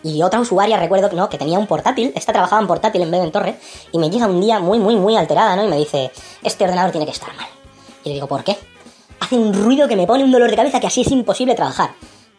Y 0.03 0.23
otra 0.23 0.41
usuaria, 0.41 0.79
recuerdo, 0.79 1.15
¿no? 1.15 1.29
Que 1.29 1.37
tenía 1.37 1.59
un 1.59 1.67
portátil, 1.67 2.11
esta 2.17 2.33
trabajaba 2.33 2.63
en 2.63 2.67
portátil 2.67 3.03
en 3.03 3.11
vez 3.11 3.21
de 3.21 3.27
en 3.27 3.33
torre, 3.33 3.57
y 3.93 3.99
me 3.99 4.09
llega 4.09 4.27
un 4.27 4.41
día 4.41 4.59
muy, 4.59 4.79
muy, 4.79 4.97
muy 4.97 5.15
alterada, 5.15 5.55
¿no? 5.57 5.65
Y 5.65 5.69
me 5.69 5.77
dice, 5.77 6.11
este 6.43 6.65
ordenador 6.65 6.91
tiene 6.91 7.05
que 7.05 7.13
estar 7.13 7.35
mal. 7.37 7.47
Y 8.03 8.09
le 8.09 8.15
digo, 8.15 8.27
¿por 8.27 8.43
qué? 8.43 8.57
Hace 9.21 9.37
un 9.37 9.53
ruido 9.53 9.87
que 9.89 9.97
me 9.97 10.07
pone 10.07 10.25
un 10.25 10.33
dolor 10.33 10.49
de 10.49 10.57
cabeza 10.57 10.81
que 10.81 10.87
así 10.87 11.03
es 11.03 11.11
imposible 11.11 11.55
trabajar. 11.55 11.91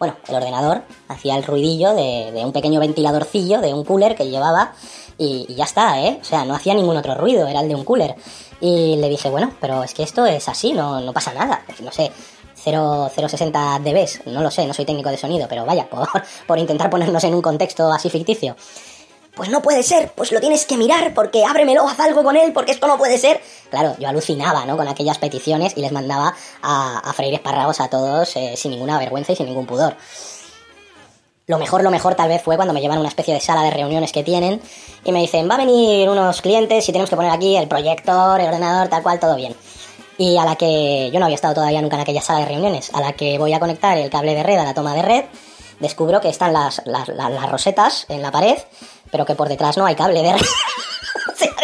Bueno, 0.02 0.16
el 0.28 0.34
ordenador 0.34 0.82
hacía 1.10 1.38
el 1.38 1.43
ruidillo 1.43 1.93
de, 1.93 2.32
de 2.32 2.43
un 2.43 2.52
pequeño 2.52 2.80
ventiladorcillo, 2.80 3.62
de 3.62 3.72
un 3.72 3.84
cooler 3.84 4.16
que 4.16 4.32
llevaba, 4.32 4.74
y, 5.20 5.45
ya 5.54 5.66
está, 5.66 6.02
¿eh? 6.02 6.18
O 6.20 6.24
sea, 6.24 6.43
no 6.43 6.56
hacía 6.56 6.74
ningún 6.74 6.97
otro 6.97 7.14
ruido, 7.14 7.47
era 7.47 7.60
el 7.60 7.68
de 7.68 7.76
un 7.76 7.84
cooler. 7.84 8.16
Y 8.60 8.95
le 8.95 9.10
dije, 9.10 9.30
bueno, 9.30 9.52
pero 9.62 9.84
es 9.84 9.93
que 9.93 10.02
esto 10.02 10.26
es 10.26 10.49
así, 10.49 10.74
no, 10.74 11.02
no 11.02 11.14
pasa 11.14 11.36
nada. 11.36 11.64
No 11.84 11.91
sé, 11.91 12.12
0, 12.56 13.12
060 13.16 13.78
dBs, 13.78 14.26
no 14.26 14.41
lo 14.41 14.49
sé, 14.49 14.66
no 14.66 14.74
soy 14.74 14.86
técnico 14.86 15.10
de 15.10 15.18
sonido, 15.18 15.47
pero 15.47 15.68
vaya, 15.68 15.88
por, 15.91 16.08
por 16.47 16.58
intentar 16.58 16.89
ponernos 16.89 17.24
en 17.24 17.36
un 17.36 17.43
contexto 17.43 17.91
así 17.91 18.10
ficticio. 18.10 18.56
Pues 19.36 19.50
no 19.50 19.62
puede 19.62 19.82
ser, 19.82 20.12
pues 20.14 20.32
lo 20.32 20.42
tienes 20.42 20.66
que 20.66 20.76
mirar, 20.76 21.14
porque 21.14 21.46
ábremelo, 21.46 21.88
haz 21.88 22.00
algo 22.02 22.24
con 22.24 22.36
él, 22.36 22.52
porque 22.52 22.74
esto 22.74 22.88
no 22.88 22.98
puede 22.98 23.18
ser. 23.18 23.42
Claro, 23.70 23.96
yo 23.98 24.10
alucinaba, 24.10 24.66
¿no? 24.66 24.76
Con 24.76 24.88
aquellas 24.88 25.18
peticiones 25.20 25.74
y 25.78 25.82
les 25.82 25.92
mandaba 25.94 26.36
a, 26.62 27.00
a 27.00 27.14
freír 27.14 27.34
espárragos 27.34 27.80
a 27.80 27.90
todos 27.90 28.36
eh, 28.36 28.56
sin 28.58 28.72
ninguna 28.72 29.00
vergüenza 29.00 29.32
y 29.32 29.36
sin 29.38 29.46
ningún 29.46 29.66
pudor. 29.66 29.96
Lo 31.48 31.58
mejor, 31.58 31.84
lo 31.84 31.92
mejor 31.92 32.16
tal 32.16 32.30
vez 32.30 32.42
fue 32.42 32.56
cuando 32.56 32.74
me 32.74 32.82
llevan 32.82 32.98
a 32.98 33.02
una 33.02 33.10
especie 33.10 33.34
de 33.34 33.42
sala 33.42 33.64
de 33.64 33.72
reuniones 33.72 34.12
que 34.12 34.24
tienen 34.24 34.62
y 35.04 35.12
me 35.12 35.20
dicen, 35.20 35.50
va 35.50 35.56
a 35.56 35.58
venir 35.58 36.08
unos 36.10 36.42
clientes 36.42 36.88
y 36.88 36.92
tenemos 36.92 37.10
que 37.10 37.16
poner 37.16 37.32
aquí 37.32 37.58
el 37.58 37.68
proyector, 37.68 38.40
el 38.40 38.48
ordenador, 38.48 38.90
tal 38.90 39.02
cual, 39.02 39.20
todo 39.20 39.36
bien. 39.36 39.56
Y 40.18 40.38
a 40.38 40.46
la 40.46 40.56
que 40.56 41.10
yo 41.12 41.20
no 41.20 41.26
había 41.26 41.36
estado 41.36 41.56
todavía 41.56 41.82
nunca 41.82 41.96
en 41.96 42.04
aquella 42.04 42.22
sala 42.22 42.40
de 42.40 42.46
reuniones, 42.46 42.94
a 42.94 43.02
la 43.02 43.14
que 43.14 43.38
voy 43.38 43.54
a 43.54 43.60
conectar 43.60 43.98
el 43.98 44.10
cable 44.10 44.36
de 44.36 44.44
red 44.44 44.60
a 44.60 44.64
la 44.64 44.74
toma 44.74 44.94
de 44.94 45.02
red, 45.02 45.26
descubro 45.80 46.22
que 46.22 46.30
están 46.30 46.54
las, 46.54 46.84
las, 46.86 47.08
las, 47.10 47.32
las 47.32 47.50
rosetas 47.50 48.06
en 48.08 48.22
la 48.22 48.32
pared, 48.32 48.58
pero 49.12 49.26
que 49.26 49.36
por 49.36 49.49
detrás 49.49 49.78
no 49.78 49.86
hay 49.86 49.95
cable 49.95 50.24
de 50.24 50.34
red. 50.34 50.41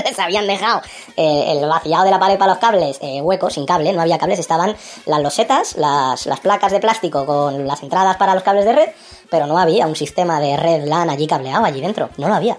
les 0.05 0.19
habían 0.19 0.47
dejado 0.47 0.81
eh, 1.15 1.45
el 1.47 1.67
vaciado 1.67 2.05
de 2.05 2.11
la 2.11 2.19
pared 2.19 2.37
para 2.37 2.53
los 2.53 2.59
cables 2.59 2.97
eh, 3.01 3.21
hueco, 3.21 3.49
sin 3.49 3.65
cable, 3.65 3.91
no 3.93 4.01
había 4.01 4.17
cables, 4.17 4.39
estaban 4.39 4.75
las 5.05 5.21
losetas, 5.21 5.75
las, 5.75 6.25
las 6.25 6.39
placas 6.39 6.71
de 6.71 6.79
plástico 6.79 7.25
con 7.25 7.67
las 7.67 7.83
entradas 7.83 8.17
para 8.17 8.33
los 8.33 8.43
cables 8.43 8.65
de 8.65 8.73
red, 8.73 8.89
pero 9.29 9.47
no 9.47 9.57
había 9.57 9.87
un 9.87 9.95
sistema 9.95 10.39
de 10.39 10.57
red 10.57 10.85
LAN 10.85 11.09
allí 11.09 11.27
cableado 11.27 11.65
allí 11.65 11.81
dentro, 11.81 12.09
no 12.17 12.27
lo 12.27 12.35
había. 12.35 12.57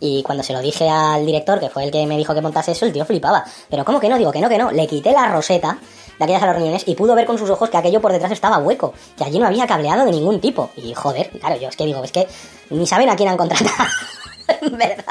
Y 0.00 0.22
cuando 0.22 0.42
se 0.42 0.52
lo 0.52 0.60
dije 0.60 0.88
al 0.88 1.24
director, 1.24 1.60
que 1.60 1.70
fue 1.70 1.84
el 1.84 1.90
que 1.90 2.04
me 2.06 2.18
dijo 2.18 2.34
que 2.34 2.40
montase 2.40 2.72
eso, 2.72 2.84
el 2.84 2.92
tío 2.92 3.06
flipaba. 3.06 3.44
Pero 3.70 3.84
¿cómo 3.84 4.00
que 4.00 4.08
no? 4.08 4.18
Digo 4.18 4.32
que 4.32 4.40
no, 4.40 4.48
que 4.48 4.58
no. 4.58 4.70
Le 4.70 4.86
quité 4.86 5.12
la 5.12 5.28
roseta 5.28 5.78
de 6.18 6.24
aquellas 6.24 6.42
reuniones 6.42 6.84
y 6.86 6.94
pudo 6.94 7.14
ver 7.14 7.26
con 7.26 7.38
sus 7.38 7.50
ojos 7.50 7.70
que 7.70 7.76
aquello 7.76 8.00
por 8.00 8.12
detrás 8.12 8.32
estaba 8.32 8.58
hueco, 8.58 8.94
que 9.16 9.24
allí 9.24 9.38
no 9.38 9.46
había 9.46 9.66
cableado 9.66 10.04
de 10.04 10.12
ningún 10.12 10.40
tipo. 10.40 10.70
Y 10.76 10.94
joder, 10.94 11.30
claro, 11.40 11.56
yo 11.56 11.68
es 11.68 11.76
que 11.76 11.86
digo, 11.86 12.02
es 12.04 12.12
que 12.12 12.26
ni 12.70 12.86
saben 12.86 13.08
a 13.08 13.16
quién 13.16 13.28
han 13.28 13.36
contratado. 13.36 13.88
¿Verdad? 14.72 15.04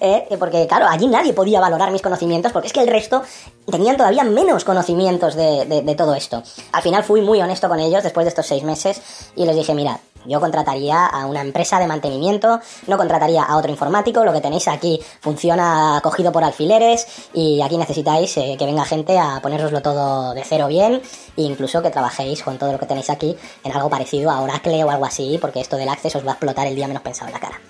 ¿Eh? 0.00 0.36
Porque 0.38 0.66
claro, 0.66 0.86
allí 0.88 1.08
nadie 1.08 1.32
podía 1.32 1.60
valorar 1.60 1.90
mis 1.90 2.02
conocimientos 2.02 2.52
porque 2.52 2.68
es 2.68 2.72
que 2.72 2.80
el 2.80 2.86
resto 2.86 3.22
tenían 3.68 3.96
todavía 3.96 4.22
menos 4.22 4.64
conocimientos 4.64 5.34
de, 5.34 5.64
de, 5.64 5.94
todo 5.96 6.14
esto. 6.14 6.42
Al 6.72 6.82
final 6.82 7.02
fui 7.02 7.20
muy 7.20 7.40
honesto 7.40 7.68
con 7.68 7.80
ellos 7.80 8.04
después 8.04 8.24
de 8.24 8.28
estos 8.28 8.46
seis 8.46 8.62
meses 8.62 9.00
y 9.34 9.44
les 9.44 9.56
dije, 9.56 9.74
mira, 9.74 9.98
yo 10.24 10.40
contrataría 10.40 11.06
a 11.06 11.26
una 11.26 11.40
empresa 11.40 11.78
de 11.78 11.86
mantenimiento, 11.86 12.60
no 12.86 12.96
contrataría 12.96 13.42
a 13.42 13.56
otro 13.56 13.70
informático, 13.70 14.24
lo 14.24 14.32
que 14.32 14.40
tenéis 14.40 14.68
aquí 14.68 15.00
funciona 15.20 16.00
cogido 16.02 16.32
por 16.32 16.44
alfileres 16.44 17.06
y 17.32 17.62
aquí 17.62 17.78
necesitáis 17.78 18.36
eh, 18.36 18.56
que 18.58 18.66
venga 18.66 18.84
gente 18.84 19.18
a 19.18 19.40
poneroslo 19.42 19.80
todo 19.82 20.34
de 20.34 20.44
cero 20.44 20.68
bien 20.68 21.00
e 21.36 21.42
incluso 21.42 21.82
que 21.82 21.90
trabajéis 21.90 22.42
con 22.42 22.58
todo 22.58 22.72
lo 22.72 22.78
que 22.78 22.86
tenéis 22.86 23.10
aquí 23.10 23.36
en 23.64 23.72
algo 23.72 23.88
parecido 23.88 24.30
a 24.30 24.40
Oracle 24.40 24.84
o 24.84 24.90
algo 24.90 25.04
así, 25.04 25.38
porque 25.40 25.60
esto 25.60 25.76
del 25.76 25.88
Access 25.88 26.16
os 26.16 26.26
va 26.26 26.30
a 26.30 26.34
explotar 26.34 26.66
el 26.66 26.74
día 26.74 26.88
menos 26.88 27.02
pensado 27.02 27.28
en 27.28 27.34
la 27.34 27.40
cara. 27.40 27.60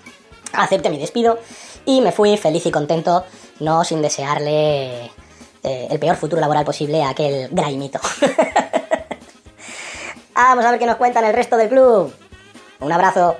Acepté 0.53 0.89
mi 0.89 0.97
despido 0.97 1.39
y 1.85 2.01
me 2.01 2.11
fui 2.11 2.35
feliz 2.37 2.65
y 2.65 2.71
contento, 2.71 3.23
no 3.59 3.83
sin 3.83 4.01
desearle 4.01 5.11
eh, 5.63 5.87
el 5.89 5.99
peor 5.99 6.15
futuro 6.15 6.41
laboral 6.41 6.65
posible 6.65 7.03
a 7.03 7.09
aquel 7.09 7.49
graimito. 7.51 7.99
Vamos 10.35 10.65
a 10.65 10.71
ver 10.71 10.79
qué 10.79 10.85
nos 10.85 10.95
cuentan 10.95 11.25
el 11.25 11.33
resto 11.33 11.57
del 11.57 11.67
club. 11.69 12.13
Un 12.79 12.91
abrazo. 12.91 13.35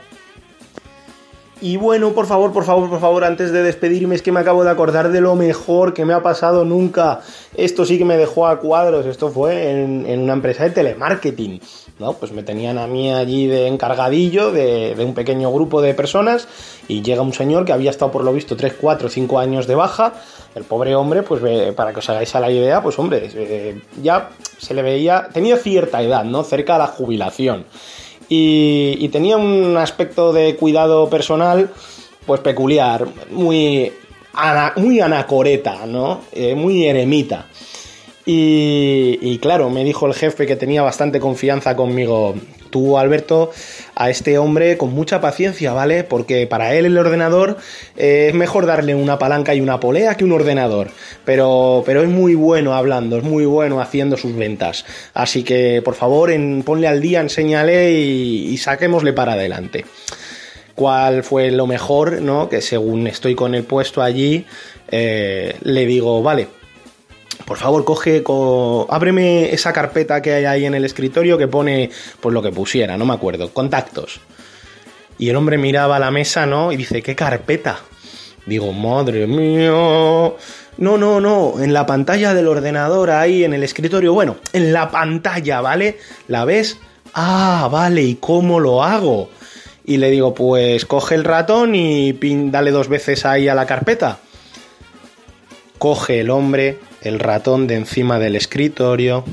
Y 1.62 1.76
bueno, 1.76 2.14
por 2.14 2.26
favor, 2.26 2.54
por 2.54 2.64
favor, 2.64 2.90
por 2.90 3.02
favor, 3.02 3.26
antes 3.26 3.52
de 3.52 3.62
despedirme, 3.62 4.16
es 4.16 4.22
que 4.22 4.32
me 4.32 4.40
acabo 4.40 4.64
de 4.64 4.70
acordar 4.70 5.12
de 5.12 5.20
lo 5.20 5.36
mejor 5.36 5.94
que 5.94 6.06
me 6.06 6.14
ha 6.14 6.24
pasado 6.24 6.64
nunca. 6.64 7.20
Esto 7.54 7.84
sí 7.84 7.98
que 7.98 8.06
me 8.06 8.16
dejó 8.16 8.48
a 8.48 8.60
cuadros. 8.60 9.06
Esto 9.06 9.30
fue 9.30 9.72
en, 9.72 10.20
una 10.22 10.34
empresa 10.34 10.64
de 10.64 10.70
telemarketing. 10.70 11.60
¿no? 12.00 12.14
Pues 12.14 12.32
me 12.32 12.44
tenían 12.44 12.78
a 12.78 12.88
mí 12.88 13.14
allí 13.14 13.48
de 13.48 13.68
encargadillo 13.68 14.54
de, 14.54 14.96
de, 14.96 15.04
un 15.04 15.14
pequeño 15.14 15.52
grupo 15.52 15.82
de 15.82 15.94
personas 15.94 16.48
y 16.88 17.02
llega 17.02 17.22
un 17.22 17.34
señor 17.34 17.66
que 17.66 17.74
había 17.74 17.90
estado 17.90 18.10
por 18.10 18.24
lo 18.24 18.32
visto 18.32 18.56
3, 18.56 18.76
4, 18.80 19.10
5 19.10 19.40
años 19.40 19.68
de 19.68 19.76
baja. 19.76 20.14
El 20.56 20.64
pobre 20.64 20.96
hombre, 20.96 21.24
pues 21.24 21.42
para 21.74 21.92
que 21.92 22.00
os 22.00 22.10
hagáis 22.10 22.34
a 22.36 22.40
la 22.40 22.50
idea, 22.50 22.82
pues 22.82 22.98
hombre, 22.98 23.30
eh, 23.34 23.82
ya 24.02 24.30
se 24.58 24.74
le 24.74 24.82
veía, 24.82 25.28
tenía 25.34 25.58
cierta 25.58 26.02
edad, 26.02 26.24
¿no? 26.24 26.44
Cerca 26.44 26.74
de 26.74 26.80
la 26.80 26.88
jubilación. 26.88 27.66
Y, 28.30 28.95
y 28.99 29.09
tenía 29.09 29.38
un 29.38 29.75
aspecto 29.75 30.32
de 30.32 30.55
cuidado 30.55 31.09
personal, 31.09 31.71
pues 32.25 32.41
peculiar, 32.41 33.07
muy, 33.32 33.91
ana, 34.34 34.73
muy 34.75 34.99
anacoreta, 34.99 35.86
¿no? 35.88 36.21
Eh, 36.32 36.55
muy 36.55 36.86
eremita. 36.86 37.47
Y, 38.25 39.17
y, 39.21 39.39
claro, 39.39 39.71
me 39.71 39.84
dijo 39.84 40.05
el 40.05 40.13
jefe 40.13 40.45
que 40.45 40.55
tenía 40.55 40.84
bastante 40.84 41.19
confianza 41.19 41.75
conmigo. 41.75 42.36
Tú, 42.69 42.97
Alberto, 42.99 43.49
a 44.00 44.10
este 44.10 44.38
hombre 44.38 44.78
con 44.78 44.93
mucha 44.93 45.20
paciencia, 45.20 45.74
¿vale? 45.74 46.06
Porque 46.06 46.47
para 46.47 46.74
él 46.74 46.86
el 46.86 46.97
ordenador 46.97 47.58
eh, 47.97 48.28
es 48.30 48.34
mejor 48.34 48.66
darle 48.66 48.95
una 48.95 49.20
palanca 49.20 49.54
y 49.54 49.60
una 49.60 49.82
polea 49.82 50.16
que 50.16 50.24
un 50.24 50.32
ordenador. 50.32 50.88
Pero, 51.26 51.84
pero 51.86 52.02
es 52.02 52.08
muy 52.08 52.34
bueno 52.34 52.74
hablando, 52.74 53.18
es 53.18 53.24
muy 53.24 53.43
bueno 53.43 53.82
haciendo 53.82 54.16
sus 54.16 54.38
ventas. 54.38 54.86
Así 55.14 55.43
que, 55.43 55.82
por 55.84 55.95
favor, 55.95 56.32
ponle 56.64 56.88
al 56.88 57.02
día, 57.02 57.20
enséñale 57.20 57.91
y, 57.91 58.47
y 58.47 58.58
saquémosle 58.58 59.12
para 59.12 59.34
adelante. 59.34 59.84
¿Cuál 60.76 61.26
fue 61.26 61.52
lo 61.52 61.68
mejor, 61.68 62.22
no? 62.22 62.47
Que 62.47 62.62
según 62.62 63.06
estoy 63.06 63.36
con 63.36 63.54
el 63.54 63.66
puesto 63.66 64.02
allí, 64.02 64.45
eh, 64.89 65.56
le 65.62 65.86
digo, 65.86 66.24
vale, 66.24 66.47
por 67.50 67.58
favor, 67.58 67.84
coge, 67.84 68.22
co 68.22 68.86
ábreme 68.91 69.52
esa 69.52 69.74
carpeta 69.74 70.22
que 70.22 70.34
hay 70.34 70.45
ahí 70.45 70.66
en 70.68 70.76
el 70.76 70.86
escritorio 70.86 71.36
que 71.36 71.47
pone, 71.47 71.89
pues 72.20 72.32
lo 72.32 72.43
que 72.43 72.52
pusiera, 72.52 72.95
no 72.95 73.08
me 73.08 73.16
acuerdo, 73.16 73.52
contactos. 73.52 74.22
Y 75.18 75.30
el 75.30 75.36
hombre 75.36 75.58
miraba 75.58 75.97
la 75.97 76.12
mesa, 76.12 76.45
¿no? 76.45 76.72
Y 76.72 76.78
dice, 76.78 77.02
¿qué 77.02 77.16
carpeta? 77.16 77.80
Digo, 78.45 78.72
madre 78.72 79.26
mía. 79.26 79.72
No, 79.72 80.38
no, 80.78 81.20
no, 81.20 81.56
en 81.60 81.74
la 81.74 81.88
pantalla 81.88 82.36
del 82.36 82.47
ordenador 82.47 83.10
ahí 83.10 83.43
en 83.43 83.56
el 83.56 83.64
escritorio, 83.64 84.14
bueno, 84.14 84.36
en 84.54 84.72
la 84.72 84.91
pantalla, 84.91 85.60
¿vale? 85.60 85.97
¿La 86.28 86.45
ves? 86.45 86.78
Ah, 87.16 87.68
vale, 87.72 88.04
¿y 88.04 88.16
cómo 88.18 88.60
lo 88.60 88.84
hago? 88.84 89.32
Y 89.86 89.97
le 89.97 90.12
digo, 90.12 90.36
pues 90.36 90.86
coge 90.86 91.16
el 91.16 91.24
ratón 91.24 91.74
y 91.74 92.14
pin, 92.14 92.52
dale 92.52 92.70
dos 92.70 92.89
veces 92.89 93.26
ahí 93.26 93.47
a 93.47 93.56
la 93.56 93.66
carpeta. 93.66 94.20
Coge 95.80 96.20
el 96.20 96.30
hombre, 96.30 96.78
el 97.02 97.20
ratón 97.20 97.68
de 97.68 97.76
encima 97.76 98.20
del 98.20 98.36
escritorio 98.36 99.24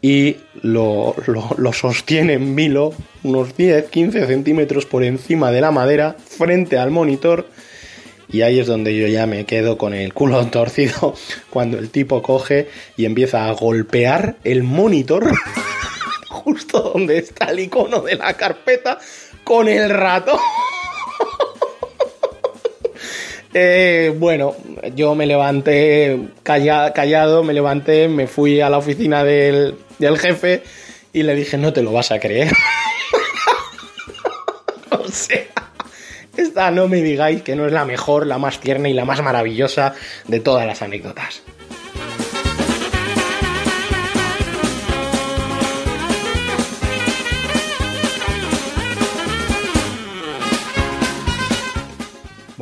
y 0.00 0.38
lo, 0.62 1.14
lo, 1.26 1.72
sostiene 1.72 2.34
en 2.34 2.56
vilo 2.56 2.92
unos 3.22 3.56
10-15 3.56 4.26
centímetros 4.26 4.84
por 4.84 5.04
encima 5.04 5.52
de 5.52 5.60
la 5.60 5.70
madera 5.70 6.16
frente 6.18 6.76
al 6.76 6.90
monitor 6.90 7.46
y 8.28 8.42
ahí 8.42 8.58
es 8.58 8.66
donde 8.66 8.96
yo 8.96 9.06
ya 9.06 9.26
me 9.26 9.44
quedo 9.44 9.78
con 9.78 9.94
el 9.94 10.12
culo 10.12 10.44
torcido 10.50 11.14
cuando 11.50 11.78
el 11.78 11.90
tipo 11.90 12.22
coge 12.22 12.68
y 12.96 13.04
empieza 13.04 13.48
a 13.48 13.52
golpear 13.52 14.36
el 14.42 14.64
monitor 14.64 15.32
justo 16.28 16.92
donde 16.94 17.18
está 17.18 17.46
el 17.46 17.60
icono 17.60 18.00
de 18.00 18.16
la 18.16 18.34
carpeta 18.34 18.98
con 19.44 19.68
el 19.68 19.88
ratón. 19.90 20.40
Eh, 23.54 24.14
bueno, 24.18 24.56
yo 24.94 25.14
me 25.14 25.26
levanté 25.26 26.18
calla, 26.42 26.92
callado, 26.92 27.44
me 27.44 27.52
levanté, 27.52 28.08
me 28.08 28.26
fui 28.26 28.60
a 28.60 28.70
la 28.70 28.78
oficina 28.78 29.24
del, 29.24 29.76
del, 29.98 30.18
jefe 30.18 30.62
y 31.12 31.22
le 31.22 31.34
dije, 31.34 31.58
no 31.58 31.72
te 31.72 31.82
lo 31.82 31.92
vas 31.92 32.12
a 32.12 32.18
creer. 32.18 32.50
o 34.90 35.08
sea, 35.08 35.44
esta 36.36 36.70
no 36.70 36.88
me 36.88 37.02
digáis 37.02 37.42
que 37.42 37.54
no 37.54 37.66
es 37.66 37.72
la 37.72 37.84
mejor, 37.84 38.26
la 38.26 38.38
más 38.38 38.58
tierna 38.58 38.88
y 38.88 38.94
la 38.94 39.04
más 39.04 39.22
maravillosa 39.22 39.94
de 40.26 40.40
todas 40.40 40.66
las 40.66 40.80
anécdotas. 40.80 41.42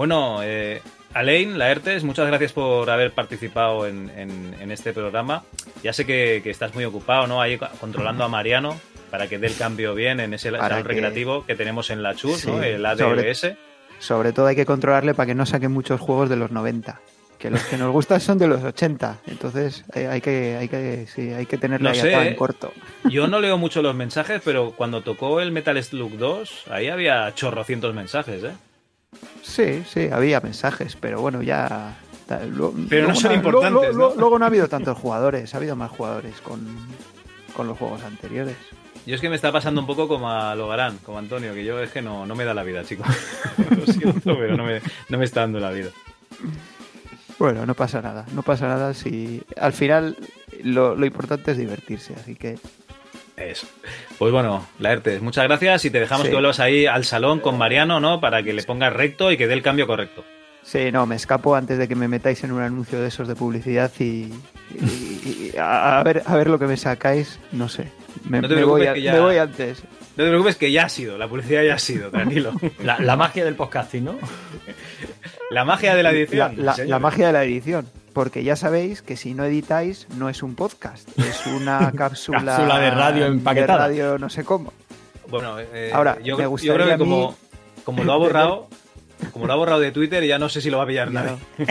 Bueno, 0.00 0.38
eh, 0.42 0.80
Alain 1.12 1.58
Laertes, 1.58 2.04
muchas 2.04 2.26
gracias 2.26 2.54
por 2.54 2.88
haber 2.88 3.12
participado 3.12 3.86
en, 3.86 4.08
en, 4.16 4.56
en 4.58 4.72
este 4.72 4.94
programa. 4.94 5.44
Ya 5.82 5.92
sé 5.92 6.06
que, 6.06 6.40
que, 6.42 6.48
estás 6.48 6.74
muy 6.74 6.86
ocupado, 6.86 7.26
¿no? 7.26 7.42
Ahí 7.42 7.58
controlando 7.78 8.24
a 8.24 8.28
Mariano 8.28 8.80
para 9.10 9.28
que 9.28 9.38
dé 9.38 9.48
el 9.48 9.56
cambio 9.56 9.94
bien 9.94 10.18
en 10.20 10.32
ese 10.32 10.50
salón 10.50 10.84
que... 10.84 10.88
recreativo 10.88 11.44
que 11.44 11.54
tenemos 11.54 11.90
en 11.90 12.02
la 12.02 12.14
Chus, 12.14 12.38
sí, 12.38 12.46
¿no? 12.50 12.62
El 12.62 12.86
ADLS. 12.86 13.40
Sobre, 13.40 13.56
sobre, 13.98 14.32
todo 14.32 14.46
hay 14.46 14.56
que 14.56 14.64
controlarle 14.64 15.12
para 15.12 15.26
que 15.26 15.34
no 15.34 15.44
saque 15.44 15.68
muchos 15.68 16.00
juegos 16.00 16.30
de 16.30 16.36
los 16.36 16.50
90. 16.50 16.98
Que 17.38 17.50
los 17.50 17.62
que 17.64 17.76
nos 17.76 17.92
gustan 17.92 18.22
son 18.22 18.38
de 18.38 18.48
los 18.48 18.64
80. 18.64 19.18
Entonces 19.26 19.84
eh, 19.94 20.06
hay 20.06 20.22
que, 20.22 20.56
hay 20.58 20.68
que, 20.68 21.06
sí, 21.14 21.30
hay 21.30 21.44
que 21.44 21.58
tenerle 21.58 21.90
no 21.90 21.94
sé, 21.94 22.10
en 22.10 22.28
¿eh? 22.28 22.36
corto. 22.36 22.72
Yo 23.04 23.28
no 23.28 23.38
leo 23.38 23.58
mucho 23.58 23.82
los 23.82 23.94
mensajes, 23.94 24.40
pero 24.42 24.70
cuando 24.70 25.02
tocó 25.02 25.42
el 25.42 25.52
Metal 25.52 25.76
Slug 25.84 26.16
2, 26.16 26.68
ahí 26.70 26.88
había 26.88 27.34
chorrocientos 27.34 27.94
mensajes, 27.94 28.42
¿eh? 28.44 28.52
Sí, 29.42 29.82
sí, 29.88 30.08
había 30.12 30.40
mensajes, 30.40 30.96
pero 30.96 31.20
bueno, 31.20 31.42
ya. 31.42 31.96
lo- 32.50 32.72
Pero 32.88 33.08
no 33.08 33.12
luego 33.14 33.20
son 33.20 33.32
importantes, 33.34 33.94
lo- 33.94 34.08
lo- 34.08 34.14
¿no? 34.14 34.20
Luego 34.20 34.38
no 34.38 34.44
ha 34.44 34.48
habido 34.48 34.68
tantos 34.68 34.96
jugadores, 34.96 35.52
ha 35.54 35.56
habido 35.58 35.74
más 35.76 35.90
jugadores 35.90 36.40
con, 36.40 36.60
con 37.56 37.66
los 37.66 37.76
juegos 37.76 38.02
anteriores. 38.02 38.56
Yo 39.06 39.14
es 39.14 39.20
que 39.20 39.28
me 39.30 39.34
está 39.36 39.50
pasando 39.50 39.80
un 39.80 39.86
poco 39.86 40.06
como 40.06 40.30
a 40.30 40.54
Logarán, 40.54 40.98
como 40.98 41.16
a 41.16 41.20
Antonio, 41.20 41.54
que 41.54 41.64
yo 41.64 41.80
es 41.80 41.90
que 41.90 42.02
no, 42.02 42.26
no 42.26 42.34
me 42.36 42.44
da 42.44 42.54
la 42.54 42.62
vida, 42.62 42.84
chicos. 42.84 43.06
Lo 43.86 43.92
siento, 43.92 44.38
pero 44.38 44.56
no 44.56 44.64
me, 44.64 44.80
no 45.08 45.18
me 45.18 45.24
está 45.24 45.40
dando 45.40 45.58
la 45.58 45.70
vida. 45.70 45.88
Bueno, 47.38 47.64
no 47.64 47.74
pasa 47.74 48.02
nada, 48.02 48.26
no 48.34 48.42
pasa 48.42 48.68
nada 48.68 48.92
si. 48.92 49.42
Al 49.58 49.72
final, 49.72 50.16
lo, 50.62 50.94
lo 50.94 51.06
importante 51.06 51.52
es 51.52 51.56
divertirse, 51.56 52.14
así 52.14 52.34
que. 52.34 52.58
Eso. 53.40 53.66
Pues 54.18 54.32
bueno, 54.32 54.66
Laertes, 54.78 55.22
muchas 55.22 55.44
gracias 55.44 55.84
y 55.86 55.90
te 55.90 55.98
dejamos 56.00 56.24
Sí. 56.24 56.28
que 56.28 56.34
vuelvas 56.34 56.60
ahí 56.60 56.86
al 56.86 57.04
salón 57.04 57.40
con 57.40 57.56
Mariano, 57.58 57.98
¿no? 58.00 58.20
Para 58.20 58.42
que 58.42 58.52
le 58.52 58.62
pongas 58.62 58.92
recto 58.92 59.32
y 59.32 59.36
que 59.36 59.46
dé 59.46 59.54
el 59.54 59.62
cambio 59.62 59.86
correcto. 59.86 60.24
Sí, 60.62 60.92
no, 60.92 61.06
me 61.06 61.16
escapo 61.16 61.56
antes 61.56 61.78
de 61.78 61.88
que 61.88 61.94
me 61.96 62.06
metáis 62.06 62.44
en 62.44 62.52
un 62.52 62.60
anuncio 62.60 63.00
de 63.00 63.08
esos 63.08 63.26
de 63.26 63.34
publicidad 63.34 63.90
y, 63.98 64.30
y- 64.78 65.50
y 65.54 65.56
a, 65.58 65.98
a 65.98 66.02
ver, 66.02 66.22
a 66.26 66.36
ver 66.36 66.48
lo 66.48 66.58
que 66.58 66.66
me 66.66 66.76
sacáis, 66.76 67.40
no 67.52 67.68
sé. 67.68 67.86
Me, 68.28 68.42
No 68.42 68.48
te 68.48 68.54
me 68.56 68.64
voy, 68.64 68.82
preocupes 68.82 68.88
a- 68.90 68.94
que 68.94 69.02
ya- 69.02 69.12
me 69.14 69.20
voy 69.20 69.36
antes. 69.38 69.82
No 70.16 70.24
te 70.24 70.28
preocupes 70.28 70.56
que 70.56 70.70
ya 70.70 70.84
ha 70.84 70.88
sido, 70.90 71.16
la 71.16 71.28
publicidad 71.28 71.62
ya 71.62 71.74
ha 71.74 71.78
sido, 71.78 72.10
tranquilo. 72.10 72.52
La, 72.84 72.98
la 73.00 73.16
magia 73.16 73.44
del 73.44 73.54
podcasting, 73.54 74.04
¿no? 74.04 74.18
La 75.50 75.64
magia 75.64 75.94
de 75.94 76.02
la 76.02 76.10
edición. 76.10 76.54
La, 76.58 76.62
la- 76.64 76.72
señores. 76.74 76.90
la 76.90 76.98
magia 76.98 77.26
de 77.28 77.32
la 77.32 77.44
edición. 77.44 77.86
Porque 78.12 78.42
ya 78.42 78.56
sabéis 78.56 79.02
que 79.02 79.16
si 79.16 79.34
no 79.34 79.44
editáis, 79.44 80.08
no 80.16 80.28
es 80.28 80.42
un 80.42 80.54
podcast, 80.54 81.08
es 81.18 81.46
una 81.46 81.92
cápsula, 81.96 82.56
Cápsula 82.56 82.78
de 82.80 82.90
radio 82.90 83.26
empaquetada. 83.26 83.88
de 83.88 84.02
radio 84.02 84.18
no 84.18 84.28
sé 84.28 84.44
cómo. 84.44 84.72
Bueno, 85.28 85.58
eh, 85.60 85.90
Ahora, 85.94 86.18
yo, 86.20 86.36
me 86.36 86.42
yo 86.44 86.50
gustaría 86.50 86.74
creo 86.74 86.88
que 86.88 86.98
como, 86.98 87.36
como 87.84 88.02
lo 88.02 88.12
ha 88.12 88.16
borrado, 88.16 88.68
como 89.32 89.46
lo 89.46 89.52
ha 89.52 89.56
borrado 89.56 89.80
de 89.80 89.92
Twitter, 89.92 90.24
ya 90.24 90.38
no 90.38 90.48
sé 90.48 90.60
si 90.60 90.70
lo 90.70 90.78
va 90.78 90.84
a 90.84 90.86
pillar 90.86 91.10
nadie. 91.12 91.36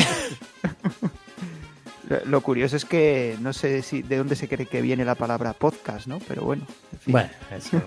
Lo, 2.09 2.25
lo 2.25 2.41
curioso 2.41 2.75
es 2.75 2.85
que 2.85 3.37
no 3.39 3.53
sé 3.53 3.83
si 3.83 4.01
de 4.01 4.17
dónde 4.17 4.35
se 4.35 4.47
cree 4.47 4.65
que 4.65 4.81
viene 4.81 5.05
la 5.05 5.13
palabra 5.13 5.53
podcast, 5.53 6.07
¿no? 6.07 6.17
Pero 6.27 6.41
bueno. 6.41 6.65
en 6.91 6.99
fin. 6.99 7.11
Bueno, 7.11 7.29
eso. 7.55 7.79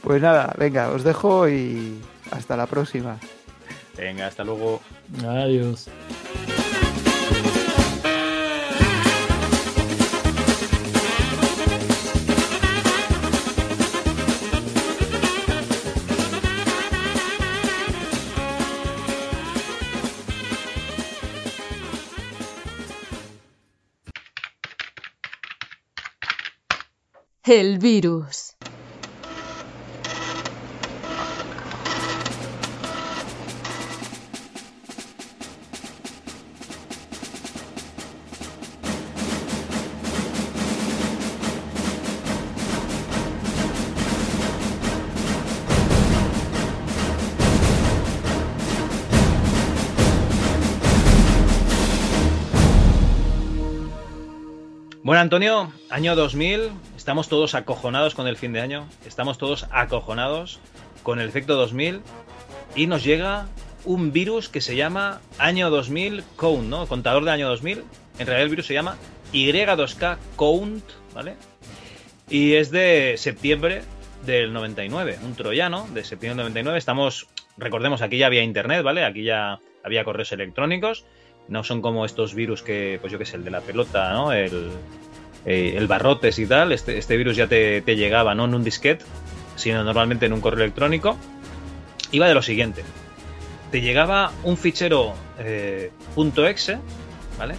Pues 0.00 0.22
nada, 0.22 0.54
venga, 0.56 0.90
os 0.90 1.02
dejo 1.02 1.48
y 1.48 2.00
hasta 2.30 2.56
la 2.56 2.66
próxima. 2.66 3.18
Venga, 3.96 4.26
hasta 4.26 4.44
luego. 4.44 4.80
Adiós. 5.24 5.88
El 27.50 27.78
virus. 27.80 28.54
Antonio, 55.20 55.70
año 55.90 56.16
2000, 56.16 56.70
estamos 56.96 57.28
todos 57.28 57.54
acojonados 57.54 58.14
con 58.14 58.26
el 58.26 58.38
fin 58.38 58.54
de 58.54 58.62
año, 58.62 58.88
estamos 59.04 59.36
todos 59.36 59.66
acojonados 59.70 60.60
con 61.02 61.20
el 61.20 61.28
efecto 61.28 61.56
2000 61.56 62.00
y 62.74 62.86
nos 62.86 63.04
llega 63.04 63.46
un 63.84 64.12
virus 64.12 64.48
que 64.48 64.62
se 64.62 64.76
llama 64.76 65.20
año 65.36 65.68
2000 65.68 66.24
count, 66.36 66.70
¿no? 66.70 66.86
Contador 66.86 67.26
de 67.26 67.32
año 67.32 67.48
2000. 67.50 67.84
En 68.18 68.26
realidad 68.26 68.44
el 68.44 68.48
virus 68.48 68.66
se 68.66 68.72
llama 68.72 68.96
Y2K 69.34 70.16
count, 70.36 70.84
¿vale? 71.12 71.36
Y 72.30 72.54
es 72.54 72.70
de 72.70 73.16
septiembre 73.18 73.82
del 74.24 74.54
99, 74.54 75.18
un 75.22 75.34
troyano 75.34 75.86
de 75.92 76.02
septiembre 76.02 76.44
del 76.44 76.44
99. 76.44 76.78
Estamos, 76.78 77.26
recordemos, 77.58 78.00
aquí 78.00 78.16
ya 78.16 78.24
había 78.24 78.42
internet, 78.42 78.82
¿vale? 78.82 79.04
Aquí 79.04 79.24
ya 79.24 79.58
había 79.84 80.02
correos 80.02 80.32
electrónicos. 80.32 81.04
No 81.50 81.62
son 81.62 81.82
como 81.82 82.06
estos 82.06 82.34
virus 82.34 82.62
que, 82.62 82.96
pues 83.00 83.12
yo 83.12 83.18
qué 83.18 83.26
sé, 83.26 83.36
el 83.36 83.44
de 83.44 83.50
la 83.50 83.60
pelota, 83.60 84.12
¿no? 84.12 84.32
El, 84.32 84.70
eh, 85.44 85.74
el 85.76 85.86
barrotes 85.86 86.38
y 86.38 86.46
tal. 86.46 86.72
Este, 86.72 86.96
este 86.96 87.16
virus 87.16 87.36
ya 87.36 87.46
te, 87.46 87.82
te 87.82 87.96
llegaba 87.96 88.34
no 88.34 88.46
en 88.46 88.54
un 88.54 88.64
disquete, 88.64 89.04
sino 89.56 89.84
normalmente 89.84 90.26
en 90.26 90.32
un 90.32 90.40
correo 90.40 90.64
electrónico. 90.64 91.18
Iba 92.12 92.28
de 92.28 92.34
lo 92.34 92.42
siguiente. 92.42 92.82
Te 93.70 93.80
llegaba 93.80 94.32
un 94.42 94.56
fichero 94.56 95.14
eh, 95.38 95.92
.exe, 96.16 96.78
¿vale? 97.38 97.54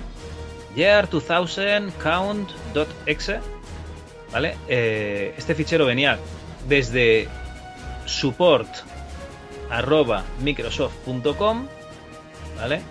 Year 0.75 1.09
2000 1.09 1.93
count.exe, 2.01 3.39
¿vale? 4.31 4.55
Eh, 4.67 5.33
este 5.37 5.55
fichero 5.55 5.85
venía 5.85 6.17
desde 6.67 7.27
support 8.05 8.69
arroba 9.69 10.23
microsoft.com, 10.41 11.67
¿vale? 12.57 12.81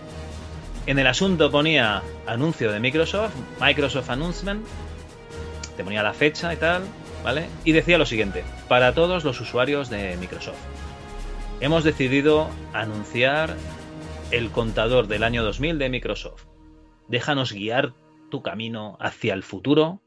En 0.86 0.98
el 0.98 1.06
asunto 1.06 1.50
ponía 1.50 2.02
anuncio 2.26 2.72
de 2.72 2.80
Microsoft, 2.80 3.34
Microsoft 3.60 4.10
Announcement, 4.10 4.66
te 5.76 5.84
ponía 5.84 6.02
la 6.02 6.14
fecha 6.14 6.52
y 6.52 6.56
tal, 6.56 6.82
¿vale? 7.22 7.48
Y 7.64 7.72
decía 7.72 7.98
lo 7.98 8.06
siguiente, 8.06 8.44
para 8.68 8.94
todos 8.94 9.24
los 9.24 9.40
usuarios 9.40 9.90
de 9.90 10.16
Microsoft. 10.16 10.58
Hemos 11.60 11.84
decidido 11.84 12.48
anunciar 12.72 13.54
el 14.30 14.50
contador 14.50 15.06
del 15.06 15.24
año 15.24 15.44
2000 15.44 15.78
de 15.78 15.90
Microsoft. 15.90 16.44
Déjanos 17.08 17.52
guiar 17.52 17.92
tu 18.30 18.42
camino 18.42 18.96
hacia 19.00 19.34
el 19.34 19.42
futuro 19.42 20.02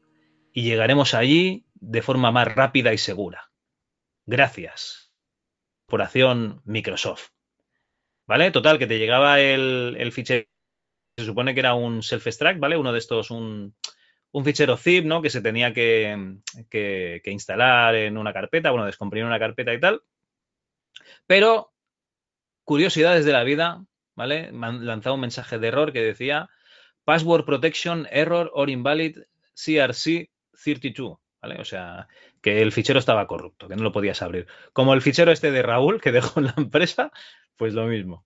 y 0.52 0.62
llegaremos 0.62 1.14
allí 1.14 1.66
de 1.74 2.02
forma 2.02 2.32
más 2.32 2.52
rápida 2.52 2.92
y 2.92 2.98
segura. 2.98 3.50
Gracias. 4.26 5.12
Corporación 5.86 6.62
Microsoft. 6.64 7.28
¿Vale? 8.26 8.50
Total, 8.50 8.78
que 8.78 8.86
te 8.86 8.98
llegaba 8.98 9.40
el, 9.40 9.96
el 9.98 10.10
fichero. 10.10 10.46
Se 11.16 11.24
supone 11.24 11.54
que 11.54 11.60
era 11.60 11.74
un 11.74 12.02
self-extract, 12.02 12.58
¿vale? 12.58 12.76
Uno 12.76 12.92
de 12.92 12.98
estos, 12.98 13.30
un, 13.30 13.74
un 14.32 14.44
fichero 14.44 14.76
zip, 14.76 15.04
¿no? 15.04 15.22
Que 15.22 15.30
se 15.30 15.40
tenía 15.40 15.72
que, 15.72 16.38
que- 16.68 17.20
que 17.22 17.30
instalar 17.30 17.94
en 17.94 18.18
una 18.18 18.32
carpeta, 18.32 18.70
bueno, 18.70 18.86
descomprimir 18.86 19.26
una 19.26 19.38
carpeta 19.38 19.72
y 19.72 19.80
tal. 19.80 20.02
Pero, 21.26 21.72
curiosidades 22.64 23.24
de 23.24 23.32
la 23.32 23.44
vida, 23.44 23.84
¿vale? 24.16 24.50
Me 24.52 24.66
han 24.66 24.86
lanzado 24.86 25.14
un 25.14 25.20
mensaje 25.20 25.58
de 25.58 25.68
error 25.68 25.92
que 25.92 26.00
decía 26.02 26.50
Password 27.04 27.44
Protection 27.44 28.08
Error 28.10 28.50
or 28.54 28.68
Invalid 28.70 29.18
CRC 29.54 30.30
32, 30.64 31.18
¿vale? 31.40 31.60
O 31.60 31.64
sea, 31.64 32.08
que 32.42 32.60
el 32.60 32.72
fichero 32.72 32.98
estaba 32.98 33.26
corrupto, 33.28 33.68
que 33.68 33.76
no 33.76 33.84
lo 33.84 33.92
podías 33.92 34.20
abrir. 34.22 34.46
Como 34.72 34.94
el 34.94 35.02
fichero 35.02 35.30
este 35.30 35.52
de 35.52 35.62
Raúl 35.62 36.00
que 36.00 36.10
dejó 36.12 36.40
en 36.40 36.46
la 36.46 36.54
empresa, 36.56 37.12
pues 37.56 37.72
lo 37.72 37.86
mismo. 37.86 38.24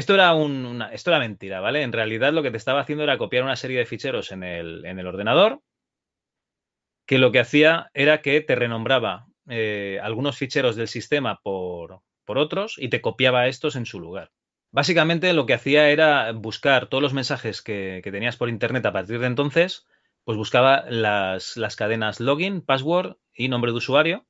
Esto 0.00 0.14
era, 0.14 0.32
un- 0.34 0.64
una, 0.64 0.86
esto 0.94 1.10
era 1.10 1.18
mentira, 1.18 1.60
¿vale? 1.60 1.82
En 1.82 1.92
realidad 1.92 2.32
lo 2.32 2.42
que 2.42 2.50
te 2.50 2.56
estaba 2.56 2.80
haciendo 2.80 3.04
era 3.04 3.18
copiar 3.18 3.44
una 3.44 3.56
serie 3.56 3.78
de 3.78 3.86
ficheros 3.86 4.32
en 4.32 4.42
el, 4.42 4.84
en 4.86 4.98
el 4.98 5.06
ordenador, 5.06 5.60
que 7.06 7.18
lo 7.18 7.32
que 7.32 7.40
hacía 7.40 7.90
era 7.94 8.22
que 8.22 8.40
te 8.40 8.54
renombraba 8.54 9.26
eh, 9.48 9.98
algunos 10.02 10.36
ficheros 10.36 10.76
del 10.76 10.88
sistema 10.88 11.40
por, 11.42 12.02
por 12.24 12.38
otros 12.38 12.74
y 12.78 12.88
te 12.88 13.00
copiaba 13.00 13.46
estos 13.48 13.76
en 13.76 13.86
su 13.86 14.00
lugar. 14.00 14.30
Básicamente 14.70 15.32
lo 15.32 15.46
que 15.46 15.54
hacía 15.54 15.88
era 15.90 16.30
buscar 16.32 16.88
todos 16.88 17.02
los 17.02 17.14
mensajes 17.14 17.62
que, 17.62 18.00
que 18.04 18.12
tenías 18.12 18.36
por 18.36 18.50
internet 18.50 18.84
a 18.86 18.92
partir 18.92 19.18
de 19.20 19.26
entonces, 19.26 19.86
pues 20.24 20.36
buscaba 20.36 20.84
las, 20.90 21.56
las 21.56 21.76
cadenas 21.76 22.20
login, 22.20 22.60
password 22.60 23.16
y 23.34 23.48
nombre 23.48 23.72
de 23.72 23.78
usuario 23.78 24.26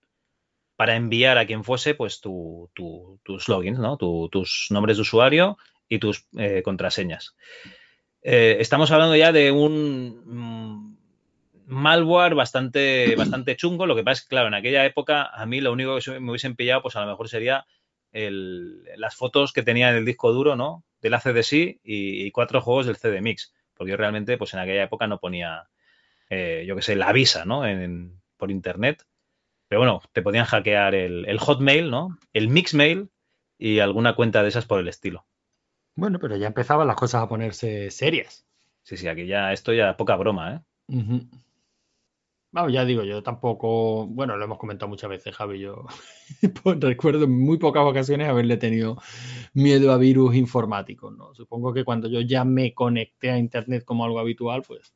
para 0.78 0.96
enviar 0.96 1.38
a 1.38 1.46
quien 1.46 1.64
fuese 1.64 1.94
pues 1.96 2.22
tu- 2.22 2.70
tu- 2.74 3.20
tus 3.24 3.48
logins, 3.48 3.80
¿no? 3.80 3.98
Tu- 3.98 4.30
tus 4.30 4.68
nombres 4.70 4.96
de 4.98 5.02
usuario 5.02 5.58
y 5.90 5.98
tus 5.98 6.26
eh, 6.38 6.62
contraseñas. 6.64 7.36
Eh, 8.22 8.58
estamos 8.60 8.90
hablando 8.92 9.16
ya 9.16 9.32
de 9.32 9.50
un 9.52 10.22
mm, 10.26 10.96
malware 11.66 12.34
bastante, 12.34 13.16
bastante 13.16 13.56
chungo. 13.56 13.86
Lo 13.86 13.96
que 13.96 14.04
pasa 14.04 14.20
es 14.20 14.22
que, 14.24 14.30
claro, 14.30 14.48
en 14.48 14.54
aquella 14.54 14.84
época 14.86 15.24
a 15.24 15.46
mí 15.46 15.60
lo 15.60 15.72
único 15.72 15.98
que 15.98 16.20
me 16.20 16.30
hubiesen 16.30 16.56
pillado, 16.56 16.82
pues 16.82 16.96
a 16.96 17.00
lo 17.02 17.08
mejor 17.08 17.28
sería 17.28 17.66
las 18.12 19.16
fotos 19.16 19.52
que 19.52 19.62
tenía 19.62 19.90
en 19.90 19.96
el 19.96 20.04
disco 20.04 20.32
duro, 20.32 20.56
¿no? 20.56 20.84
Del 21.00 21.14
ACDC 21.14 21.80
y, 21.84 22.26
y 22.26 22.30
cuatro 22.30 22.60
juegos 22.60 22.86
del 22.86 22.96
CD 22.96 23.20
Mix. 23.20 23.52
Porque 23.74 23.90
yo 23.92 23.96
realmente, 23.96 24.36
pues 24.38 24.54
en 24.54 24.60
aquella 24.60 24.84
época 24.84 25.06
no 25.06 25.18
ponía, 25.20 25.68
eh, 26.30 26.64
yo 26.66 26.76
qué 26.76 26.82
sé, 26.82 26.96
la 26.96 27.12
visa, 27.12 27.44
¿no? 27.44 27.62
Por 28.36 28.50
internet. 28.50 29.04
Pero 29.68 29.80
bueno, 29.80 30.00
te 30.12 30.22
podían 30.22 30.46
hackear 30.46 30.94
el, 30.94 31.26
el 31.26 31.38
Hotmail, 31.38 31.90
¿no? 31.90 32.18
El 32.32 32.48
Mixmail 32.48 33.10
y 33.58 33.80
alguna 33.80 34.14
cuenta 34.14 34.42
de 34.42 34.48
esas 34.48 34.64
por 34.64 34.80
el 34.80 34.88
estilo. 34.88 35.26
Bueno, 35.94 36.18
pero 36.18 36.36
ya 36.36 36.46
empezaban 36.46 36.86
las 36.86 36.96
cosas 36.96 37.22
a 37.22 37.28
ponerse 37.28 37.90
serias. 37.90 38.46
Sí, 38.82 38.96
sí, 38.96 39.08
aquí 39.08 39.26
ya, 39.26 39.52
esto 39.52 39.72
ya 39.72 39.96
poca 39.96 40.16
broma, 40.16 40.54
¿eh? 40.54 40.60
Vamos, 42.50 42.72
ya 42.72 42.86
digo, 42.86 43.04
yo 43.04 43.22
tampoco, 43.22 44.06
bueno, 44.06 44.36
lo 44.38 44.44
hemos 44.44 44.56
comentado 44.56 44.88
muchas 44.88 45.10
veces, 45.10 45.36
Javi, 45.36 45.58
yo 45.58 45.84
pues 46.62 46.80
recuerdo 46.80 47.24
en 47.24 47.38
muy 47.38 47.58
pocas 47.58 47.82
ocasiones 47.84 48.28
haberle 48.28 48.56
tenido 48.56 48.96
miedo 49.52 49.92
a 49.92 49.98
virus 49.98 50.34
informáticos, 50.34 51.14
¿no? 51.14 51.34
Supongo 51.34 51.74
que 51.74 51.84
cuando 51.84 52.08
yo 52.08 52.22
ya 52.22 52.44
me 52.44 52.72
conecté 52.72 53.30
a 53.30 53.38
Internet 53.38 53.84
como 53.84 54.04
algo 54.06 54.18
habitual, 54.18 54.62
pues, 54.66 54.94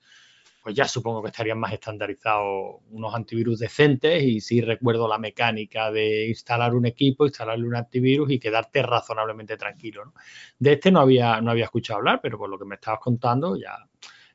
pues 0.63 0.75
ya 0.75 0.87
supongo 0.87 1.23
que 1.23 1.29
estarían 1.29 1.59
más 1.59 1.73
estandarizados 1.73 2.77
unos 2.91 3.15
antivirus 3.15 3.59
decentes 3.59 4.23
y 4.23 4.41
sí 4.41 4.61
recuerdo 4.61 5.09
la 5.09 5.19
mecánica 5.19 5.91
de 5.91 6.29
instalar 6.29 6.75
un 6.75 6.87
equipo, 6.87 7.27
instalarle 7.27 7.67
un 7.67 7.75
antivirus 7.75 8.31
y 8.31 8.39
quedarte 8.39 8.83
razonablemente 8.83 9.57
tranquilo, 9.57 10.05
¿no? 10.05 10.15
De 10.59 10.75
este 10.75 10.93
no 10.93 11.01
había, 11.01 11.41
no 11.41 11.51
había 11.51 11.65
escuchado 11.65 11.99
hablar, 11.99 12.21
pero 12.23 12.39
por 12.39 12.49
lo 12.49 12.59
que 12.59 12.65
me 12.65 12.77
estabas 12.77 13.01
contando 13.01 13.57
ya 13.57 13.77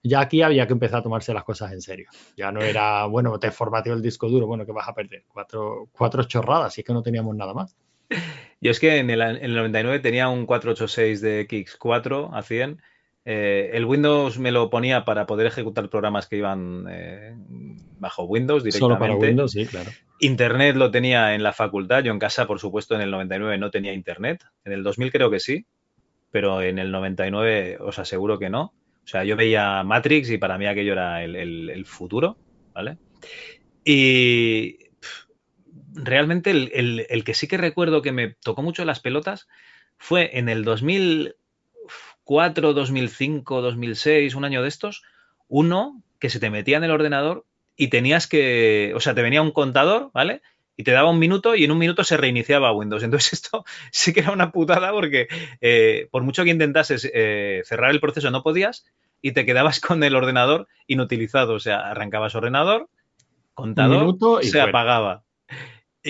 ya 0.04 0.22
aquí 0.22 0.42
había 0.42 0.66
que 0.68 0.74
empezar 0.74 1.00
a 1.00 1.04
tomarse 1.04 1.34
las 1.34 1.44
cosas 1.44 1.72
en 1.74 1.82
serio. 1.82 2.10
Ya 2.36 2.52
no 2.52 2.62
era, 2.62 3.06
bueno, 3.08 3.38
te 3.40 3.52
formateo 3.52 3.94
el 3.94 4.02
disco 4.02 4.30
duro, 4.30 4.48
bueno, 4.48 4.66
que 4.66 4.72
vas 4.72 4.88
a 4.88 4.94
perder? 4.94 5.24
Cuatro, 5.28 5.90
cuatro 5.92 6.24
chorradas, 6.24 6.78
y 6.78 6.82
es 6.82 6.88
que 6.88 6.94
no 6.94 7.02
teníamos 7.02 7.36
nada 7.36 7.54
más. 7.54 7.76
Yo 8.62 8.72
es 8.72 8.80
que 8.80 8.98
en 8.98 9.10
el, 9.10 9.22
en 9.22 9.44
el 9.44 9.56
99 9.56 10.00
tenía 10.00 10.30
un 10.30 10.46
486 10.46 11.22
de 11.22 11.48
X4 11.48 12.30
a 12.34 12.42
100. 12.42 12.82
Eh, 13.30 13.72
el 13.74 13.84
Windows 13.84 14.40
me 14.40 14.54
lo 14.54 14.70
ponía 14.70 15.04
para 15.04 15.26
poder 15.26 15.48
ejecutar 15.48 15.90
programas 15.90 16.28
que 16.28 16.38
iban 16.38 16.86
eh, 16.90 17.34
bajo 18.00 18.24
Windows 18.24 18.64
directamente. 18.64 18.80
Solo 18.80 19.00
para 19.00 19.16
Windows, 19.28 19.52
sí, 19.52 19.66
claro. 19.66 19.92
Internet 20.22 20.78
lo 20.78 20.92
tenía 20.92 21.36
en 21.36 21.44
la 21.44 21.52
facultad. 21.52 22.04
Yo 22.06 22.14
en 22.14 22.20
casa, 22.20 22.48
por 22.48 22.60
supuesto, 22.60 22.96
en 22.96 23.02
el 23.02 23.12
99 23.12 23.58
no 23.58 23.70
tenía 23.70 23.92
Internet. 23.92 24.46
En 24.64 24.72
el 24.72 24.82
2000 24.82 25.12
creo 25.12 25.30
que 25.30 25.42
sí, 25.42 25.66
pero 26.32 26.62
en 26.62 26.80
el 26.80 26.90
99 26.90 27.78
os 27.82 28.00
aseguro 28.00 28.40
que 28.40 28.50
no. 28.50 28.74
O 29.04 29.08
sea, 29.10 29.26
yo 29.26 29.36
veía 29.36 29.84
Matrix 29.84 30.30
y 30.32 30.38
para 30.38 30.58
mí 30.58 30.66
aquello 30.66 30.94
era 30.94 31.22
el, 31.24 31.36
el- 31.36 31.70
el 31.70 31.86
futuro, 31.86 32.38
¿vale? 32.74 32.98
Y 33.84 34.78
realmente 35.94 36.52
el, 36.52 36.72
el- 36.74 37.06
el 37.10 37.24
que 37.24 37.34
sí 37.34 37.48
que 37.48 37.58
recuerdo 37.58 38.02
que 38.02 38.12
me 38.12 38.36
tocó 38.44 38.62
mucho 38.62 38.86
las 38.86 39.00
pelotas 39.00 39.48
fue 39.98 40.38
en 40.40 40.50
el 40.50 40.64
2004, 42.28 42.74
2005, 42.74 43.62
2006, 43.62 44.36
un 44.36 44.46
año 44.46 44.62
de 44.62 44.68
estos, 44.68 45.04
uno 45.48 46.02
que 46.20 46.30
se 46.30 46.40
te 46.40 46.50
metía 46.50 46.78
en 46.78 46.84
el 46.84 46.92
ordenador 46.92 47.46
y 47.76 47.88
tenías 47.88 48.28
que, 48.28 48.92
o 48.96 49.00
sea, 49.00 49.16
te 49.16 49.22
venía 49.22 49.42
un 49.42 49.52
contador, 49.52 50.12
¿vale? 50.14 50.42
Y 50.76 50.84
te 50.84 50.92
daba 50.92 51.10
un 51.10 51.20
minuto 51.20 51.56
y 51.56 51.64
en 51.64 51.72
un 51.72 51.78
minuto 51.78 52.04
se 52.04 52.18
reiniciaba 52.18 52.74
Windows. 52.74 53.04
Entonces 53.04 53.34
esto 53.34 53.66
sí 53.92 54.14
que 54.14 54.20
era 54.20 54.32
una 54.32 54.52
putada 54.52 54.92
porque 54.92 55.28
eh, 55.62 56.08
por 56.12 56.24
mucho 56.24 56.44
que 56.44 56.50
intentases 56.50 57.10
eh, 57.14 57.62
cerrar 57.66 57.92
el 57.92 58.02
proceso 58.02 58.30
no 58.30 58.44
podías 58.44 58.86
y 59.22 59.32
te 59.32 59.46
quedabas 59.46 59.80
con 59.80 60.04
el 60.04 60.16
ordenador 60.16 60.68
inutilizado. 60.88 61.54
O 61.54 61.60
sea, 61.60 61.90
arrancabas 61.90 62.36
ordenador, 62.36 62.90
contador, 63.54 64.18
se 64.42 64.52
fuera. 64.52 64.66
apagaba. 64.66 65.24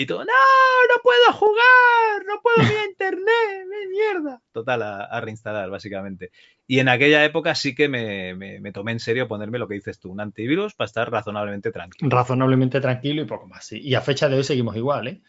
Y 0.00 0.06
tú, 0.06 0.14
no, 0.18 0.24
no 0.24 1.02
puedo 1.02 1.32
jugar, 1.32 2.24
no 2.26 2.40
puedo 2.40 2.62
ir 2.70 2.78
a 2.78 2.84
internet, 2.86 3.66
me 3.68 3.88
mierda. 3.88 4.40
Total, 4.52 4.80
a, 4.82 5.04
a 5.04 5.20
reinstalar, 5.20 5.70
básicamente. 5.70 6.30
Y 6.68 6.78
en 6.78 6.88
aquella 6.88 7.24
época 7.24 7.54
sí 7.56 7.74
que 7.74 7.88
me, 7.88 8.34
me- 8.34 8.60
me 8.60 8.70
tomé 8.72 8.92
en 8.92 9.00
serio 9.00 9.26
ponerme 9.26 9.58
lo 9.58 9.66
que 9.66 9.74
dices 9.74 9.98
tú, 9.98 10.12
un 10.12 10.20
antivirus 10.20 10.74
para 10.74 10.86
estar 10.86 11.10
razonablemente 11.10 11.72
tranquilo. 11.72 12.10
Razonablemente 12.10 12.80
tranquilo 12.80 13.22
y 13.22 13.24
poco 13.24 13.46
más, 13.48 13.64
sí. 13.64 13.80
Y 13.80 13.94
a 13.96 14.00
fecha 14.00 14.28
de 14.28 14.36
hoy 14.36 14.44
seguimos 14.44 14.76
igual, 14.76 15.08
¿eh? 15.08 15.20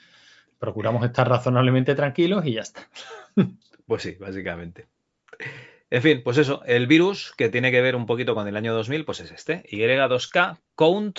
Procuramos 0.59 1.03
estar 1.03 1.27
razonablemente 1.27 1.95
tranquilos 1.95 2.45
y 2.45 2.53
ya 2.53 2.61
está. 2.61 2.87
Pues 3.87 4.03
sí, 4.03 4.17
básicamente. 4.19 4.85
En 5.89 6.03
fin, 6.03 6.21
pues 6.23 6.37
eso, 6.37 6.61
el 6.65 6.85
virus 6.85 7.33
que 7.35 7.49
tiene 7.49 7.71
que 7.71 7.81
ver 7.81 7.95
un 7.95 8.05
poquito 8.05 8.35
con 8.35 8.47
el 8.47 8.55
año 8.55 8.71
2000, 8.75 9.03
pues 9.03 9.19
es 9.21 9.31
este, 9.31 9.63
Y2K 9.71 10.59
Count, 10.75 11.17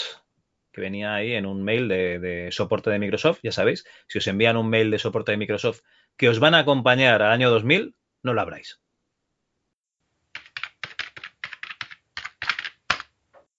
que 0.72 0.80
venía 0.80 1.14
ahí 1.14 1.34
en 1.34 1.46
un 1.46 1.62
mail 1.62 1.88
de, 1.88 2.48
soporte 2.52 2.90
de 2.90 2.98
Microsoft, 2.98 3.40
ya 3.42 3.52
sabéis, 3.52 3.84
si 4.08 4.18
os 4.18 4.26
envían 4.26 4.56
un 4.56 4.68
mail 4.68 4.90
de 4.90 4.98
soporte 4.98 5.32
de 5.32 5.38
Microsoft 5.38 5.80
que 6.16 6.28
os 6.28 6.38
van 6.38 6.54
a 6.54 6.60
acompañar 6.60 7.22
al 7.22 7.32
año 7.32 7.50
2000, 7.50 7.94
no 8.22 8.34
lo 8.34 8.40
abráis. 8.40 8.80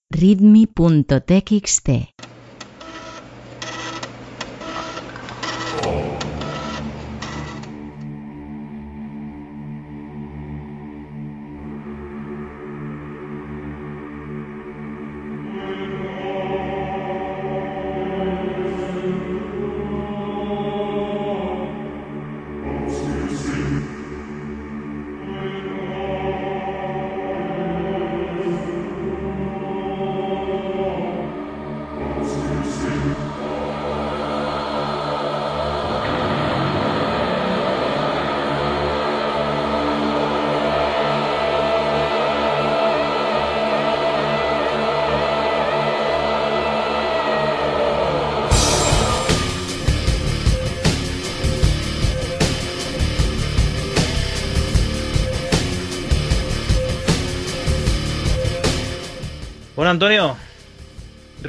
readme.txt 0.09 1.89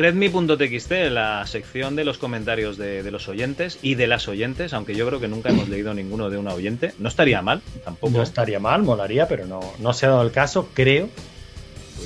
redmi.txt, 0.03 0.91
la 1.11 1.47
sección 1.47 1.97
de 1.97 2.05
los 2.05 2.19
comentarios 2.19 2.77
de, 2.77 3.03
de 3.03 3.11
los 3.11 3.29
oyentes 3.29 3.79
y 3.83 3.95
de 3.95 4.07
las 4.07 4.29
oyentes, 4.29 4.73
aunque 4.75 4.95
yo 4.95 5.07
creo 5.07 5.21
que 5.21 5.29
nunca 5.29 5.49
hemos 5.51 5.69
leído 5.69 5.95
ninguno 5.95 6.29
de 6.29 6.37
una 6.39 6.53
oyente. 6.53 6.93
No 6.99 7.09
estaría 7.09 7.41
mal, 7.43 7.63
tampoco. 7.85 8.13
No 8.19 8.23
estaría 8.23 8.59
mal, 8.61 8.83
molaría, 8.83 9.29
pero 9.29 9.47
no, 9.47 9.61
no 9.79 9.93
se 9.93 10.07
ha 10.07 10.11
dado 10.11 10.23
el 10.23 10.33
caso, 10.33 10.69
creo. 10.75 11.09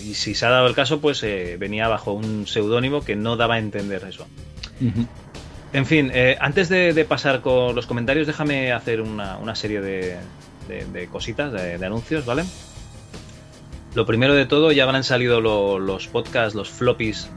Y 0.05 0.15
si 0.15 0.35
se 0.35 0.47
ha 0.47 0.51
dado 0.51 0.67
el 0.67 0.75
caso, 0.75 1.01
pues 1.01 1.23
eh, 1.23 1.57
venía 1.59 1.89
bajo 1.89 2.13
un 2.13 2.47
seudónimo 2.47 3.03
que 3.03 3.17
no 3.17 3.37
daba 3.37 3.55
a 3.55 3.59
entender 3.59 4.05
eso. 4.09 4.27
En 5.73 5.87
fin, 5.87 6.11
eh, 6.15 6.37
antes 6.41 6.69
de, 6.69 6.93
de 6.93 7.05
pasar 7.05 7.41
con 7.41 7.75
los 7.75 7.87
comentarios, 7.87 8.27
déjame 8.27 8.73
hacer 8.73 9.01
una, 9.01 9.39
una 9.39 9.55
serie 9.57 9.81
de, 9.81 10.17
de- 10.69 10.85
de 10.93 11.07
cositas, 11.09 11.53
de, 11.53 11.79
de 11.79 11.87
anuncios, 11.87 12.25
¿vale? 12.27 12.45
Lo 13.95 14.05
primero 14.05 14.35
de 14.35 14.45
todo, 14.45 14.73
ya 14.73 14.85
habrán 14.85 15.05
salido 15.05 15.41
lo- 15.41 15.79
los 15.79 16.07
podcasts, 16.09 16.55
los 16.55 16.69
floppies 16.69 17.31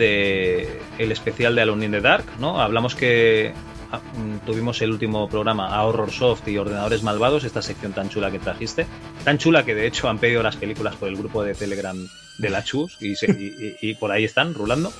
el 0.00 1.12
especial 1.12 1.54
de 1.54 1.62
Alone 1.62 1.86
in 1.86 1.92
the 1.92 2.00
Dark, 2.00 2.24
¿no? 2.38 2.60
Hablamos 2.60 2.94
que 2.94 3.52
ah, 3.92 3.98
mm, 3.98 4.46
tuvimos 4.46 4.80
el 4.82 4.90
último 4.90 5.28
programa 5.28 5.74
a 5.74 5.84
Horror 5.84 6.10
Soft 6.10 6.48
y 6.48 6.58
Ordenadores 6.58 7.02
Malvados, 7.02 7.44
esta 7.44 7.62
sección 7.62 7.92
tan 7.92 8.08
chula 8.08 8.30
que 8.30 8.38
trajiste. 8.38 8.86
Tan 9.24 9.38
chula 9.38 9.64
que 9.64 9.74
de 9.74 9.86
hecho 9.86 10.08
han 10.08 10.18
pedido 10.18 10.42
las 10.42 10.56
películas 10.56 10.96
por 10.96 11.08
el 11.08 11.16
grupo 11.16 11.42
de 11.42 11.54
Telegram 11.54 11.96
de 12.38 12.50
la 12.50 12.64
Chus 12.64 12.96
y 13.00 13.94
por 13.94 14.12
ahí 14.12 14.24
están, 14.24 14.54
rulando. 14.54 14.92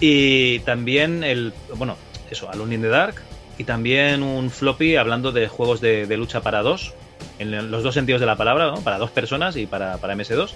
Y 0.00 0.60
también 0.60 1.24
el, 1.24 1.52
bueno, 1.76 1.96
eso, 2.30 2.50
Alone 2.50 2.76
in 2.76 2.82
the 2.82 2.88
Dark. 2.88 3.16
Y 3.58 3.64
también 3.64 4.22
un 4.22 4.50
floppy 4.50 4.96
hablando 4.96 5.32
de 5.32 5.48
juegos 5.48 5.80
de, 5.80 6.06
de 6.06 6.16
lucha 6.16 6.42
para 6.42 6.62
dos, 6.62 6.94
en 7.40 7.70
los 7.70 7.82
dos 7.82 7.94
sentidos 7.94 8.20
de 8.20 8.26
la 8.26 8.36
palabra, 8.36 8.70
¿no? 8.70 8.80
Para 8.82 8.98
dos 8.98 9.10
personas 9.10 9.56
y 9.56 9.66
para, 9.66 9.98
para 9.98 10.14
MS2. 10.14 10.50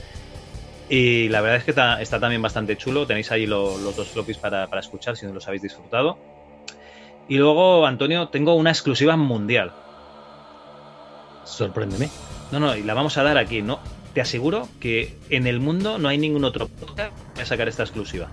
Y 0.89 1.29
la 1.29 1.41
verdad 1.41 1.59
es 1.59 1.65
que 1.65 1.71
está 2.03 2.21
también 2.21 2.43
bastante 2.43 2.77
chulo. 2.77 3.07
Tenéis 3.07 3.31
ahí 3.33 3.47
lo- 3.47 3.79
los 3.79 3.97
dos 3.97 4.09
floppies 4.09 4.37
para, 4.39 4.67
para 4.69 4.81
escuchar 4.81 5.17
si 5.17 5.25
no 5.27 5.33
los 5.33 5.47
habéis 5.49 5.63
disfrutado. 5.63 6.19
Y 7.29 7.37
luego, 7.39 7.87
Antonio, 7.87 8.29
tengo 8.29 8.55
una 8.55 8.71
exclusiva 8.71 9.17
mundial. 9.17 9.73
Sorpréndeme. 11.45 12.09
No, 12.51 12.61
no, 12.61 12.77
y 12.77 12.83
la 12.83 12.95
vamos 12.95 13.17
a 13.17 13.23
dar 13.23 13.39
aquí, 13.39 13.63
¿no? 13.63 13.79
Te 14.13 14.21
aseguro 14.21 14.69
que 14.81 15.17
en 15.31 15.47
el 15.47 15.59
mundo 15.61 15.99
no 15.99 16.09
hay 16.09 16.19
ningún 16.19 16.45
otro 16.45 16.69
podcast 16.69 17.13
que 17.35 17.43
a 17.43 17.47
sacar 17.47 17.69
esta 17.69 17.85
exclusiva. 17.85 18.29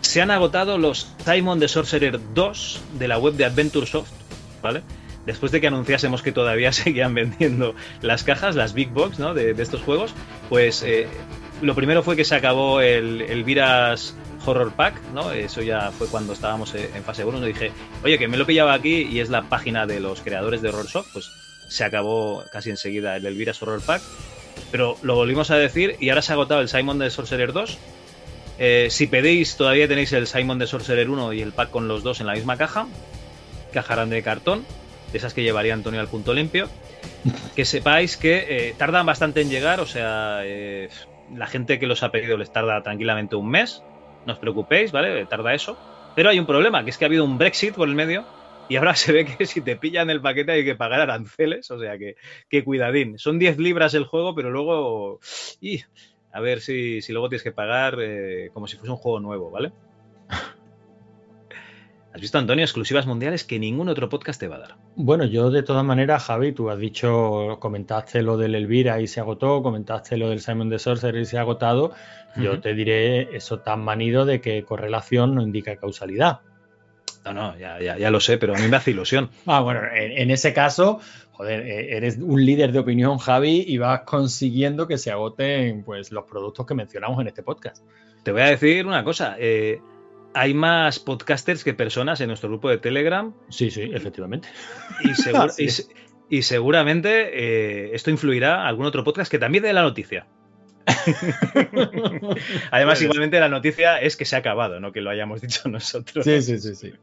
Se 0.00 0.22
han 0.22 0.30
agotado 0.30 0.78
los 0.78 1.12
Simon 1.24 1.60
the 1.60 1.68
Sorcerer 1.68 2.18
2 2.32 2.80
de 2.98 3.08
la 3.08 3.18
web 3.18 3.34
de 3.34 3.44
Adventure 3.44 3.86
Soft, 3.86 4.10
¿vale? 4.62 4.82
Después 5.28 5.52
de 5.52 5.60
que 5.60 5.66
anunciásemos 5.66 6.22
que 6.22 6.32
todavía 6.32 6.72
seguían 6.72 7.12
vendiendo 7.12 7.74
las 8.00 8.24
cajas, 8.24 8.56
las 8.56 8.72
Big 8.72 8.88
Box, 8.88 9.18
¿no? 9.18 9.34
De, 9.34 9.50
estos 9.50 9.82
juegos, 9.82 10.14
pues 10.48 10.82
eh, 10.82 11.06
lo 11.60 11.74
primero 11.74 12.02
fue 12.02 12.16
que 12.16 12.24
se 12.24 12.34
acabó 12.34 12.80
el, 12.80 13.20
el 13.20 13.44
Viras 13.44 14.14
Horror 14.46 14.72
Pack, 14.72 15.02
¿no? 15.12 15.30
Eso 15.30 15.60
ya 15.60 15.90
fue 15.90 16.06
cuando 16.06 16.32
estábamos 16.32 16.74
en 16.74 17.04
fase 17.04 17.26
1. 17.26 17.42
Dije, 17.42 17.72
oye, 18.02 18.18
que 18.18 18.26
me 18.26 18.38
lo 18.38 18.46
pillaba 18.46 18.72
aquí 18.72 19.02
y 19.02 19.20
es 19.20 19.28
la 19.28 19.42
página 19.42 19.86
de 19.86 20.00
los 20.00 20.22
creadores 20.22 20.62
de 20.62 20.70
Horror 20.70 20.86
Shop, 20.86 21.04
pues 21.12 21.30
se 21.68 21.84
acabó 21.84 22.42
casi 22.50 22.70
enseguida 22.70 23.14
el 23.16 23.26
Elvira's 23.26 23.62
Horror 23.62 23.82
Pack. 23.82 24.00
Pero 24.70 24.96
lo 25.02 25.14
volvimos 25.14 25.50
a 25.50 25.56
decir 25.56 25.96
y 26.00 26.08
ahora 26.08 26.22
se 26.22 26.32
ha 26.32 26.36
agotado 26.36 26.62
el 26.62 26.70
Simon 26.70 26.98
de 26.98 27.10
Sorcerer 27.10 27.52
2. 27.52 27.76
Eh, 28.60 28.88
si 28.90 29.06
pedís, 29.08 29.56
todavía 29.58 29.86
tenéis 29.88 30.10
el 30.14 30.26
Simon 30.26 30.58
de 30.58 30.66
Sorcerer 30.66 31.10
1 31.10 31.34
y 31.34 31.42
el 31.42 31.52
pack 31.52 31.68
con 31.68 31.86
los 31.86 32.02
dos 32.02 32.20
en 32.20 32.28
la 32.28 32.32
misma 32.32 32.56
caja. 32.56 32.86
Caja 33.74 33.94
grande 33.94 34.16
de 34.16 34.22
cartón, 34.22 34.64
de 35.12 35.18
esas 35.18 35.34
que 35.34 35.42
llevaría 35.42 35.74
Antonio 35.74 36.00
al 36.00 36.08
punto 36.08 36.34
limpio. 36.34 36.68
Que 37.54 37.64
sepáis 37.64 38.16
que 38.16 38.46
eh, 38.48 38.74
tardan 38.76 39.06
bastante 39.06 39.40
en 39.40 39.50
llegar, 39.50 39.80
o 39.80 39.86
sea, 39.86 40.40
eh, 40.44 40.88
la 41.34 41.46
gente 41.46 41.78
que 41.78 41.86
los 41.86 42.02
ha 42.02 42.10
pedido 42.10 42.36
les 42.36 42.52
tarda 42.52 42.82
tranquilamente 42.82 43.36
un 43.36 43.50
mes. 43.50 43.82
No 44.26 44.32
os 44.32 44.38
preocupéis, 44.38 44.92
¿vale? 44.92 45.24
Tarda 45.26 45.54
eso. 45.54 45.76
Pero 46.14 46.30
hay 46.30 46.38
un 46.38 46.46
problema, 46.46 46.84
que 46.84 46.90
es 46.90 46.98
que 46.98 47.04
ha 47.04 47.08
habido 47.08 47.24
un 47.24 47.38
Brexit 47.38 47.74
por 47.74 47.88
el 47.88 47.94
medio 47.94 48.24
y 48.68 48.76
ahora 48.76 48.94
se 48.96 49.12
ve 49.12 49.24
que 49.24 49.46
si 49.46 49.60
te 49.60 49.76
pillan 49.76 50.10
el 50.10 50.20
paquete 50.20 50.52
hay 50.52 50.64
que 50.64 50.76
pagar 50.76 51.00
aranceles, 51.00 51.70
o 51.70 51.78
sea 51.78 51.98
que, 51.98 52.16
que 52.48 52.64
cuidadín. 52.64 53.18
Son 53.18 53.38
10 53.38 53.58
libras 53.58 53.94
el 53.94 54.04
juego, 54.04 54.34
pero 54.34 54.50
luego... 54.50 55.20
y, 55.60 55.82
a 56.32 56.40
ver 56.40 56.60
si, 56.60 57.00
si 57.00 57.12
luego 57.12 57.28
tienes 57.28 57.42
que 57.42 57.52
pagar 57.52 57.98
eh, 58.00 58.50
como 58.52 58.66
si 58.66 58.76
fuese 58.76 58.92
un 58.92 58.98
juego 58.98 59.20
nuevo, 59.20 59.50
¿vale? 59.50 59.72
¿Has 62.18 62.22
visto, 62.22 62.36
Antonio, 62.38 62.64
exclusivas 62.64 63.06
mundiales 63.06 63.44
que 63.44 63.60
ningún 63.60 63.88
otro 63.88 64.08
podcast 64.08 64.40
te 64.40 64.48
va 64.48 64.56
a 64.56 64.58
dar? 64.58 64.76
Bueno, 64.96 65.24
yo 65.24 65.52
de 65.52 65.62
todas 65.62 65.84
maneras, 65.84 66.24
Javi, 66.24 66.50
tú 66.50 66.68
has 66.68 66.76
dicho, 66.76 67.58
comentaste 67.60 68.22
lo 68.22 68.36
del 68.36 68.56
Elvira 68.56 69.00
y 69.00 69.06
se 69.06 69.20
agotó, 69.20 69.62
comentaste 69.62 70.16
lo 70.16 70.28
del 70.30 70.40
Simon 70.40 70.68
de 70.68 70.80
Sorcerer 70.80 71.20
y 71.22 71.24
se 71.26 71.38
ha 71.38 71.42
agotado. 71.42 71.92
Yo 72.34 72.58
te 72.58 72.74
diré 72.74 73.36
eso 73.36 73.60
tan 73.60 73.84
manido 73.84 74.24
de 74.26 74.40
que 74.40 74.64
correlación 74.64 75.36
no 75.36 75.42
indica 75.42 75.76
causalidad. 75.76 76.40
No, 77.24 77.32
no, 77.32 77.56
ya, 77.56 77.80
ya, 77.80 77.96
ya 77.96 78.10
lo 78.10 78.18
sé, 78.18 78.36
pero 78.36 78.56
a 78.56 78.58
mí 78.58 78.66
me 78.66 78.78
hace 78.78 78.90
ilusión. 78.90 79.30
Ah, 79.46 79.60
bueno, 79.60 79.82
en, 79.94 80.10
en 80.18 80.32
ese 80.32 80.52
caso, 80.52 80.98
joder, 81.30 81.60
eh, 81.60 81.96
eres 81.98 82.18
un 82.18 82.44
líder 82.44 82.72
de 82.72 82.80
opinión, 82.80 83.18
Javi, 83.18 83.64
y 83.64 83.78
vas 83.78 84.00
consiguiendo 84.00 84.88
que 84.88 84.98
se 84.98 85.12
agoten 85.12 85.84
pues, 85.84 86.10
los 86.10 86.24
productos 86.24 86.66
que 86.66 86.74
mencionamos 86.74 87.20
en 87.20 87.28
este 87.28 87.44
podcast. 87.44 87.84
Te 88.24 88.32
voy 88.32 88.42
a 88.42 88.46
decir 88.46 88.86
una 88.88 89.04
cosa. 89.04 89.36
eh, 89.38 89.80
hay 90.34 90.54
más 90.54 90.98
podcasters 90.98 91.64
que 91.64 91.74
personas 91.74 92.20
en 92.20 92.28
nuestro 92.28 92.48
grupo 92.48 92.68
de 92.68 92.78
Telegram. 92.78 93.34
Sí, 93.48 93.70
sí, 93.70 93.90
efectivamente. 93.92 94.48
Y, 96.30 96.42
seguramente 96.42 97.30
eh, 97.32 97.90
esto 97.94 98.10
influirá 98.10 98.64
a 98.64 98.68
algún 98.68 98.86
otro 98.86 99.04
podcast 99.04 99.30
que 99.30 99.38
también 99.38 99.64
dé 99.64 99.72
la 99.72 99.82
noticia. 99.82 100.26
Además, 102.70 103.02
igualmente 103.02 103.40
la 103.40 103.48
noticia 103.48 103.98
es 104.00 104.16
que 104.16 104.24
se 104.24 104.36
ha 104.36 104.38
acabado, 104.38 104.80
no 104.80 104.92
que 104.92 105.00
lo 105.00 105.10
hayamos 105.10 105.40
dicho 105.40 105.68
nosotros. 105.68 106.24
Sí, 106.24 106.40
sí, 106.42 106.58
sí, 106.58 106.74
sí. 106.74 106.92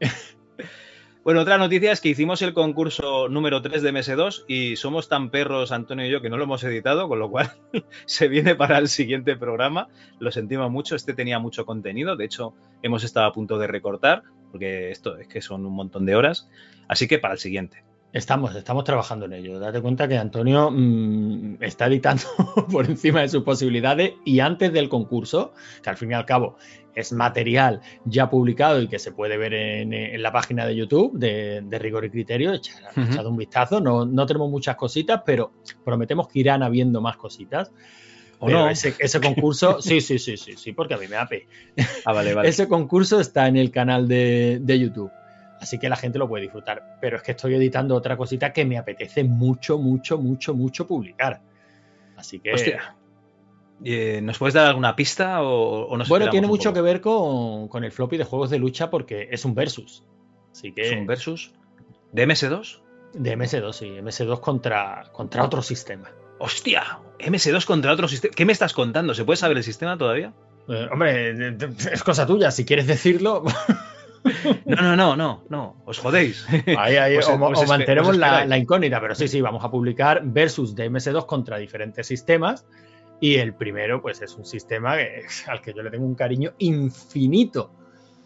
Bueno, 1.26 1.40
otra 1.40 1.58
noticia 1.58 1.90
es 1.90 2.00
que 2.00 2.10
hicimos 2.10 2.40
el 2.42 2.54
concurso 2.54 3.28
número 3.28 3.60
3 3.60 3.82
de 3.82 3.92
MS2 3.92 4.44
y 4.46 4.76
somos 4.76 5.08
tan 5.08 5.30
perros, 5.30 5.72
Antonio 5.72 6.06
y 6.06 6.08
yo, 6.08 6.22
que 6.22 6.30
no 6.30 6.36
lo 6.36 6.44
hemos 6.44 6.62
editado, 6.62 7.08
con 7.08 7.18
lo 7.18 7.28
cual 7.28 7.50
se 8.06 8.28
viene 8.28 8.54
para 8.54 8.78
el 8.78 8.86
siguiente 8.86 9.36
programa. 9.36 9.88
Lo 10.20 10.30
sentimos 10.30 10.70
mucho, 10.70 10.94
este 10.94 11.14
tenía 11.14 11.40
mucho 11.40 11.66
contenido, 11.66 12.14
de 12.14 12.26
hecho 12.26 12.54
hemos 12.80 13.02
estado 13.02 13.26
a 13.26 13.32
punto 13.32 13.58
de 13.58 13.66
recortar, 13.66 14.22
porque 14.52 14.92
esto 14.92 15.16
es 15.16 15.26
que 15.26 15.42
son 15.42 15.66
un 15.66 15.74
montón 15.74 16.06
de 16.06 16.14
horas, 16.14 16.48
así 16.86 17.08
que 17.08 17.18
para 17.18 17.34
el 17.34 17.40
siguiente. 17.40 17.82
Estamos, 18.16 18.56
estamos 18.56 18.82
trabajando 18.84 19.26
en 19.26 19.34
ello. 19.34 19.58
Date 19.58 19.82
cuenta 19.82 20.08
que 20.08 20.16
Antonio 20.16 20.70
mm, 20.70 21.58
está 21.60 21.84
editando 21.86 22.22
por 22.72 22.86
encima 22.86 23.20
de 23.20 23.28
sus 23.28 23.42
posibilidades 23.42 24.14
y 24.24 24.40
antes 24.40 24.72
del 24.72 24.88
concurso, 24.88 25.52
que 25.82 25.90
al 25.90 25.98
fin 25.98 26.12
y 26.12 26.14
al 26.14 26.24
cabo 26.24 26.56
es 26.94 27.12
material 27.12 27.82
ya 28.06 28.30
publicado 28.30 28.80
y 28.80 28.88
que 28.88 28.98
se 28.98 29.12
puede 29.12 29.36
ver 29.36 29.52
en, 29.52 29.92
en 29.92 30.22
la 30.22 30.32
página 30.32 30.64
de 30.64 30.74
YouTube 30.74 31.18
de, 31.18 31.60
de 31.62 31.78
Rigor 31.78 32.06
y 32.06 32.10
Criterio, 32.10 32.54
echad, 32.54 33.26
un 33.26 33.36
vistazo. 33.36 33.82
No, 33.82 34.06
no 34.06 34.24
tenemos 34.24 34.50
muchas 34.50 34.76
cositas, 34.76 35.20
pero 35.26 35.52
prometemos 35.84 36.26
que 36.26 36.38
irán 36.38 36.62
habiendo 36.62 37.02
más 37.02 37.18
cositas. 37.18 37.70
¿O 38.38 38.48
no? 38.48 38.70
ese, 38.70 38.94
ese 38.98 39.20
concurso, 39.20 39.76
sí, 39.82 40.00
sí, 40.00 40.18
sí, 40.18 40.38
sí, 40.38 40.54
sí, 40.56 40.72
porque 40.72 40.94
a 40.94 40.96
mí 40.96 41.06
me 41.06 41.16
da 41.16 41.28
pe. 41.28 41.46
Ah, 42.06 42.14
vale, 42.14 42.32
vale. 42.32 42.48
Ese 42.48 42.66
concurso 42.66 43.20
está 43.20 43.46
en 43.46 43.58
el 43.58 43.70
canal 43.70 44.08
de, 44.08 44.58
de 44.62 44.78
YouTube. 44.78 45.10
Así 45.66 45.80
que 45.80 45.88
la 45.88 45.96
gente 45.96 46.16
lo 46.16 46.28
puede 46.28 46.42
disfrutar. 46.42 46.96
Pero 47.00 47.16
es 47.16 47.24
que 47.24 47.32
estoy 47.32 47.56
editando 47.56 47.96
otra 47.96 48.16
cosita 48.16 48.52
que 48.52 48.64
me 48.64 48.78
apetece 48.78 49.24
mucho, 49.24 49.78
mucho, 49.78 50.16
mucho, 50.16 50.54
mucho 50.54 50.86
publicar. 50.86 51.40
Así 52.16 52.38
que. 52.38 52.52
Hostia. 52.52 52.94
Eh, 53.84 54.20
¿Nos 54.22 54.38
puedes 54.38 54.54
dar 54.54 54.68
alguna 54.68 54.94
pista 54.94 55.42
o, 55.42 55.88
o 55.88 55.96
nos 55.96 56.08
bueno, 56.08 56.30
tiene 56.30 56.46
mucho 56.46 56.72
que 56.72 56.80
ver 56.80 57.00
con, 57.00 57.66
con 57.66 57.82
el 57.82 57.90
floppy 57.90 58.16
de 58.16 58.22
juegos 58.22 58.48
de 58.48 58.60
lucha 58.60 58.90
porque 58.90 59.26
es 59.28 59.44
un 59.44 59.56
versus. 59.56 60.04
Así 60.52 60.70
que. 60.70 60.82
¿Es 60.82 60.92
un 60.92 61.04
versus? 61.04 61.52
¿De 62.12 62.28
MS2? 62.28 62.80
De 63.14 63.36
MS2, 63.36 63.72
sí. 63.72 63.86
MS2 63.86 64.38
contra, 64.38 65.10
contra 65.10 65.44
otro 65.44 65.62
sistema. 65.62 66.12
¡Hostia! 66.38 67.00
MS2 67.18 67.64
contra 67.64 67.92
otro 67.92 68.06
sistema. 68.06 68.32
¿Qué 68.36 68.44
me 68.44 68.52
estás 68.52 68.72
contando? 68.72 69.14
¿Se 69.14 69.24
puede 69.24 69.36
saber 69.36 69.56
el 69.56 69.64
sistema 69.64 69.98
todavía? 69.98 70.32
Eh, 70.68 70.88
hombre, 70.92 71.56
es 71.90 72.04
cosa 72.04 72.24
tuya. 72.24 72.52
Si 72.52 72.64
quieres 72.64 72.86
decirlo. 72.86 73.42
No, 74.64 74.82
no, 74.82 74.96
no, 74.96 75.16
no, 75.16 75.44
no. 75.48 75.82
Os 75.84 75.98
jodéis. 75.98 76.46
Ahí, 76.78 76.96
ahí, 76.96 77.16
o, 77.16 77.20
o 77.20 77.52
espe- 77.52 77.68
mantenemos 77.68 78.16
la, 78.16 78.58
incógnita, 78.58 79.00
pero 79.00 79.14
sí, 79.14 79.28
sí, 79.28 79.40
vamos 79.40 79.64
a 79.64 79.70
publicar 79.70 80.22
versus 80.24 80.74
de 80.74 80.90
MS2 80.90 81.26
contra 81.26 81.58
diferentes 81.58 82.06
sistemas. 82.06 82.66
Y 83.20 83.36
el 83.36 83.54
primero, 83.54 84.02
pues 84.02 84.20
es 84.22 84.34
un 84.36 84.44
sistema 84.44 84.96
que- 84.96 85.24
al 85.48 85.60
que 85.60 85.72
yo 85.72 85.82
le 85.82 85.90
tengo 85.90 86.04
un 86.06 86.14
cariño 86.14 86.52
infinito. 86.58 87.70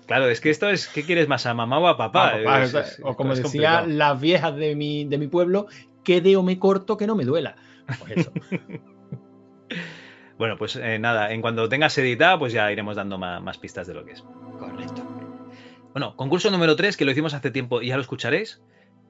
Claro, 0.07 0.29
es 0.29 0.41
que 0.41 0.51
esto 0.51 0.69
es, 0.69 0.89
¿qué 0.89 1.05
quieres 1.05 1.29
más, 1.29 1.47
a 1.47 1.55
mamá 1.55 1.79
o 1.79 1.87
a 1.87 1.97
papá? 1.97 2.33
Papá, 2.33 2.63
Es- 2.65 2.75
es- 2.75 3.01
o 3.03 3.15
como 3.17 3.35
decía 3.35 3.83
las 3.87 4.21
viejas 4.21 4.57
de 4.57 4.75
mi, 4.75 5.05
de 5.05 5.19
mi 5.19 5.29
pueblo, 5.29 5.67
que 6.03 6.21
deo 6.21 6.43
me 6.43 6.59
corto 6.59 6.97
que 6.97 7.07
no 7.07 7.15
me 7.15 7.25
duela. 7.25 7.57
Pues 7.99 8.17
eso. 8.19 8.33
Bueno, 10.39 10.57
pues 10.57 10.75
eh, 10.77 10.99
nada, 10.99 11.33
en 11.33 11.43
cuanto 11.43 11.69
tengas 11.69 11.97
editada, 11.99 12.39
pues 12.39 12.55
ya 12.55 12.73
iremos 12.73 12.97
dando 12.97 13.19
ma- 13.19 13.41
más, 13.41 13.59
pistas 13.59 13.87
de 13.87 13.93
lo 13.93 14.07
que 14.07 14.13
es. 14.13 14.25
Correcto. 14.59 15.03
Bueno, 15.93 16.17
concurso 16.17 16.51
número 16.51 16.77
3, 16.77 16.97
que 16.97 17.05
lo 17.05 17.11
hicimos 17.11 17.35
hace 17.35 17.51
tiempo 17.51 17.83
y 17.83 17.89
ya 17.89 17.97
lo 17.97 18.03
escucharéis. 18.03 18.61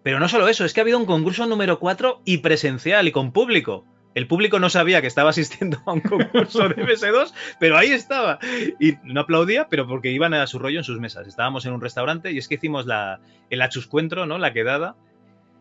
Pero 0.03 0.19
no 0.19 0.29
solo 0.29 0.49
eso, 0.49 0.65
es 0.65 0.73
que 0.73 0.81
ha 0.81 0.83
habido 0.83 0.99
un 0.99 1.07
concurso 1.07 1.47
número 1.47 1.79
4 1.79 2.23
y 2.25 2.39
presencial 2.39 3.07
y 3.07 3.13
con 3.13 3.33
público. 3.33 3.85
El 4.15 4.27
público 4.27 4.59
no 4.59 4.71
sabía 4.71 5.01
que 5.01 5.07
estaba 5.07 5.31
asistiendo 5.31 5.79
a 5.87 5.93
un 5.93 6.01
concurso 6.01 6.69
de 6.69 6.77
MS2, 6.85 7.33
pero 7.59 7.77
ahí 7.77 7.91
estaba. 7.91 8.39
Y 8.81 8.95
no 9.05 9.21
aplaudía, 9.21 9.69
pero 9.69 9.87
porque 9.87 10.11
iban 10.11 10.35
a 10.35 10.47
su 10.47 10.59
rollo 10.59 10.79
en 10.79 10.85
sus 10.85 10.99
mesas. 10.99 11.29
Estábamos 11.29 11.67
en 11.67 11.73
un 11.73 11.81
restaurante 11.81 12.33
y 12.33 12.39
es 12.39 12.49
que 12.49 12.57
hicimos 12.57 12.87
la, 12.87 13.21
el 13.51 13.63
achuscuentro, 13.63 14.27
¿no? 14.27 14.39
La 14.39 14.53
quedada, 14.53 14.97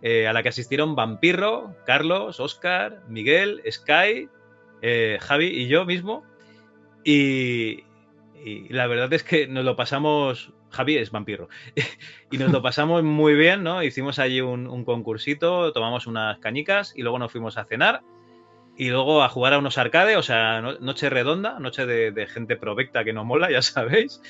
eh, 0.02 0.28
a 0.28 0.34
la 0.34 0.42
que 0.42 0.50
asistieron 0.50 0.96
Vampirro, 0.96 1.76
Carlos, 1.86 2.40
Oscar, 2.40 3.04
Miguel, 3.08 3.62
Sky, 3.70 4.30
eh, 4.82 5.18
Javi 5.22 5.48
y 5.48 5.68
yo 5.68 5.86
mismo. 5.86 6.24
Y, 7.04 7.84
y 8.44 8.70
la 8.70 8.88
verdad 8.88 9.12
es 9.14 9.24
que 9.24 9.48
nos 9.48 9.66
lo 9.66 9.76
pasamos. 9.76 10.54
Javi 10.72 10.98
es 10.98 11.12
vampiro. 11.12 11.50
y 12.32 12.38
nos 12.38 12.52
lo 12.52 12.62
pasamos 12.62 13.04
muy 13.04 13.34
bien, 13.34 13.64
¿no? 13.64 13.84
Hicimos 13.84 14.20
allí 14.20 14.42
un, 14.42 14.84
concursito, 14.86 15.72
tomamos 15.74 16.08
unas 16.08 16.40
cañicas 16.40 16.94
y 16.96 17.02
luego 17.02 17.20
nos 17.20 17.32
fuimos 17.32 17.58
a 17.58 17.66
cenar. 17.66 18.02
Y 18.78 18.92
luego 18.92 19.24
a 19.24 19.30
jugar 19.30 19.54
a 19.54 19.58
unos 19.58 19.78
arcades, 19.78 20.16
o 20.16 20.24
sea, 20.24 20.62
no- 20.62 20.80
noche 20.80 21.10
redonda, 21.10 21.60
noche 21.60 21.86
de, 21.86 22.28
gente 22.28 22.56
provecta 22.56 23.04
que 23.04 23.12
no 23.12 23.26
mola, 23.26 23.52
ya 23.52 23.62
sabéis. 23.62 24.22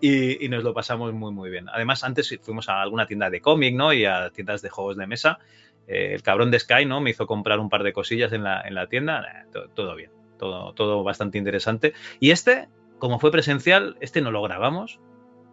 Y, 0.00 0.48
nos 0.48 0.64
lo 0.64 0.72
pasamos 0.72 1.12
muy, 1.12 1.30
muy 1.30 1.50
bien. 1.50 1.66
Además, 1.70 2.04
antes 2.04 2.34
fuimos 2.40 2.70
a 2.70 2.80
alguna 2.80 3.06
tienda 3.06 3.28
de 3.28 3.42
cómic, 3.42 3.74
¿no? 3.74 3.92
Y 3.92 4.06
a 4.06 4.30
tiendas 4.30 4.62
de 4.62 4.70
juegos 4.70 4.96
de 4.96 5.06
mesa. 5.06 5.40
Eh, 5.86 6.14
el 6.14 6.22
cabrón 6.22 6.50
de 6.50 6.58
Sky, 6.58 6.86
¿no? 6.86 7.02
Me 7.02 7.10
hizo 7.10 7.26
comprar 7.26 7.60
un 7.60 7.68
par 7.68 7.82
de 7.82 7.92
cosillas 7.92 8.32
en 8.32 8.44
la, 8.44 8.62
en 8.62 8.74
la 8.74 8.86
tienda. 8.86 9.20
Nah, 9.20 9.50
to- 9.52 9.68
todo 9.74 9.94
bien, 9.94 10.10
todo, 10.38 10.72
todo 10.72 11.02
bastante 11.04 11.36
interesante. 11.36 11.92
Y 12.18 12.30
este, 12.30 12.68
como 12.98 13.18
fue 13.18 13.30
presencial, 13.30 13.98
este 14.00 14.22
no 14.22 14.30
lo 14.30 14.40
grabamos 14.40 15.00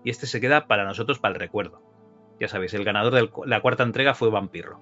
y 0.06 0.12
este 0.12 0.28
se 0.28 0.40
queda 0.40 0.68
para 0.68 0.86
nosotros 0.86 1.20
para 1.20 1.34
el 1.34 1.40
recuerdo. 1.42 1.82
Ya 2.40 2.48
sabéis, 2.48 2.74
el 2.74 2.86
ganador 2.86 3.14
de 3.14 3.30
la 3.46 3.62
cuarta 3.62 3.84
entrega 3.84 4.14
fue 4.14 4.30
Vampirro. 4.30 4.80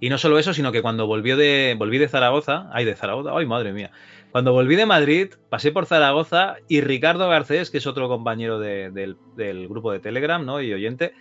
Y 0.00 0.08
no 0.08 0.18
solo 0.18 0.38
eso, 0.38 0.52
sino 0.54 0.72
que 0.72 0.82
cuando 0.82 1.06
volvió 1.06 1.36
de, 1.36 1.74
volví 1.78 1.98
de 1.98 2.08
Zaragoza, 2.08 2.68
ay, 2.72 2.84
de 2.86 2.96
Zaragoza, 2.96 3.32
ay, 3.34 3.46
madre 3.46 3.72
mía, 3.72 3.90
cuando 4.32 4.52
volví 4.52 4.74
de 4.76 4.86
Madrid, 4.86 5.34
pasé 5.48 5.72
por 5.72 5.86
Zaragoza 5.86 6.56
y 6.68 6.80
Ricardo 6.80 7.28
Garcés, 7.28 7.70
que 7.70 7.78
es 7.78 7.86
otro 7.86 8.08
compañero 8.08 8.58
de- 8.58 8.90
del, 8.90 9.16
del 9.36 9.68
grupo 9.68 9.92
de 9.92 10.00
Telegram 10.00 10.44
¿no? 10.44 10.62
y 10.62 10.72
oyente, 10.72 11.12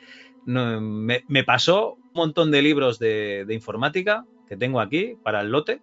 me, 0.46 1.24
me 1.28 1.44
pasó 1.44 1.94
un 1.96 2.12
montón 2.14 2.52
de 2.52 2.62
libros 2.62 3.00
de, 3.00 3.46
informática 3.50 4.26
que 4.48 4.58
tengo 4.58 4.80
aquí 4.80 5.16
para 5.24 5.42
el 5.42 5.52
lote 5.52 5.82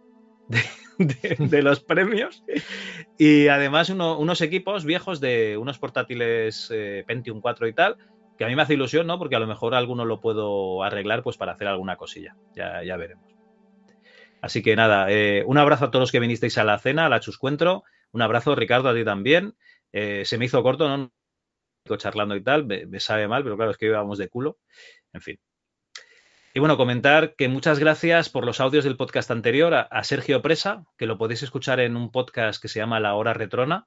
de- 0.98 1.62
los 1.62 1.80
premios 1.80 2.44
y 3.18 3.48
además 3.48 3.90
uno- 3.90 4.18
unos 4.18 4.40
equipos 4.40 4.84
viejos 4.84 5.20
de 5.20 5.56
unos 5.56 5.78
portátiles 5.78 6.66
eh, 6.70 7.04
Pentium 7.06 7.40
4 7.40 7.66
y 7.68 7.74
tal 7.74 7.96
que 8.36 8.44
a 8.44 8.48
mí 8.48 8.56
me 8.56 8.62
hace 8.62 8.74
ilusión, 8.74 9.06
¿no? 9.06 9.18
Porque 9.18 9.36
a 9.36 9.40
lo 9.40 9.46
mejor 9.46 9.74
alguno 9.74 10.04
lo 10.04 10.20
puedo 10.20 10.82
arreglar 10.82 11.22
pues 11.22 11.38
para 11.38 11.52
hacer 11.52 11.68
alguna 11.68 11.96
cosilla. 11.96 12.36
Ya, 12.54 12.82
ya 12.84 12.96
veremos. 12.96 13.24
Así 14.40 14.62
que 14.62 14.76
nada, 14.76 15.10
eh, 15.10 15.42
un 15.46 15.58
abrazo 15.58 15.86
a 15.86 15.90
todos 15.90 16.02
los 16.02 16.12
que 16.12 16.20
vinisteis 16.20 16.58
a 16.58 16.64
la 16.64 16.78
cena, 16.78 17.06
a 17.06 17.08
la 17.08 17.20
chuscuentro. 17.20 17.84
Un 18.12 18.22
abrazo, 18.22 18.54
Ricardo, 18.54 18.88
a 18.88 18.94
ti 18.94 19.04
también. 19.04 19.54
Eh, 19.92 20.24
se 20.24 20.38
me 20.38 20.44
hizo 20.44 20.62
corto, 20.62 20.88
¿no? 20.88 21.10
Charlando 21.96 22.34
y 22.36 22.42
tal, 22.42 22.66
me, 22.66 22.86
me 22.86 23.00
sabe 23.00 23.28
mal, 23.28 23.42
pero 23.44 23.56
claro, 23.56 23.70
es 23.70 23.76
que 23.78 23.86
íbamos 23.86 24.18
de 24.18 24.28
culo. 24.28 24.58
En 25.12 25.20
fin. 25.20 25.38
Y 26.56 26.58
bueno, 26.58 26.78
comentar 26.78 27.34
que 27.36 27.48
muchas 27.48 27.78
gracias 27.78 28.30
por 28.30 28.46
los 28.46 28.60
audios 28.60 28.82
del 28.82 28.96
podcast 28.96 29.30
anterior 29.30 29.74
a, 29.74 30.04
Sergio 30.04 30.40
Presa, 30.40 30.86
que 30.96 31.04
lo 31.04 31.18
podéis 31.18 31.42
escuchar 31.42 31.80
en 31.80 31.98
un 31.98 32.10
podcast 32.10 32.62
que 32.62 32.68
se 32.68 32.78
llama 32.78 32.98
La 32.98 33.14
Hora 33.14 33.34
Retrona, 33.34 33.86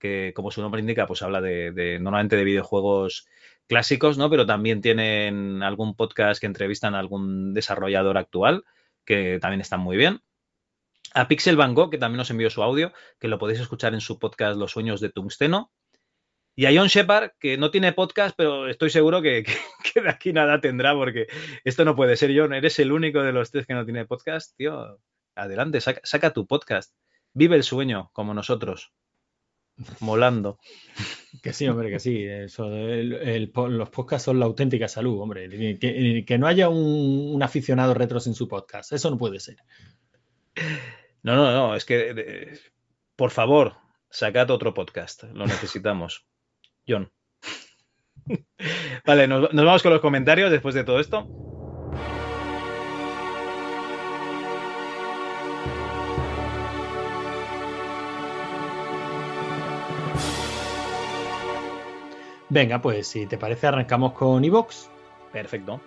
que 0.00 0.32
como 0.34 0.50
su 0.50 0.60
nombre 0.60 0.80
indica, 0.80 1.06
pues 1.06 1.22
habla 1.22 1.40
de, 1.40 1.70
de 1.70 2.00
normalmente 2.00 2.34
de 2.34 2.42
videojuegos 2.42 3.28
clásicos, 3.68 4.18
¿no? 4.18 4.30
Pero 4.30 4.46
también 4.46 4.80
tienen 4.80 5.62
algún 5.62 5.94
podcast 5.94 6.40
que 6.40 6.46
entrevistan 6.46 6.96
a 6.96 6.98
algún 6.98 7.54
desarrollador 7.54 8.18
actual, 8.18 8.64
que 9.04 9.38
también 9.40 9.60
están 9.60 9.78
muy 9.78 9.96
bien. 9.96 10.20
A 11.14 11.28
Pixel 11.28 11.54
Van 11.54 11.72
Gogh, 11.72 11.88
que 11.88 11.98
también 11.98 12.18
nos 12.18 12.30
envió 12.30 12.50
su 12.50 12.64
audio, 12.64 12.92
que 13.20 13.28
lo 13.28 13.38
podéis 13.38 13.60
escuchar 13.60 13.94
en 13.94 14.00
su 14.00 14.18
podcast 14.18 14.58
Los 14.58 14.72
Sueños 14.72 15.00
de 15.00 15.10
Tungsteno. 15.10 15.70
Y 16.58 16.66
a 16.66 16.72
John 16.74 16.88
Shepard, 16.88 17.34
que 17.38 17.56
no 17.56 17.70
tiene 17.70 17.92
podcast, 17.92 18.34
pero 18.36 18.66
estoy 18.66 18.90
seguro 18.90 19.22
que, 19.22 19.44
que, 19.44 19.52
que, 19.94 20.00
de 20.00 20.10
aquí 20.10 20.32
nada 20.32 20.60
tendrá, 20.60 20.92
porque 20.92 21.28
esto 21.62 21.84
no 21.84 21.94
puede 21.94 22.16
ser, 22.16 22.36
John. 22.36 22.52
Eres 22.52 22.80
el 22.80 22.90
único 22.90 23.22
de 23.22 23.30
los 23.30 23.52
tres 23.52 23.64
que 23.64 23.74
no 23.74 23.84
tiene 23.84 24.06
podcast, 24.06 24.56
tío. 24.56 24.98
Adelante, 25.36 25.80
saca, 25.80 26.00
saca 26.02 26.32
tu 26.32 26.48
podcast. 26.48 26.96
Vive 27.32 27.54
el 27.54 27.62
sueño, 27.62 28.10
como 28.12 28.34
nosotros. 28.34 28.92
Molando. 30.00 30.58
Que 31.44 31.52
sí, 31.52 31.68
hombre, 31.68 31.90
que 31.90 32.00
sí. 32.00 32.24
Eso, 32.24 32.66
el, 32.66 33.12
el, 33.12 33.52
los 33.54 33.90
podcasts 33.90 34.24
son 34.24 34.40
la 34.40 34.46
auténtica 34.46 34.88
salud, 34.88 35.20
hombre. 35.20 35.48
Que, 35.78 36.24
que 36.26 36.38
no 36.38 36.48
haya 36.48 36.68
un, 36.68 37.36
un, 37.36 37.42
aficionado 37.44 37.94
retro 37.94 38.18
sin 38.18 38.34
su 38.34 38.48
podcast. 38.48 38.92
Eso 38.92 39.10
no 39.10 39.16
puede 39.16 39.38
ser. 39.38 39.58
No, 41.22 41.36
no, 41.36 41.52
no. 41.52 41.76
Es 41.76 41.84
que, 41.84 42.58
por 43.14 43.30
favor, 43.30 43.76
sacad 44.10 44.50
otro 44.50 44.74
podcast. 44.74 45.22
Lo 45.22 45.46
necesitamos. 45.46 46.26
John. 46.88 47.10
vale, 49.06 49.28
nos, 49.28 49.52
nos 49.52 49.64
vamos 49.64 49.82
con 49.82 49.92
los 49.92 50.00
comentarios 50.00 50.50
después 50.50 50.74
de 50.74 50.84
todo 50.84 51.00
esto. 51.00 51.26
Venga, 62.50 62.80
pues 62.80 63.06
si 63.08 63.26
te 63.26 63.36
parece, 63.36 63.66
arrancamos 63.66 64.12
con 64.12 64.44
Evox. 64.44 64.90
Perfecto. 65.32 65.80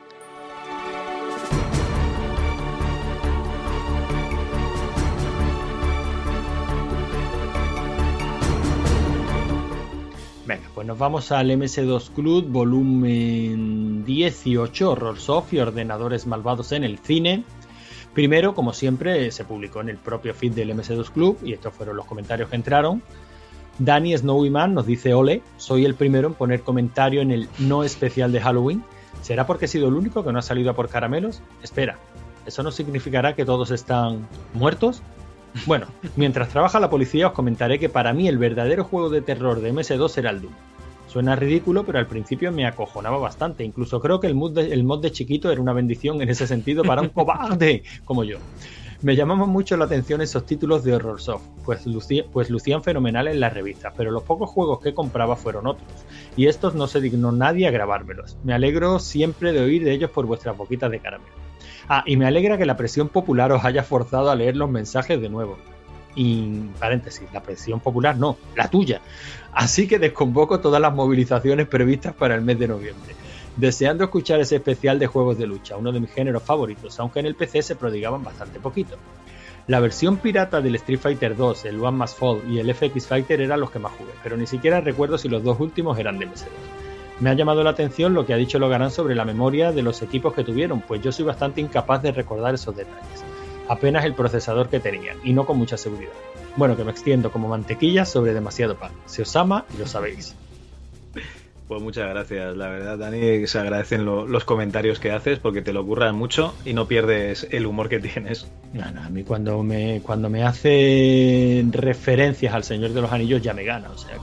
Pues 10.81 10.87
nos 10.87 10.97
vamos 10.97 11.31
al 11.31 11.51
MS2 11.51 12.09
Club, 12.09 12.47
volumen 12.47 14.03
18, 14.03 14.89
Horror 14.89 15.15
y 15.51 15.59
ordenadores 15.59 16.25
malvados 16.25 16.71
en 16.71 16.83
el 16.83 16.97
cine. 16.97 17.43
Primero, 18.15 18.55
como 18.55 18.73
siempre, 18.73 19.29
se 19.29 19.45
publicó 19.45 19.81
en 19.81 19.89
el 19.89 19.97
propio 19.97 20.33
feed 20.33 20.53
del 20.53 20.75
MS2 20.75 21.11
Club 21.11 21.37
y 21.43 21.53
estos 21.53 21.71
fueron 21.71 21.97
los 21.97 22.07
comentarios 22.07 22.49
que 22.49 22.55
entraron. 22.55 23.03
Dani 23.77 24.17
Snowyman 24.17 24.73
nos 24.73 24.87
dice, 24.87 25.13
ole, 25.13 25.43
soy 25.57 25.85
el 25.85 25.93
primero 25.93 26.29
en 26.29 26.33
poner 26.33 26.63
comentario 26.63 27.21
en 27.21 27.29
el 27.29 27.47
no 27.59 27.83
especial 27.83 28.31
de 28.31 28.41
Halloween. 28.41 28.83
¿Será 29.21 29.45
porque 29.45 29.65
he 29.65 29.67
sido 29.67 29.87
el 29.87 29.93
único 29.93 30.23
que 30.23 30.31
no 30.31 30.39
ha 30.39 30.41
salido 30.41 30.71
a 30.71 30.75
por 30.75 30.89
caramelos? 30.89 31.43
Espera, 31.61 31.99
¿eso 32.47 32.63
no 32.63 32.71
significará 32.71 33.35
que 33.35 33.45
todos 33.45 33.69
están 33.69 34.27
muertos? 34.55 35.03
Bueno, 35.67 35.85
mientras 36.15 36.49
trabaja 36.49 36.79
la 36.79 36.89
policía 36.89 37.27
os 37.27 37.33
comentaré 37.33 37.77
que 37.77 37.89
para 37.89 38.13
mí 38.13 38.27
el 38.27 38.39
verdadero 38.39 38.83
juego 38.83 39.11
de 39.11 39.21
terror 39.21 39.61
de 39.61 39.71
MS2 39.71 40.17
era 40.17 40.31
el 40.31 40.41
Doom. 40.41 40.53
Suena 41.11 41.35
ridículo, 41.35 41.85
pero 41.85 41.99
al 41.99 42.07
principio 42.07 42.53
me 42.53 42.65
acojonaba 42.65 43.17
bastante. 43.17 43.65
Incluso 43.65 43.99
creo 43.99 44.21
que 44.21 44.27
el 44.27 44.33
mod, 44.33 44.53
de, 44.53 44.71
el 44.71 44.85
mod 44.85 45.01
de 45.01 45.11
chiquito 45.11 45.51
era 45.51 45.59
una 45.59 45.73
bendición 45.73 46.21
en 46.21 46.29
ese 46.29 46.47
sentido 46.47 46.85
para 46.85 47.01
un 47.01 47.09
cobarde 47.13 47.83
como 48.05 48.23
yo. 48.23 48.37
Me 49.01 49.17
llamaban 49.17 49.49
mucho 49.49 49.75
la 49.75 49.83
atención 49.83 50.21
esos 50.21 50.45
títulos 50.45 50.85
de 50.85 50.93
Horror 50.93 51.19
Soft, 51.19 51.43
pues, 51.65 51.85
lucía, 51.85 52.23
pues 52.31 52.49
lucían 52.49 52.81
fenomenales 52.81 53.33
en 53.33 53.41
las 53.41 53.53
revistas, 53.53 53.93
pero 53.97 54.09
los 54.09 54.23
pocos 54.23 54.49
juegos 54.51 54.79
que 54.79 54.93
compraba 54.93 55.35
fueron 55.35 55.67
otros, 55.67 55.89
y 56.37 56.47
estos 56.47 56.75
no 56.75 56.87
se 56.87 57.01
dignó 57.01 57.33
nadie 57.33 57.67
a 57.67 57.71
grabármelos. 57.71 58.37
Me 58.45 58.53
alegro 58.53 58.97
siempre 58.99 59.51
de 59.51 59.59
oír 59.59 59.83
de 59.83 59.91
ellos 59.91 60.11
por 60.11 60.27
vuestras 60.27 60.55
boquitas 60.55 60.91
de 60.91 60.99
caramelo. 60.99 61.33
Ah, 61.89 62.03
y 62.05 62.15
me 62.15 62.25
alegra 62.25 62.57
que 62.57 62.65
la 62.65 62.77
presión 62.77 63.09
popular 63.09 63.51
os 63.51 63.65
haya 63.65 63.83
forzado 63.83 64.31
a 64.31 64.35
leer 64.35 64.55
los 64.55 64.69
mensajes 64.69 65.19
de 65.19 65.27
nuevo. 65.27 65.57
Y 66.15 66.69
paréntesis, 66.79 67.27
la 67.33 67.41
presión 67.41 67.79
popular 67.79 68.17
no, 68.17 68.37
la 68.55 68.69
tuya. 68.69 69.01
Así 69.53 69.87
que 69.87 69.99
desconvoco 69.99 70.59
todas 70.59 70.81
las 70.81 70.93
movilizaciones 70.93 71.67
previstas 71.67 72.13
para 72.13 72.35
el 72.35 72.41
mes 72.41 72.57
de 72.59 72.67
noviembre. 72.67 73.15
Deseando 73.57 74.05
escuchar 74.05 74.39
ese 74.39 74.55
especial 74.55 74.97
de 74.97 75.07
juegos 75.07 75.37
de 75.37 75.45
lucha, 75.45 75.75
uno 75.75 75.91
de 75.91 75.99
mis 75.99 76.11
géneros 76.11 76.43
favoritos, 76.43 76.97
aunque 76.99 77.19
en 77.19 77.25
el 77.25 77.35
PC 77.35 77.61
se 77.61 77.75
prodigaban 77.75 78.23
bastante 78.23 78.59
poquito. 78.59 78.95
La 79.67 79.79
versión 79.79 80.17
pirata 80.17 80.61
del 80.61 80.75
Street 80.75 80.99
Fighter 80.99 81.35
2, 81.35 81.65
el 81.65 81.83
One 81.83 81.97
Must 81.97 82.17
Fall 82.17 82.41
y 82.49 82.59
el 82.59 82.73
FX 82.73 83.07
Fighter 83.07 83.41
eran 83.41 83.59
los 83.59 83.69
que 83.69 83.79
más 83.79 83.91
jugué, 83.91 84.11
pero 84.23 84.37
ni 84.37 84.47
siquiera 84.47 84.81
recuerdo 84.81 85.17
si 85.17 85.29
los 85.29 85.43
dos 85.43 85.59
últimos 85.59 85.99
eran 85.99 86.17
de 86.17 86.27
MS2. 86.27 86.47
Me 87.19 87.29
ha 87.29 87.33
llamado 87.33 87.63
la 87.63 87.69
atención 87.69 88.15
lo 88.15 88.25
que 88.25 88.33
ha 88.33 88.37
dicho 88.37 88.57
Logarán 88.57 88.89
sobre 88.89 89.13
la 89.13 89.25
memoria 89.25 89.71
de 89.71 89.83
los 89.83 90.01
equipos 90.01 90.33
que 90.33 90.43
tuvieron, 90.43 90.81
pues 90.81 91.01
yo 91.03 91.11
soy 91.11 91.25
bastante 91.25 91.61
incapaz 91.61 92.01
de 92.01 92.11
recordar 92.11 92.55
esos 92.55 92.75
detalles. 92.75 93.23
Apenas 93.67 94.05
el 94.05 94.15
procesador 94.15 94.69
que 94.69 94.79
tenían, 94.79 95.17
y 95.23 95.33
no 95.33 95.45
con 95.45 95.57
mucha 95.57 95.77
seguridad. 95.77 96.11
Bueno, 96.57 96.75
que 96.75 96.83
me 96.83 96.91
extiendo 96.91 97.31
como 97.31 97.47
mantequilla 97.47 98.05
sobre 98.05 98.33
demasiado 98.33 98.77
pan. 98.77 98.91
Se 99.05 99.21
os 99.21 99.35
ama 99.35 99.65
y 99.73 99.79
lo 99.79 99.87
sabéis. 99.87 100.35
Pues 101.71 101.81
muchas 101.81 102.09
gracias, 102.09 102.57
la 102.57 102.67
verdad, 102.67 102.97
Dani, 102.97 103.47
se 103.47 103.57
agradecen 103.57 104.03
lo, 104.03 104.27
los 104.27 104.43
comentarios 104.43 104.99
que 104.99 105.11
haces 105.11 105.39
porque 105.39 105.61
te 105.61 105.71
lo 105.71 105.85
curran 105.85 106.15
mucho 106.17 106.53
y 106.65 106.73
no 106.73 106.85
pierdes 106.85 107.47
el 107.49 107.65
humor 107.65 107.87
que 107.87 107.99
tienes. 107.99 108.51
No, 108.73 108.91
no, 108.91 109.03
a 109.03 109.07
mí 109.07 109.23
cuando 109.23 109.63
me, 109.63 110.01
cuando 110.03 110.29
me 110.29 110.43
hace 110.43 111.63
referencias 111.71 112.53
al 112.53 112.65
Señor 112.65 112.91
de 112.91 112.99
los 113.01 113.09
Anillos 113.13 113.41
ya 113.41 113.53
me 113.53 113.63
gana, 113.63 113.89
o 113.89 113.97
sea 113.97 114.15
que... 114.15 114.21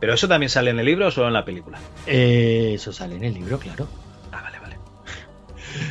¿Pero 0.00 0.14
eso 0.14 0.28
también 0.28 0.48
sale 0.48 0.70
en 0.70 0.78
el 0.78 0.86
libro 0.86 1.08
o 1.08 1.10
solo 1.10 1.26
en 1.26 1.34
la 1.34 1.44
película? 1.44 1.78
Eh, 2.06 2.72
eso 2.76 2.90
sale 2.90 3.16
en 3.16 3.24
el 3.24 3.34
libro, 3.34 3.58
claro. 3.58 3.86
Ah, 4.32 4.40
vale, 4.42 4.58
vale. 4.60 4.78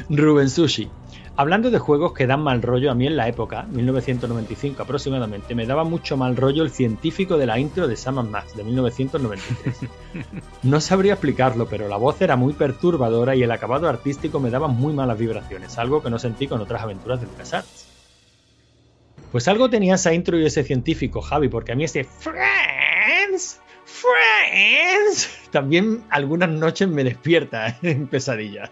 Rubén 0.10 0.50
Sushi. 0.50 0.90
Hablando 1.36 1.72
de 1.72 1.80
juegos 1.80 2.14
que 2.14 2.28
dan 2.28 2.44
mal 2.44 2.62
rollo, 2.62 2.92
a 2.92 2.94
mí 2.94 3.08
en 3.08 3.18
la 3.18 3.28
época, 3.28 3.64
1995 3.64 4.84
aproximadamente, 4.84 5.56
me 5.56 5.66
daba 5.66 5.84
mucho 5.84 6.16
mal 6.16 6.36
rollo 6.36 6.62
el 6.62 6.70
científico 6.70 7.38
de 7.38 7.48
la 7.48 7.58
intro 7.58 7.88
de 7.88 7.96
Sam 7.96 8.30
Max 8.30 8.56
de 8.56 8.64
1993. 8.64 9.90
No 10.62 10.80
sabría 10.80 11.14
explicarlo, 11.14 11.66
pero 11.66 11.88
la 11.88 11.98
voz 11.98 12.22
era 12.22 12.36
muy 12.36 12.54
perturbadora 12.54 13.36
y 13.36 13.42
el 13.42 13.52
acabado 13.52 13.90
artístico 13.90 14.40
me 14.40 14.52
daba 14.52 14.68
muy 14.68 14.94
malas 14.94 15.18
vibraciones, 15.18 15.80
algo 15.80 16.04
que 16.04 16.12
no 16.12 16.20
sentí 16.20 16.46
con 16.46 16.62
otras 16.62 16.84
aventuras 16.84 17.20
de 17.20 17.26
LucasArts. 17.26 17.88
Pues 19.32 19.48
algo 19.48 19.72
tenía 19.72 19.96
esa 19.96 20.14
intro 20.14 20.38
y 20.38 20.46
ese 20.46 20.64
científico, 20.64 21.20
Javi, 21.22 21.50
porque 21.50 21.72
a 21.72 21.76
mí 21.76 21.84
ese 21.84 22.04
Friends, 22.04 23.60
Friends, 23.86 25.50
también 25.50 26.04
algunas 26.12 26.50
noches 26.50 26.88
me 26.88 27.04
despierta 27.04 27.76
en 27.82 28.06
pesadillas. 28.06 28.70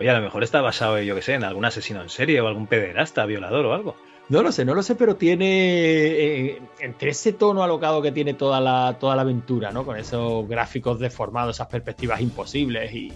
Oye, 0.00 0.08
a 0.08 0.14
lo 0.14 0.22
mejor 0.22 0.42
está 0.42 0.62
basado, 0.62 0.98
yo 1.02 1.14
que 1.14 1.20
sé, 1.20 1.34
en 1.34 1.44
algún 1.44 1.66
asesino 1.66 2.00
en 2.00 2.08
serie 2.08 2.40
o 2.40 2.48
algún 2.48 2.66
pederasta, 2.66 3.26
violador 3.26 3.66
o 3.66 3.74
algo. 3.74 3.96
No 4.30 4.42
lo 4.42 4.50
sé, 4.50 4.64
no 4.64 4.74
lo 4.74 4.82
sé, 4.82 4.94
pero 4.94 5.16
tiene 5.16 5.46
eh, 5.46 6.62
entre 6.78 7.10
ese 7.10 7.34
tono 7.34 7.62
alocado 7.62 8.00
que 8.00 8.10
tiene 8.10 8.32
toda 8.32 8.62
la, 8.62 8.96
toda 8.98 9.14
la 9.14 9.20
aventura, 9.22 9.72
¿no? 9.72 9.84
Con 9.84 9.98
esos 9.98 10.48
gráficos 10.48 11.00
deformados, 11.00 11.56
esas 11.56 11.66
perspectivas 11.66 12.22
imposibles 12.22 12.94
y 12.94 13.12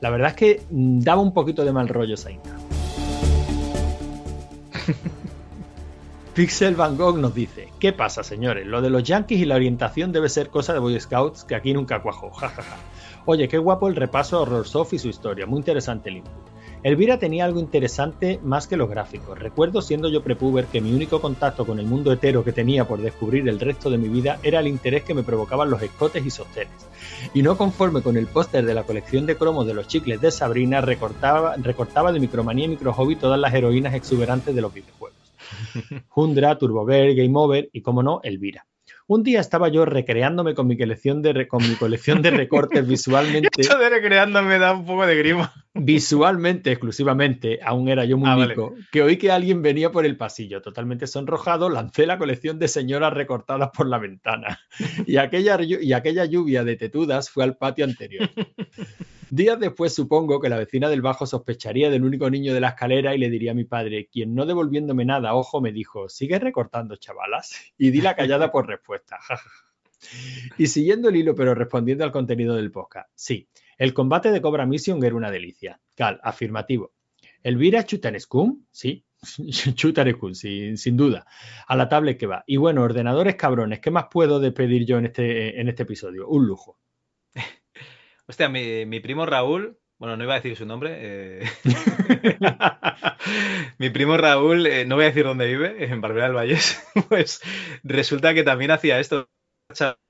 la 0.00 0.10
verdad 0.10 0.28
es 0.28 0.36
que 0.36 0.62
daba 0.70 1.20
un 1.20 1.34
poquito 1.34 1.64
de 1.64 1.72
mal 1.72 1.88
rollo 1.88 2.14
esa 2.14 2.30
intro. 2.30 2.52
Pixel 6.34 6.76
Van 6.76 6.96
Gogh 6.96 7.18
nos 7.18 7.34
dice, 7.34 7.70
¿qué 7.80 7.92
pasa 7.92 8.22
señores? 8.22 8.64
Lo 8.64 8.80
de 8.80 8.90
los 8.90 9.02
yankees 9.02 9.40
y 9.40 9.44
la 9.44 9.56
orientación 9.56 10.12
debe 10.12 10.28
ser 10.28 10.50
cosa 10.50 10.72
de 10.72 10.78
Boy 10.78 11.00
Scouts 11.00 11.42
que 11.42 11.56
aquí 11.56 11.72
nunca 11.72 12.00
cuajó, 12.00 12.30
jajaja. 12.30 12.76
Oye, 13.30 13.46
qué 13.46 13.58
guapo 13.58 13.88
el 13.88 13.94
repaso 13.94 14.38
a 14.38 14.40
Horror 14.40 14.66
Soft 14.66 14.94
y 14.94 14.98
su 14.98 15.08
historia, 15.08 15.44
muy 15.44 15.58
interesante 15.58 16.08
el 16.08 16.16
input. 16.16 16.32
Elvira 16.82 17.18
tenía 17.18 17.44
algo 17.44 17.60
interesante 17.60 18.40
más 18.42 18.66
que 18.66 18.78
los 18.78 18.88
gráficos. 18.88 19.38
Recuerdo 19.38 19.82
siendo 19.82 20.08
yo 20.08 20.22
prepuber 20.22 20.64
que 20.64 20.80
mi 20.80 20.94
único 20.94 21.20
contacto 21.20 21.66
con 21.66 21.78
el 21.78 21.84
mundo 21.84 22.10
hetero 22.10 22.42
que 22.42 22.52
tenía 22.52 22.88
por 22.88 23.02
descubrir 23.02 23.46
el 23.46 23.60
resto 23.60 23.90
de 23.90 23.98
mi 23.98 24.08
vida 24.08 24.38
era 24.42 24.60
el 24.60 24.66
interés 24.66 25.04
que 25.04 25.12
me 25.12 25.24
provocaban 25.24 25.68
los 25.68 25.82
escotes 25.82 26.24
y 26.24 26.30
sostenes. 26.30 26.72
Y 27.34 27.42
no 27.42 27.58
conforme 27.58 28.00
con 28.00 28.16
el 28.16 28.28
póster 28.28 28.64
de 28.64 28.72
la 28.72 28.84
colección 28.84 29.26
de 29.26 29.36
cromos 29.36 29.66
de 29.66 29.74
los 29.74 29.88
chicles 29.88 30.22
de 30.22 30.30
Sabrina, 30.30 30.80
recortaba, 30.80 31.54
recortaba 31.58 32.12
de 32.12 32.20
Micromanía 32.20 32.64
y 32.64 32.68
Micro 32.68 32.94
Hobby 32.94 33.16
todas 33.16 33.38
las 33.38 33.52
heroínas 33.52 33.92
exuberantes 33.92 34.54
de 34.54 34.62
los 34.62 34.72
videojuegos. 34.72 35.34
Hundra, 36.14 36.56
Turbo 36.56 36.86
Bear, 36.86 37.12
Game 37.14 37.38
Over 37.38 37.68
y, 37.74 37.82
como 37.82 38.02
no, 38.02 38.20
Elvira. 38.22 38.64
Un 39.10 39.22
día 39.22 39.40
estaba 39.40 39.68
yo 39.68 39.86
recreándome 39.86 40.54
con 40.54 40.66
mi 40.66 40.76
colección 40.76 41.22
de, 41.22 41.32
re- 41.32 41.48
con 41.48 41.66
mi 41.66 41.74
colección 41.76 42.20
de 42.20 42.30
recortes 42.30 42.86
visualmente. 42.86 43.48
Esto 43.56 43.78
de 43.78 43.88
recreándome 43.88 44.58
da 44.58 44.74
un 44.74 44.84
poco 44.84 45.06
de 45.06 45.16
grima. 45.16 45.50
Visualmente, 45.78 46.72
exclusivamente, 46.72 47.60
aún 47.62 47.88
era 47.88 48.04
yo 48.04 48.18
muy 48.18 48.28
Ah, 48.28 48.36
vale. 48.36 48.48
mico, 48.50 48.74
que 48.90 49.02
oí 49.02 49.16
que 49.16 49.30
alguien 49.30 49.62
venía 49.62 49.90
por 49.92 50.04
el 50.04 50.16
pasillo. 50.16 50.60
Totalmente 50.60 51.06
sonrojado, 51.06 51.68
lancé 51.70 52.06
la 52.06 52.18
colección 52.18 52.58
de 52.58 52.68
señoras 52.68 53.12
recortadas 53.12 53.70
por 53.76 53.86
la 53.86 53.98
ventana. 53.98 54.60
Y 55.06 55.16
aquella, 55.16 55.58
y 55.62 55.92
aquella 55.92 56.24
lluvia 56.24 56.64
de 56.64 56.76
tetudas 56.76 57.30
fue 57.30 57.44
al 57.44 57.56
patio 57.56 57.84
anterior. 57.84 58.28
Días 59.30 59.60
después 59.60 59.94
supongo 59.94 60.40
que 60.40 60.48
la 60.48 60.56
vecina 60.56 60.88
del 60.88 61.02
bajo 61.02 61.26
sospecharía 61.26 61.90
del 61.90 62.02
único 62.02 62.30
niño 62.30 62.54
de 62.54 62.60
la 62.60 62.68
escalera 62.68 63.14
y 63.14 63.18
le 63.18 63.28
diría 63.28 63.50
a 63.50 63.54
mi 63.54 63.64
padre, 63.64 64.08
quien 64.10 64.34
no 64.34 64.46
devolviéndome 64.46 65.04
nada, 65.04 65.34
ojo, 65.34 65.60
me 65.60 65.70
dijo, 65.70 66.08
¿sigues 66.08 66.40
recortando, 66.40 66.96
chavalas? 66.96 67.54
Y 67.76 67.90
di 67.90 68.00
la 68.00 68.16
callada 68.16 68.50
por 68.50 68.66
respuesta. 68.66 69.18
y 70.58 70.66
siguiendo 70.68 71.10
el 71.10 71.16
hilo, 71.16 71.34
pero 71.34 71.54
respondiendo 71.54 72.04
al 72.04 72.12
contenido 72.12 72.56
del 72.56 72.70
podcast. 72.70 73.10
Sí, 73.14 73.48
el 73.78 73.94
combate 73.94 74.30
de 74.30 74.42
Cobra 74.42 74.66
Mission 74.66 75.02
era 75.04 75.14
una 75.14 75.30
delicia. 75.30 75.80
Cal, 75.94 76.20
afirmativo. 76.22 76.92
Elvira 77.42 77.84
Chutanescum, 77.84 78.64
sí, 78.70 79.04
Chutanescum, 79.74 80.34
sin, 80.34 80.76
sin 80.76 80.96
duda. 80.96 81.26
A 81.66 81.76
la 81.76 81.88
tablet 81.88 82.18
que 82.18 82.26
va. 82.26 82.44
Y 82.46 82.56
bueno, 82.56 82.82
ordenadores 82.82 83.36
cabrones, 83.36 83.80
¿qué 83.80 83.90
más 83.90 84.06
puedo 84.10 84.40
despedir 84.40 84.84
yo 84.84 84.98
en 84.98 85.06
este, 85.06 85.60
en 85.60 85.68
este 85.68 85.84
episodio? 85.84 86.28
Un 86.28 86.46
lujo. 86.46 86.78
Hostia, 88.26 88.48
mi, 88.48 88.84
mi 88.86 89.00
primo 89.00 89.24
Raúl, 89.24 89.78
bueno, 89.98 90.16
no 90.16 90.24
iba 90.24 90.34
a 90.34 90.36
decir 90.36 90.56
su 90.56 90.66
nombre. 90.66 90.96
eh, 91.00 91.42
mi 93.78 93.90
primo 93.90 94.16
Raúl, 94.16 94.66
eh, 94.66 94.84
no 94.86 94.94
voy 94.94 95.04
a 95.04 95.08
decir 95.08 95.24
dónde 95.24 95.46
vive, 95.46 95.84
en 95.84 96.00
Barbera 96.00 96.26
del 96.26 96.36
Vallés, 96.36 96.86
pues 97.08 97.40
resulta 97.82 98.34
que 98.34 98.44
también 98.44 98.70
hacía 98.70 99.00
esto. 99.00 99.28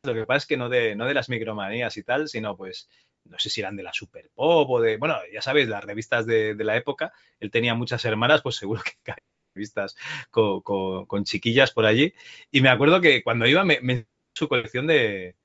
Lo 0.04 0.14
que 0.14 0.24
pasa 0.26 0.38
es 0.38 0.46
que 0.46 0.56
no 0.56 0.68
de, 0.68 0.94
no 0.94 1.06
de 1.06 1.14
las 1.14 1.28
micromanías 1.28 1.96
y 1.96 2.04
tal, 2.04 2.28
sino 2.28 2.56
pues, 2.56 2.88
no 3.28 3.38
sé 3.38 3.50
si 3.50 3.60
eran 3.60 3.76
de 3.76 3.82
la 3.82 3.92
Super 3.92 4.30
Pop 4.34 4.70
o 4.70 4.80
de, 4.80 4.96
bueno, 4.96 5.16
ya 5.32 5.42
sabéis, 5.42 5.68
las 5.68 5.84
revistas 5.84 6.26
de, 6.26 6.54
de 6.54 6.64
la 6.64 6.76
época. 6.76 7.12
Él 7.40 7.50
tenía 7.50 7.74
muchas 7.74 8.04
hermanas, 8.04 8.42
pues 8.42 8.56
seguro 8.56 8.82
que 8.84 9.12
había 9.12 9.22
revistas 9.54 9.96
con, 10.30 10.60
con- 10.62 11.06
con 11.06 11.24
chiquillas 11.24 11.72
por 11.72 11.86
allí. 11.86 12.14
Y 12.50 12.60
me 12.60 12.68
acuerdo 12.70 13.00
que 13.00 13.22
cuando 13.22 13.46
iba 13.46 13.64
me, 13.64 13.80
me 13.82 14.06
su 14.34 14.48
colección 14.48 14.86
de, 14.86 15.36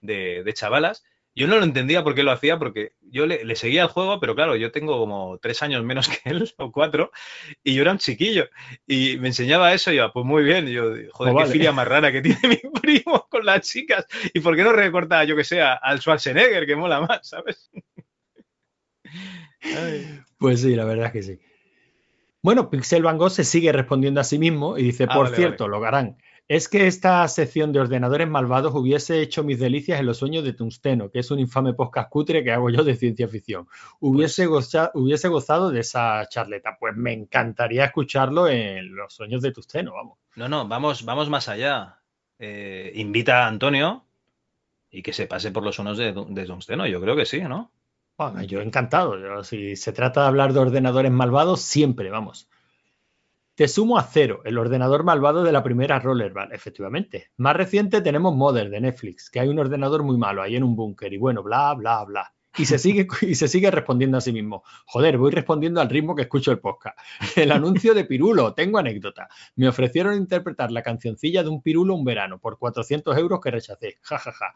de, 0.00 0.42
de 0.44 0.54
chavalas. 0.54 1.04
Yo 1.40 1.46
no 1.46 1.56
lo 1.56 1.64
entendía 1.64 2.04
por 2.04 2.14
qué 2.14 2.22
lo 2.22 2.32
hacía, 2.32 2.58
porque 2.58 2.92
yo 3.00 3.24
le, 3.26 3.46
le 3.46 3.56
seguía 3.56 3.80
el 3.84 3.88
juego, 3.88 4.20
pero 4.20 4.34
claro, 4.34 4.56
yo 4.56 4.70
tengo 4.70 4.98
como 4.98 5.38
tres 5.38 5.62
años 5.62 5.82
menos 5.84 6.06
que 6.06 6.28
él, 6.28 6.52
o 6.58 6.70
cuatro, 6.70 7.12
y 7.64 7.72
yo 7.74 7.80
era 7.80 7.92
un 7.92 7.98
chiquillo. 7.98 8.44
Y 8.86 9.16
me 9.16 9.28
enseñaba 9.28 9.72
eso, 9.72 9.90
y 9.90 9.96
yo, 9.96 10.12
pues 10.12 10.26
muy 10.26 10.42
bien. 10.44 10.68
Y 10.68 10.72
yo, 10.72 10.82
joder, 10.84 11.10
Pues 11.14 11.30
qué 11.30 11.34
vale. 11.34 11.52
filia 11.52 11.72
más 11.72 11.88
rara 11.88 12.12
que 12.12 12.20
tiene 12.22 12.40
mi 12.62 12.70
primo 12.80 13.26
con 13.30 13.46
las 13.46 13.62
chicas. 13.62 14.04
¿Y 14.34 14.40
por 14.40 14.54
qué 14.54 14.64
no 14.64 14.72
recorta, 14.72 15.24
yo 15.24 15.34
que 15.34 15.44
sé, 15.44 15.62
al 15.62 15.98
Schwarzenegger, 16.00 16.66
que 16.66 16.76
mola 16.76 17.00
más, 17.00 17.26
¿sabes? 17.26 17.70
Ay. 19.62 20.20
Pues 20.38 20.60
sí, 20.60 20.74
la 20.74 20.84
verdad 20.84 21.06
es 21.06 21.12
que 21.12 21.22
sí. 21.22 21.38
Bueno, 22.42 22.70
Pixel 22.70 23.02
Van 23.02 23.18
Gogh 23.18 23.30
se 23.30 23.44
sigue 23.44 23.72
respondiendo 23.72 24.20
a 24.20 24.24
sí 24.24 24.38
mismo 24.38 24.78
y 24.78 24.82
dice, 24.82 25.04
Ah, 25.08 25.14
por 25.14 25.24
vale, 25.24 25.36
cierto, 25.36 25.68
lo 25.68 25.84
harán. 25.84 26.16
Es 26.50 26.68
que 26.68 26.88
esta 26.88 27.28
sección 27.28 27.72
de 27.72 27.78
ordenadores 27.78 28.28
malvados 28.28 28.74
hubiese 28.74 29.20
hecho 29.22 29.44
mis 29.44 29.60
delicias 29.60 30.00
en 30.00 30.06
los 30.06 30.18
sueños 30.18 30.42
de 30.42 30.52
Tungsteno, 30.52 31.08
que 31.08 31.20
es 31.20 31.30
un 31.30 31.38
infame 31.38 31.74
podcast 31.74 32.10
cutre 32.10 32.42
que 32.42 32.50
hago 32.50 32.70
yo 32.70 32.82
de 32.82 32.96
ciencia 32.96 33.28
ficción. 33.28 33.68
Hubiese, 34.00 34.46
goza- 34.48 34.90
hubiese 34.94 35.28
gozado 35.28 35.70
de 35.70 35.78
esa 35.78 36.26
charleta. 36.28 36.76
Pues 36.80 36.96
me 36.96 37.12
encantaría 37.12 37.84
escucharlo 37.84 38.48
en 38.48 38.96
los 38.96 39.14
sueños 39.14 39.42
de 39.42 39.52
Tungsteno, 39.52 39.92
vamos. 39.92 40.18
No, 40.34 40.48
no, 40.48 40.66
vamos, 40.66 41.04
vamos 41.04 41.30
más 41.30 41.48
allá. 41.48 42.00
Eh, 42.40 42.90
invita 42.96 43.44
a 43.44 43.46
Antonio 43.46 44.04
y 44.90 45.02
que 45.02 45.12
se 45.12 45.28
pase 45.28 45.52
por 45.52 45.62
los 45.62 45.78
unos 45.78 45.98
de, 45.98 46.12
de 46.30 46.46
Tungsteno. 46.46 46.84
Yo 46.88 47.00
creo 47.00 47.14
que 47.14 47.26
sí, 47.26 47.42
¿no? 47.42 47.70
Bueno, 48.18 48.42
yo 48.42 48.60
encantado. 48.60 49.16
Yo, 49.20 49.44
si 49.44 49.76
se 49.76 49.92
trata 49.92 50.22
de 50.22 50.26
hablar 50.26 50.52
de 50.52 50.58
ordenadores 50.58 51.12
malvados, 51.12 51.60
siempre, 51.60 52.10
vamos. 52.10 52.48
Te 53.60 53.68
sumo 53.68 53.98
a 53.98 54.04
cero, 54.04 54.40
el 54.46 54.56
ordenador 54.56 55.04
malvado 55.04 55.44
de 55.44 55.52
la 55.52 55.62
primera 55.62 55.98
Rollerball, 55.98 56.50
efectivamente. 56.50 57.30
Más 57.36 57.54
reciente 57.54 58.00
tenemos 58.00 58.34
Mother 58.34 58.70
de 58.70 58.80
Netflix, 58.80 59.28
que 59.28 59.38
hay 59.38 59.50
un 59.50 59.58
ordenador 59.58 60.02
muy 60.02 60.16
malo 60.16 60.40
ahí 60.40 60.56
en 60.56 60.64
un 60.64 60.74
búnker 60.74 61.12
y 61.12 61.18
bueno, 61.18 61.42
bla, 61.42 61.74
bla, 61.74 62.02
bla. 62.04 62.32
Y 62.56 62.64
se, 62.64 62.78
sigue, 62.78 63.06
y 63.20 63.34
se 63.34 63.48
sigue 63.48 63.70
respondiendo 63.70 64.16
a 64.16 64.22
sí 64.22 64.32
mismo. 64.32 64.62
Joder, 64.86 65.18
voy 65.18 65.30
respondiendo 65.30 65.82
al 65.82 65.90
ritmo 65.90 66.16
que 66.16 66.22
escucho 66.22 66.50
el 66.52 66.58
podcast. 66.58 66.98
El 67.36 67.52
anuncio 67.52 67.92
de 67.92 68.06
Pirulo, 68.06 68.54
tengo 68.54 68.78
anécdota. 68.78 69.28
Me 69.56 69.68
ofrecieron 69.68 70.14
interpretar 70.14 70.72
la 70.72 70.82
cancioncilla 70.82 71.42
de 71.42 71.50
un 71.50 71.60
Pirulo 71.60 71.94
un 71.94 72.04
verano 72.06 72.38
por 72.38 72.58
400 72.58 73.14
euros 73.18 73.40
que 73.42 73.50
rechacé. 73.50 73.98
Ja, 74.00 74.18
ja, 74.18 74.32
ja. 74.32 74.54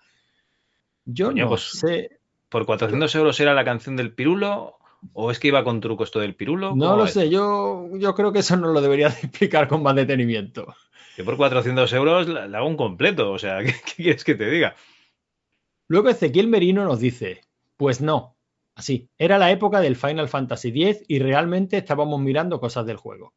Yo 1.05 1.27
Coño, 1.27 1.45
no 1.45 1.51
pues, 1.51 1.73
sé. 1.73 2.21
¿Por 2.49 2.65
400 2.65 3.15
euros 3.17 3.39
era 3.39 3.53
la 3.53 3.67
canción 3.67 3.97
del 3.97 4.15
Pirulo? 4.15 4.79
¿O 5.13 5.31
es 5.31 5.39
que 5.39 5.49
iba 5.49 5.63
con 5.65 5.81
truco 5.81 6.05
esto 6.05 6.21
del 6.21 6.35
Pirulo? 6.35 6.75
No 6.75 6.87
¿Cómo 6.87 6.97
lo 6.99 7.05
es? 7.05 7.13
sé, 7.13 7.29
yo, 7.31 7.89
yo 7.99 8.15
creo 8.15 8.33
que 8.33 8.41
eso 8.41 8.57
no 8.57 8.73
lo 8.73 8.81
debería 8.81 9.09
de 9.11 9.19
explicar 9.21 9.69
con 9.69 9.83
más 9.83 9.95
detenimiento. 9.95 10.75
Yo 11.17 11.25
por 11.25 11.37
400 11.37 11.93
euros 11.93 12.29
la- 12.29 12.49
le 12.49 12.57
hago 12.57 12.67
un 12.67 12.77
completo. 12.77 13.31
O 13.33 13.39
sea, 13.39 13.59
¿qué, 13.65 13.73
qué 13.85 13.93
quieres 14.03 14.25
que 14.25 14.35
te 14.35 14.49
diga? 14.51 14.75
Luego 15.89 16.09
Ezequiel 16.09 16.49
Merino 16.49 16.85
nos 16.85 16.99
dice, 16.99 17.43
pues 17.77 18.01
no, 18.01 18.37
así, 18.75 19.09
era 19.19 19.39
la 19.39 19.51
época 19.51 19.81
del 19.81 19.97
Final 19.97 20.29
Fantasy 20.29 20.69
X 20.71 21.05
y 21.07 21.19
realmente 21.19 21.77
estábamos 21.77 22.21
mirando 22.21 22.59
cosas 22.59 22.87
del 22.87 22.97
juego. 22.97 23.35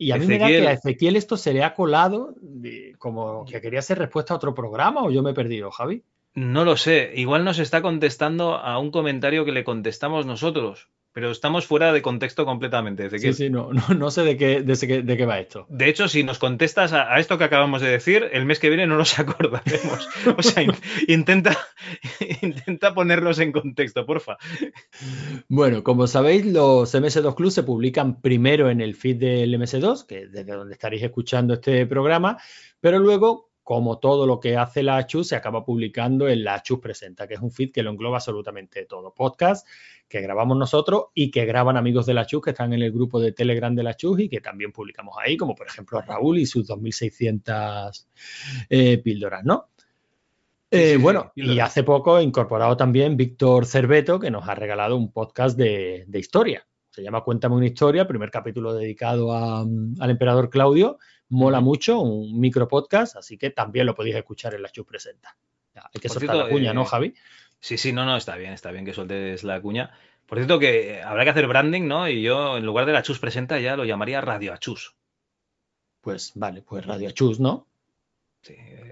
Y 0.00 0.12
a 0.12 0.16
mí 0.16 0.26
me 0.26 0.38
da 0.38 0.46
que 0.46 0.68
a 0.68 0.72
Ezequiel 0.72 1.16
esto 1.16 1.36
se 1.36 1.52
le 1.52 1.64
ha 1.64 1.74
colado 1.74 2.34
de- 2.40 2.94
como 2.98 3.44
que 3.44 3.60
quería 3.60 3.80
hacer 3.80 3.98
respuesta 3.98 4.32
a 4.32 4.36
otro 4.36 4.54
programa 4.54 5.02
o 5.02 5.10
yo 5.10 5.22
me 5.22 5.30
he 5.30 5.34
perdido, 5.34 5.70
Javi. 5.72 6.04
No 6.38 6.64
lo 6.64 6.76
sé. 6.76 7.12
Igual 7.14 7.44
nos 7.44 7.58
está 7.58 7.82
contestando 7.82 8.54
a 8.56 8.78
un 8.78 8.90
comentario 8.90 9.44
que 9.44 9.52
le 9.52 9.64
contestamos 9.64 10.26
nosotros. 10.26 10.88
Pero 11.10 11.30
estamos 11.32 11.66
fuera 11.66 11.92
de 11.92 12.00
contexto 12.02 12.44
completamente. 12.44 13.08
Sí, 13.18 13.32
sí, 13.32 13.50
no, 13.50 13.72
no, 13.72 13.82
no 13.96 14.10
sé 14.10 14.22
de 14.22 14.36
qué, 14.36 14.60
de, 14.62 14.76
qué- 14.86 15.02
de 15.02 15.16
qué 15.16 15.26
va 15.26 15.40
esto. 15.40 15.66
De 15.68 15.88
hecho, 15.88 16.06
si 16.06 16.22
nos 16.22 16.38
contestas 16.38 16.92
a, 16.92 17.12
a 17.12 17.18
esto 17.18 17.38
que 17.38 17.44
acabamos 17.44 17.80
de 17.80 17.88
decir, 17.88 18.28
el 18.30 18.44
mes 18.44 18.60
que 18.60 18.68
viene 18.68 18.86
no 18.86 18.96
nos 18.96 19.18
acordaremos. 19.18 20.08
O 20.36 20.42
sea, 20.42 20.62
in- 20.62 20.74
intenta, 21.08 21.56
intenta 22.42 22.94
ponerlos 22.94 23.40
en 23.40 23.50
contexto, 23.50 24.06
porfa. 24.06 24.36
Bueno, 25.48 25.82
como 25.82 26.06
sabéis, 26.06 26.46
los 26.46 26.94
MS2 26.94 27.34
Club 27.34 27.50
se 27.50 27.62
publican 27.64 28.20
primero 28.20 28.70
en 28.70 28.80
el 28.80 28.94
feed 28.94 29.16
del 29.16 29.54
MS2, 29.58 30.06
que 30.06 30.22
es 30.22 30.32
desde 30.32 30.52
donde 30.52 30.74
estaréis 30.74 31.02
escuchando 31.02 31.54
este 31.54 31.84
programa, 31.86 32.38
pero 32.80 32.98
luego, 33.00 33.47
como 33.68 33.98
todo 33.98 34.26
lo 34.26 34.40
que 34.40 34.56
hace 34.56 34.82
la 34.82 35.06
Chus, 35.06 35.28
se 35.28 35.36
acaba 35.36 35.62
publicando 35.62 36.26
en 36.26 36.42
la 36.42 36.62
Chus 36.62 36.78
Presenta, 36.78 37.28
que 37.28 37.34
es 37.34 37.40
un 37.40 37.50
feed 37.50 37.70
que 37.70 37.82
lo 37.82 37.90
engloba 37.90 38.16
absolutamente 38.16 38.86
todo. 38.86 39.12
Podcast 39.12 39.68
que 40.08 40.22
grabamos 40.22 40.56
nosotros 40.56 41.08
y 41.12 41.30
que 41.30 41.44
graban 41.44 41.76
amigos 41.76 42.06
de 42.06 42.14
la 42.14 42.24
Chus 42.24 42.40
que 42.40 42.50
están 42.52 42.72
en 42.72 42.80
el 42.80 42.90
grupo 42.92 43.20
de 43.20 43.32
Telegram 43.32 43.74
de 43.74 43.82
la 43.82 43.94
Chus 43.94 44.20
y 44.20 44.30
que 44.30 44.40
también 44.40 44.72
publicamos 44.72 45.16
ahí, 45.22 45.36
como 45.36 45.54
por 45.54 45.66
ejemplo 45.66 46.00
Raúl 46.00 46.38
y 46.38 46.46
sus 46.46 46.66
2600 46.66 48.08
eh, 48.70 48.96
píldoras, 49.04 49.44
¿no? 49.44 49.68
Eh, 50.70 50.94
sí, 50.94 51.02
bueno, 51.02 51.30
sí, 51.34 51.42
y 51.42 51.60
hace 51.60 51.82
poco 51.82 52.18
he 52.18 52.22
incorporado 52.22 52.74
también 52.74 53.18
Víctor 53.18 53.66
Cerveto, 53.66 54.18
que 54.18 54.30
nos 54.30 54.48
ha 54.48 54.54
regalado 54.54 54.96
un 54.96 55.12
podcast 55.12 55.58
de, 55.58 56.06
de 56.08 56.18
historia. 56.18 56.66
Se 56.88 57.02
llama 57.02 57.20
Cuéntame 57.20 57.54
una 57.54 57.66
historia, 57.66 58.08
primer 58.08 58.30
capítulo 58.30 58.72
dedicado 58.72 59.34
a, 59.34 59.62
mm, 59.62 59.96
al 60.00 60.08
emperador 60.08 60.48
Claudio. 60.48 60.96
Mola 61.30 61.60
mucho, 61.60 62.00
un 62.00 62.40
micro 62.40 62.68
podcast, 62.68 63.16
así 63.16 63.36
que 63.36 63.50
también 63.50 63.86
lo 63.86 63.94
podéis 63.94 64.16
escuchar 64.16 64.54
en 64.54 64.62
la 64.62 64.70
Chus 64.70 64.86
Presenta. 64.86 65.36
Hay 65.74 66.00
que 66.00 66.08
Por 66.08 66.18
soltar 66.18 66.36
cierto, 66.36 66.48
la 66.48 66.50
cuña, 66.50 66.70
eh, 66.70 66.74
¿no, 66.74 66.84
Javi? 66.84 67.14
Sí, 67.60 67.76
sí, 67.76 67.92
no, 67.92 68.04
no, 68.04 68.16
está 68.16 68.36
bien, 68.36 68.52
está 68.52 68.70
bien 68.70 68.84
que 68.84 68.94
sueltes 68.94 69.44
la 69.44 69.60
cuña. 69.60 69.92
Por 70.26 70.38
cierto, 70.38 70.58
que 70.58 71.02
habrá 71.02 71.24
que 71.24 71.30
hacer 71.30 71.46
branding, 71.46 71.86
¿no? 71.86 72.08
Y 72.08 72.22
yo, 72.22 72.56
en 72.56 72.66
lugar 72.66 72.86
de 72.86 72.92
la 72.92 73.02
Chus 73.02 73.18
presenta, 73.18 73.58
ya 73.58 73.76
lo 73.76 73.84
llamaría 73.84 74.20
Radio 74.20 74.52
Achus. 74.52 74.94
Pues 76.00 76.32
vale, 76.34 76.62
pues 76.62 76.86
Radio 76.86 77.10
Chus, 77.10 77.40
¿no? 77.40 77.66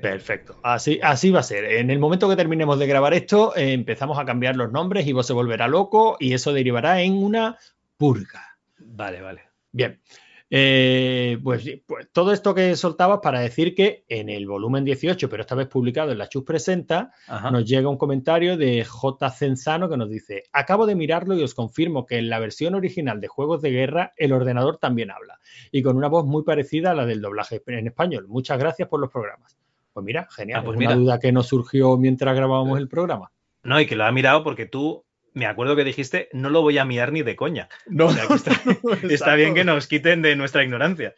Perfecto. 0.01 0.59
Así, 0.63 1.01
así 1.03 1.31
va 1.31 1.41
a 1.41 1.45
ser. 1.45 1.65
En 1.65 1.91
el 1.91 1.99
momento 1.99 2.29
que 2.29 2.37
terminemos 2.37 2.79
de 2.79 2.87
grabar 2.87 3.15
esto, 3.15 3.57
eh, 3.57 3.73
empezamos 3.73 4.19
a 4.19 4.25
cambiar 4.25 4.57
los 4.57 4.73
nombres 4.73 5.07
y 5.07 5.13
vos 5.13 5.27
se 5.27 5.33
volverá 5.33 5.69
loco 5.69 6.17
y 6.21 6.35
eso 6.35 6.53
derivará 6.53 7.01
en 7.01 7.15
una 7.15 7.59
purga. 7.97 8.59
Vale, 8.79 9.21
vale. 9.21 9.43
Bien. 9.73 10.01
Eh, 10.49 11.39
pues, 11.43 11.65
pues 11.87 12.09
todo 12.13 12.33
esto 12.33 12.55
que 12.55 12.77
soltabas 12.77 13.19
para 13.21 13.41
decir 13.41 13.75
que 13.75 14.05
en 14.09 14.29
el 14.29 14.47
volumen 14.47 14.85
18, 14.85 15.29
pero 15.29 15.41
esta 15.41 15.57
vez 15.57 15.67
publicado 15.67 16.13
en 16.13 16.19
la 16.19 16.29
Chus 16.29 16.45
Presenta, 16.45 17.13
Ajá. 17.27 17.51
nos 17.51 17.65
llega 17.65 17.89
un 17.89 17.97
comentario 17.99 18.57
de 18.57 18.85
J. 18.85 19.31
Cenzano 19.31 19.89
que 19.89 19.97
nos 19.97 20.09
dice: 20.09 20.45
Acabo 20.53 20.87
de 20.87 20.95
mirarlo 20.95 21.35
y 21.35 21.43
os 21.43 21.55
confirmo 21.55 22.07
que 22.07 22.19
en 22.19 22.29
la 22.29 22.39
versión 22.39 22.75
original 22.77 23.21
de 23.21 23.29
Juegos 23.29 23.61
de 23.61 23.71
Guerra 23.71 24.13
el 24.17 24.33
ordenador 24.33 24.79
también 24.79 25.11
habla 25.11 25.41
y 25.73 25.83
con 25.83 25.97
una 25.97 26.09
voz 26.09 26.25
muy 26.27 26.45
parecida 26.45 26.93
a 26.93 26.95
la 26.95 27.07
del 27.07 27.21
doblaje 27.21 27.63
en 27.67 27.89
español. 27.89 28.29
Muchas 28.29 28.59
gracias 28.59 28.89
por 28.89 29.01
los 29.01 29.11
programas. 29.11 29.57
Pues 29.93 30.05
mira, 30.05 30.29
genial. 30.31 30.61
Ah, 30.61 30.65
pues 30.65 30.75
es 30.75 30.79
una 30.79 30.91
mira. 30.91 31.01
duda 31.01 31.19
que 31.19 31.33
nos 31.33 31.47
surgió 31.49 31.97
mientras 31.97 32.37
grabábamos 32.37 32.79
el 32.79 32.87
programa. 32.87 33.33
No, 33.63 33.81
y 33.81 33.87
que 33.87 33.97
lo 33.97 34.05
ha 34.05 34.13
mirado 34.13 34.45
porque 34.45 34.67
tú 34.67 35.06
me 35.37 35.45
acuerdo 35.45 35.77
que 35.77 35.85
dijiste, 35.85 36.31
no 36.33 36.49
lo 36.49 36.63
voy 36.63 36.79
a 36.79 36.87
mirar 36.87 37.13
ni 37.13 37.23
de 37.23 37.37
coña. 37.37 37.69
No, 37.87 38.07
O 38.07 38.11
sea, 38.11 38.25
está, 38.35 38.53
está 39.11 39.35
bien 39.35 39.53
que 39.53 39.65
nos 39.65 39.87
quiten 39.87 40.23
de 40.23 40.35
nuestra 40.35 40.65
ignorancia. 40.65 41.15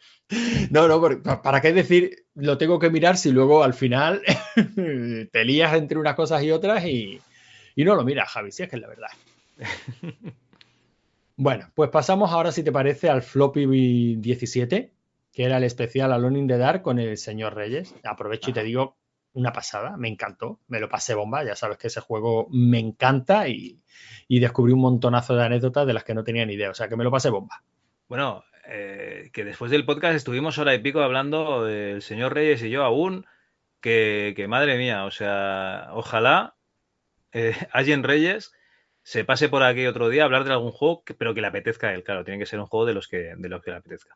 No, 0.71 0.89
no, 0.89 1.41
¿para 1.41 1.61
qué 1.61 1.71
decir 1.71 2.25
lo 2.35 2.57
tengo 2.57 2.79
que 2.79 2.89
mirar 2.89 3.15
si 3.15 3.31
luego 3.31 3.63
al 3.63 3.73
final 3.73 4.21
te 5.31 5.45
lías 5.45 5.73
entre 5.73 5.97
unas 5.97 6.15
cosas 6.15 6.43
y 6.43 6.51
otras 6.51 6.83
y, 6.83 7.21
y 7.75 7.85
no 7.85 7.95
lo 7.95 8.03
miras, 8.03 8.29
Javi, 8.29 8.51
si 8.51 8.63
es 8.63 8.69
que 8.69 8.75
es 8.75 8.81
la 8.81 8.89
verdad. 8.89 9.09
Bueno, 11.41 11.71
pues 11.73 11.89
pasamos 11.89 12.31
ahora, 12.31 12.51
si 12.51 12.63
te 12.63 12.71
parece, 12.73 13.09
al 13.09 13.21
floppy 13.21 14.17
17, 14.17 14.91
que 15.31 15.43
era 15.45 15.55
el 15.55 15.63
especial 15.63 16.11
Alone 16.11 16.39
in 16.39 16.47
the 16.49 16.57
Dark 16.57 16.81
con 16.81 16.99
el 16.99 17.17
señor 17.17 17.55
Reyes. 17.55 17.95
Aprovecho 18.03 18.49
y 18.49 18.53
te 18.53 18.63
digo 18.63 18.97
una 19.39 19.53
pasada, 19.53 19.97
me 19.97 20.07
encantó, 20.09 20.59
me 20.67 20.79
lo 20.79 20.89
pasé 20.89 21.13
bomba, 21.15 21.43
ya 21.43 21.55
sabes 21.55 21.77
que 21.77 21.87
ese 21.87 22.01
juego 22.01 22.47
me 22.51 22.79
encanta 22.79 23.47
y, 23.47 23.79
y 24.27 24.39
descubrí 24.39 24.73
un 24.73 24.81
montonazo 24.81 25.35
de 25.35 25.43
anécdotas 25.45 25.87
de 25.87 25.93
las 25.93 26.03
que 26.03 26.13
no 26.13 26.23
tenía 26.23 26.45
ni 26.45 26.53
idea, 26.53 26.69
o 26.71 26.73
sea 26.73 26.87
que 26.89 26.95
me 26.95 27.03
lo 27.03 27.11
pasé 27.11 27.29
bomba. 27.29 27.63
Bueno, 28.07 28.43
eh, 28.67 29.29
que 29.33 29.43
después 29.45 29.71
del 29.71 29.85
podcast 29.85 30.15
estuvimos 30.15 30.57
hora 30.57 30.75
y 30.75 30.79
pico 30.79 31.01
hablando 31.01 31.63
del 31.65 32.01
señor 32.01 32.33
Reyes 32.33 32.61
y 32.63 32.69
yo 32.69 32.83
aún, 32.83 33.25
que, 33.81 34.33
que 34.35 34.47
madre 34.47 34.77
mía, 34.77 35.05
o 35.05 35.11
sea, 35.11 35.89
ojalá 35.93 36.55
eh, 37.31 37.55
Allen 37.71 38.03
Reyes 38.03 38.51
se 39.01 39.23
pase 39.23 39.49
por 39.49 39.63
aquí 39.63 39.87
otro 39.87 40.09
día 40.09 40.23
a 40.23 40.25
hablar 40.25 40.43
de 40.43 40.51
algún 40.51 40.71
juego, 40.71 41.03
que- 41.03 41.13
pero 41.15 41.33
que 41.33 41.41
le 41.41 41.47
apetezca 41.47 41.87
a 41.87 41.93
él, 41.93 42.03
claro, 42.03 42.23
tiene 42.23 42.39
que 42.39 42.45
ser 42.45 42.59
un 42.59 42.67
juego 42.67 42.85
de 42.85 42.93
los 42.93 43.07
que, 43.07 43.33
de 43.37 43.49
los 43.49 43.61
que 43.63 43.71
le 43.71 43.77
apetezca. 43.77 44.15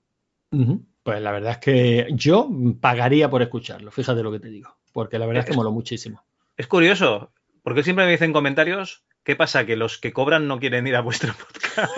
Pues 1.02 1.20
la 1.22 1.32
verdad 1.32 1.54
es 1.54 1.58
que 1.58 2.08
yo 2.12 2.48
pagaría 2.80 3.28
por 3.30 3.42
escucharlo, 3.42 3.90
fíjate 3.92 4.22
lo 4.22 4.32
que 4.32 4.40
te 4.40 4.50
digo, 4.50 4.78
porque 4.94 5.20
la 5.20 5.26
verdad 5.26 5.44
es 5.44 5.50
que 5.50 5.56
moló 5.56 5.72
muchísimo. 5.72 6.24
Es 6.56 6.68
curioso, 6.68 7.32
porque 7.64 7.84
siempre 7.84 8.06
me 8.06 8.12
dicen 8.12 8.32
comentarios, 8.32 9.04
¿qué 9.24 9.36
pasa? 9.36 9.66
Que 9.66 9.76
los 9.76 9.98
que 9.98 10.14
cobran 10.14 10.48
no 10.48 10.60
quieren 10.60 10.88
ir 10.88 10.96
a 10.96 11.02
vuestro 11.02 11.34
podcast. 11.38 11.92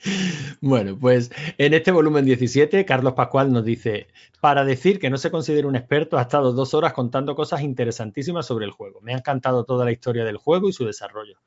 Bueno, 0.60 0.98
pues 0.98 1.30
en 1.58 1.74
este 1.74 1.90
volumen 1.90 2.24
17, 2.24 2.84
Carlos 2.84 3.14
Pascual 3.14 3.52
nos 3.52 3.64
dice, 3.64 4.08
para 4.40 4.64
decir 4.64 4.98
que 4.98 5.10
no 5.10 5.16
se 5.16 5.30
considera 5.30 5.68
un 5.68 5.76
experto, 5.76 6.18
ha 6.18 6.22
estado 6.22 6.52
dos 6.52 6.74
horas 6.74 6.92
contando 6.92 7.34
cosas 7.34 7.62
interesantísimas 7.62 8.46
sobre 8.46 8.66
el 8.66 8.70
juego. 8.70 9.00
Me 9.00 9.14
ha 9.14 9.18
encantado 9.18 9.64
toda 9.64 9.84
la 9.84 9.92
historia 9.92 10.24
del 10.24 10.36
juego 10.36 10.68
y 10.68 10.72
su 10.72 10.84
desarrollo. 10.84 11.40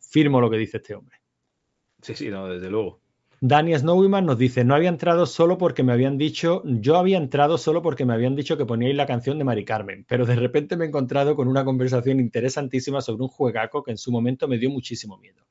Firmo 0.00 0.40
lo 0.40 0.50
que 0.50 0.58
dice 0.58 0.78
este 0.78 0.94
hombre. 0.94 1.20
Sí, 2.02 2.14
sí, 2.14 2.28
no, 2.28 2.48
desde 2.48 2.70
luego. 2.70 3.00
Dani 3.42 3.76
Snowman 3.76 4.24
nos 4.24 4.38
dice, 4.38 4.64
no 4.64 4.74
había 4.74 4.88
entrado 4.88 5.26
solo 5.26 5.58
porque 5.58 5.82
me 5.82 5.92
habían 5.92 6.16
dicho, 6.16 6.62
yo 6.64 6.96
había 6.96 7.18
entrado 7.18 7.58
solo 7.58 7.82
porque 7.82 8.06
me 8.06 8.14
habían 8.14 8.34
dicho 8.34 8.56
que 8.56 8.64
poníais 8.64 8.96
la 8.96 9.04
canción 9.04 9.36
de 9.36 9.44
Mari 9.44 9.66
Carmen, 9.66 10.06
pero 10.08 10.24
de 10.24 10.36
repente 10.36 10.74
me 10.74 10.86
he 10.86 10.88
encontrado 10.88 11.36
con 11.36 11.46
una 11.46 11.62
conversación 11.62 12.18
interesantísima 12.18 13.02
sobre 13.02 13.24
un 13.24 13.28
juegaco 13.28 13.82
que 13.82 13.90
en 13.90 13.98
su 13.98 14.10
momento 14.10 14.48
me 14.48 14.56
dio 14.56 14.70
muchísimo 14.70 15.18
miedo. 15.18 15.42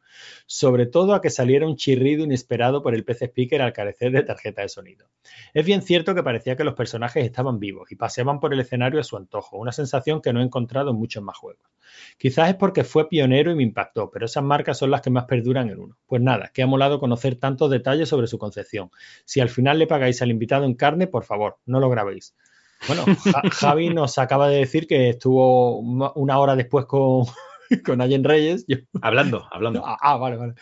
Sobre 0.47 0.87
todo 0.87 1.13
a 1.13 1.21
que 1.21 1.29
saliera 1.29 1.67
un 1.67 1.75
chirrido 1.75 2.23
inesperado 2.23 2.81
por 2.81 2.95
el 2.95 3.03
PC 3.03 3.25
Speaker 3.25 3.61
al 3.61 3.73
carecer 3.73 4.11
de 4.11 4.23
tarjeta 4.23 4.61
de 4.63 4.69
sonido. 4.69 5.07
Es 5.53 5.65
bien 5.65 5.81
cierto 5.81 6.15
que 6.15 6.23
parecía 6.23 6.55
que 6.55 6.63
los 6.63 6.73
personajes 6.73 7.23
estaban 7.23 7.59
vivos 7.59 7.91
y 7.91 7.95
paseaban 7.95 8.39
por 8.39 8.53
el 8.53 8.61
escenario 8.61 8.99
a 8.99 9.03
su 9.03 9.17
antojo, 9.17 9.57
una 9.57 9.71
sensación 9.71 10.21
que 10.21 10.33
no 10.33 10.41
he 10.41 10.43
encontrado 10.43 10.91
en 10.91 10.97
muchos 10.97 11.21
más 11.21 11.37
juegos. 11.37 11.69
Quizás 12.17 12.49
es 12.49 12.55
porque 12.55 12.83
fue 12.83 13.09
pionero 13.09 13.51
y 13.51 13.55
me 13.55 13.63
impactó, 13.63 14.09
pero 14.09 14.25
esas 14.25 14.43
marcas 14.43 14.77
son 14.77 14.91
las 14.91 15.01
que 15.01 15.09
más 15.09 15.25
perduran 15.25 15.69
en 15.69 15.79
uno. 15.79 15.97
Pues 16.07 16.21
nada, 16.21 16.49
que 16.53 16.63
ha 16.63 16.67
molado 16.67 16.99
conocer 16.99 17.35
tantos 17.35 17.69
detalles 17.77 18.09
sobre 18.09 18.27
su 18.27 18.37
concepción. 18.37 18.89
Si 19.25 19.39
al 19.41 19.49
final 19.49 19.77
le 19.79 19.87
pagáis 19.87 20.21
al 20.21 20.31
invitado 20.31 20.65
en 20.65 20.73
carne, 20.75 21.07
por 21.07 21.23
favor, 21.23 21.57
no 21.65 21.79
lo 21.79 21.89
grabéis. 21.89 22.35
Bueno, 22.87 23.03
Ja- 23.05 23.41
Javi 23.51 23.89
nos 23.89 24.17
acaba 24.17 24.49
de 24.49 24.57
decir 24.57 24.85
que 24.87 25.09
estuvo 25.09 25.77
una 25.79 26.11
una 26.15 26.39
hora 26.39 26.55
después 26.55 26.85
con, 26.85 27.25
con 27.85 28.01
Allen 28.01 28.23
Reyes. 28.23 28.65
Yo- 28.67 28.77
Hablando, 29.01 29.45
hablando. 29.51 29.81
Ah, 29.85 29.97
ah, 30.01 30.17
vale, 30.17 30.37
vale. 30.37 30.53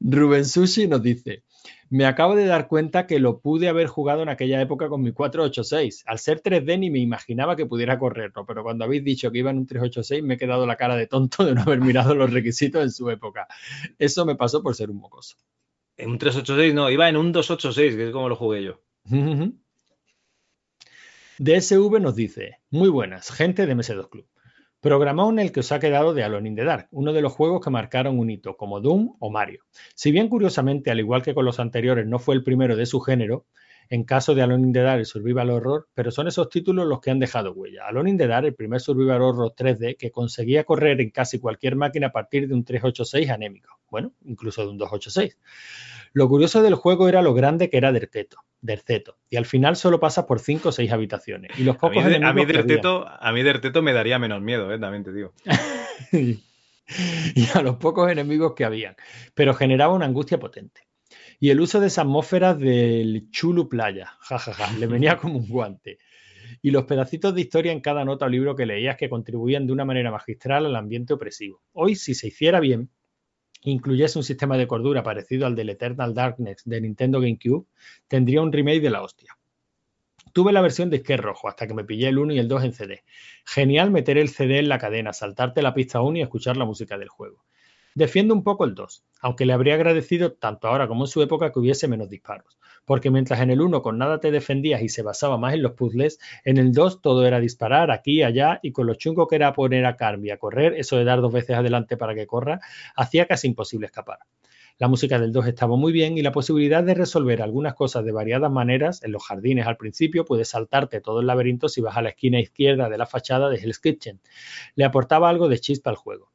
Rubén 0.00 0.44
Sushi 0.44 0.88
nos 0.88 1.02
dice, 1.02 1.44
me 1.90 2.06
acabo 2.06 2.34
de 2.34 2.46
dar 2.46 2.68
cuenta 2.68 3.06
que 3.06 3.18
lo 3.20 3.38
pude 3.40 3.68
haber 3.68 3.86
jugado 3.86 4.22
en 4.22 4.30
aquella 4.30 4.60
época 4.62 4.88
con 4.88 5.02
mi 5.02 5.12
486. 5.12 6.04
Al 6.06 6.18
ser 6.18 6.42
3D 6.42 6.78
ni 6.78 6.90
me 6.90 6.98
imaginaba 7.00 7.54
que 7.54 7.66
pudiera 7.66 7.98
correrlo, 7.98 8.46
pero 8.46 8.62
cuando 8.62 8.84
habéis 8.84 9.04
dicho 9.04 9.30
que 9.30 9.38
iba 9.40 9.50
en 9.50 9.58
un 9.58 9.66
386 9.66 10.22
me 10.24 10.34
he 10.34 10.38
quedado 10.38 10.66
la 10.66 10.76
cara 10.76 10.96
de 10.96 11.06
tonto 11.06 11.44
de 11.44 11.54
no 11.54 11.62
haber 11.62 11.80
mirado 11.80 12.14
los 12.14 12.32
requisitos 12.32 12.82
en 12.82 12.90
su 12.90 13.10
época. 13.10 13.46
Eso 13.98 14.24
me 14.24 14.34
pasó 14.36 14.62
por 14.62 14.74
ser 14.74 14.90
un 14.90 14.96
mocoso. 14.96 15.36
En 16.02 16.10
un 16.10 16.18
386, 16.18 16.74
no, 16.74 16.90
iba 16.90 17.08
en 17.08 17.16
un 17.16 17.30
286, 17.30 17.94
que 17.94 18.06
es 18.08 18.12
como 18.12 18.28
lo 18.28 18.34
jugué 18.34 18.64
yo. 18.64 18.80
DSV 21.38 22.00
nos 22.00 22.16
dice, 22.16 22.58
muy 22.70 22.88
buenas, 22.88 23.30
gente 23.30 23.66
de 23.66 23.76
MS2 23.76 24.08
Club. 24.10 24.26
Programado 24.80 25.30
en 25.30 25.38
el 25.38 25.52
que 25.52 25.60
os 25.60 25.70
ha 25.70 25.78
quedado 25.78 26.12
de 26.12 26.24
Alone 26.24 26.48
in 26.48 26.56
the 26.56 26.64
Dark, 26.64 26.88
uno 26.90 27.12
de 27.12 27.22
los 27.22 27.32
juegos 27.32 27.64
que 27.64 27.70
marcaron 27.70 28.18
un 28.18 28.30
hito, 28.30 28.56
como 28.56 28.80
Doom 28.80 29.14
o 29.20 29.30
Mario. 29.30 29.62
Si 29.94 30.10
bien 30.10 30.28
curiosamente, 30.28 30.90
al 30.90 30.98
igual 30.98 31.22
que 31.22 31.34
con 31.34 31.44
los 31.44 31.60
anteriores, 31.60 32.04
no 32.04 32.18
fue 32.18 32.34
el 32.34 32.42
primero 32.42 32.74
de 32.74 32.86
su 32.86 32.98
género, 32.98 33.46
en 33.88 34.04
caso 34.04 34.34
de 34.34 34.42
Alone 34.42 34.66
in 34.68 34.72
the 34.72 34.80
Dark 34.80 35.00
y 35.02 35.04
Survival 35.04 35.50
Horror, 35.50 35.88
pero 35.94 36.10
son 36.10 36.28
esos 36.28 36.48
títulos 36.48 36.86
los 36.86 37.00
que 37.00 37.10
han 37.10 37.18
dejado 37.18 37.52
huella. 37.52 37.86
Alone 37.86 38.10
in 38.10 38.18
the 38.18 38.26
Dark, 38.26 38.46
el 38.46 38.54
primer 38.54 38.80
Survival 38.80 39.20
Horror 39.22 39.52
3D 39.54 39.96
que 39.96 40.10
conseguía 40.10 40.64
correr 40.64 41.00
en 41.00 41.10
casi 41.10 41.38
cualquier 41.38 41.76
máquina 41.76 42.08
a 42.08 42.12
partir 42.12 42.48
de 42.48 42.54
un 42.54 42.64
386 42.64 43.30
anémico, 43.30 43.78
bueno, 43.90 44.12
incluso 44.24 44.62
de 44.62 44.68
un 44.68 44.78
286. 44.78 45.36
Lo 46.14 46.28
curioso 46.28 46.62
del 46.62 46.74
juego 46.74 47.08
era 47.08 47.22
lo 47.22 47.32
grande 47.34 47.70
que 47.70 47.78
era 47.78 47.90
Derteto, 47.92 48.38
Derceto, 48.60 49.16
y 49.30 49.36
al 49.36 49.46
final 49.46 49.76
solo 49.76 49.98
pasas 49.98 50.26
por 50.26 50.40
5 50.40 50.68
o 50.68 50.72
6 50.72 50.92
habitaciones. 50.92 51.50
Y 51.58 51.64
los 51.64 51.76
A 51.76 51.78
pocos 51.78 52.04
mí, 52.04 52.10
de- 52.10 52.24
a 52.24 52.32
mí. 52.34 52.44
Derteto, 52.44 53.06
a 53.08 53.32
mí 53.32 53.42
Derteto 53.42 53.80
me 53.82 53.92
daría 53.94 54.18
menos 54.18 54.40
miedo, 54.42 54.72
eh, 54.72 54.78
también 54.78 55.04
te 55.04 55.12
digo. 55.12 55.32
y 56.10 57.48
a 57.54 57.62
los 57.62 57.76
pocos 57.76 58.10
enemigos 58.10 58.52
que 58.54 58.64
habían, 58.64 58.94
pero 59.34 59.54
generaba 59.54 59.94
una 59.94 60.04
angustia 60.06 60.38
potente. 60.38 60.82
Y 61.42 61.50
el 61.50 61.60
uso 61.60 61.80
de 61.80 61.88
esas 61.88 62.04
atmósferas 62.04 62.56
del 62.56 63.28
Chulu 63.32 63.68
Playa, 63.68 64.12
jajaja, 64.20 64.78
le 64.78 64.86
venía 64.86 65.16
como 65.18 65.40
un 65.40 65.48
guante. 65.48 65.98
Y 66.62 66.70
los 66.70 66.84
pedacitos 66.84 67.34
de 67.34 67.40
historia 67.40 67.72
en 67.72 67.80
cada 67.80 68.04
nota 68.04 68.26
o 68.26 68.28
libro 68.28 68.54
que 68.54 68.64
leías 68.64 68.96
que 68.96 69.10
contribuían 69.10 69.66
de 69.66 69.72
una 69.72 69.84
manera 69.84 70.12
magistral 70.12 70.66
al 70.66 70.76
ambiente 70.76 71.14
opresivo. 71.14 71.60
Hoy, 71.72 71.96
si 71.96 72.14
se 72.14 72.28
hiciera 72.28 72.60
bien, 72.60 72.90
incluyese 73.62 74.20
un 74.20 74.22
sistema 74.22 74.56
de 74.56 74.68
cordura 74.68 75.02
parecido 75.02 75.44
al 75.44 75.56
del 75.56 75.70
Eternal 75.70 76.14
Darkness 76.14 76.62
de 76.64 76.80
Nintendo 76.80 77.18
GameCube, 77.18 77.66
tendría 78.06 78.40
un 78.40 78.52
remake 78.52 78.80
de 78.80 78.90
la 78.90 79.02
hostia. 79.02 79.36
Tuve 80.32 80.52
la 80.52 80.60
versión 80.60 80.90
de 80.90 80.98
disque 80.98 81.16
rojo 81.16 81.48
hasta 81.48 81.66
que 81.66 81.74
me 81.74 81.82
pillé 81.82 82.06
el 82.06 82.18
1 82.18 82.34
y 82.34 82.38
el 82.38 82.46
2 82.46 82.62
en 82.62 82.72
CD. 82.72 83.02
Genial 83.44 83.90
meter 83.90 84.16
el 84.16 84.28
CD 84.28 84.60
en 84.60 84.68
la 84.68 84.78
cadena, 84.78 85.12
saltarte 85.12 85.60
la 85.60 85.74
pista 85.74 86.02
1 86.02 86.18
y 86.18 86.22
escuchar 86.22 86.56
la 86.56 86.66
música 86.66 86.98
del 86.98 87.08
juego. 87.08 87.44
Defiendo 87.94 88.32
un 88.32 88.42
poco 88.42 88.64
el 88.64 88.74
2, 88.74 89.04
aunque 89.20 89.44
le 89.44 89.52
habría 89.52 89.74
agradecido 89.74 90.32
tanto 90.32 90.66
ahora 90.66 90.88
como 90.88 91.04
en 91.04 91.08
su 91.08 91.20
época 91.20 91.52
que 91.52 91.58
hubiese 91.58 91.88
menos 91.88 92.08
disparos, 92.08 92.58
porque 92.86 93.10
mientras 93.10 93.40
en 93.40 93.50
el 93.50 93.60
1 93.60 93.82
con 93.82 93.98
nada 93.98 94.18
te 94.18 94.30
defendías 94.30 94.80
y 94.80 94.88
se 94.88 95.02
basaba 95.02 95.36
más 95.36 95.52
en 95.52 95.62
los 95.62 95.72
puzzles, 95.72 96.18
en 96.44 96.56
el 96.56 96.72
2 96.72 97.02
todo 97.02 97.26
era 97.26 97.38
disparar 97.38 97.90
aquí, 97.90 98.22
allá 98.22 98.60
y 98.62 98.72
con 98.72 98.86
lo 98.86 98.94
chungo 98.94 99.26
que 99.28 99.36
era 99.36 99.52
poner 99.52 99.84
a 99.84 99.96
Carmi 99.96 100.30
a 100.30 100.38
correr, 100.38 100.72
eso 100.72 100.96
de 100.96 101.04
dar 101.04 101.20
dos 101.20 101.34
veces 101.34 101.54
adelante 101.54 101.98
para 101.98 102.14
que 102.14 102.26
corra, 102.26 102.60
hacía 102.96 103.26
casi 103.26 103.48
imposible 103.48 103.86
escapar. 103.86 104.20
La 104.78 104.88
música 104.88 105.18
del 105.18 105.30
2 105.30 105.48
estaba 105.48 105.76
muy 105.76 105.92
bien 105.92 106.16
y 106.16 106.22
la 106.22 106.32
posibilidad 106.32 106.82
de 106.82 106.94
resolver 106.94 107.42
algunas 107.42 107.74
cosas 107.74 108.06
de 108.06 108.12
variadas 108.12 108.50
maneras 108.50 109.04
en 109.04 109.12
los 109.12 109.22
jardines 109.22 109.66
al 109.66 109.76
principio 109.76 110.24
puedes 110.24 110.48
saltarte 110.48 111.02
todo 111.02 111.20
el 111.20 111.26
laberinto 111.26 111.68
si 111.68 111.82
vas 111.82 111.98
a 111.98 112.02
la 112.02 112.08
esquina 112.08 112.40
izquierda 112.40 112.88
de 112.88 112.96
la 112.96 113.04
fachada 113.04 113.50
de 113.50 113.58
Hell's 113.58 113.80
Kitchen. 113.80 114.20
Le 114.74 114.84
aportaba 114.86 115.28
algo 115.28 115.48
de 115.48 115.58
chispa 115.58 115.90
al 115.90 115.96
juego. 115.96 116.31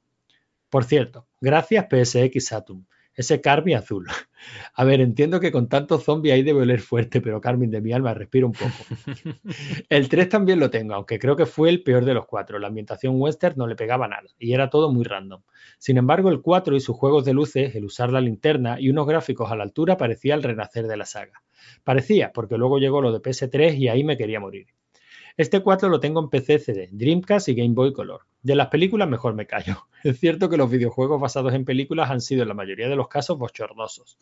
Por 0.69 0.84
cierto, 0.84 1.27
gracias 1.39 1.88
PSX 1.89 2.45
Saturn. 2.45 2.88
Ese 3.18 3.41
Carmi 3.41 3.73
azul. 3.73 4.06
A 4.76 4.84
ver, 4.84 5.02
entiendo 5.02 5.39
que 5.39 5.52
con 5.52 5.68
tantos 5.69 6.03
zombies 6.03 6.35
ahí 6.35 6.44
debe 6.44 6.61
oler 6.61 6.81
fuerte, 6.81 7.19
pero 7.19 7.41
Carmen 7.41 7.72
de 7.72 7.81
mi 7.81 7.91
alma 7.91 8.14
respira 8.14 8.45
un 8.45 8.52
poco. 8.52 8.76
El 9.89 10.07
3 10.07 10.30
también 10.30 10.60
lo 10.60 10.69
tengo, 10.69 10.94
aunque 10.94 11.18
creo 11.18 11.35
que 11.35 11.48
fue 11.48 11.69
el 11.69 11.81
peor 11.81 12.06
de 12.06 12.14
los 12.14 12.27
cuatro. 12.27 12.60
La 12.60 12.68
ambientación 12.68 13.19
western 13.19 13.56
no 13.57 13.65
le 13.65 13.76
pegaba 13.76 14.07
nada 14.07 14.30
y 14.38 14.53
era 14.53 14.69
todo 14.69 14.94
muy 14.94 15.03
random. 15.03 15.41
Sin 15.80 15.98
embargo, 15.98 16.30
el 16.30 16.44
4 16.44 16.76
y 16.76 16.80
sus 16.80 16.95
juegos 16.95 17.26
de 17.26 17.34
luces, 17.34 17.76
el 17.76 17.85
usar 17.85 18.11
la 18.11 18.22
linterna 18.22 18.80
y 18.80 18.91
unos 18.91 19.07
gráficos 19.07 19.52
a 19.52 19.56
la 19.56 19.64
altura 19.64 19.98
parecía 19.98 20.35
el 20.35 20.44
renacer 20.44 20.85
de 20.85 20.98
la 20.98 21.06
saga. 21.06 21.41
Parecía, 21.84 22.31
porque 22.31 22.57
luego 22.57 22.77
llegó 22.77 23.02
lo 23.02 23.11
de 23.11 23.19
PS3 23.19 23.76
y 23.77 23.88
ahí 23.88 24.03
me 24.03 24.18
quería 24.18 24.39
morir. 24.39 24.68
Este 25.38 25.59
4 25.59 25.89
lo 25.89 25.99
tengo 25.99 26.19
en 26.19 26.30
PC, 26.30 26.57
CD, 26.57 26.89
Dreamcast 26.91 27.49
y 27.49 27.53
Game 27.53 27.76
Boy 27.76 27.93
Color. 27.93 28.22
De 28.41 28.55
las 28.55 28.69
películas 28.69 29.07
mejor 29.07 29.35
me 29.35 29.45
callo. 29.45 29.88
Es 30.03 30.19
cierto 30.19 30.49
que 30.49 30.57
los 30.57 30.72
videojuegos 30.72 31.22
basados 31.22 31.53
en 31.53 31.64
películas 31.64 32.09
han 32.09 32.22
sido 32.22 32.41
en 32.41 32.47
la 32.47 32.55
mayoría 32.55 32.89
de 32.89 32.95
los 32.95 33.07
casos 33.07 33.38
bochornosos, 33.38 34.18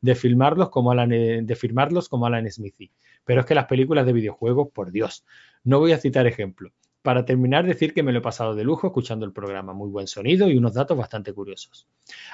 de 0.00 0.14
filmarlos 0.14 0.70
como 0.70 0.90
Alan, 0.90 1.12
eh, 1.12 1.42
de 1.42 1.54
firmarlos 1.54 2.08
como 2.08 2.24
Alan 2.24 2.50
Smithy. 2.50 2.92
Pero 3.26 3.40
es 3.40 3.46
que 3.46 3.54
las 3.54 3.66
películas 3.66 4.06
de 4.06 4.14
videojuegos, 4.14 4.68
por 4.72 4.90
Dios, 4.90 5.26
no 5.64 5.80
voy 5.80 5.92
a 5.92 5.98
citar 5.98 6.26
ejemplo. 6.26 6.72
Para 7.02 7.26
terminar, 7.26 7.66
decir 7.66 7.92
que 7.92 8.02
me 8.02 8.12
lo 8.12 8.20
he 8.20 8.22
pasado 8.22 8.54
de 8.54 8.64
lujo 8.64 8.86
escuchando 8.86 9.26
el 9.26 9.32
programa, 9.34 9.74
muy 9.74 9.90
buen 9.90 10.06
sonido 10.06 10.48
y 10.48 10.56
unos 10.56 10.72
datos 10.72 10.96
bastante 10.96 11.34
curiosos. 11.34 11.86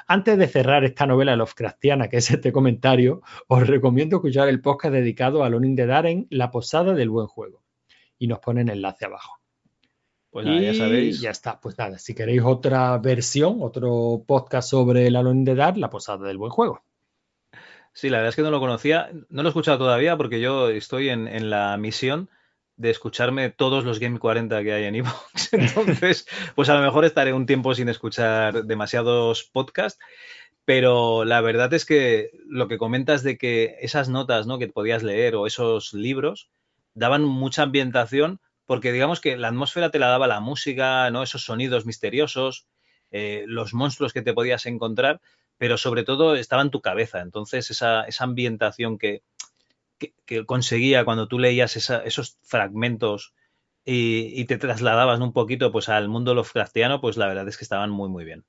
Antes 0.06 0.38
de 0.38 0.46
cerrar 0.46 0.84
esta 0.84 1.04
novela 1.04 1.34
Lovecraftiana, 1.34 2.08
que 2.08 2.18
es 2.18 2.30
este 2.30 2.52
comentario, 2.52 3.22
os 3.48 3.66
recomiendo 3.66 4.18
escuchar 4.18 4.48
el 4.48 4.60
podcast 4.60 4.94
dedicado 4.94 5.42
a 5.42 5.48
Lonin 5.48 5.74
de 5.74 5.86
Darren, 5.86 6.26
La 6.30 6.52
Posada 6.52 6.94
del 6.94 7.10
Buen 7.10 7.26
Juego. 7.26 7.64
Y 8.20 8.28
nos 8.28 8.38
ponen 8.38 8.68
enlace 8.68 9.06
abajo. 9.06 9.40
Pues 10.30 10.46
nada, 10.46 10.60
ya 10.60 10.70
Y 10.70 10.74
sabéis. 10.76 11.20
Ya 11.20 11.30
está. 11.30 11.58
Pues 11.58 11.76
nada, 11.76 11.98
si 11.98 12.14
queréis 12.14 12.42
otra 12.44 12.96
versión, 12.98 13.58
otro 13.62 14.22
podcast 14.24 14.70
sobre 14.70 15.08
el 15.08 15.16
Alone 15.16 15.44
the 15.44 15.56
Dark, 15.56 15.76
la 15.76 15.90
posada 15.90 16.28
del 16.28 16.38
buen 16.38 16.52
juego. 16.52 16.84
Sí, 17.92 18.08
la 18.08 18.18
verdad 18.18 18.28
es 18.28 18.36
que 18.36 18.42
no 18.42 18.52
lo 18.52 18.60
conocía, 18.60 19.10
no 19.28 19.42
lo 19.42 19.48
he 19.48 19.50
escuchado 19.50 19.78
todavía 19.78 20.16
porque 20.16 20.40
yo 20.40 20.68
estoy 20.68 21.08
en, 21.08 21.26
en 21.26 21.50
la 21.50 21.76
misión 21.76 22.30
de 22.80 22.90
escucharme 22.90 23.50
todos 23.50 23.84
los 23.84 23.98
Game 23.98 24.18
40 24.18 24.62
que 24.62 24.72
hay 24.72 24.84
en 24.84 24.94
Evox. 24.94 25.52
Entonces, 25.52 26.26
pues 26.54 26.68
a 26.68 26.74
lo 26.74 26.80
mejor 26.80 27.04
estaré 27.04 27.32
un 27.32 27.46
tiempo 27.46 27.74
sin 27.74 27.88
escuchar 27.88 28.64
demasiados 28.64 29.44
podcasts, 29.44 29.98
pero 30.64 31.24
la 31.24 31.40
verdad 31.40 31.74
es 31.74 31.84
que 31.84 32.30
lo 32.46 32.68
que 32.68 32.78
comentas 32.78 33.22
de 33.22 33.36
que 33.36 33.76
esas 33.80 34.08
notas 34.08 34.46
¿no? 34.46 34.58
que 34.58 34.68
podías 34.68 35.02
leer 35.02 35.34
o 35.34 35.46
esos 35.46 35.92
libros 35.92 36.48
daban 36.94 37.24
mucha 37.24 37.62
ambientación 37.62 38.40
porque 38.66 38.92
digamos 38.92 39.20
que 39.20 39.36
la 39.36 39.48
atmósfera 39.48 39.90
te 39.90 39.98
la 39.98 40.06
daba 40.06 40.28
la 40.28 40.38
música, 40.38 41.10
¿no? 41.10 41.24
esos 41.24 41.42
sonidos 41.44 41.86
misteriosos, 41.86 42.68
eh, 43.10 43.44
los 43.48 43.74
monstruos 43.74 44.12
que 44.12 44.22
te 44.22 44.32
podías 44.32 44.64
encontrar, 44.66 45.20
pero 45.58 45.76
sobre 45.76 46.04
todo 46.04 46.36
estaba 46.36 46.62
en 46.62 46.70
tu 46.70 46.80
cabeza. 46.80 47.20
Entonces, 47.20 47.70
esa, 47.70 48.04
esa 48.04 48.24
ambientación 48.24 48.96
que, 48.96 49.22
que, 49.98 50.46
conseguía 50.46 51.04
cuando 51.04 51.26
tú 51.26 51.40
leías 51.40 51.76
esos 51.76 52.38
fragmentos 52.42 53.34
y, 53.84 54.40
y 54.40 54.44
te 54.44 54.56
trasladabas 54.56 55.18
un 55.18 55.32
poquito 55.32 55.72
pues, 55.72 55.88
al 55.88 56.08
mundo 56.08 56.34
Lovecraftiano, 56.34 57.00
pues 57.00 57.16
la 57.16 57.26
verdad 57.26 57.48
es 57.48 57.56
que 57.56 57.64
estaban 57.64 57.90
muy, 57.90 58.08
muy 58.08 58.24
bien. 58.24 58.44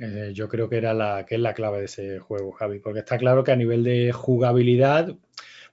Eh, 0.00 0.32
yo 0.34 0.48
creo 0.48 0.68
que 0.68 0.76
era 0.76 0.92
la 0.94 1.24
que 1.26 1.36
es 1.36 1.40
la 1.40 1.54
clave 1.54 1.78
de 1.78 1.84
ese 1.84 2.18
juego, 2.18 2.52
Javi, 2.52 2.78
porque 2.80 3.00
está 3.00 3.18
claro 3.18 3.44
que 3.44 3.52
a 3.52 3.56
nivel 3.56 3.82
de 3.84 4.12
jugabilidad, 4.12 5.14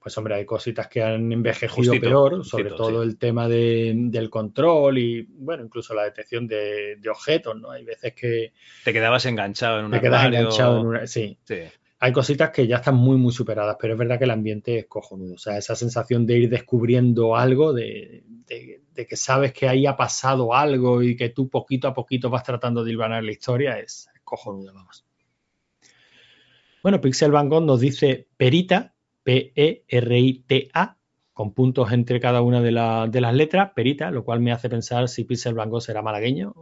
pues 0.04 0.18
hombre, 0.18 0.36
hay 0.36 0.46
cositas 0.46 0.88
que 0.90 1.02
han 1.02 1.32
envejecido 1.32 1.94
Justito, 1.94 2.02
peor, 2.10 2.36
justito, 2.40 2.58
sobre 2.58 2.70
todo 2.72 3.02
sí. 3.02 3.08
el 3.10 3.18
tema 3.18 3.48
de- 3.48 3.94
del 3.96 4.30
control 4.30 4.98
y, 4.98 5.22
bueno, 5.22 5.64
incluso 5.64 5.94
la 5.96 6.04
detección 6.04 6.46
de, 6.46 6.98
de 6.98 7.10
objetos, 7.10 7.56
¿no? 7.60 7.72
Hay 7.72 7.86
veces 7.86 8.14
que 8.14 8.52
Te 8.84 8.92
quedabas 8.92 9.26
enganchado 9.26 9.80
en 9.80 9.86
un 9.86 9.92
te 9.92 10.02
quedas 10.02 10.26
enganchado 10.26 10.82
en 10.82 10.86
una... 10.88 11.08
Sí, 11.08 11.38
Sí. 11.46 11.60
hay 12.00 12.12
cositas 12.12 12.50
que 12.52 12.68
ya 12.68 12.76
están 12.78 12.96
muy, 12.96 13.16
muy 13.16 13.32
superadas, 13.32 13.78
pero 13.80 13.94
es 13.94 14.00
verdad 14.00 14.18
que 14.18 14.26
el 14.26 14.32
ambiente 14.32 14.78
es 14.80 14.86
cojonudo. 14.88 15.36
O 15.36 15.38
sea, 15.38 15.58
esa 15.58 15.74
sensación 15.76 16.26
de 16.26 16.38
ir 16.38 16.50
descubriendo 16.50 17.38
algo, 17.38 17.72
de, 17.72 18.24
de- 18.46 18.82
de 18.94 19.08
que 19.08 19.16
sabes 19.16 19.54
que 19.54 19.68
ahí 19.70 19.86
ha 19.86 19.96
pasado 19.96 20.54
algo 20.54 21.02
y 21.02 21.16
que 21.16 21.30
tú 21.30 21.48
poquito 21.50 21.88
a 21.88 21.94
poquito 21.94 22.30
vas 22.30 22.44
tratando 22.44 22.84
de 22.84 22.92
hilvanar 22.92 23.24
la 23.24 23.32
historia, 23.32 23.80
es, 23.80 24.10
es 24.14 24.22
cojonudo, 24.24 24.74
vamos. 24.74 25.06
Bueno, 26.82 27.00
Pixel 27.00 27.32
Van 27.32 27.48
Gogh 27.50 27.64
nos 27.64 27.80
dice 27.80 28.28
Perita, 28.36 28.93
P-E-R-I-T-A, 29.24 30.98
con 31.34 31.54
puntos 31.54 31.92
entre 31.92 32.20
cada 32.20 32.42
una 32.42 32.62
de, 32.62 32.72
la- 32.72 33.08
de 33.08 33.22
las 33.22 33.34
letras, 33.34 33.72
Perita, 33.76 34.12
lo 34.12 34.24
cual 34.24 34.40
me 34.40 34.52
hace 34.52 34.70
pensar 34.70 35.08
si 35.10 35.24
Pixel 35.24 35.56
Gogh 35.56 35.82
será 35.82 36.02
malagueño, 36.02 36.54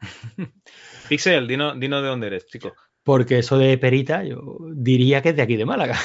Pixel, 1.08 1.46
dino, 1.48 1.74
dino 1.74 2.00
de 2.02 2.08
dónde 2.08 2.26
eres, 2.28 2.46
chico. 2.46 2.74
porque 3.02 3.38
eso 3.38 3.58
de 3.58 3.76
Perita 3.78 4.22
yo 4.24 4.58
diría 4.74 5.22
que 5.22 5.30
es 5.30 5.36
de 5.36 5.42
aquí 5.42 5.56
de 5.56 5.64
Málaga. 5.66 5.96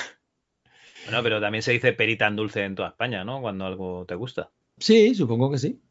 Bueno, 1.05 1.21
pero 1.21 1.41
también 1.41 1.61
se 1.61 1.73
dice 1.73 1.91
perita 1.91 2.27
en 2.27 2.37
dulce 2.37 2.63
en 2.63 2.75
toda 2.75 2.87
España, 2.89 3.25
¿no? 3.25 3.41
Cuando 3.41 3.65
algo 3.65 4.05
te 4.05 4.15
gusta. 4.15 4.51
Sí, 4.77 5.13
supongo 5.13 5.51
que 5.51 5.57
sí. 5.57 5.81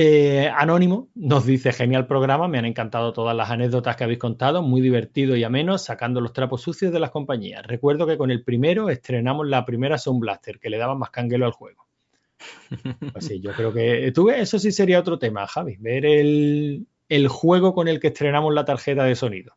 Eh, 0.00 0.48
Anónimo 0.54 1.08
nos 1.16 1.44
dice, 1.44 1.72
genial 1.72 2.06
programa, 2.06 2.46
me 2.46 2.56
han 2.58 2.66
encantado 2.66 3.12
todas 3.12 3.34
las 3.36 3.50
anécdotas 3.50 3.96
que 3.96 4.04
habéis 4.04 4.20
contado, 4.20 4.62
muy 4.62 4.80
divertido 4.80 5.34
y 5.34 5.42
ameno, 5.42 5.76
sacando 5.76 6.20
los 6.20 6.32
trapos 6.32 6.62
sucios 6.62 6.92
de 6.92 7.00
las 7.00 7.10
compañías. 7.10 7.66
Recuerdo 7.66 8.06
que 8.06 8.16
con 8.16 8.30
el 8.30 8.44
primero 8.44 8.90
estrenamos 8.90 9.48
la 9.48 9.64
primera 9.64 9.98
Sound 9.98 10.20
Blaster, 10.20 10.60
que 10.60 10.70
le 10.70 10.78
daba 10.78 10.94
más 10.94 11.10
canguelo 11.10 11.46
al 11.46 11.52
juego. 11.52 11.88
Pues 13.12 13.24
sí, 13.24 13.40
yo 13.40 13.50
creo 13.54 13.72
que 13.72 14.12
tú, 14.12 14.30
eso 14.30 14.60
sí 14.60 14.70
sería 14.70 15.00
otro 15.00 15.18
tema, 15.18 15.48
Javi, 15.48 15.76
ver 15.80 16.06
el, 16.06 16.86
el 17.08 17.26
juego 17.26 17.74
con 17.74 17.88
el 17.88 17.98
que 17.98 18.08
estrenamos 18.08 18.54
la 18.54 18.64
tarjeta 18.64 19.02
de 19.02 19.16
sonido. 19.16 19.54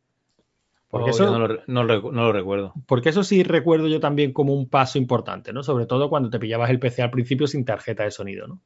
Porque 0.89 1.11
Oh, 1.11 1.13
eso, 1.13 1.25
yo 1.25 1.31
no, 1.33 1.39
lo, 1.39 1.47
re- 1.47 1.63
no 1.67 1.83
lo 1.83 1.93
recu- 2.01 2.11
no 2.11 2.23
lo 2.23 2.33
recuerdo. 2.33 2.73
porque 2.87 3.09
eso 3.09 3.23
sí 3.23 3.43
recuerdo 3.43 3.87
yo 3.87 3.99
también 3.99 4.33
como 4.33 4.55
un 4.55 4.67
paso 4.67 4.97
importante, 4.97 5.53
¿no? 5.53 5.61
Sobre 5.61 5.85
todo 5.85 6.09
cuando 6.09 6.31
te 6.31 6.39
pillabas 6.39 6.71
el 6.71 6.79
PC 6.79 7.03
al 7.03 7.11
principio 7.11 7.45
sin 7.45 7.63
tarjeta 7.63 8.03
de 8.05 8.11
sonido, 8.11 8.47
¿no? 8.47 8.59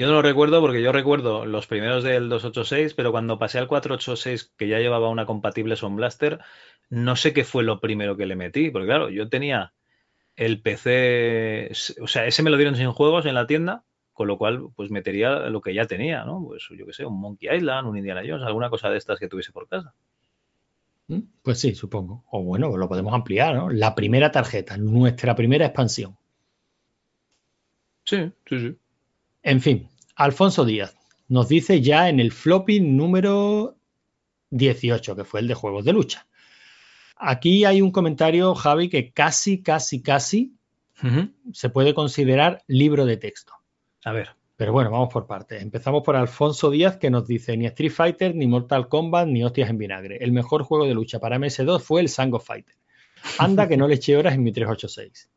Yo 0.00 0.06
no 0.06 0.14
lo 0.14 0.22
recuerdo 0.22 0.62
porque 0.62 0.80
yo 0.80 0.92
recuerdo 0.92 1.44
los 1.44 1.66
primeros 1.66 2.02
del 2.02 2.30
286, 2.30 2.94
pero 2.94 3.12
cuando 3.12 3.38
pasé 3.38 3.58
al 3.58 3.68
486, 3.68 4.54
que 4.56 4.66
ya 4.66 4.78
llevaba 4.78 5.10
una 5.10 5.26
compatible 5.26 5.76
Sound 5.76 5.98
Blaster, 5.98 6.38
no 6.88 7.16
sé 7.16 7.34
qué 7.34 7.44
fue 7.44 7.64
lo 7.64 7.80
primero 7.80 8.16
que 8.16 8.24
le 8.24 8.34
metí, 8.34 8.70
porque 8.70 8.86
claro, 8.86 9.10
yo 9.10 9.28
tenía 9.28 9.74
el 10.36 10.62
PC, 10.62 11.70
o 12.00 12.06
sea, 12.06 12.24
ese 12.24 12.42
me 12.42 12.48
lo 12.48 12.56
dieron 12.56 12.76
sin 12.76 12.90
juegos 12.92 13.26
en 13.26 13.34
la 13.34 13.46
tienda, 13.46 13.84
con 14.14 14.26
lo 14.26 14.38
cual 14.38 14.70
pues 14.74 14.90
metería 14.90 15.50
lo 15.50 15.60
que 15.60 15.74
ya 15.74 15.84
tenía, 15.84 16.24
¿no? 16.24 16.42
Pues 16.46 16.66
yo 16.70 16.86
qué 16.86 16.94
sé, 16.94 17.04
un 17.04 17.20
Monkey 17.20 17.54
Island, 17.54 17.86
un 17.86 17.98
Indiana 17.98 18.22
Jones, 18.26 18.46
alguna 18.46 18.70
cosa 18.70 18.88
de 18.88 18.96
estas 18.96 19.18
que 19.18 19.28
tuviese 19.28 19.52
por 19.52 19.68
casa. 19.68 19.92
¿Mm? 21.08 21.20
Pues 21.42 21.60
sí, 21.60 21.74
supongo. 21.74 22.24
O 22.30 22.42
bueno, 22.42 22.74
lo 22.74 22.88
podemos 22.88 23.12
ampliar, 23.12 23.54
¿no? 23.54 23.68
La 23.68 23.94
primera 23.94 24.30
tarjeta, 24.30 24.78
nuestra 24.78 25.34
primera 25.34 25.66
expansión. 25.66 26.16
Sí, 28.06 28.32
sí, 28.46 28.60
sí. 28.60 28.76
En 29.42 29.60
fin, 29.60 29.89
Alfonso 30.20 30.66
Díaz 30.66 30.98
nos 31.28 31.48
dice 31.48 31.80
ya 31.80 32.10
en 32.10 32.20
el 32.20 32.30
floppy 32.30 32.80
número 32.80 33.78
18, 34.50 35.16
que 35.16 35.24
fue 35.24 35.40
el 35.40 35.48
de 35.48 35.54
juegos 35.54 35.82
de 35.86 35.94
lucha. 35.94 36.26
Aquí 37.16 37.64
hay 37.64 37.80
un 37.80 37.90
comentario, 37.90 38.54
Javi, 38.54 38.90
que 38.90 39.12
casi, 39.12 39.62
casi, 39.62 40.02
casi 40.02 40.52
se 41.54 41.70
puede 41.70 41.94
considerar 41.94 42.62
libro 42.66 43.06
de 43.06 43.16
texto. 43.16 43.54
A 44.04 44.12
ver. 44.12 44.36
Pero 44.56 44.74
bueno, 44.74 44.90
vamos 44.90 45.10
por 45.10 45.26
partes. 45.26 45.62
Empezamos 45.62 46.02
por 46.02 46.16
Alfonso 46.16 46.70
Díaz, 46.70 46.98
que 46.98 47.08
nos 47.08 47.26
dice: 47.26 47.56
ni 47.56 47.64
Street 47.64 47.90
Fighter, 47.90 48.34
ni 48.34 48.46
Mortal 48.46 48.88
Kombat, 48.88 49.26
ni 49.26 49.42
hostias 49.42 49.70
en 49.70 49.78
vinagre. 49.78 50.18
El 50.20 50.32
mejor 50.32 50.64
juego 50.64 50.84
de 50.84 50.92
lucha 50.92 51.18
para 51.18 51.38
MS2 51.38 51.80
fue 51.80 52.02
el 52.02 52.10
Sang 52.10 52.34
of 52.34 52.44
Fighter. 52.44 52.74
Anda 53.38 53.66
que 53.66 53.78
no 53.78 53.88
le 53.88 53.94
eché 53.94 54.18
horas 54.18 54.34
en 54.34 54.42
mi 54.42 54.52
386. 54.52 55.29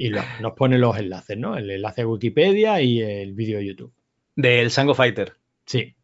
Y 0.00 0.08
lo- 0.08 0.22
nos 0.40 0.52
pone 0.54 0.78
los 0.78 0.96
enlaces, 0.96 1.36
¿no? 1.36 1.56
El 1.56 1.70
enlace 1.70 2.02
a 2.02 2.06
Wikipedia 2.06 2.80
y 2.80 3.02
el 3.02 3.34
vídeo 3.34 3.58
de 3.58 3.66
YouTube. 3.66 3.92
Del 4.34 4.70
Sango 4.70 4.94
Fighter. 4.94 5.36
Sí. 5.66 5.94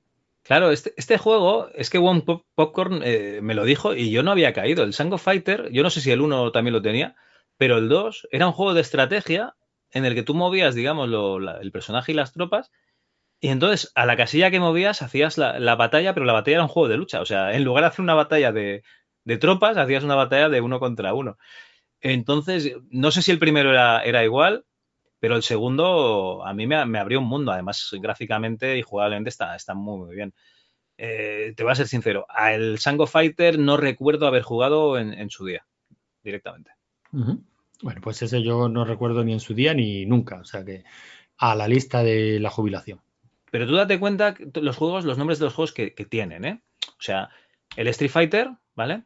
Claro, 0.42 0.70
este, 0.70 0.92
este 0.96 1.16
juego, 1.18 1.70
es 1.74 1.88
que 1.88 1.98
One 1.98 2.20
Pop- 2.20 2.44
Popcorn 2.54 3.00
eh, 3.02 3.40
me 3.42 3.54
lo 3.54 3.64
dijo 3.64 3.94
y 3.94 4.10
yo 4.10 4.22
no 4.22 4.30
había 4.32 4.52
caído. 4.52 4.84
El 4.84 4.92
Sango 4.92 5.18
Fighter, 5.18 5.70
yo 5.72 5.82
no 5.82 5.88
sé 5.90 6.00
si 6.02 6.10
el 6.10 6.20
1 6.20 6.52
también 6.52 6.74
lo 6.74 6.82
tenía, 6.82 7.16
pero 7.56 7.78
el 7.78 7.88
2 7.88 8.28
era 8.30 8.46
un 8.46 8.52
juego 8.52 8.74
de 8.74 8.82
estrategia 8.82 9.54
en 9.90 10.04
el 10.04 10.14
que 10.14 10.22
tú 10.22 10.34
movías, 10.34 10.74
digamos, 10.74 11.08
lo- 11.08 11.40
la- 11.40 11.58
el 11.58 11.72
personaje 11.72 12.12
y 12.12 12.14
las 12.14 12.32
tropas, 12.34 12.70
y 13.40 13.48
entonces 13.48 13.92
a 13.94 14.06
la 14.06 14.16
casilla 14.16 14.50
que 14.50 14.60
movías 14.60 15.02
hacías 15.02 15.38
la, 15.38 15.58
la 15.60 15.74
batalla, 15.76 16.14
pero 16.14 16.26
la 16.26 16.32
batalla 16.32 16.56
era 16.56 16.62
un 16.64 16.68
juego 16.68 16.88
de 16.88 16.96
lucha. 16.96 17.20
O 17.20 17.26
sea, 17.26 17.54
en 17.54 17.64
lugar 17.64 17.82
de 17.84 17.88
hacer 17.88 18.02
una 18.02 18.14
batalla 18.14 18.52
de, 18.52 18.82
de 19.24 19.38
tropas, 19.38 19.76
hacías 19.76 20.04
una 20.04 20.14
batalla 20.14 20.48
de 20.48 20.60
uno 20.60 20.80
contra 20.80 21.14
uno. 21.14 21.38
Entonces, 22.12 22.72
no 22.90 23.10
sé 23.10 23.20
si 23.20 23.32
el 23.32 23.40
primero 23.40 23.70
era, 23.70 24.04
era 24.04 24.22
igual, 24.22 24.64
pero 25.18 25.34
el 25.34 25.42
segundo 25.42 26.46
a 26.46 26.54
mí 26.54 26.66
me, 26.66 26.84
me 26.86 27.00
abrió 27.00 27.18
un 27.18 27.26
mundo. 27.26 27.50
Además, 27.50 27.90
gráficamente 28.00 28.78
y 28.78 28.82
jugablemente 28.82 29.30
está, 29.30 29.56
está 29.56 29.74
muy, 29.74 29.98
muy 29.98 30.14
bien. 30.14 30.32
Eh, 30.98 31.52
te 31.56 31.62
voy 31.64 31.72
a 31.72 31.74
ser 31.74 31.88
sincero, 31.88 32.24
al 32.28 32.78
Sango 32.78 33.06
Fighter 33.06 33.58
no 33.58 33.76
recuerdo 33.76 34.26
haber 34.26 34.42
jugado 34.42 34.98
en, 34.98 35.12
en 35.12 35.28
su 35.28 35.44
día, 35.44 35.66
directamente. 36.22 36.70
Bueno, 37.10 38.00
pues 38.00 38.22
ese 38.22 38.42
yo 38.42 38.68
no 38.68 38.84
recuerdo 38.84 39.24
ni 39.24 39.32
en 39.32 39.40
su 39.40 39.52
día 39.52 39.74
ni 39.74 40.06
nunca. 40.06 40.36
O 40.36 40.44
sea 40.44 40.64
que 40.64 40.84
a 41.38 41.54
la 41.54 41.66
lista 41.66 42.02
de 42.02 42.38
la 42.40 42.50
jubilación. 42.50 43.00
Pero 43.50 43.66
tú 43.66 43.74
date 43.74 43.98
cuenta 43.98 44.36
los 44.54 44.76
juegos, 44.76 45.04
los 45.04 45.18
nombres 45.18 45.38
de 45.38 45.46
los 45.46 45.54
juegos 45.54 45.72
que, 45.72 45.92
que 45.92 46.04
tienen, 46.04 46.44
¿eh? 46.44 46.62
O 46.88 47.02
sea, 47.02 47.30
el 47.76 47.88
Street 47.88 48.10
Fighter, 48.10 48.50
¿vale? 48.74 49.02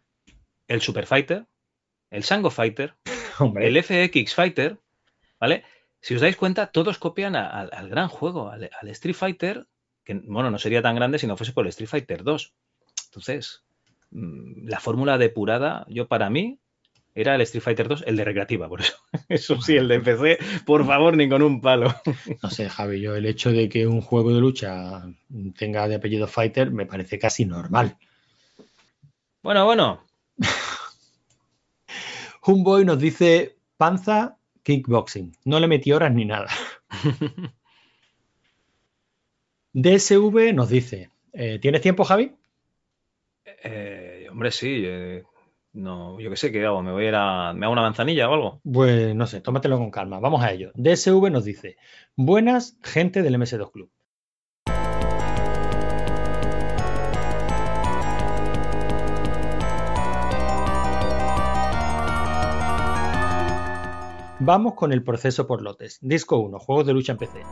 El 0.68 0.80
Super 0.80 1.06
Fighter, 1.06 1.46
el 2.10 2.24
Sango 2.24 2.50
Fighter, 2.50 2.94
Hombre. 3.38 3.66
el 3.68 3.76
FX 3.82 4.34
Fighter, 4.34 4.78
¿vale? 5.38 5.64
Si 6.00 6.14
os 6.14 6.20
dais 6.20 6.36
cuenta, 6.36 6.68
todos 6.68 6.98
copian 6.98 7.36
a- 7.36 7.48
al- 7.48 7.70
al 7.72 7.88
gran 7.88 8.08
juego, 8.08 8.50
al, 8.50 8.70
al 8.80 8.88
Street 8.88 9.14
Fighter, 9.16 9.66
que 10.04 10.14
bueno, 10.14 10.50
no 10.50 10.58
sería 10.58 10.82
tan 10.82 10.96
grande 10.96 11.18
si 11.18 11.26
no 11.26 11.36
fuese 11.36 11.52
por 11.52 11.64
el 11.66 11.70
Street 11.70 11.88
Fighter 11.90 12.22
2. 12.24 12.54
Entonces, 13.06 13.62
mm, 14.10 14.66
la 14.68 14.80
fórmula 14.80 15.18
depurada, 15.18 15.84
yo 15.88 16.08
para 16.08 16.30
mí, 16.30 16.58
era 17.14 17.34
el 17.34 17.40
Street 17.42 17.62
Fighter 17.62 17.88
2, 17.88 18.04
el 18.06 18.16
de 18.16 18.24
recreativa, 18.24 18.68
por 18.68 18.80
eso. 18.80 18.94
Eso 19.28 19.60
sí, 19.60 19.76
el 19.76 19.88
de 19.88 20.00
PC, 20.00 20.38
por 20.64 20.86
favor, 20.86 21.16
ni 21.16 21.28
con 21.28 21.42
un 21.42 21.60
palo. 21.60 21.94
No 22.42 22.48
sé, 22.50 22.68
Javi, 22.70 23.00
yo 23.00 23.14
el 23.16 23.26
hecho 23.26 23.50
de 23.52 23.68
que 23.68 23.86
un 23.86 24.00
juego 24.00 24.32
de 24.32 24.40
lucha 24.40 25.02
tenga 25.58 25.86
de 25.88 25.96
apellido 25.96 26.26
Fighter 26.28 26.70
me 26.70 26.86
parece 26.86 27.18
casi 27.18 27.44
normal. 27.44 27.96
Bueno, 29.42 29.64
bueno. 29.66 30.04
Humboy 32.42 32.84
nos 32.84 32.98
dice 32.98 33.56
panza 33.76 34.36
kickboxing. 34.62 35.32
No 35.44 35.60
le 35.60 35.68
metí 35.68 35.92
horas 35.92 36.12
ni 36.12 36.24
nada. 36.24 36.48
DSV 39.72 40.52
nos 40.52 40.68
dice, 40.68 41.10
eh, 41.32 41.58
¿tienes 41.60 41.80
tiempo, 41.80 42.04
Javi? 42.04 42.32
Eh, 43.44 44.26
hombre, 44.30 44.50
sí. 44.50 44.82
eh, 44.84 45.22
no, 45.72 46.18
yo 46.20 46.30
qué 46.30 46.36
sé, 46.36 46.50
¿qué 46.50 46.64
hago? 46.66 46.82
¿Me 46.82 46.92
voy 46.92 47.04
a 47.04 47.08
ir 47.08 47.14
a. 47.14 47.52
¿Me 47.54 47.66
hago 47.66 47.72
una 47.72 47.82
manzanilla 47.82 48.28
o 48.28 48.34
algo? 48.34 48.60
Pues 48.64 49.14
no 49.14 49.26
sé, 49.26 49.40
tómatelo 49.40 49.78
con 49.78 49.90
calma. 49.90 50.18
Vamos 50.18 50.42
a 50.42 50.50
ello. 50.52 50.72
DSV 50.74 51.30
nos 51.30 51.44
dice: 51.44 51.76
Buenas, 52.16 52.76
gente 52.82 53.22
del 53.22 53.36
MS2 53.36 53.70
Club. 53.70 53.90
Vamos 64.42 64.72
con 64.72 64.90
el 64.90 65.02
proceso 65.02 65.46
por 65.46 65.60
lotes. 65.60 65.98
Disco 66.00 66.38
1, 66.38 66.58
juegos 66.60 66.86
de 66.86 66.94
lucha 66.94 67.12
en 67.12 67.18
PC. 67.18 67.42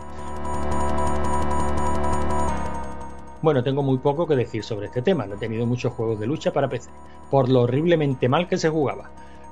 Bueno, 3.42 3.62
tengo 3.62 3.82
muy 3.82 3.98
poco 3.98 4.26
que 4.26 4.34
decir 4.34 4.64
sobre 4.64 4.86
este 4.86 5.02
tema, 5.02 5.26
no 5.26 5.34
he 5.34 5.38
tenido 5.38 5.66
muchos 5.66 5.92
juegos 5.92 6.18
de 6.18 6.26
lucha 6.26 6.50
para 6.50 6.70
PC, 6.70 6.88
por 7.30 7.50
lo 7.50 7.60
horriblemente 7.60 8.30
mal 8.30 8.48
que 8.48 8.56
se 8.56 8.70
jugaba. 8.70 9.10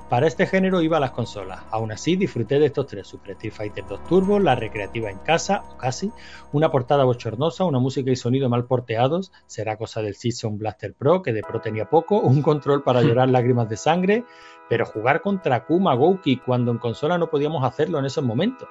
Para 0.09 0.29
este 0.29 0.47
género 0.47 0.83
iba 0.83 0.99
a 0.99 1.01
las 1.01 1.11
consolas, 1.11 1.65
aún 1.73 1.91
así 1.91 2.15
disfruté 2.15 2.61
de 2.61 2.67
estos 2.67 2.87
tres, 2.87 3.09
Super 3.09 3.33
Street 3.33 3.53
Fighter 3.53 3.85
2 3.89 4.05
Turbo, 4.05 4.39
la 4.39 4.55
recreativa 4.55 5.11
en 5.11 5.19
casa, 5.19 5.65
o 5.69 5.77
casi, 5.77 6.13
una 6.53 6.71
portada 6.71 7.03
bochornosa, 7.03 7.65
una 7.65 7.81
música 7.81 8.13
y 8.13 8.17
sonido 8.17 8.49
mal 8.49 8.67
porteados, 8.67 9.33
será 9.47 9.77
cosa 9.77 10.03
del 10.03 10.15
Season 10.15 10.59
Blaster 10.59 10.95
Pro, 10.95 11.23
que 11.23 11.33
de 11.33 11.43
Pro 11.43 11.61
tenía 11.61 11.91
poco, 11.91 12.21
un 12.21 12.41
control 12.41 12.85
para 12.85 13.03
llorar 13.03 13.29
lágrimas 13.31 13.69
de 13.69 13.77
sangre, 13.77 14.25
pero 14.69 14.87
jugar 14.87 15.23
contra 15.23 15.65
Kuma 15.65 15.95
Gouki 15.95 16.39
cuando 16.39 16.71
en 16.71 16.79
consola 16.79 17.19
no 17.19 17.29
podíamos 17.29 17.65
hacerlo 17.65 17.99
en 17.99 18.07
esos 18.07 18.25
momentos. 18.25 18.69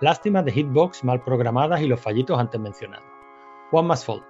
Lástima 0.00 0.42
de 0.42 0.52
hitbox 0.52 1.04
mal 1.04 1.22
programadas 1.22 1.80
y 1.80 1.88
los 1.88 2.00
fallitos 2.00 2.38
antes 2.38 2.60
mencionados. 2.60 3.06
One 3.72 3.88
Must 3.88 4.06
Fall. 4.06 4.24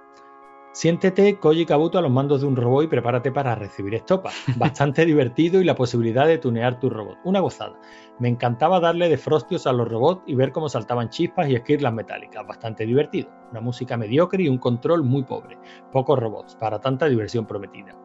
Siéntete 0.77 1.39
Koji 1.39 1.65
Kabuto 1.65 1.97
a 1.97 2.03
los 2.03 2.11
mandos 2.11 2.41
de 2.41 2.47
un 2.47 2.55
robot 2.55 2.83
y 2.83 2.87
prepárate 2.87 3.31
para 3.31 3.55
recibir 3.55 3.95
estopa. 3.95 4.29
Bastante 4.57 5.05
divertido 5.05 5.59
y 5.59 5.63
la 5.63 5.75
posibilidad 5.75 6.27
de 6.27 6.37
tunear 6.37 6.79
tu 6.79 6.89
robot. 6.89 7.17
Una 7.23 7.39
gozada. 7.39 7.79
Me 8.19 8.27
encantaba 8.27 8.79
darle 8.79 9.09
de 9.09 9.17
frostios 9.17 9.65
a 9.65 9.73
los 9.73 9.89
robots 9.89 10.21
y 10.27 10.35
ver 10.35 10.51
cómo 10.51 10.69
saltaban 10.69 11.09
chispas 11.09 11.49
y 11.49 11.55
esquirlas 11.55 11.93
metálicas. 11.93 12.45
Bastante 12.45 12.85
divertido. 12.85 13.29
Una 13.49 13.61
música 13.61 13.97
mediocre 13.97 14.43
y 14.43 14.49
un 14.49 14.59
control 14.59 15.03
muy 15.03 15.23
pobre. 15.23 15.57
Pocos 15.91 16.19
robots 16.19 16.55
para 16.55 16.79
tanta 16.79 17.07
diversión 17.07 17.47
prometida. 17.47 17.95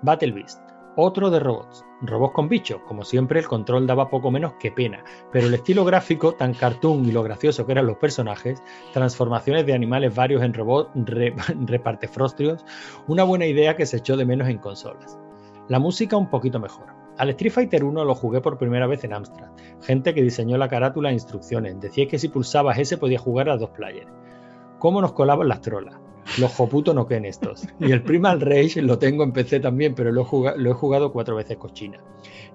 Battle 0.00 0.32
Beast. 0.32 0.75
Otro 0.98 1.28
de 1.28 1.40
robots. 1.40 1.84
Robots 2.00 2.32
con 2.32 2.48
bichos. 2.48 2.80
Como 2.86 3.04
siempre, 3.04 3.38
el 3.38 3.46
control 3.46 3.86
daba 3.86 4.08
poco 4.08 4.30
menos 4.30 4.54
que 4.54 4.72
pena, 4.72 5.04
pero 5.30 5.46
el 5.46 5.52
estilo 5.52 5.84
gráfico, 5.84 6.32
tan 6.32 6.54
cartoon 6.54 7.04
y 7.04 7.12
lo 7.12 7.22
gracioso 7.22 7.66
que 7.66 7.72
eran 7.72 7.86
los 7.86 7.98
personajes, 7.98 8.62
transformaciones 8.94 9.66
de 9.66 9.74
animales 9.74 10.14
varios 10.14 10.42
en 10.42 10.54
robots, 10.54 10.90
re, 10.94 11.34
repartefrostrios, 11.66 12.64
una 13.08 13.24
buena 13.24 13.44
idea 13.44 13.76
que 13.76 13.84
se 13.84 13.98
echó 13.98 14.16
de 14.16 14.24
menos 14.24 14.48
en 14.48 14.56
consolas. 14.56 15.18
La 15.68 15.78
música 15.78 16.16
un 16.16 16.30
poquito 16.30 16.60
mejor. 16.60 16.86
Al 17.18 17.28
Street 17.28 17.52
Fighter 17.52 17.84
1 17.84 18.02
lo 18.02 18.14
jugué 18.14 18.40
por 18.40 18.56
primera 18.56 18.86
vez 18.86 19.04
en 19.04 19.12
Amstrad. 19.12 19.50
Gente 19.82 20.14
que 20.14 20.22
diseñó 20.22 20.56
la 20.56 20.68
carátula 20.68 21.10
e 21.10 21.14
instrucciones. 21.14 21.78
Decía 21.78 22.08
que 22.08 22.18
si 22.18 22.28
pulsabas 22.28 22.78
ese 22.78 22.96
podía 22.96 23.18
jugar 23.18 23.50
a 23.50 23.58
dos 23.58 23.68
players. 23.70 24.10
¿Cómo 24.78 25.02
nos 25.02 25.12
colaban 25.12 25.48
las 25.48 25.60
trolas? 25.60 26.05
Los 26.38 26.52
joputos 26.52 26.94
no 26.94 27.06
queden 27.06 27.24
estos. 27.24 27.66
Y 27.78 27.92
el 27.92 28.02
Primal 28.02 28.40
Rage 28.40 28.82
lo 28.82 28.98
tengo 28.98 29.24
en 29.24 29.32
PC 29.32 29.60
también, 29.60 29.94
pero 29.94 30.12
lo 30.12 30.22
he, 30.22 30.24
jugado, 30.24 30.56
lo 30.58 30.70
he 30.70 30.74
jugado 30.74 31.12
cuatro 31.12 31.36
veces 31.36 31.56
con 31.56 31.72
China. 31.72 31.98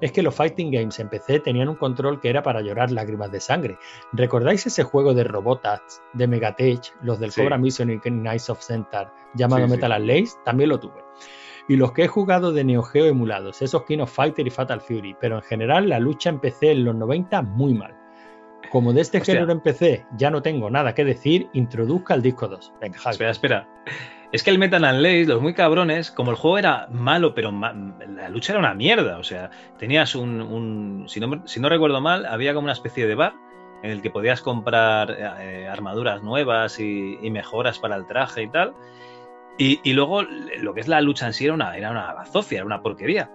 Es 0.02 0.12
que 0.12 0.22
los 0.22 0.36
Fighting 0.36 0.72
Games 0.72 1.00
en 1.00 1.10
PC 1.10 1.40
tenían 1.40 1.70
un 1.70 1.76
control 1.76 2.20
que 2.20 2.30
era 2.30 2.44
para 2.44 2.62
llorar 2.62 2.92
lágrimas 2.92 3.32
de 3.32 3.40
sangre. 3.40 3.78
¿Recordáis 4.12 4.66
ese 4.66 4.84
juego 4.84 5.14
de 5.14 5.24
Robotats, 5.24 6.02
de 6.14 6.28
Megatech, 6.28 6.94
los 7.02 7.20
del 7.20 7.32
Sí. 7.32 7.42
Cobra 7.42 7.58
Mission 7.58 7.92
y 7.92 8.00
Knights 8.00 8.50
of 8.50 8.62
Centaur, 8.62 9.12
llamado 9.36 9.64
Sí, 9.64 9.68
sí. 9.68 9.72
Metal 9.76 10.08
Lace? 10.08 10.38
También 10.44 10.70
lo 10.70 10.80
tuve. 10.80 11.02
Y 11.68 11.76
los 11.76 11.92
que 11.94 12.04
he 12.04 12.08
jugado 12.08 12.52
de 12.52 12.64
Neo 12.64 12.84
Geo 12.84 13.06
emulados, 13.06 13.62
esos 13.62 13.84
King 13.86 14.00
of 14.00 14.12
Fighter 14.12 14.46
y 14.46 14.50
Fatal 14.50 14.82
Fury, 14.82 15.16
pero 15.22 15.38
en 15.38 15.44
general 15.44 15.88
la 15.88 16.00
lucha 16.00 16.30
en 16.30 16.40
PC 16.40 16.72
en 16.72 16.86
los 16.86 16.96
90 16.96 17.42
muy 17.44 17.74
mal. 17.74 17.96
Como 18.72 18.94
de 18.94 19.02
este 19.02 19.18
Hostia. 19.20 19.34
género 19.36 19.52
en 19.52 19.60
PC 19.60 20.06
ya 20.18 20.32
no 20.32 20.42
tengo 20.42 20.70
nada 20.70 20.94
que 20.96 21.04
decir, 21.06 21.50
introduzca 21.54 22.14
el 22.14 22.22
disco 22.22 22.48
2. 22.48 22.74
Venga, 22.82 22.98
Javi. 22.98 23.12
Espera, 23.14 23.32
espera. 23.32 23.68
Es 24.32 24.44
que 24.44 24.50
el 24.50 24.58
Metal 24.60 24.86
and 24.86 25.02
Lace, 25.02 25.26
los 25.26 25.42
muy 25.42 25.54
cabrones, 25.54 26.10
como 26.10 26.32
el 26.32 26.38
juego 26.38 26.58
era 26.58 26.88
malo, 26.90 27.34
pero 27.36 27.52
ma- 27.52 27.74
la 28.08 28.30
lucha 28.30 28.54
era 28.54 28.60
una 28.60 28.74
mierda. 28.74 29.18
O 29.18 29.24
sea, 29.24 29.50
tenías 29.78 30.16
un. 30.16 30.42
un- 30.42 31.04
si, 31.10 31.20
no, 31.20 31.46
si 31.46 31.60
no 31.60 31.68
recuerdo 31.68 32.00
mal, 32.00 32.26
había 32.26 32.54
como 32.54 32.64
una 32.66 32.72
especie 32.74 33.06
de 33.08 33.16
bar 33.16 33.34
en 33.84 33.92
el 33.92 34.02
que 34.02 34.10
podías 34.10 34.42
comprar 34.42 35.18
eh, 35.42 35.68
armaduras 35.68 36.24
nuevas 36.24 36.80
y, 36.80 37.18
y 37.22 37.30
mejoras 37.32 37.78
para 37.80 37.98
el 37.98 38.06
traje 38.08 38.44
y 38.44 38.48
tal. 38.50 38.74
Y, 39.58 39.82
y 39.84 39.92
luego 39.94 40.22
lo 40.24 40.74
que 40.74 40.80
es 40.80 40.88
la 40.88 41.02
lucha 41.02 41.28
en 41.28 41.34
sí 41.34 41.44
era 41.46 41.54
una, 41.54 41.76
era 41.76 41.92
una 41.92 42.14
bazofia, 42.14 42.60
era 42.60 42.66
una 42.66 42.82
porquería. 42.82 43.30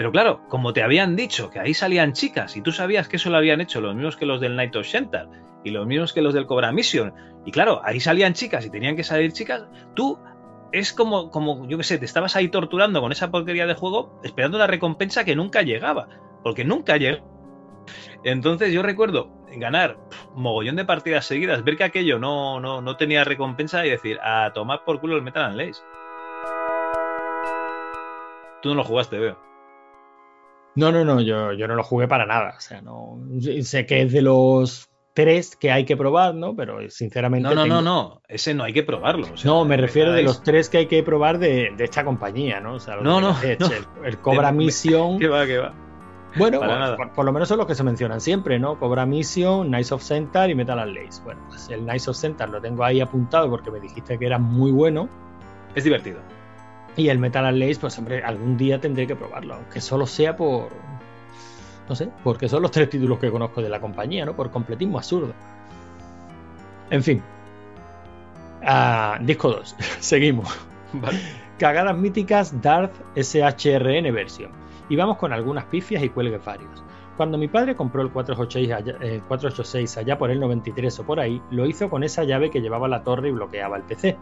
Pero 0.00 0.12
claro, 0.12 0.40
como 0.48 0.72
te 0.72 0.82
habían 0.82 1.14
dicho 1.14 1.50
que 1.50 1.60
ahí 1.60 1.74
salían 1.74 2.14
chicas 2.14 2.56
y 2.56 2.62
tú 2.62 2.72
sabías 2.72 3.06
que 3.06 3.16
eso 3.16 3.28
lo 3.28 3.36
habían 3.36 3.60
hecho 3.60 3.82
los 3.82 3.94
mismos 3.94 4.16
que 4.16 4.24
los 4.24 4.40
del 4.40 4.56
Night 4.56 4.74
of 4.74 4.86
Shentar 4.86 5.28
y 5.62 5.72
los 5.72 5.86
mismos 5.86 6.14
que 6.14 6.22
los 6.22 6.32
del 6.32 6.46
Cobra 6.46 6.72
Mission, 6.72 7.12
y 7.44 7.50
claro, 7.50 7.82
ahí 7.84 8.00
salían 8.00 8.32
chicas 8.32 8.64
y 8.64 8.70
tenían 8.70 8.96
que 8.96 9.04
salir 9.04 9.30
chicas, 9.34 9.66
tú 9.94 10.18
es 10.72 10.94
como, 10.94 11.30
como 11.30 11.68
yo 11.68 11.76
qué 11.76 11.84
sé, 11.84 11.98
te 11.98 12.06
estabas 12.06 12.34
ahí 12.34 12.48
torturando 12.48 13.02
con 13.02 13.12
esa 13.12 13.30
porquería 13.30 13.66
de 13.66 13.74
juego 13.74 14.18
esperando 14.24 14.56
la 14.56 14.66
recompensa 14.66 15.26
que 15.26 15.36
nunca 15.36 15.60
llegaba, 15.60 16.08
porque 16.42 16.64
nunca 16.64 16.96
llegó. 16.96 17.22
Entonces 18.24 18.72
yo 18.72 18.82
recuerdo 18.82 19.28
ganar 19.54 19.98
mogollón 20.34 20.76
de 20.76 20.86
partidas 20.86 21.26
seguidas, 21.26 21.62
ver 21.62 21.76
que 21.76 21.84
aquello 21.84 22.18
no, 22.18 22.58
no, 22.58 22.80
no 22.80 22.96
tenía 22.96 23.24
recompensa 23.24 23.84
y 23.84 23.90
decir, 23.90 24.18
a 24.22 24.50
tomar 24.54 24.82
por 24.82 24.98
culo 24.98 25.16
el 25.16 25.22
Metal 25.22 25.44
and 25.44 25.56
Lace. 25.58 25.82
Tú 28.62 28.70
no 28.70 28.76
lo 28.76 28.84
jugaste, 28.84 29.18
veo. 29.18 29.49
No, 30.76 30.92
no, 30.92 31.04
no, 31.04 31.20
yo, 31.20 31.52
yo 31.52 31.66
no 31.68 31.74
lo 31.74 31.82
jugué 31.82 32.06
para 32.08 32.26
nada. 32.26 32.54
O 32.56 32.60
sea, 32.60 32.80
no. 32.80 33.18
Sé 33.62 33.86
que 33.86 34.02
es 34.02 34.12
de 34.12 34.22
los 34.22 34.88
tres 35.14 35.56
que 35.56 35.72
hay 35.72 35.84
que 35.84 35.96
probar, 35.96 36.34
¿no? 36.34 36.54
Pero 36.54 36.88
sinceramente. 36.90 37.48
No, 37.48 37.54
no, 37.54 37.62
tengo- 37.64 37.74
no, 37.76 37.82
no, 37.82 38.22
ese 38.28 38.54
no 38.54 38.64
hay 38.64 38.72
que 38.72 38.82
probarlo. 38.82 39.26
o 39.32 39.36
sea, 39.36 39.50
No, 39.50 39.64
me 39.64 39.76
refiero 39.76 40.12
de 40.12 40.22
los 40.22 40.42
tres 40.42 40.68
que 40.68 40.78
hay 40.78 40.86
que 40.86 41.02
probar 41.02 41.38
de, 41.38 41.72
de 41.76 41.84
esta 41.84 42.04
compañía, 42.04 42.60
¿no? 42.60 42.74
O 42.74 42.80
sea, 42.80 42.96
No, 42.96 43.20
no, 43.20 43.32
no. 43.32 43.42
El, 43.42 43.58
el 44.04 44.18
Cobra 44.20 44.52
Mission. 44.52 45.18
Que 45.18 45.28
va, 45.28 45.44
que 45.46 45.58
va. 45.58 45.74
Bueno, 46.36 46.60
por, 47.16 47.24
lo 47.24 47.32
menos 47.32 47.48
son 47.48 47.58
los 47.58 47.66
que 47.66 47.74
se 47.74 47.82
mencionan 47.82 48.20
siempre, 48.20 48.56
¿no? 48.60 48.78
Cobra 48.78 49.04
Mission, 49.04 49.66
Knights 49.66 49.90
of 49.90 50.00
Centaur 50.04 50.48
y 50.48 50.54
Metal 50.54 50.78
Lace. 50.94 51.20
Bueno, 51.24 51.40
pues 51.48 51.68
el 51.70 51.80
Knights 51.80 52.06
of 52.06 52.16
Centaur 52.16 52.48
lo 52.50 52.60
tengo 52.60 52.84
ahí 52.84 53.00
apuntado 53.00 53.50
porque 53.50 53.72
me 53.72 53.80
dijiste 53.80 54.16
que 54.16 54.26
era 54.26 54.38
muy 54.38 54.70
bueno. 54.70 55.08
Es 55.74 55.82
divertido. 55.82 56.20
Y 56.96 57.08
el 57.08 57.18
Metal 57.18 57.58
Lace, 57.58 57.78
pues 57.80 57.96
hombre, 57.98 58.22
algún 58.22 58.56
día 58.56 58.80
tendré 58.80 59.06
que 59.06 59.16
probarlo, 59.16 59.54
aunque 59.54 59.80
solo 59.80 60.06
sea 60.06 60.36
por. 60.36 60.68
No 61.88 61.94
sé, 61.94 62.08
porque 62.22 62.48
son 62.48 62.62
los 62.62 62.70
tres 62.70 62.88
títulos 62.88 63.18
que 63.18 63.30
conozco 63.30 63.62
de 63.62 63.68
la 63.68 63.80
compañía, 63.80 64.24
¿no? 64.24 64.34
Por 64.34 64.50
completismo 64.50 64.98
absurdo. 64.98 65.32
En 66.90 67.02
fin. 67.02 67.22
Ah, 68.62 69.18
disco 69.20 69.50
2. 69.50 69.76
Seguimos. 70.00 70.48
Cagadas 71.58 71.96
míticas 71.96 72.60
Darth 72.60 72.94
SHRN 73.16 74.12
versión. 74.12 74.50
Y 74.88 74.96
vamos 74.96 75.18
con 75.18 75.32
algunas 75.32 75.64
pifias 75.66 76.02
y 76.02 76.08
cuelgues 76.08 76.44
varios. 76.44 76.82
Cuando 77.16 77.38
mi 77.38 77.48
padre 77.48 77.76
compró 77.76 78.02
el 78.02 78.10
486 78.10 78.72
allá, 78.72 78.98
eh, 79.00 79.20
486 79.28 79.98
allá 79.98 80.18
por 80.18 80.30
el 80.30 80.40
93 80.40 80.98
o 80.98 81.04
por 81.04 81.20
ahí, 81.20 81.40
lo 81.50 81.66
hizo 81.66 81.90
con 81.90 82.02
esa 82.02 82.24
llave 82.24 82.50
que 82.50 82.60
llevaba 82.60 82.88
la 82.88 83.04
torre 83.04 83.28
y 83.28 83.32
bloqueaba 83.32 83.76
el 83.76 83.82
PC. 83.82 84.16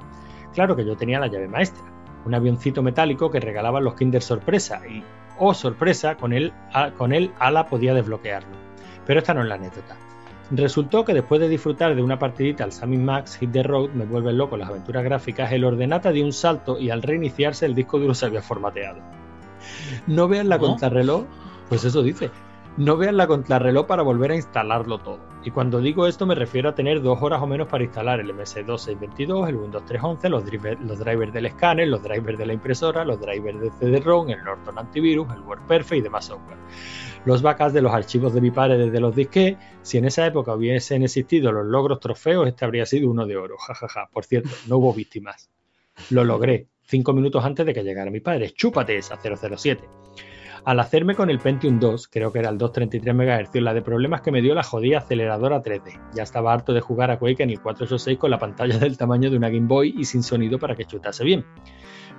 Claro 0.52 0.74
que 0.74 0.84
yo 0.84 0.96
tenía 0.96 1.20
la 1.20 1.28
llave 1.28 1.46
maestra, 1.46 1.84
un 2.24 2.34
avioncito 2.34 2.82
metálico 2.82 3.30
que 3.30 3.40
regalaban 3.40 3.84
los 3.84 3.94
Kinder 3.94 4.22
Sorpresa 4.22 4.80
y, 4.86 5.02
oh 5.38 5.54
sorpresa, 5.54 6.16
con 6.16 6.32
él, 6.32 6.52
a- 6.72 6.90
con 6.90 7.12
él 7.12 7.30
Ala 7.38 7.66
podía 7.66 7.94
desbloquearlo. 7.94 8.56
Pero 9.06 9.20
esta 9.20 9.34
no 9.34 9.42
es 9.42 9.48
la 9.48 9.54
anécdota. 9.54 9.96
Resultó 10.50 11.04
que 11.04 11.12
después 11.14 11.40
de 11.40 11.48
disfrutar 11.48 11.94
de 11.94 12.02
una 12.02 12.18
partidita 12.18 12.64
al 12.64 12.72
Sammy 12.72 12.96
Max 12.96 13.36
Hit 13.36 13.52
the 13.52 13.62
Road, 13.62 13.90
me 13.90 14.06
vuelven 14.06 14.38
loco 14.38 14.56
las 14.56 14.68
aventuras 14.70 15.04
gráficas, 15.04 15.52
el 15.52 15.64
ordenata 15.64 16.10
dio 16.10 16.24
un 16.24 16.32
salto 16.32 16.78
y 16.78 16.90
al 16.90 17.02
reiniciarse 17.02 17.66
el 17.66 17.74
disco 17.74 17.98
duro 17.98 18.14
se 18.14 18.26
había 18.26 18.40
formateado. 18.42 19.00
No 20.06 20.26
vean 20.28 20.48
la 20.48 20.58
contrarreloj, 20.58 21.24
pues 21.68 21.84
eso 21.84 22.02
dice. 22.02 22.30
No 22.78 22.96
vean 22.96 23.16
la 23.16 23.26
contrarreloj 23.26 23.86
para 23.86 24.05
volver 24.05 24.30
a 24.30 24.36
instalarlo 24.36 24.98
todo. 24.98 25.18
Y 25.42 25.50
cuando 25.50 25.80
digo 25.80 26.06
esto 26.06 26.26
me 26.26 26.36
refiero 26.36 26.68
a 26.68 26.76
tener 26.76 27.02
dos 27.02 27.20
horas 27.20 27.42
o 27.42 27.46
menos 27.48 27.66
para 27.66 27.82
instalar 27.82 28.20
el 28.20 28.32
MS2622, 28.32 29.48
el 29.48 29.56
Windows 29.56 29.84
311, 29.84 30.28
los, 30.28 30.44
los 30.82 30.98
drivers 31.00 31.32
del 31.32 31.46
escáner, 31.46 31.88
los 31.88 32.05
drivers 32.05 32.38
de 32.38 32.46
la 32.46 32.52
impresora, 32.52 33.05
los 33.05 33.20
drivers 33.20 33.60
de 33.60 33.70
CD-ROM, 33.80 34.30
el 34.30 34.44
Norton 34.44 34.78
Antivirus, 34.78 35.26
el 35.34 35.40
WordPerfect 35.40 35.98
y 35.98 36.02
demás 36.02 36.26
software. 36.26 36.59
Los 37.24 37.42
backups 37.42 37.72
de 37.72 37.82
los 37.82 37.92
archivos 37.92 38.32
de 38.32 38.40
mi 38.40 38.52
padre 38.52 38.78
desde 38.78 39.00
los 39.00 39.12
disques, 39.12 39.56
si 39.82 39.98
en 39.98 40.05
esa 40.05 40.24
época 40.24 40.55
hubiesen 40.55 41.02
existido 41.02 41.50
los 41.50 41.66
logros 41.66 41.98
trofeos, 41.98 42.46
este 42.46 42.64
habría 42.64 42.86
sido 42.86 43.10
uno 43.10 43.26
de 43.26 43.36
oro, 43.36 43.56
jajaja. 43.66 44.09
Por 44.12 44.24
cierto, 44.24 44.50
no 44.68 44.76
hubo 44.76 44.94
víctimas. 44.94 45.50
Lo 46.10 46.22
logré, 46.22 46.68
cinco 46.82 47.12
minutos 47.12 47.44
antes 47.44 47.66
de 47.66 47.74
que 47.74 47.82
llegara 47.82 48.09
mi 48.09 48.20
padre. 48.20 48.52
Chúpate 48.52 48.96
esa 48.96 49.18
007. 49.18 49.82
Al 50.68 50.80
hacerme 50.80 51.14
con 51.14 51.30
el 51.30 51.38
Pentium 51.38 51.80
2, 51.80 52.08
creo 52.08 52.30
que 52.30 52.40
era 52.40 52.50
el 52.50 52.58
233 52.58 53.14
MHz, 53.14 53.62
la 53.62 53.72
de 53.72 53.80
problemas 53.80 54.20
que 54.20 54.30
me 54.30 54.42
dio 54.42 54.54
la 54.54 54.62
jodida 54.62 54.98
aceleradora 54.98 55.62
3D. 55.62 55.98
Ya 56.12 56.22
estaba 56.22 56.52
harto 56.52 56.74
de 56.74 56.82
jugar 56.82 57.10
a 57.10 57.18
Quake 57.18 57.42
en 57.42 57.48
el 57.48 57.62
486 57.62 58.18
con 58.18 58.30
la 58.30 58.38
pantalla 58.38 58.76
del 58.78 58.98
tamaño 58.98 59.30
de 59.30 59.38
una 59.38 59.48
Game 59.48 59.66
Boy 59.66 59.94
y 59.96 60.04
sin 60.04 60.22
sonido 60.22 60.58
para 60.58 60.74
que 60.74 60.84
chutase 60.84 61.24
bien. 61.24 61.46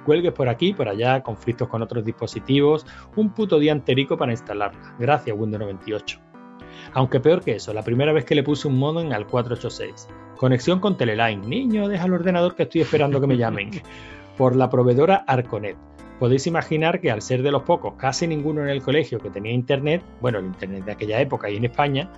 Cuelgues 0.04 0.32
por 0.32 0.50
aquí, 0.50 0.74
por 0.74 0.90
allá, 0.90 1.22
conflictos 1.22 1.68
con 1.68 1.84
otros 1.84 2.04
dispositivos, 2.04 2.88
un 3.16 3.36
puto 3.36 3.60
día 3.60 3.72
enterico 3.72 4.18
para 4.18 4.32
instalarla. 4.32 4.96
Gracias 4.98 5.38
Windows 5.38 5.62
98. 5.62 6.20
Aunque 6.94 7.20
peor 7.20 7.44
que 7.44 7.58
eso, 7.58 7.72
la 7.72 7.84
primera 7.84 8.14
vez 8.14 8.26
que 8.26 8.34
le 8.34 8.42
puse 8.42 8.68
un 8.68 8.80
modem 8.80 9.12
al 9.12 9.28
486. 9.28 10.08
Conexión 10.38 10.80
con 10.80 10.98
Teleline. 10.98 11.48
Niño, 11.48 11.88
deja 11.88 12.06
el 12.06 12.14
ordenador 12.14 12.56
que 12.56 12.64
estoy 12.64 12.82
esperando 12.82 13.22
que 13.22 13.28
me 13.28 13.38
llamen. 13.38 13.70
Por 14.38 14.56
la 14.56 14.72
proveedora 14.72 15.18
Arconet. 15.28 15.78
Podéis 16.20 16.48
imaginar 16.48 17.00
que 17.00 17.12
al 17.12 17.22
ser 17.22 17.42
de 17.44 17.52
los 17.52 17.64
pocos, 17.64 17.94
casi 17.98 18.28
ninguno 18.28 18.62
en 18.62 18.70
el 18.70 18.82
colegio 18.82 19.20
que 19.20 19.30
tenía 19.30 19.54
internet, 19.54 20.04
bueno, 20.20 20.40
el 20.40 20.48
internet 20.48 20.84
de 20.84 20.92
aquella 20.92 21.22
época 21.22 21.50
y 21.50 21.56
en 21.56 21.64
España, 21.64 22.12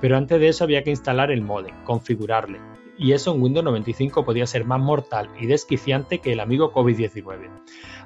pero 0.00 0.16
antes 0.16 0.38
de 0.38 0.48
eso 0.48 0.62
había 0.62 0.84
que 0.84 0.90
instalar 0.90 1.32
el 1.32 1.42
modem, 1.42 1.74
configurarle. 1.82 2.60
Y 2.96 3.12
eso 3.12 3.34
en 3.34 3.42
Windows 3.42 3.64
95 3.64 4.24
podía 4.24 4.46
ser 4.46 4.64
más 4.64 4.80
mortal 4.80 5.28
y 5.40 5.46
desquiciante 5.46 6.18
que 6.18 6.32
el 6.32 6.40
amigo 6.40 6.72
COVID-19. 6.72 7.48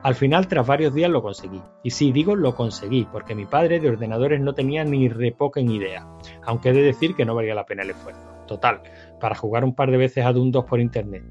Al 0.02 0.14
final, 0.14 0.48
tras 0.48 0.66
varios 0.66 0.94
días, 0.94 1.10
lo 1.10 1.22
conseguí. 1.22 1.62
Y 1.82 1.90
sí, 1.90 2.12
digo 2.12 2.34
lo 2.34 2.54
conseguí, 2.54 3.06
porque 3.10 3.34
mi 3.34 3.46
padre 3.46 3.78
de 3.78 3.88
ordenadores 3.88 4.40
no 4.40 4.54
tenía 4.54 4.84
ni 4.84 5.08
repoca 5.08 5.60
en 5.60 5.70
idea, 5.70 6.06
aunque 6.44 6.70
he 6.70 6.72
de 6.72 6.82
decir 6.82 7.14
que 7.14 7.24
no 7.24 7.34
valía 7.34 7.54
la 7.54 7.66
pena 7.66 7.82
el 7.82 7.90
esfuerzo. 7.90 8.32
Total, 8.46 8.82
para 9.20 9.34
jugar 9.34 9.64
un 9.64 9.74
par 9.74 9.90
de 9.90 9.96
veces 9.96 10.24
a 10.26 10.32
Doom 10.32 10.50
2 10.50 10.64
por 10.64 10.80
internet. 10.80 11.22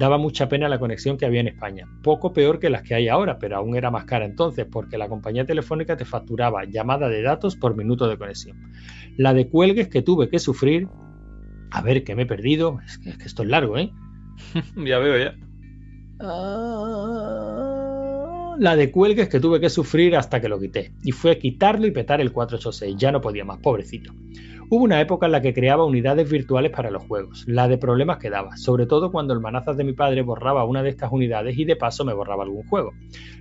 Daba 0.00 0.16
mucha 0.16 0.48
pena 0.48 0.66
la 0.70 0.78
conexión 0.78 1.18
que 1.18 1.26
había 1.26 1.42
en 1.42 1.48
España, 1.48 1.86
poco 2.02 2.32
peor 2.32 2.58
que 2.58 2.70
las 2.70 2.80
que 2.80 2.94
hay 2.94 3.08
ahora, 3.08 3.38
pero 3.38 3.58
aún 3.58 3.76
era 3.76 3.90
más 3.90 4.06
cara 4.06 4.24
entonces, 4.24 4.64
porque 4.64 4.96
la 4.96 5.10
compañía 5.10 5.44
telefónica 5.44 5.94
te 5.94 6.06
facturaba 6.06 6.64
llamada 6.64 7.10
de 7.10 7.20
datos 7.20 7.54
por 7.54 7.76
minuto 7.76 8.08
de 8.08 8.16
conexión. 8.16 8.72
La 9.18 9.34
de 9.34 9.50
cuelgues 9.50 9.88
que 9.88 10.00
tuve 10.00 10.30
que 10.30 10.38
sufrir. 10.38 10.88
A 11.70 11.82
ver, 11.82 12.02
que 12.02 12.14
me 12.14 12.22
he 12.22 12.26
perdido. 12.26 12.78
Es 12.86 12.96
que, 12.96 13.10
es 13.10 13.18
que 13.18 13.24
esto 13.24 13.42
es 13.42 13.50
largo, 13.50 13.76
¿eh? 13.76 13.92
ya 14.74 14.98
veo, 15.00 15.18
ya. 15.22 15.34
La 18.58 18.76
de 18.76 18.90
cuelgues 18.90 19.28
que 19.28 19.38
tuve 19.38 19.60
que 19.60 19.68
sufrir 19.68 20.16
hasta 20.16 20.40
que 20.40 20.48
lo 20.48 20.58
quité. 20.58 20.94
Y 21.02 21.12
fue 21.12 21.38
quitarlo 21.38 21.86
y 21.86 21.90
petar 21.90 22.22
el 22.22 22.32
486. 22.32 22.96
Ya 22.96 23.12
no 23.12 23.20
podía 23.20 23.44
más, 23.44 23.58
pobrecito. 23.58 24.14
Hubo 24.72 24.84
una 24.84 25.00
época 25.00 25.26
en 25.26 25.32
la 25.32 25.42
que 25.42 25.52
creaba 25.52 25.84
unidades 25.84 26.30
virtuales 26.30 26.70
para 26.70 26.92
los 26.92 27.02
juegos, 27.02 27.42
la 27.48 27.66
de 27.66 27.76
problemas 27.76 28.18
que 28.18 28.30
daba, 28.30 28.56
sobre 28.56 28.86
todo 28.86 29.10
cuando 29.10 29.34
el 29.34 29.40
manazas 29.40 29.76
de 29.76 29.82
mi 29.82 29.94
padre 29.94 30.22
borraba 30.22 30.64
una 30.64 30.84
de 30.84 30.90
estas 30.90 31.10
unidades 31.10 31.58
y 31.58 31.64
de 31.64 31.74
paso 31.74 32.04
me 32.04 32.14
borraba 32.14 32.44
algún 32.44 32.62
juego. 32.68 32.92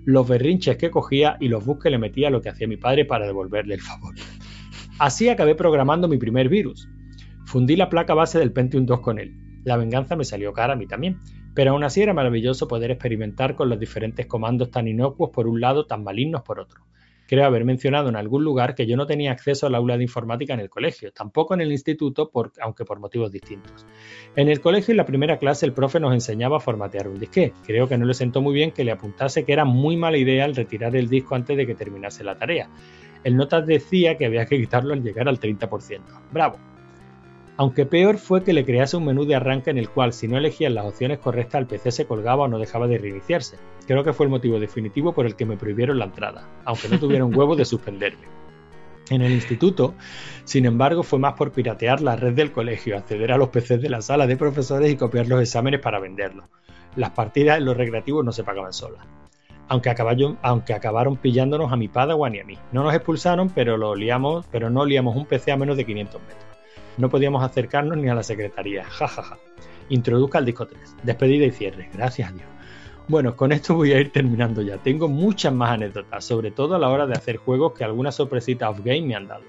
Los 0.05 0.27
berrinches 0.27 0.77
que 0.77 0.89
cogía 0.89 1.37
y 1.39 1.47
los 1.47 1.63
bugs 1.63 1.83
que 1.83 1.91
le 1.91 1.99
metía 1.99 2.31
lo 2.31 2.41
que 2.41 2.49
hacía 2.49 2.67
mi 2.67 2.77
padre 2.77 3.05
para 3.05 3.27
devolverle 3.27 3.75
el 3.75 3.81
favor. 3.81 4.15
Así 4.97 5.29
acabé 5.29 5.53
programando 5.53 6.07
mi 6.07 6.17
primer 6.17 6.49
virus. 6.49 6.89
Fundí 7.45 7.75
la 7.75 7.91
placa 7.91 8.15
base 8.15 8.39
del 8.39 8.51
Pentium 8.51 8.87
2 8.87 8.99
con 9.01 9.19
él. 9.19 9.35
La 9.65 9.77
venganza 9.77 10.15
me 10.15 10.25
salió 10.25 10.51
cara 10.51 10.73
a 10.73 10.77
mí 10.77 10.87
también, 10.87 11.19
pero 11.53 11.73
aún 11.73 11.83
así 11.83 12.01
era 12.01 12.15
maravilloso 12.15 12.67
poder 12.67 12.89
experimentar 12.89 13.53
con 13.53 13.69
los 13.69 13.79
diferentes 13.79 14.25
comandos 14.25 14.71
tan 14.71 14.87
inocuos 14.87 15.29
por 15.29 15.47
un 15.47 15.61
lado, 15.61 15.85
tan 15.85 16.03
malignos 16.03 16.41
por 16.41 16.59
otro 16.59 16.89
creo 17.29 17.45
haber 17.45 17.63
mencionado 17.63 18.09
en 18.09 18.15
algún 18.15 18.43
lugar 18.43 18.73
que 18.73 18.87
yo 18.87 18.97
no 18.97 19.05
tenía 19.05 19.31
acceso 19.31 19.67
al 19.67 19.75
aula 19.75 19.97
de 19.97 20.03
informática 20.03 20.55
en 20.55 20.61
el 20.61 20.69
colegio, 20.69 21.11
tampoco 21.11 21.53
en 21.53 21.61
el 21.61 21.71
instituto, 21.71 22.31
aunque 22.59 22.85
por 22.85 22.99
motivos 22.99 23.31
distintos. 23.31 23.85
En 24.35 24.49
el 24.49 24.59
colegio, 24.59 24.93
en 24.93 24.97
la 24.97 25.05
primera 25.05 25.37
clase, 25.37 25.67
el 25.67 25.73
profe 25.73 25.99
nos 25.99 26.11
enseñaba 26.11 26.57
a 26.57 26.59
formatear 26.59 27.07
un 27.07 27.19
disque. 27.19 27.53
Creo 27.67 27.87
que 27.87 27.99
no 27.99 28.05
le 28.07 28.15
sentó 28.15 28.41
muy 28.41 28.55
bien 28.55 28.71
que 28.71 28.83
le 28.83 28.91
apuntase 28.91 29.45
que 29.45 29.53
era 29.53 29.63
muy 29.63 29.95
mala 29.95 30.17
idea 30.17 30.45
el 30.45 30.55
retirar 30.55 30.95
el 30.95 31.07
disco 31.07 31.35
antes 31.35 31.55
de 31.55 31.67
que 31.67 31.75
terminase 31.75 32.23
la 32.23 32.35
tarea. 32.35 32.67
El 33.23 33.37
notas 33.37 33.67
decía 33.67 34.17
que 34.17 34.25
había 34.25 34.47
que 34.47 34.57
quitarlo 34.57 34.93
al 34.93 35.03
llegar 35.03 35.29
al 35.29 35.39
30%. 35.39 36.01
Bravo. 36.31 36.57
Aunque 37.59 37.85
peor 37.85 38.19
fue 38.19 38.41
que 38.41 38.53
le 38.53 38.63
crease 38.63 38.95
un 38.95 39.03
menú 39.03 39.25
de 39.25 39.35
arranque 39.35 39.69
en 39.69 39.77
el 39.77 39.89
cual 39.89 40.13
si 40.13 40.29
no 40.29 40.37
elegías 40.37 40.71
las 40.71 40.85
opciones 40.85 41.19
correctas 41.19 41.59
el 41.59 41.67
PC 41.67 41.91
se 41.91 42.05
colgaba 42.05 42.45
o 42.45 42.47
no 42.47 42.57
dejaba 42.57 42.87
de 42.87 42.97
reiniciarse. 42.97 43.57
Creo 43.85 44.01
que 44.05 44.13
fue 44.13 44.27
el 44.27 44.29
motivo 44.29 44.61
definitivo 44.61 45.11
por 45.11 45.25
el 45.25 45.35
que 45.35 45.45
me 45.45 45.57
prohibieron 45.57 45.99
la 45.99 46.05
entrada, 46.05 46.47
aunque 46.63 46.87
no 46.87 46.97
tuvieron 46.97 47.35
huevo 47.35 47.57
de 47.57 47.65
suspenderme. 47.65 48.29
En 49.09 49.23
el 49.23 49.33
instituto, 49.33 49.93
sin 50.45 50.65
embargo, 50.67 51.03
fue 51.03 51.19
más 51.19 51.33
por 51.33 51.51
piratear 51.51 51.99
la 51.99 52.15
red 52.15 52.31
del 52.31 52.53
colegio, 52.53 52.95
acceder 52.95 53.33
a 53.33 53.37
los 53.37 53.49
PCs 53.49 53.81
de 53.81 53.89
la 53.89 54.01
sala 54.01 54.25
de 54.25 54.37
profesores 54.37 54.89
y 54.89 54.95
copiar 54.95 55.27
los 55.27 55.41
exámenes 55.41 55.81
para 55.81 55.99
venderlos. 55.99 56.45
Las 56.95 57.09
partidas 57.09 57.57
en 57.57 57.65
los 57.65 57.75
recreativos 57.75 58.23
no 58.23 58.31
se 58.31 58.45
pagaban 58.45 58.71
solas. 58.71 59.05
Aunque, 59.67 59.89
acabaron 59.89 61.17
pillándonos 61.17 61.73
a 61.73 61.75
mi 61.75 61.89
Padawan 61.89 62.35
y 62.35 62.39
a 62.39 62.45
mí. 62.45 62.57
No 62.71 62.83
nos 62.83 62.93
expulsaron, 62.93 63.49
pero, 63.49 63.75
lo 63.75 63.95
pero 64.49 64.69
no 64.69 64.85
liamos 64.85 65.17
un 65.17 65.25
PC 65.25 65.51
a 65.51 65.57
menos 65.57 65.75
de 65.75 65.85
500 65.85 66.21
metros. 66.21 66.48
No 66.99 67.09
podíamos 67.09 67.41
acercarnos 67.43 67.97
ni 67.97 68.09
a 68.09 68.13
la 68.13 68.23
secretaría. 68.23 68.83
Ja, 68.83 69.07
ja, 69.07 69.23
ja. 69.23 69.37
Introduzca 69.87 70.39
el 70.39 70.45
disco 70.45 70.67
3. 70.67 70.97
Despedida 71.01 71.45
y 71.45 71.51
cierre. 71.51 71.89
Gracias 71.93 72.29
a 72.29 72.33
Dios. 72.33 72.47
Bueno, 73.07 73.35
con 73.37 73.53
esto 73.53 73.73
voy 73.73 73.93
a 73.93 73.99
ir 73.99 74.11
terminando 74.11 74.61
ya. 74.61 74.77
Tengo 74.77 75.07
muchas 75.07 75.53
más 75.53 75.71
anécdotas, 75.71 76.25
sobre 76.25 76.51
todo 76.51 76.75
a 76.75 76.77
la 76.79 76.89
hora 76.89 77.07
de 77.07 77.13
hacer 77.13 77.37
juegos 77.37 77.73
que 77.73 77.85
alguna 77.85 78.11
sorpresita 78.11 78.69
off-game 78.69 79.01
me 79.01 79.15
han 79.15 79.27
dado. 79.27 79.43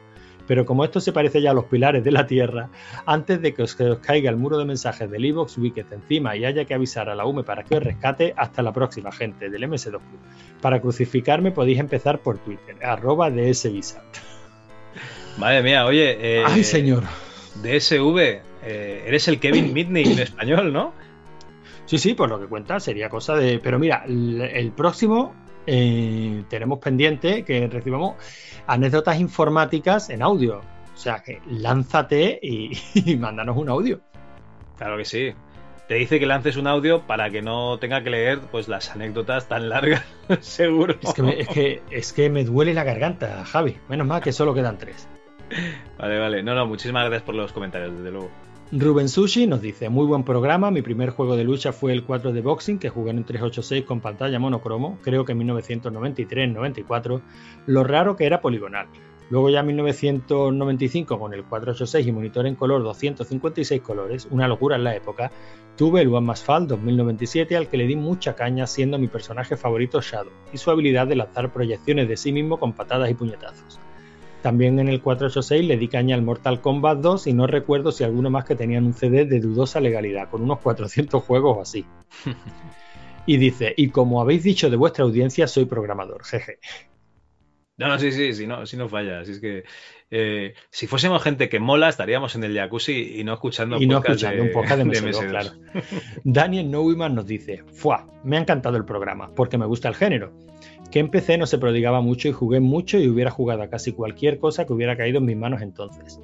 Pero 0.47 0.65
como 0.65 0.85
esto 0.85 1.01
se 1.01 1.13
parece 1.13 1.43
ya 1.43 1.51
a 1.51 1.55
los 1.55 1.65
pilares 1.65 2.03
de 2.03 2.11
la 2.11 2.27
Tierra, 2.27 2.71
antes 3.05 3.43
de 3.43 3.53
que 3.53 3.63
os, 3.63 3.77
caiga 4.01 4.31
el 4.31 4.37
muro 4.37 4.57
de 4.57 4.65
mensajes 4.65 5.11
del 5.11 5.25
Evox 5.25 5.59
Wicked 5.59 5.87
encima 5.93 6.37
y 6.37 6.45
haya 6.45 6.65
que 6.65 6.75
avisar 6.75 7.09
a 7.09 7.15
la 7.15 7.27
UME 7.27 7.43
para 7.43 7.65
que 7.65 7.77
os 7.77 7.83
rescate, 7.83 8.33
hasta 8.37 8.63
la 8.63 8.73
próxima, 8.73 9.13
gente, 9.13 9.51
del 9.51 9.63
MS2 9.65 9.91
Club. 9.91 10.21
Para 10.61 10.81
crucificarme 10.81 11.51
podéis 11.51 11.81
empezar 11.81 12.21
por 12.21 12.39
Twitter, 12.39 12.77
arroba 12.83 13.31
dsvisat. 13.31 14.03
Madre 15.39 15.63
mía, 15.63 15.85
oye... 15.85 16.17
Eh, 16.21 16.45
¡Ay, 16.47 16.65
señor! 16.65 17.05
DSV, 17.57 18.19
eh, 18.63 19.05
eres 19.07 19.29
el 19.29 19.41
Kevin 19.41 19.73
Mitnick 19.75 20.07
en 20.07 20.19
español, 20.19 20.73
¿no? 20.73 20.93
Sí, 21.87 21.99
sí, 21.99 22.15
por 22.15 22.29
lo 22.29 22.39
que 22.41 22.47
cuenta 22.47 22.79
sería 22.79 23.09
cosa 23.09 23.35
de... 23.35 23.59
Pero 23.59 23.79
mira, 23.79 24.05
el, 24.07 24.73
próximo 24.77 25.35
eh, 25.67 26.45
tenemos 26.49 26.79
pendiente 26.79 27.45
que 27.45 27.67
recibamos 27.67 28.15
anécdotas 28.67 29.19
informáticas 29.19 30.09
en 30.11 30.23
audio. 30.23 30.61
O 30.95 30.97
sea, 30.97 31.23
que 31.23 31.41
lánzate 31.49 32.39
y, 32.41 32.71
y 32.95 33.17
mándanos 33.17 33.57
un 33.57 33.69
audio. 33.69 34.01
Claro 34.77 34.97
que 34.97 35.05
sí. 35.05 35.35
Te 35.91 35.97
dice 35.97 36.21
que 36.21 36.27
lances 36.27 36.57
un 36.57 36.69
audio 36.69 37.05
para 37.05 37.31
que 37.31 37.43
no 37.43 37.81
tenga 37.81 38.05
que 38.05 38.11
leer 38.11 38.39
pues 38.39 38.69
las 38.69 38.91
anécdotas 38.91 39.49
tan 39.49 39.69
largas, 39.69 40.05
seguro. 40.41 40.95
Es 41.03 41.13
que, 41.13 41.23
me, 41.23 41.41
es, 41.41 41.49
que, 41.49 41.83
es 41.91 42.13
que 42.13 42.31
me 42.31 42.45
duele 42.45 42.73
la 42.75 42.85
garganta, 42.85 43.45
Javi. 43.45 43.77
Menos 43.89 44.07
mal 44.07 44.23
que 44.23 44.31
solo 44.31 44.55
quedan 44.55 44.79
tres. 44.79 45.09
Vale, 45.99 46.19
vale. 46.19 46.43
No, 46.43 46.55
no, 46.55 46.67
muchísimas 46.67 47.05
gracias 47.05 47.23
por 47.23 47.35
los 47.35 47.53
comentarios, 47.53 47.97
desde 47.97 48.11
luego. 48.11 48.31
Rubén 48.73 49.09
Sushi 49.09 49.49
nos 49.49 49.61
dice, 49.61 49.89
muy 49.89 50.07
buen 50.07 50.23
programa, 50.23 50.71
mi 50.71 50.81
primer 50.81 51.11
juego 51.11 51.35
de 51.35 51.43
lucha 51.43 51.73
fue 51.73 51.93
el 51.93 52.05
4 52.05 52.33
de 52.33 52.41
boxing 52.41 52.79
que 52.79 52.89
jugué 52.89 53.11
en 53.11 53.19
un 53.19 53.25
386 53.25 53.85
con 53.85 54.01
pantalla 54.01 54.39
monocromo, 54.39 54.97
creo 55.03 55.25
que 55.25 55.33
en 55.33 55.41
1993-94, 55.41 57.21
lo 57.67 57.83
raro 57.83 58.15
que 58.15 58.27
era 58.27 58.41
poligonal. 58.41 58.87
Luego 59.29 59.51
ya 59.51 59.61
en 59.61 59.67
1995 59.67 61.19
con 61.19 61.35
el 61.35 61.43
486 61.43 62.07
y 62.07 62.13
monitor 62.13 62.47
en 62.47 62.55
color 62.55 62.85
256 62.85 63.83
colores, 63.83 64.29
una 64.31 64.47
locura 64.47 64.77
en 64.77 64.85
la 64.85 64.95
época, 64.95 65.33
tuve 65.77 66.03
el 66.03 66.15
One 66.15 66.37
Fall 66.37 66.69
2097 66.69 67.57
al 67.57 67.69
que 67.69 67.77
le 67.77 67.89
di 67.89 67.97
mucha 67.97 68.37
caña 68.37 68.69
siendo 68.69 69.01
mi 69.01 69.09
personaje 69.09 69.57
favorito 69.57 70.01
Shadow 70.01 70.33
y 70.53 70.59
su 70.59 70.71
habilidad 70.71 71.09
de 71.09 71.17
lanzar 71.17 71.53
proyecciones 71.53 72.09
de 72.09 72.17
sí 72.17 72.31
mismo 72.31 72.61
con 72.61 72.73
patadas 72.73 73.11
y 73.11 73.15
puñetazos. 73.15 73.81
También 74.43 74.79
en 74.79 74.89
el 74.89 75.03
486 75.03 75.67
le 75.67 75.77
di 75.77 75.89
caña 75.89 76.15
al 76.15 76.23
Mortal 76.23 76.61
Kombat 76.61 76.99
2 76.99 77.27
y 77.27 77.33
no 77.35 77.47
recuerdo 77.47 77.93
si 77.93 78.05
alguno 78.05 78.31
más 78.31 78.45
que 78.45 78.55
tenían 78.55 78.87
un 78.87 78.95
CD 78.95 79.27
de 79.27 79.41
dudosa 79.41 79.81
legalidad, 79.81 80.31
con 80.31 80.43
unos 80.43 80.61
400 80.61 81.23
juegos 81.23 81.59
o 81.59 81.61
así. 81.61 81.85
y 83.27 83.37
dice, 83.37 83.75
y 83.77 83.91
como 83.91 84.21
habéis 84.21 84.43
dicho 84.43 84.71
de 84.71 84.77
vuestra 84.77 85.05
audiencia, 85.05 85.47
soy 85.47 85.67
programador, 85.67 86.25
jeje. 86.25 86.59
No, 87.77 87.89
no, 87.89 87.99
sí, 87.99 88.13
sí, 88.13 88.33
sí, 88.35 88.47
no, 88.47 88.67
sí 88.67 88.77
no 88.77 88.89
falla. 88.89 89.21
Así 89.21 89.33
es 89.33 89.41
que 89.41 89.65
eh, 90.11 90.55
si 90.71 90.87
fuésemos 90.87 91.23
gente 91.23 91.49
que 91.49 91.61
mola, 91.61 91.89
estaríamos 91.89 92.35
en 92.35 92.45
el 92.45 92.55
jacuzzi 92.55 93.21
y 93.21 93.25
no 93.25 93.35
escuchando, 93.35 93.81
y 93.81 93.87
no 93.87 93.99
escuchando 93.99 94.43
un 94.43 94.53
podcast 94.53 94.83
de, 94.83 95.29
claro. 95.29 95.51
Daniel 96.25 96.71
Neumann 96.71 97.15
nos 97.15 97.27
dice, 97.27 97.65
¡Fua! 97.73 98.07
Me 98.25 98.37
ha 98.37 98.41
encantado 98.41 98.77
el 98.77 98.85
programa, 98.85 99.31
porque 99.35 99.59
me 99.59 99.67
gusta 99.67 99.89
el 99.89 99.95
género 99.95 100.33
que 100.91 100.99
en 100.99 101.09
PC 101.09 101.39
no 101.39 101.47
se 101.47 101.59
prodigaba 101.59 102.01
mucho 102.01 102.29
y 102.29 102.33
jugué 102.33 102.61
mucho 102.61 102.99
y 102.99 103.09
hubiera 103.09 103.31
jugado 103.31 103.63
a 103.63 103.71
casi 103.71 103.93
cualquier 103.93 104.39
cosa 104.39 104.67
que 104.67 104.73
hubiera 104.73 104.97
caído 104.97 105.19
en 105.19 105.25
mis 105.25 105.37
manos 105.37 105.63
entonces. 105.63 106.21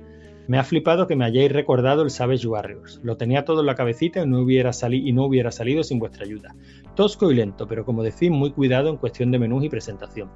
Me 0.49 0.59
ha 0.59 0.65
flipado 0.65 1.07
que 1.09 1.17
me 1.17 1.25
hayáis 1.25 1.51
recordado 1.51 2.03
el 2.03 2.11
Savage 2.11 2.47
Warriors. 2.47 3.01
Lo 3.03 3.17
tenía 3.17 3.45
todo 3.45 3.61
en 3.61 3.67
la 3.67 3.75
cabecita 3.75 4.23
y 4.23 4.27
no 4.27 4.41
hubiera, 4.41 4.71
y 4.91 5.13
no 5.13 5.25
hubiera 5.25 5.51
salido 5.51 5.83
sin 5.83 5.99
vuestra 5.99 6.25
ayuda. 6.25 6.55
Tosco 6.95 7.31
y 7.31 7.35
lento, 7.35 7.67
pero 7.67 7.85
como 7.85 8.05
decís, 8.05 8.31
muy 8.31 8.53
cuidado 8.53 8.91
en 8.91 8.97
cuestión 8.97 9.33
de 9.33 9.41
menús 9.41 9.65
y 9.65 9.69
presentación. 9.69 10.31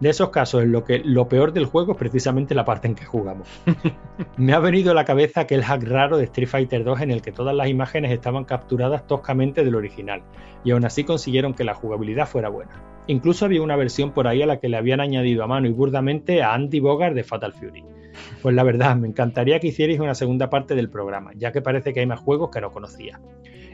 De 0.00 0.10
esos 0.10 0.28
casos 0.28 0.62
en 0.62 0.72
lo 0.72 0.84
que 0.84 0.98
lo 0.98 1.26
peor 1.26 1.54
del 1.54 1.64
juego 1.64 1.92
es 1.92 1.98
precisamente 1.98 2.54
la 2.54 2.66
parte 2.66 2.86
en 2.86 2.94
que 2.94 3.06
jugamos. 3.06 3.48
Me 4.36 4.52
ha 4.52 4.58
venido 4.58 4.90
a 4.90 4.94
la 4.94 5.06
cabeza 5.06 5.40
aquel 5.40 5.64
hack 5.64 5.84
raro 5.84 6.18
de 6.18 6.24
Street 6.24 6.48
Fighter 6.48 6.84
2 6.84 7.00
en 7.00 7.10
el 7.10 7.22
que 7.22 7.32
todas 7.32 7.56
las 7.56 7.68
imágenes 7.68 8.12
estaban 8.12 8.44
capturadas 8.44 9.06
toscamente 9.06 9.64
del 9.64 9.74
original, 9.74 10.22
y 10.64 10.72
aún 10.72 10.84
así 10.84 11.04
consiguieron 11.04 11.54
que 11.54 11.64
la 11.64 11.74
jugabilidad 11.74 12.28
fuera 12.28 12.50
buena. 12.50 12.82
Incluso 13.06 13.46
había 13.46 13.62
una 13.62 13.76
versión 13.76 14.12
por 14.12 14.26
ahí 14.26 14.42
a 14.42 14.46
la 14.46 14.58
que 14.58 14.68
le 14.68 14.76
habían 14.76 15.00
añadido 15.00 15.44
a 15.44 15.46
mano 15.46 15.66
y 15.66 15.72
burdamente 15.72 16.42
a 16.42 16.52
Andy 16.52 16.80
Bogart 16.80 17.14
de 17.14 17.24
Fatal 17.24 17.54
Fury. 17.54 17.84
Pues 18.42 18.54
la 18.54 18.64
verdad, 18.64 18.96
me 18.96 19.08
encantaría 19.08 19.60
que 19.60 19.68
hicierais 19.68 20.00
una 20.00 20.14
segunda 20.14 20.50
parte 20.50 20.74
del 20.74 20.90
programa, 20.90 21.30
ya 21.36 21.52
que 21.52 21.62
parece 21.62 21.94
que 21.94 22.00
hay 22.00 22.06
más 22.06 22.20
juegos 22.20 22.50
que 22.50 22.60
no 22.60 22.70
conocía. 22.70 23.20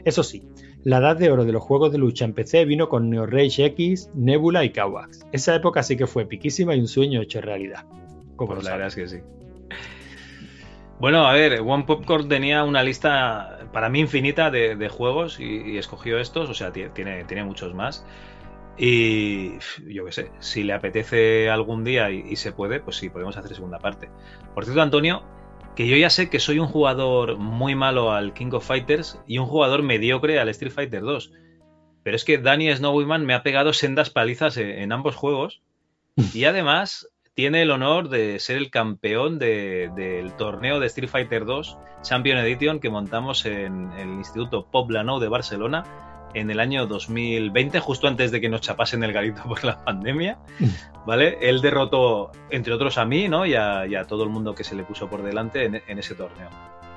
Eso 0.05 0.23
sí, 0.23 0.43
la 0.83 0.97
edad 0.97 1.15
de 1.15 1.31
oro 1.31 1.45
de 1.45 1.51
los 1.53 1.63
juegos 1.63 1.91
de 1.91 1.97
lucha 1.97 2.25
en 2.25 2.33
PC 2.33 2.65
vino 2.65 2.89
con 2.89 3.09
Neo 3.09 3.25
Rage 3.25 3.65
X, 3.65 4.09
Nebula 4.13 4.63
y 4.65 4.71
Kawax. 4.71 5.21
Esa 5.31 5.55
época 5.55 5.81
sí 5.83 5.95
que 5.95 6.07
fue 6.07 6.25
piquísima 6.25 6.75
y 6.75 6.79
un 6.79 6.87
sueño 6.87 7.21
hecho 7.21 7.39
realidad. 7.41 7.85
Como 8.35 8.55
Pues 8.55 8.65
la 8.65 8.71
verdad 8.71 8.87
es 8.87 8.95
que 8.95 9.07
sí. 9.07 9.17
Bueno, 10.99 11.25
a 11.27 11.33
ver, 11.33 11.61
One 11.61 11.83
Popcorn 11.85 12.29
tenía 12.29 12.63
una 12.63 12.83
lista 12.83 13.67
para 13.73 13.89
mí 13.89 13.99
infinita 13.99 14.51
de, 14.51 14.75
de 14.75 14.89
juegos 14.89 15.39
y, 15.39 15.43
y 15.71 15.77
escogió 15.77 16.17
estos, 16.19 16.49
o 16.49 16.53
sea, 16.53 16.71
ti- 16.71 16.85
tiene, 16.93 17.23
tiene 17.25 17.43
muchos 17.43 17.73
más. 17.73 18.05
Y 18.77 19.53
yo 19.87 20.05
qué 20.05 20.11
sé, 20.11 20.31
si 20.39 20.63
le 20.63 20.73
apetece 20.73 21.49
algún 21.49 21.83
día 21.83 22.09
y, 22.09 22.23
y 22.29 22.35
se 22.37 22.51
puede, 22.53 22.79
pues 22.79 22.97
sí, 22.97 23.09
podemos 23.09 23.35
hacer 23.37 23.53
segunda 23.53 23.79
parte. 23.79 24.09
Por 24.55 24.63
cierto, 24.65 24.81
Antonio, 24.81 25.23
que 25.75 25.87
yo 25.87 25.95
ya 25.97 26.09
sé 26.09 26.29
que 26.29 26.39
soy 26.39 26.59
un 26.59 26.67
jugador 26.67 27.37
muy 27.37 27.75
malo 27.75 28.11
al 28.11 28.33
King 28.33 28.51
of 28.53 28.65
Fighters 28.67 29.19
y 29.27 29.37
un 29.39 29.47
jugador 29.47 29.81
mediocre 29.83 30.39
al 30.39 30.49
Street 30.49 30.71
Fighter 30.71 31.01
2. 31.01 31.31
Pero 32.03 32.15
es 32.15 32.25
que 32.25 32.37
Danny 32.37 32.73
Snowman 32.75 33.25
me 33.25 33.33
ha 33.33 33.43
pegado 33.43 33.73
sendas 33.73 34.09
palizas 34.09 34.57
en, 34.57 34.91
ambos 34.91 35.15
juegos 35.15 35.61
y 36.33 36.43
además 36.45 37.07
tiene 37.33 37.63
el 37.63 37.71
honor 37.71 38.09
de 38.09 38.39
ser 38.39 38.57
el 38.57 38.69
campeón 38.69 39.39
de- 39.39 39.89
del 39.95 40.33
torneo 40.35 40.79
de 40.79 40.85
Street 40.87 41.09
Fighter 41.09 41.45
2 41.45 41.77
Champion 42.03 42.37
Edition 42.37 42.79
que 42.79 42.89
montamos 42.91 43.45
en 43.45 43.91
el 43.93 44.09
Instituto 44.09 44.67
Poblenou 44.69 45.19
de 45.19 45.29
Barcelona 45.29 45.83
en 46.33 46.49
el 46.49 46.59
año 46.59 46.87
2020, 46.87 47.79
justo 47.79 48.07
antes 48.07 48.31
de 48.31 48.41
que 48.41 48.49
nos 48.49 48.61
chapasen 48.61 49.03
el 49.03 49.13
garito 49.13 49.43
por 49.47 49.63
la 49.63 49.83
pandemia. 49.83 50.37
¿Vale? 51.05 51.37
Él 51.41 51.61
derrotó, 51.61 52.31
entre 52.49 52.73
otros, 52.73 52.97
a 52.97 53.05
mí, 53.05 53.27
¿no? 53.27 53.45
Y 53.45 53.55
a, 53.55 53.85
y 53.85 53.95
a 53.95 54.05
todo 54.05 54.23
el 54.23 54.29
mundo 54.29 54.55
que 54.55 54.63
se 54.63 54.75
le 54.75 54.83
puso 54.83 55.09
por 55.09 55.21
delante 55.21 55.65
en, 55.65 55.81
en 55.85 55.99
ese 55.99 56.15
torneo. 56.15 56.49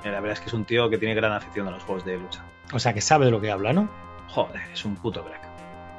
Y 0.03 0.07
la 0.07 0.19
verdad 0.21 0.33
es 0.33 0.39
que 0.39 0.47
es 0.47 0.53
un 0.53 0.65
tío 0.65 0.89
que 0.89 0.97
tiene 0.97 1.15
gran 1.15 1.33
afición 1.33 1.67
a 1.67 1.71
los 1.71 1.83
juegos 1.83 2.05
de 2.05 2.17
lucha. 2.17 2.43
O 2.73 2.79
sea, 2.79 2.93
que 2.93 3.01
sabe 3.01 3.25
de 3.25 3.31
lo 3.31 3.41
que 3.41 3.51
habla, 3.51 3.73
¿no? 3.73 3.89
Joder, 4.29 4.61
es 4.71 4.85
un 4.85 4.95
puto 4.95 5.23
crack. 5.23 5.47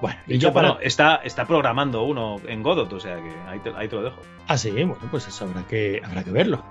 Bueno, 0.01 0.19
y 0.27 0.39
yo 0.39 0.53
para... 0.53 0.69
bueno, 0.69 0.83
está, 0.83 1.17
está 1.17 1.45
programando 1.45 2.05
uno 2.05 2.37
en 2.47 2.63
Godot, 2.63 2.93
o 2.93 3.01
sea 3.01 3.17
que 3.17 3.33
ahí 3.49 3.59
te, 3.59 3.71
ahí 3.75 3.89
te 3.89 3.97
lo 3.97 4.03
dejo. 4.03 4.21
Ah, 4.47 4.57
sí, 4.57 4.71
bueno, 4.71 4.97
pues 5.11 5.27
eso 5.27 5.45
habrá 5.45 5.67
que, 5.67 6.01
habrá 6.05 6.23
que 6.23 6.31
verlo. 6.31 6.63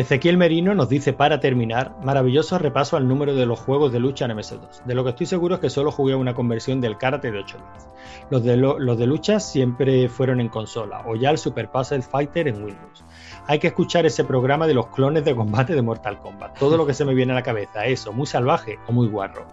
Ezequiel 0.00 0.36
Merino 0.36 0.74
nos 0.74 0.88
dice 0.88 1.12
para 1.12 1.40
terminar, 1.40 1.94
maravilloso 2.02 2.58
repaso 2.58 2.96
al 2.96 3.06
número 3.06 3.34
de 3.34 3.44
los 3.44 3.58
juegos 3.60 3.92
de 3.92 4.00
lucha 4.00 4.24
en 4.24 4.30
MS2. 4.32 4.84
De 4.84 4.94
lo 4.94 5.04
que 5.04 5.10
estoy 5.10 5.26
seguro 5.26 5.56
es 5.56 5.60
que 5.60 5.68
solo 5.70 5.90
jugué 5.92 6.14
una 6.14 6.34
conversión 6.34 6.80
del 6.80 6.96
karate 6.96 7.30
de 7.30 7.38
8 7.40 7.58
bits. 7.58 7.88
Los 8.30 8.42
de, 8.42 8.56
lo- 8.56 8.78
los 8.78 8.96
de 8.98 9.06
lucha 9.06 9.40
siempre 9.40 10.08
fueron 10.08 10.40
en 10.40 10.48
consola 10.48 11.02
o 11.06 11.16
ya 11.16 11.30
el 11.30 11.38
Super 11.38 11.68
Puzzle 11.70 12.02
Fighter 12.02 12.48
en 12.48 12.64
Windows. 12.64 13.04
Hay 13.46 13.58
que 13.58 13.66
escuchar 13.66 14.06
ese 14.06 14.24
programa 14.24 14.66
de 14.66 14.74
los 14.74 14.86
clones 14.88 15.24
de 15.24 15.34
combate 15.36 15.74
de 15.74 15.82
Mortal 15.82 16.18
Kombat. 16.18 16.58
Todo 16.58 16.76
lo 16.76 16.86
que 16.86 16.94
se 16.94 17.04
me 17.04 17.12
viene 17.14 17.32
a 17.32 17.34
la 17.36 17.42
cabeza, 17.42 17.84
eso, 17.84 18.12
muy 18.12 18.26
salvaje 18.26 18.78
o 18.86 18.92
muy 18.92 19.08
guarro. 19.08 19.46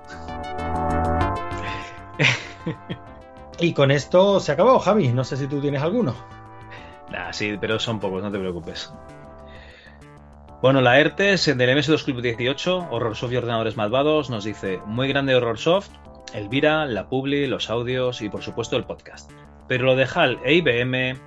y 3.59 3.73
con 3.73 3.91
esto 3.91 4.39
se 4.39 4.51
acabó, 4.51 4.79
Javi. 4.79 5.09
No 5.09 5.23
sé 5.23 5.35
si 5.37 5.47
tú 5.47 5.59
tienes 5.59 5.81
alguno. 5.81 6.13
Nah, 7.11 7.31
sí, 7.31 7.57
pero 7.59 7.79
son 7.79 7.99
pocos, 7.99 8.21
no 8.21 8.31
te 8.31 8.37
preocupes. 8.39 8.93
Bueno, 10.61 10.81
la 10.81 10.99
ERTES 10.99 11.45
del 11.57 11.69
MS2 11.77 12.03
Club 12.03 12.21
18, 12.21 12.87
Horrorsoft 12.89 13.31
y 13.31 13.37
Ordenadores 13.37 13.77
Malvados, 13.77 14.29
nos 14.29 14.43
dice: 14.43 14.79
Muy 14.85 15.07
grande 15.07 15.35
Horrorsoft, 15.35 15.89
Elvira, 16.33 16.85
la 16.85 17.07
Publi, 17.09 17.45
los 17.47 17.69
audios 17.69 18.21
y 18.21 18.29
por 18.29 18.41
supuesto 18.41 18.75
el 18.75 18.83
podcast. 18.85 19.31
Pero 19.67 19.85
lo 19.85 19.95
de 19.95 20.07
HAL 20.13 20.39
e 20.43 20.55
IBM. 20.55 21.19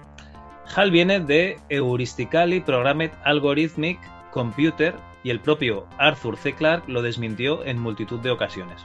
HAL 0.74 0.90
viene 0.90 1.20
de 1.20 1.58
Heuristically 1.68 2.60
Programmed 2.60 3.10
Algorithmic 3.24 3.98
Computer 4.30 4.94
y 5.22 5.30
el 5.30 5.40
propio 5.40 5.86
Arthur 5.98 6.36
C. 6.36 6.54
Clarke 6.54 6.88
lo 6.88 7.02
desmintió 7.02 7.64
en 7.64 7.78
multitud 7.78 8.20
de 8.20 8.30
ocasiones. 8.30 8.84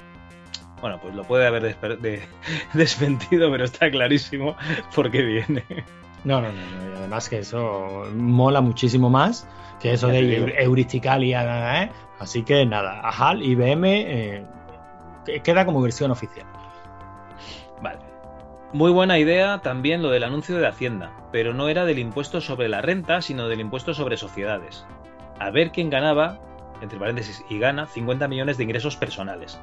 Bueno, 0.81 0.99
pues 1.01 1.15
lo 1.15 1.23
puede 1.23 1.47
haber 1.47 1.75
de- 1.99 2.21
desmentido, 2.73 3.49
pero 3.51 3.63
está 3.65 3.89
clarísimo 3.89 4.55
por 4.93 5.09
qué 5.09 5.21
viene. 5.23 5.63
No, 6.25 6.41
no, 6.41 6.51
no, 6.51 6.53
no, 6.53 6.93
y 6.93 6.97
además 6.97 7.29
que 7.29 7.39
eso 7.39 8.03
mola 8.15 8.59
muchísimo 8.61 9.09
más 9.09 9.47
que 9.79 9.93
eso 9.93 10.07
de 10.07 10.19
te 10.19 10.21
digo. 10.25 10.47
eu- 10.47 10.53
Euristicalia, 10.57 11.83
¿eh? 11.83 11.91
Así 12.19 12.43
que 12.43 12.65
nada, 12.65 12.99
a 13.01 13.09
HAL, 13.09 13.43
IBM 13.43 13.83
eh, 14.07 14.45
que- 15.25 15.39
queda 15.41 15.65
como 15.65 15.81
versión 15.81 16.11
oficial. 16.11 16.45
Vale. 17.81 17.99
Muy 18.73 18.91
buena 18.91 19.17
idea 19.19 19.59
también 19.59 20.01
lo 20.01 20.09
del 20.09 20.23
anuncio 20.23 20.57
de 20.57 20.67
Hacienda, 20.67 21.11
pero 21.31 21.53
no 21.53 21.69
era 21.69 21.85
del 21.85 21.99
impuesto 21.99 22.41
sobre 22.41 22.67
la 22.67 22.81
renta, 22.81 23.21
sino 23.21 23.47
del 23.47 23.61
impuesto 23.61 23.93
sobre 23.93 24.17
sociedades. 24.17 24.85
A 25.39 25.49
ver 25.51 25.71
quién 25.71 25.89
ganaba, 25.89 26.39
entre 26.81 26.97
paréntesis, 26.99 27.43
y 27.49 27.59
gana 27.59 27.85
50 27.87 28.27
millones 28.27 28.57
de 28.57 28.63
ingresos 28.63 28.97
personales. 28.97 29.59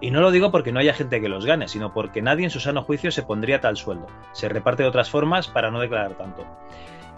Y 0.00 0.10
no 0.10 0.20
lo 0.20 0.30
digo 0.30 0.50
porque 0.50 0.72
no 0.72 0.80
haya 0.80 0.92
gente 0.94 1.20
que 1.20 1.28
los 1.28 1.46
gane, 1.46 1.68
sino 1.68 1.92
porque 1.94 2.20
nadie 2.22 2.44
en 2.44 2.50
su 2.50 2.60
sano 2.60 2.82
juicio 2.82 3.10
se 3.10 3.22
pondría 3.22 3.60
tal 3.60 3.76
sueldo. 3.76 4.06
Se 4.32 4.48
reparte 4.48 4.82
de 4.82 4.88
otras 4.90 5.08
formas 5.10 5.48
para 5.48 5.70
no 5.70 5.80
declarar 5.80 6.16
tanto. 6.18 6.46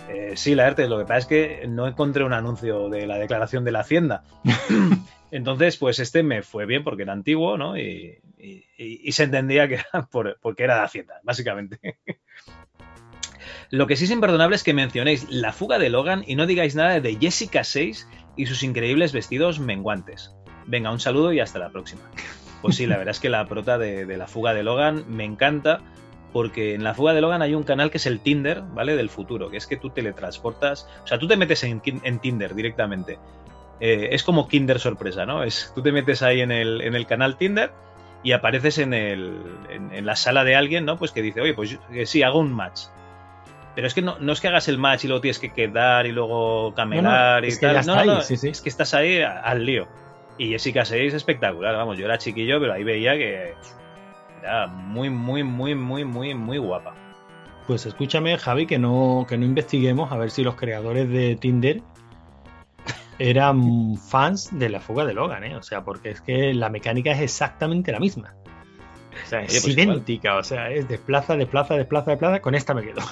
Eh, 0.09 0.33
sí, 0.37 0.55
la 0.55 0.67
ERTE, 0.69 0.89
lo 0.89 0.97
que 0.99 1.05
pasa 1.05 1.19
es 1.19 1.27
que 1.27 1.67
no 1.69 1.87
encontré 1.87 2.25
un 2.25 2.33
anuncio 2.33 2.89
de 2.89 3.07
la 3.07 3.19
declaración 3.19 3.65
de 3.65 3.73
la 3.73 3.81
Hacienda. 3.81 4.23
Entonces, 5.31 5.77
pues 5.77 5.99
este 5.99 6.23
me 6.23 6.43
fue 6.43 6.65
bien 6.67 6.85
porque 6.85 7.03
era 7.03 7.13
antiguo, 7.13 7.59
¿no? 7.59 7.77
Y, 7.77 8.19
y- 8.39 8.65
y- 8.79 9.01
y 9.05 9.13
se 9.13 9.25
entendía 9.25 9.69
que 9.69 9.75
era 9.75 10.07
por- 10.11 10.39
porque 10.41 10.63
era 10.65 10.77
de 10.77 10.83
Hacienda, 10.83 11.21
básicamente. 11.25 11.99
Lo 13.71 13.87
que 13.87 13.97
sí 13.97 14.05
es 14.05 14.11
imperdonable 14.11 14.57
es 14.57 14.63
que 14.65 14.73
mencionéis 14.73 15.29
la 15.31 15.53
fuga 15.53 15.79
de 15.79 15.91
Logan 15.91 16.25
y 16.27 16.37
no 16.37 16.47
digáis 16.47 16.75
nada 16.75 17.01
de 17.01 17.17
Jessica 17.17 17.65
6 17.65 18.09
y 18.37 18.47
sus 18.47 18.63
increíbles 18.63 19.13
vestidos 19.13 19.59
menguantes. 19.61 20.35
Venga, 20.67 20.91
un 20.91 21.01
saludo 21.01 21.33
y 21.35 21.41
hasta 21.41 21.59
la 21.59 21.69
próxima. 21.71 22.03
Pues 22.63 22.77
sí, 22.77 22.87
la 22.87 22.97
verdad 22.97 23.13
es 23.13 23.21
que 23.21 23.29
la 23.29 23.45
prota 23.47 23.79
de, 23.79 24.05
de 24.05 24.17
la 24.17 24.27
fuga 24.27 24.53
de 24.55 24.63
Logan 24.63 25.05
me 25.09 25.25
encanta 25.25 25.81
porque 26.33 26.75
en 26.75 26.85
la 26.85 26.95
fuga 26.95 27.15
de 27.15 27.21
Logan 27.21 27.43
hay 27.43 27.55
un 27.55 27.63
canal 27.63 27.91
que 27.91 27.97
es 27.97 28.07
el 28.07 28.21
Tinder, 28.21 28.63
¿vale? 28.63 28.97
Del 28.97 29.11
futuro, 29.11 29.51
que 29.51 29.57
es 29.57 29.67
que 29.67 29.77
tú 29.77 29.91
teletransportas, 29.91 30.87
o 31.03 31.07
sea, 31.07 31.19
tú 31.19 31.27
te 31.27 31.37
metes 31.37 31.65
en, 31.65 31.81
Tinder 31.81 32.55
directamente. 32.55 33.19
Eh, 33.81 34.09
es 34.13 34.25
como 34.25 34.49
Kinder 34.49 34.79
sorpresa, 34.79 35.25
¿no? 35.25 35.43
Es, 35.43 35.73
tú 35.75 35.83
te 35.83 35.93
metes 35.93 36.23
ahí 36.23 36.41
en 36.41 36.51
el, 36.53 36.81
en 36.83 36.95
el 36.95 37.07
canal 37.07 37.37
Tinder 37.37 37.73
y 38.23 38.33
apareces 38.33 38.79
en, 38.79 38.93
el, 38.93 39.41
en, 39.71 39.95
en 39.95 40.05
la 40.05 40.17
sala 40.17 40.45
de 40.45 40.57
alguien, 40.57 40.85
¿no? 40.85 40.99
Pues 40.99 41.13
que 41.13 41.23
dice, 41.23 41.41
oye, 41.41 41.55
pues 41.55 41.71
yo- 41.71 41.79
que 41.91 42.05
sí, 42.05 42.23
hago 42.23 42.41
un 42.41 42.53
match. 42.53 42.83
Pero 43.75 43.87
es 43.87 43.95
que 43.95 44.03
no, 44.03 44.19
no 44.19 44.33
es 44.33 44.41
que 44.41 44.49
hagas 44.49 44.67
el 44.67 44.77
match 44.77 45.05
y 45.05 45.07
luego 45.07 45.21
tienes 45.21 45.39
que 45.39 45.53
quedar 45.53 46.07
y 46.07 46.13
luego 46.13 46.75
camelar 46.75 47.45
y 47.45 47.57
tal. 47.57 47.87
no, 47.87 47.95
no, 47.95 48.01
ahí, 48.01 48.07
no, 48.09 48.21
sí, 48.23 48.37
sí. 48.37 48.49
es 48.49 48.61
que 48.61 48.69
estás 48.69 48.93
ahí 48.93 49.21
al 49.23 49.65
lío. 49.65 49.87
Y 50.39 50.51
Jessica 50.51 50.85
6 50.85 51.15
espectacular, 51.15 51.75
vamos, 51.77 51.99
yo 51.99 52.05
era 52.05 52.17
chiquillo, 52.17 52.61
pero 52.61 52.73
ahí 52.73 52.85
veía 52.85 53.15
que 53.15 53.55
era 54.41 54.69
muy, 54.69 55.11
muy, 55.11 55.43
muy, 55.43 55.75
muy, 55.75 56.05
muy, 56.05 56.35
muy 56.35 56.59
guapa. 56.59 56.95
Pues 57.67 57.85
escúchame, 57.85 58.39
Javi, 58.39 58.67
que 58.67 58.79
no, 58.79 59.27
que 59.29 59.37
no 59.37 59.45
investiguemos 59.45 60.11
a 60.13 60.17
ver 60.17 60.31
si 60.31 60.43
los 60.43 60.55
creadores 60.55 61.09
de 61.11 61.37
Tinder 61.37 61.83
eran 63.19 63.97
fans 63.97 64.57
de 64.57 64.69
la 64.69 64.81
fuga 64.81 65.05
de 65.05 65.13
Logan, 65.13 65.45
¿eh? 65.45 65.57
O 65.57 65.63
sea, 65.63 65.85
porque 65.85 66.11
es 66.11 66.21
que 66.21 66.55
la 66.55 66.71
mecánica 66.71 67.11
es 67.11 67.21
exactamente 67.21 67.93
la 67.93 67.99
misma. 67.99 68.35
O 69.25 69.27
sea, 69.29 69.43
es 69.43 69.51
Oye, 69.51 69.61
pues 69.61 69.77
igual. 69.77 69.89
idéntica, 69.89 70.37
o 70.37 70.45
sea, 70.45 70.71
es 70.71 70.89
desplaza, 70.89 71.37
desplaza, 71.37 71.75
desplaza, 71.75 72.13
desplaza, 72.13 72.41
con 72.41 72.55
esta 72.55 72.75
me 72.75 72.83
quedo. 72.83 73.03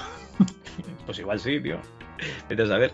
Pues 1.05 1.19
igual 1.19 1.39
sí, 1.39 1.61
tío. 1.61 1.79
Vete 2.49 2.63
a 2.63 2.67
saber. 2.67 2.93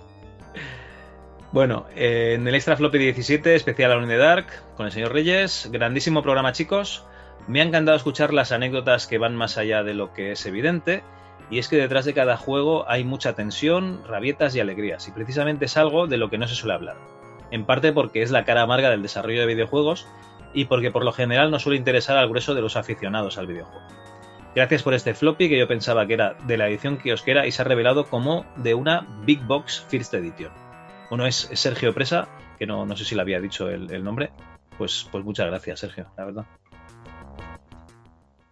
Bueno, 1.52 1.84
eh, 1.94 2.32
en 2.34 2.48
el 2.48 2.54
Extra 2.54 2.78
Floppy 2.78 2.96
17, 2.96 3.54
especial 3.54 3.92
Alone 3.92 4.06
in 4.06 4.12
the 4.12 4.16
Dark, 4.16 4.46
con 4.74 4.86
el 4.86 4.92
señor 4.92 5.12
Reyes. 5.12 5.68
Grandísimo 5.70 6.22
programa, 6.22 6.52
chicos. 6.52 7.04
Me 7.46 7.60
ha 7.60 7.64
encantado 7.64 7.94
escuchar 7.94 8.32
las 8.32 8.52
anécdotas 8.52 9.06
que 9.06 9.18
van 9.18 9.36
más 9.36 9.58
allá 9.58 9.82
de 9.82 9.92
lo 9.92 10.14
que 10.14 10.32
es 10.32 10.46
evidente. 10.46 11.02
Y 11.50 11.58
es 11.58 11.68
que 11.68 11.76
detrás 11.76 12.06
de 12.06 12.14
cada 12.14 12.38
juego 12.38 12.88
hay 12.88 13.04
mucha 13.04 13.34
tensión, 13.34 14.02
rabietas 14.08 14.56
y 14.56 14.60
alegrías. 14.60 15.06
Y 15.08 15.10
precisamente 15.10 15.66
es 15.66 15.76
algo 15.76 16.06
de 16.06 16.16
lo 16.16 16.30
que 16.30 16.38
no 16.38 16.48
se 16.48 16.54
suele 16.54 16.72
hablar. 16.72 16.96
En 17.50 17.66
parte 17.66 17.92
porque 17.92 18.22
es 18.22 18.30
la 18.30 18.46
cara 18.46 18.62
amarga 18.62 18.88
del 18.88 19.02
desarrollo 19.02 19.40
de 19.40 19.54
videojuegos 19.54 20.06
y 20.54 20.64
porque 20.64 20.90
por 20.90 21.04
lo 21.04 21.12
general 21.12 21.50
no 21.50 21.58
suele 21.58 21.76
interesar 21.76 22.16
al 22.16 22.30
grueso 22.30 22.54
de 22.54 22.62
los 22.62 22.76
aficionados 22.76 23.36
al 23.36 23.46
videojuego. 23.46 23.86
Gracias 24.54 24.82
por 24.82 24.94
este 24.94 25.12
floppy 25.12 25.50
que 25.50 25.58
yo 25.58 25.68
pensaba 25.68 26.06
que 26.06 26.14
era 26.14 26.34
de 26.46 26.56
la 26.56 26.68
edición 26.68 26.96
kiosquera 26.96 27.46
y 27.46 27.52
se 27.52 27.60
ha 27.60 27.66
revelado 27.66 28.06
como 28.06 28.46
de 28.56 28.72
una 28.72 29.06
Big 29.26 29.42
Box 29.42 29.84
First 29.88 30.14
Edition. 30.14 30.61
Uno 31.12 31.26
es 31.26 31.50
Sergio 31.52 31.92
Presa, 31.92 32.26
que 32.58 32.66
no, 32.66 32.86
no 32.86 32.96
sé 32.96 33.04
si 33.04 33.14
le 33.14 33.20
había 33.20 33.38
dicho 33.38 33.68
el, 33.68 33.92
el 33.92 34.02
nombre. 34.02 34.30
Pues, 34.78 35.06
pues 35.12 35.22
muchas 35.22 35.46
gracias, 35.46 35.80
Sergio, 35.80 36.06
la 36.16 36.24
verdad. 36.24 36.46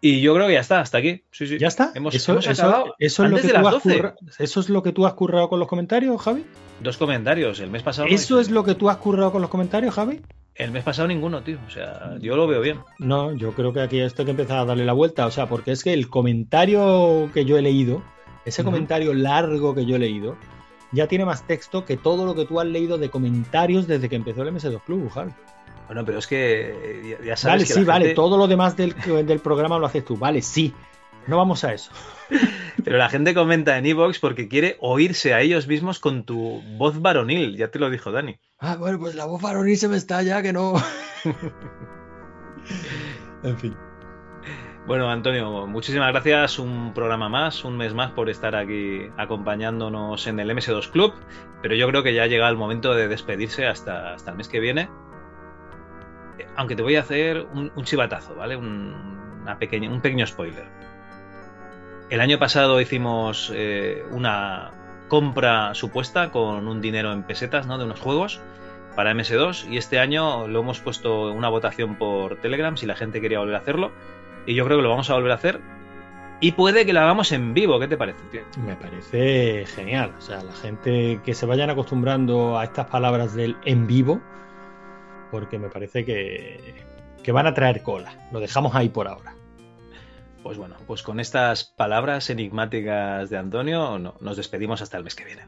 Y 0.03 0.21
yo 0.21 0.35
creo 0.35 0.47
que 0.47 0.53
ya 0.55 0.61
está, 0.61 0.81
hasta 0.81 0.99
aquí. 0.99 1.23
Sí, 1.31 1.47
sí. 1.47 1.59
¿Ya 1.59 1.69
está? 1.69 1.93
Hemos, 1.95 2.15
eso, 2.15 2.33
hemos 2.33 2.47
eso- 2.47 2.63
acabado 2.67 2.95
eso 2.99 3.25
es 3.25 3.31
lo 3.31 3.37
que 3.39 3.49
tú 3.49 3.57
has 3.67 3.73
12. 3.73 3.97
curra- 3.97 4.15
¿Eso 4.39 4.61
es 4.61 4.69
lo 4.69 4.83
que 4.83 4.93
tú 4.93 5.07
has 5.07 5.13
currado 5.15 5.49
con 5.49 5.59
los 5.59 5.69
comentarios, 5.69 6.21
Javi? 6.21 6.45
Dos 6.83 6.97
comentarios, 6.99 7.61
el 7.61 7.71
mes 7.71 7.83
pasado. 7.83 8.09
no 8.09 8.15
¿Eso 8.15 8.41
es 8.41 8.51
lo 8.51 8.63
que 8.65 8.75
tú 8.75 8.89
has 8.91 8.97
currado 8.99 9.33
con 9.33 9.41
los 9.41 9.51
comentarios, 9.51 9.95
Javi? 9.95 10.21
El 10.55 10.71
mes 10.71 10.85
pasado 10.85 11.09
ninguno, 11.09 11.43
tío. 11.43 11.59
O 11.67 11.71
sea, 11.71 12.19
yo 12.21 12.37
lo 12.37 12.47
veo 12.47 12.61
bien. 12.61 12.79
No, 12.99 13.33
yo 13.33 13.53
creo 13.53 13.73
que 13.73 13.81
aquí 13.81 14.01
esto 14.01 14.23
hay 14.23 14.27
que 14.27 14.31
empezar 14.33 14.59
a 14.59 14.65
darle 14.67 14.85
la 14.85 14.93
vuelta. 14.93 15.25
O 15.27 15.31
sea, 15.31 15.47
porque 15.49 15.73
es 15.73 15.83
que 15.83 15.95
el 15.95 16.09
comentario 16.09 17.31
que 17.33 17.45
yo 17.47 17.57
he 17.57 17.63
leído, 17.63 18.03
ese 18.45 18.65
comentario 18.65 19.15
largo 19.15 19.75
que 19.75 19.87
yo 19.87 19.97
he 19.97 19.99
leído, 19.99 20.37
ya 20.93 21.07
tiene 21.07 21.25
más 21.25 21.47
texto 21.47 21.85
que 21.85 21.97
todo 21.97 22.27
lo 22.27 22.35
que 22.35 22.47
tú 22.47 22.61
has 22.61 22.67
leído 22.67 22.99
de 22.99 23.11
comentarios 23.11 23.87
desde 23.87 24.09
que 24.09 24.17
empezó 24.17 24.43
el 24.43 24.53
MS2 24.55 24.81
Club, 24.85 25.11
Javi. 25.11 25.33
Bueno, 25.87 26.05
pero 26.05 26.19
es 26.19 26.27
que 26.27 26.71
eh, 26.71 27.17
ya, 27.21 27.25
ya 27.27 27.37
sabes 27.37 27.55
Vale, 27.55 27.65
que 27.67 27.73
sí, 27.75 27.81
la 27.81 27.87
vale. 27.87 28.05
gente- 28.07 28.15
Todo 28.17 28.37
lo 28.39 28.47
demás 28.47 28.77
del, 28.77 28.95
del 29.27 29.41
programa 29.41 29.79
lo 29.79 29.87
haces 29.87 30.05
tú. 30.05 30.17
Vale, 30.17 30.43
sí. 30.43 30.73
No 31.27 31.37
vamos 31.37 31.65
a 31.65 31.75
eso. 31.75 31.91
Pero 32.85 32.97
la 32.97 33.11
gente 33.11 33.35
comenta 33.35 33.77
en 33.77 33.85
Evox 33.85 34.19
porque 34.21 34.49
quiere 34.49 34.77
oírse 34.81 35.35
a 35.35 35.43
ellos 35.43 35.67
mismos 35.67 35.99
con 35.99 36.25
tu 36.25 36.63
voz 36.79 37.03
varonil. 37.03 37.57
Ya 37.59 37.71
te 37.71 37.79
lo 37.79 37.91
dijo 37.91 38.11
Dani. 38.11 38.39
Ah, 38.59 38.77
bueno, 38.77 38.99
pues 38.99 39.15
la 39.15 39.27
voz 39.27 39.43
varonil 39.43 39.77
se 39.77 39.89
me 39.89 39.99
está 39.99 40.23
ya 40.23 40.41
que 40.43 40.55
no. 40.55 40.73
en 43.43 43.59
fin. 43.59 43.77
Bueno, 44.91 45.09
Antonio, 45.09 45.69
muchísimas 45.69 46.11
gracias. 46.11 46.59
Un 46.59 46.93
programa 46.93 47.29
más, 47.29 47.65
un 47.65 47.77
mes 47.77 47.95
más 47.95 48.11
por 48.11 48.29
estar 48.29 48.57
aquí 48.57 49.03
acompañándonos 49.17 50.27
en 50.27 50.41
el 50.41 50.51
MS2 50.51 50.91
Club. 50.91 51.15
Pero 51.63 51.77
yo 51.77 51.87
creo 51.87 52.03
que 52.03 52.13
ya 52.13 52.27
llega 52.27 52.49
el 52.49 52.57
momento 52.57 52.93
de 52.93 53.07
despedirse 53.07 53.69
hasta, 53.69 54.15
hasta 54.15 54.33
el 54.33 54.37
mes 54.37 54.49
que 54.49 54.59
viene. 54.59 54.89
Aunque 56.57 56.75
te 56.75 56.83
voy 56.83 56.97
a 56.97 57.03
hacer 57.03 57.47
un, 57.55 57.71
chivatazo, 57.85 58.35
¿vale? 58.35 58.57
Un, 58.57 59.47
un 59.47 60.01
pequeño 60.01 60.27
spoiler. 60.27 60.67
El 62.09 62.21
año 62.21 62.41
pasado 62.41 62.81
hicimos 62.81 63.53
eh, 63.55 64.03
una 64.11 64.73
compra 65.07 65.73
supuesta 65.75 66.33
con 66.33 66.67
un 66.67 66.81
dinero 66.81 67.13
en 67.13 67.23
pesetas, 67.23 67.65
¿no? 67.69 67.79
De 67.79 67.85
unos 67.85 68.01
juegos 68.01 68.41
para 68.97 69.15
MS2 69.15 69.71
y 69.71 69.77
este 69.77 70.01
año 70.01 70.49
lo 70.49 70.63
hemos 70.63 70.81
puesto 70.81 71.31
una 71.31 71.49
votación 71.49 71.95
por 71.95 72.41
Telegram 72.41 72.77
si 72.77 72.87
la 72.87 72.97
gente 72.97 73.21
quería 73.21 73.39
volver 73.39 73.55
a 73.55 73.59
hacerlo 73.59 73.93
y 74.51 74.55
yo 74.55 74.65
creo 74.65 74.79
que 74.79 74.83
lo 74.83 74.91
vamos 74.91 75.09
a 75.11 75.15
volver 75.15 75.33
a 75.33 75.37
hacer 75.37 75.61
y 76.41 76.53
puede 76.53 76.87
que 76.87 76.93
lo 76.93 77.01
hagamos 77.01 77.33
en 77.33 77.53
vivo, 77.55 77.79
¿qué 77.79 77.87
te 77.89 77.97
parece, 77.99 78.21
tío? 78.33 78.41
Me 78.65 78.75
parece 78.75 79.67
genial. 79.67 80.15
O 80.17 80.21
sea, 80.23 80.43
la 80.43 80.53
gente 80.53 81.21
que 81.25 81.35
se 81.35 81.45
vayan 81.45 81.69
acostumbrando 81.69 82.59
a 82.59 82.65
estas 82.65 82.87
palabras 82.87 83.35
del 83.35 83.57
en 83.67 83.87
vivo, 83.87 84.21
porque 85.31 85.59
me 85.59 85.69
parece 85.69 86.05
que, 86.05 86.83
que 87.23 87.33
van 87.33 87.47
a 87.47 87.53
traer 87.53 87.83
cola. 87.83 88.15
Lo 88.33 88.41
dejamos 88.41 88.75
ahí 88.75 88.89
por 88.89 89.07
ahora. 89.07 89.35
Pues 90.43 90.57
bueno, 90.57 90.77
pues 90.87 91.03
con 91.03 91.21
estas 91.21 91.65
palabras 91.65 92.31
enigmáticas 92.31 93.29
de 93.29 93.37
Antonio 93.37 93.99
no- 93.99 94.15
nos 94.21 94.37
despedimos 94.39 94.81
hasta 94.81 94.97
el 94.97 95.05
mes 95.05 95.15
que 95.15 95.27
viene. 95.27 95.43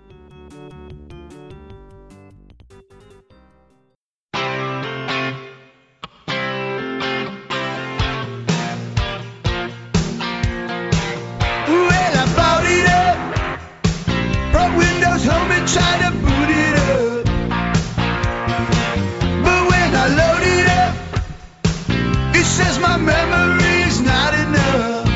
Memory's 23.03 24.01
not 24.01 24.33
enough. 24.35 25.07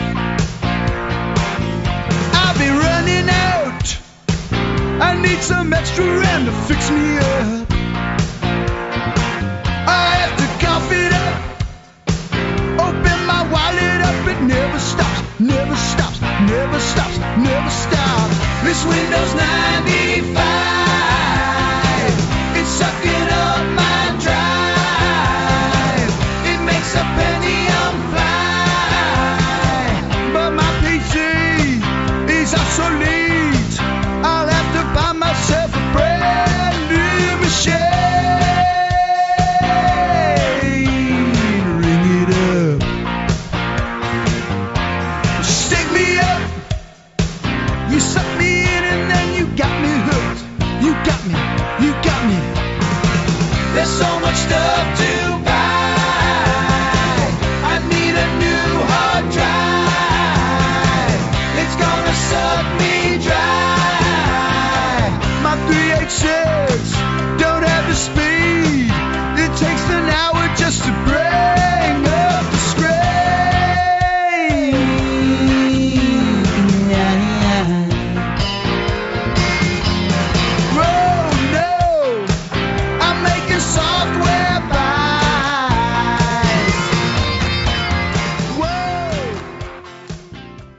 I'll 2.34 2.58
be 2.58 2.70
running 2.70 3.28
out. 3.28 3.98
I 5.00 5.14
need 5.20 5.40
some 5.42 5.72
extra 5.72 6.04
to 6.46 6.52
fix 6.68 6.90
me 6.90 7.18
up. 7.18 7.66
I 9.88 10.08
have 10.20 10.36
to 10.36 10.46
cough 10.64 10.92
it 10.92 11.12
up. 11.12 11.36
Open 12.86 13.18
my 13.26 13.42
wallet 13.50 14.00
up, 14.02 14.26
it 14.28 14.40
never 14.42 14.78
stops, 14.78 15.22
never 15.40 15.76
stops, 15.76 16.20
never 16.20 16.78
stops, 16.78 17.18
never 17.38 17.70
stops. 17.70 18.36
This 18.64 18.84
Windows 18.84 19.34
95, 19.34 20.36
it's 22.58 22.68
sucking 22.68 23.28
up 23.44 23.66
my 23.80 24.12
drive. 24.20 26.12
It 26.50 26.60
makes 26.64 26.94
a 26.94 27.04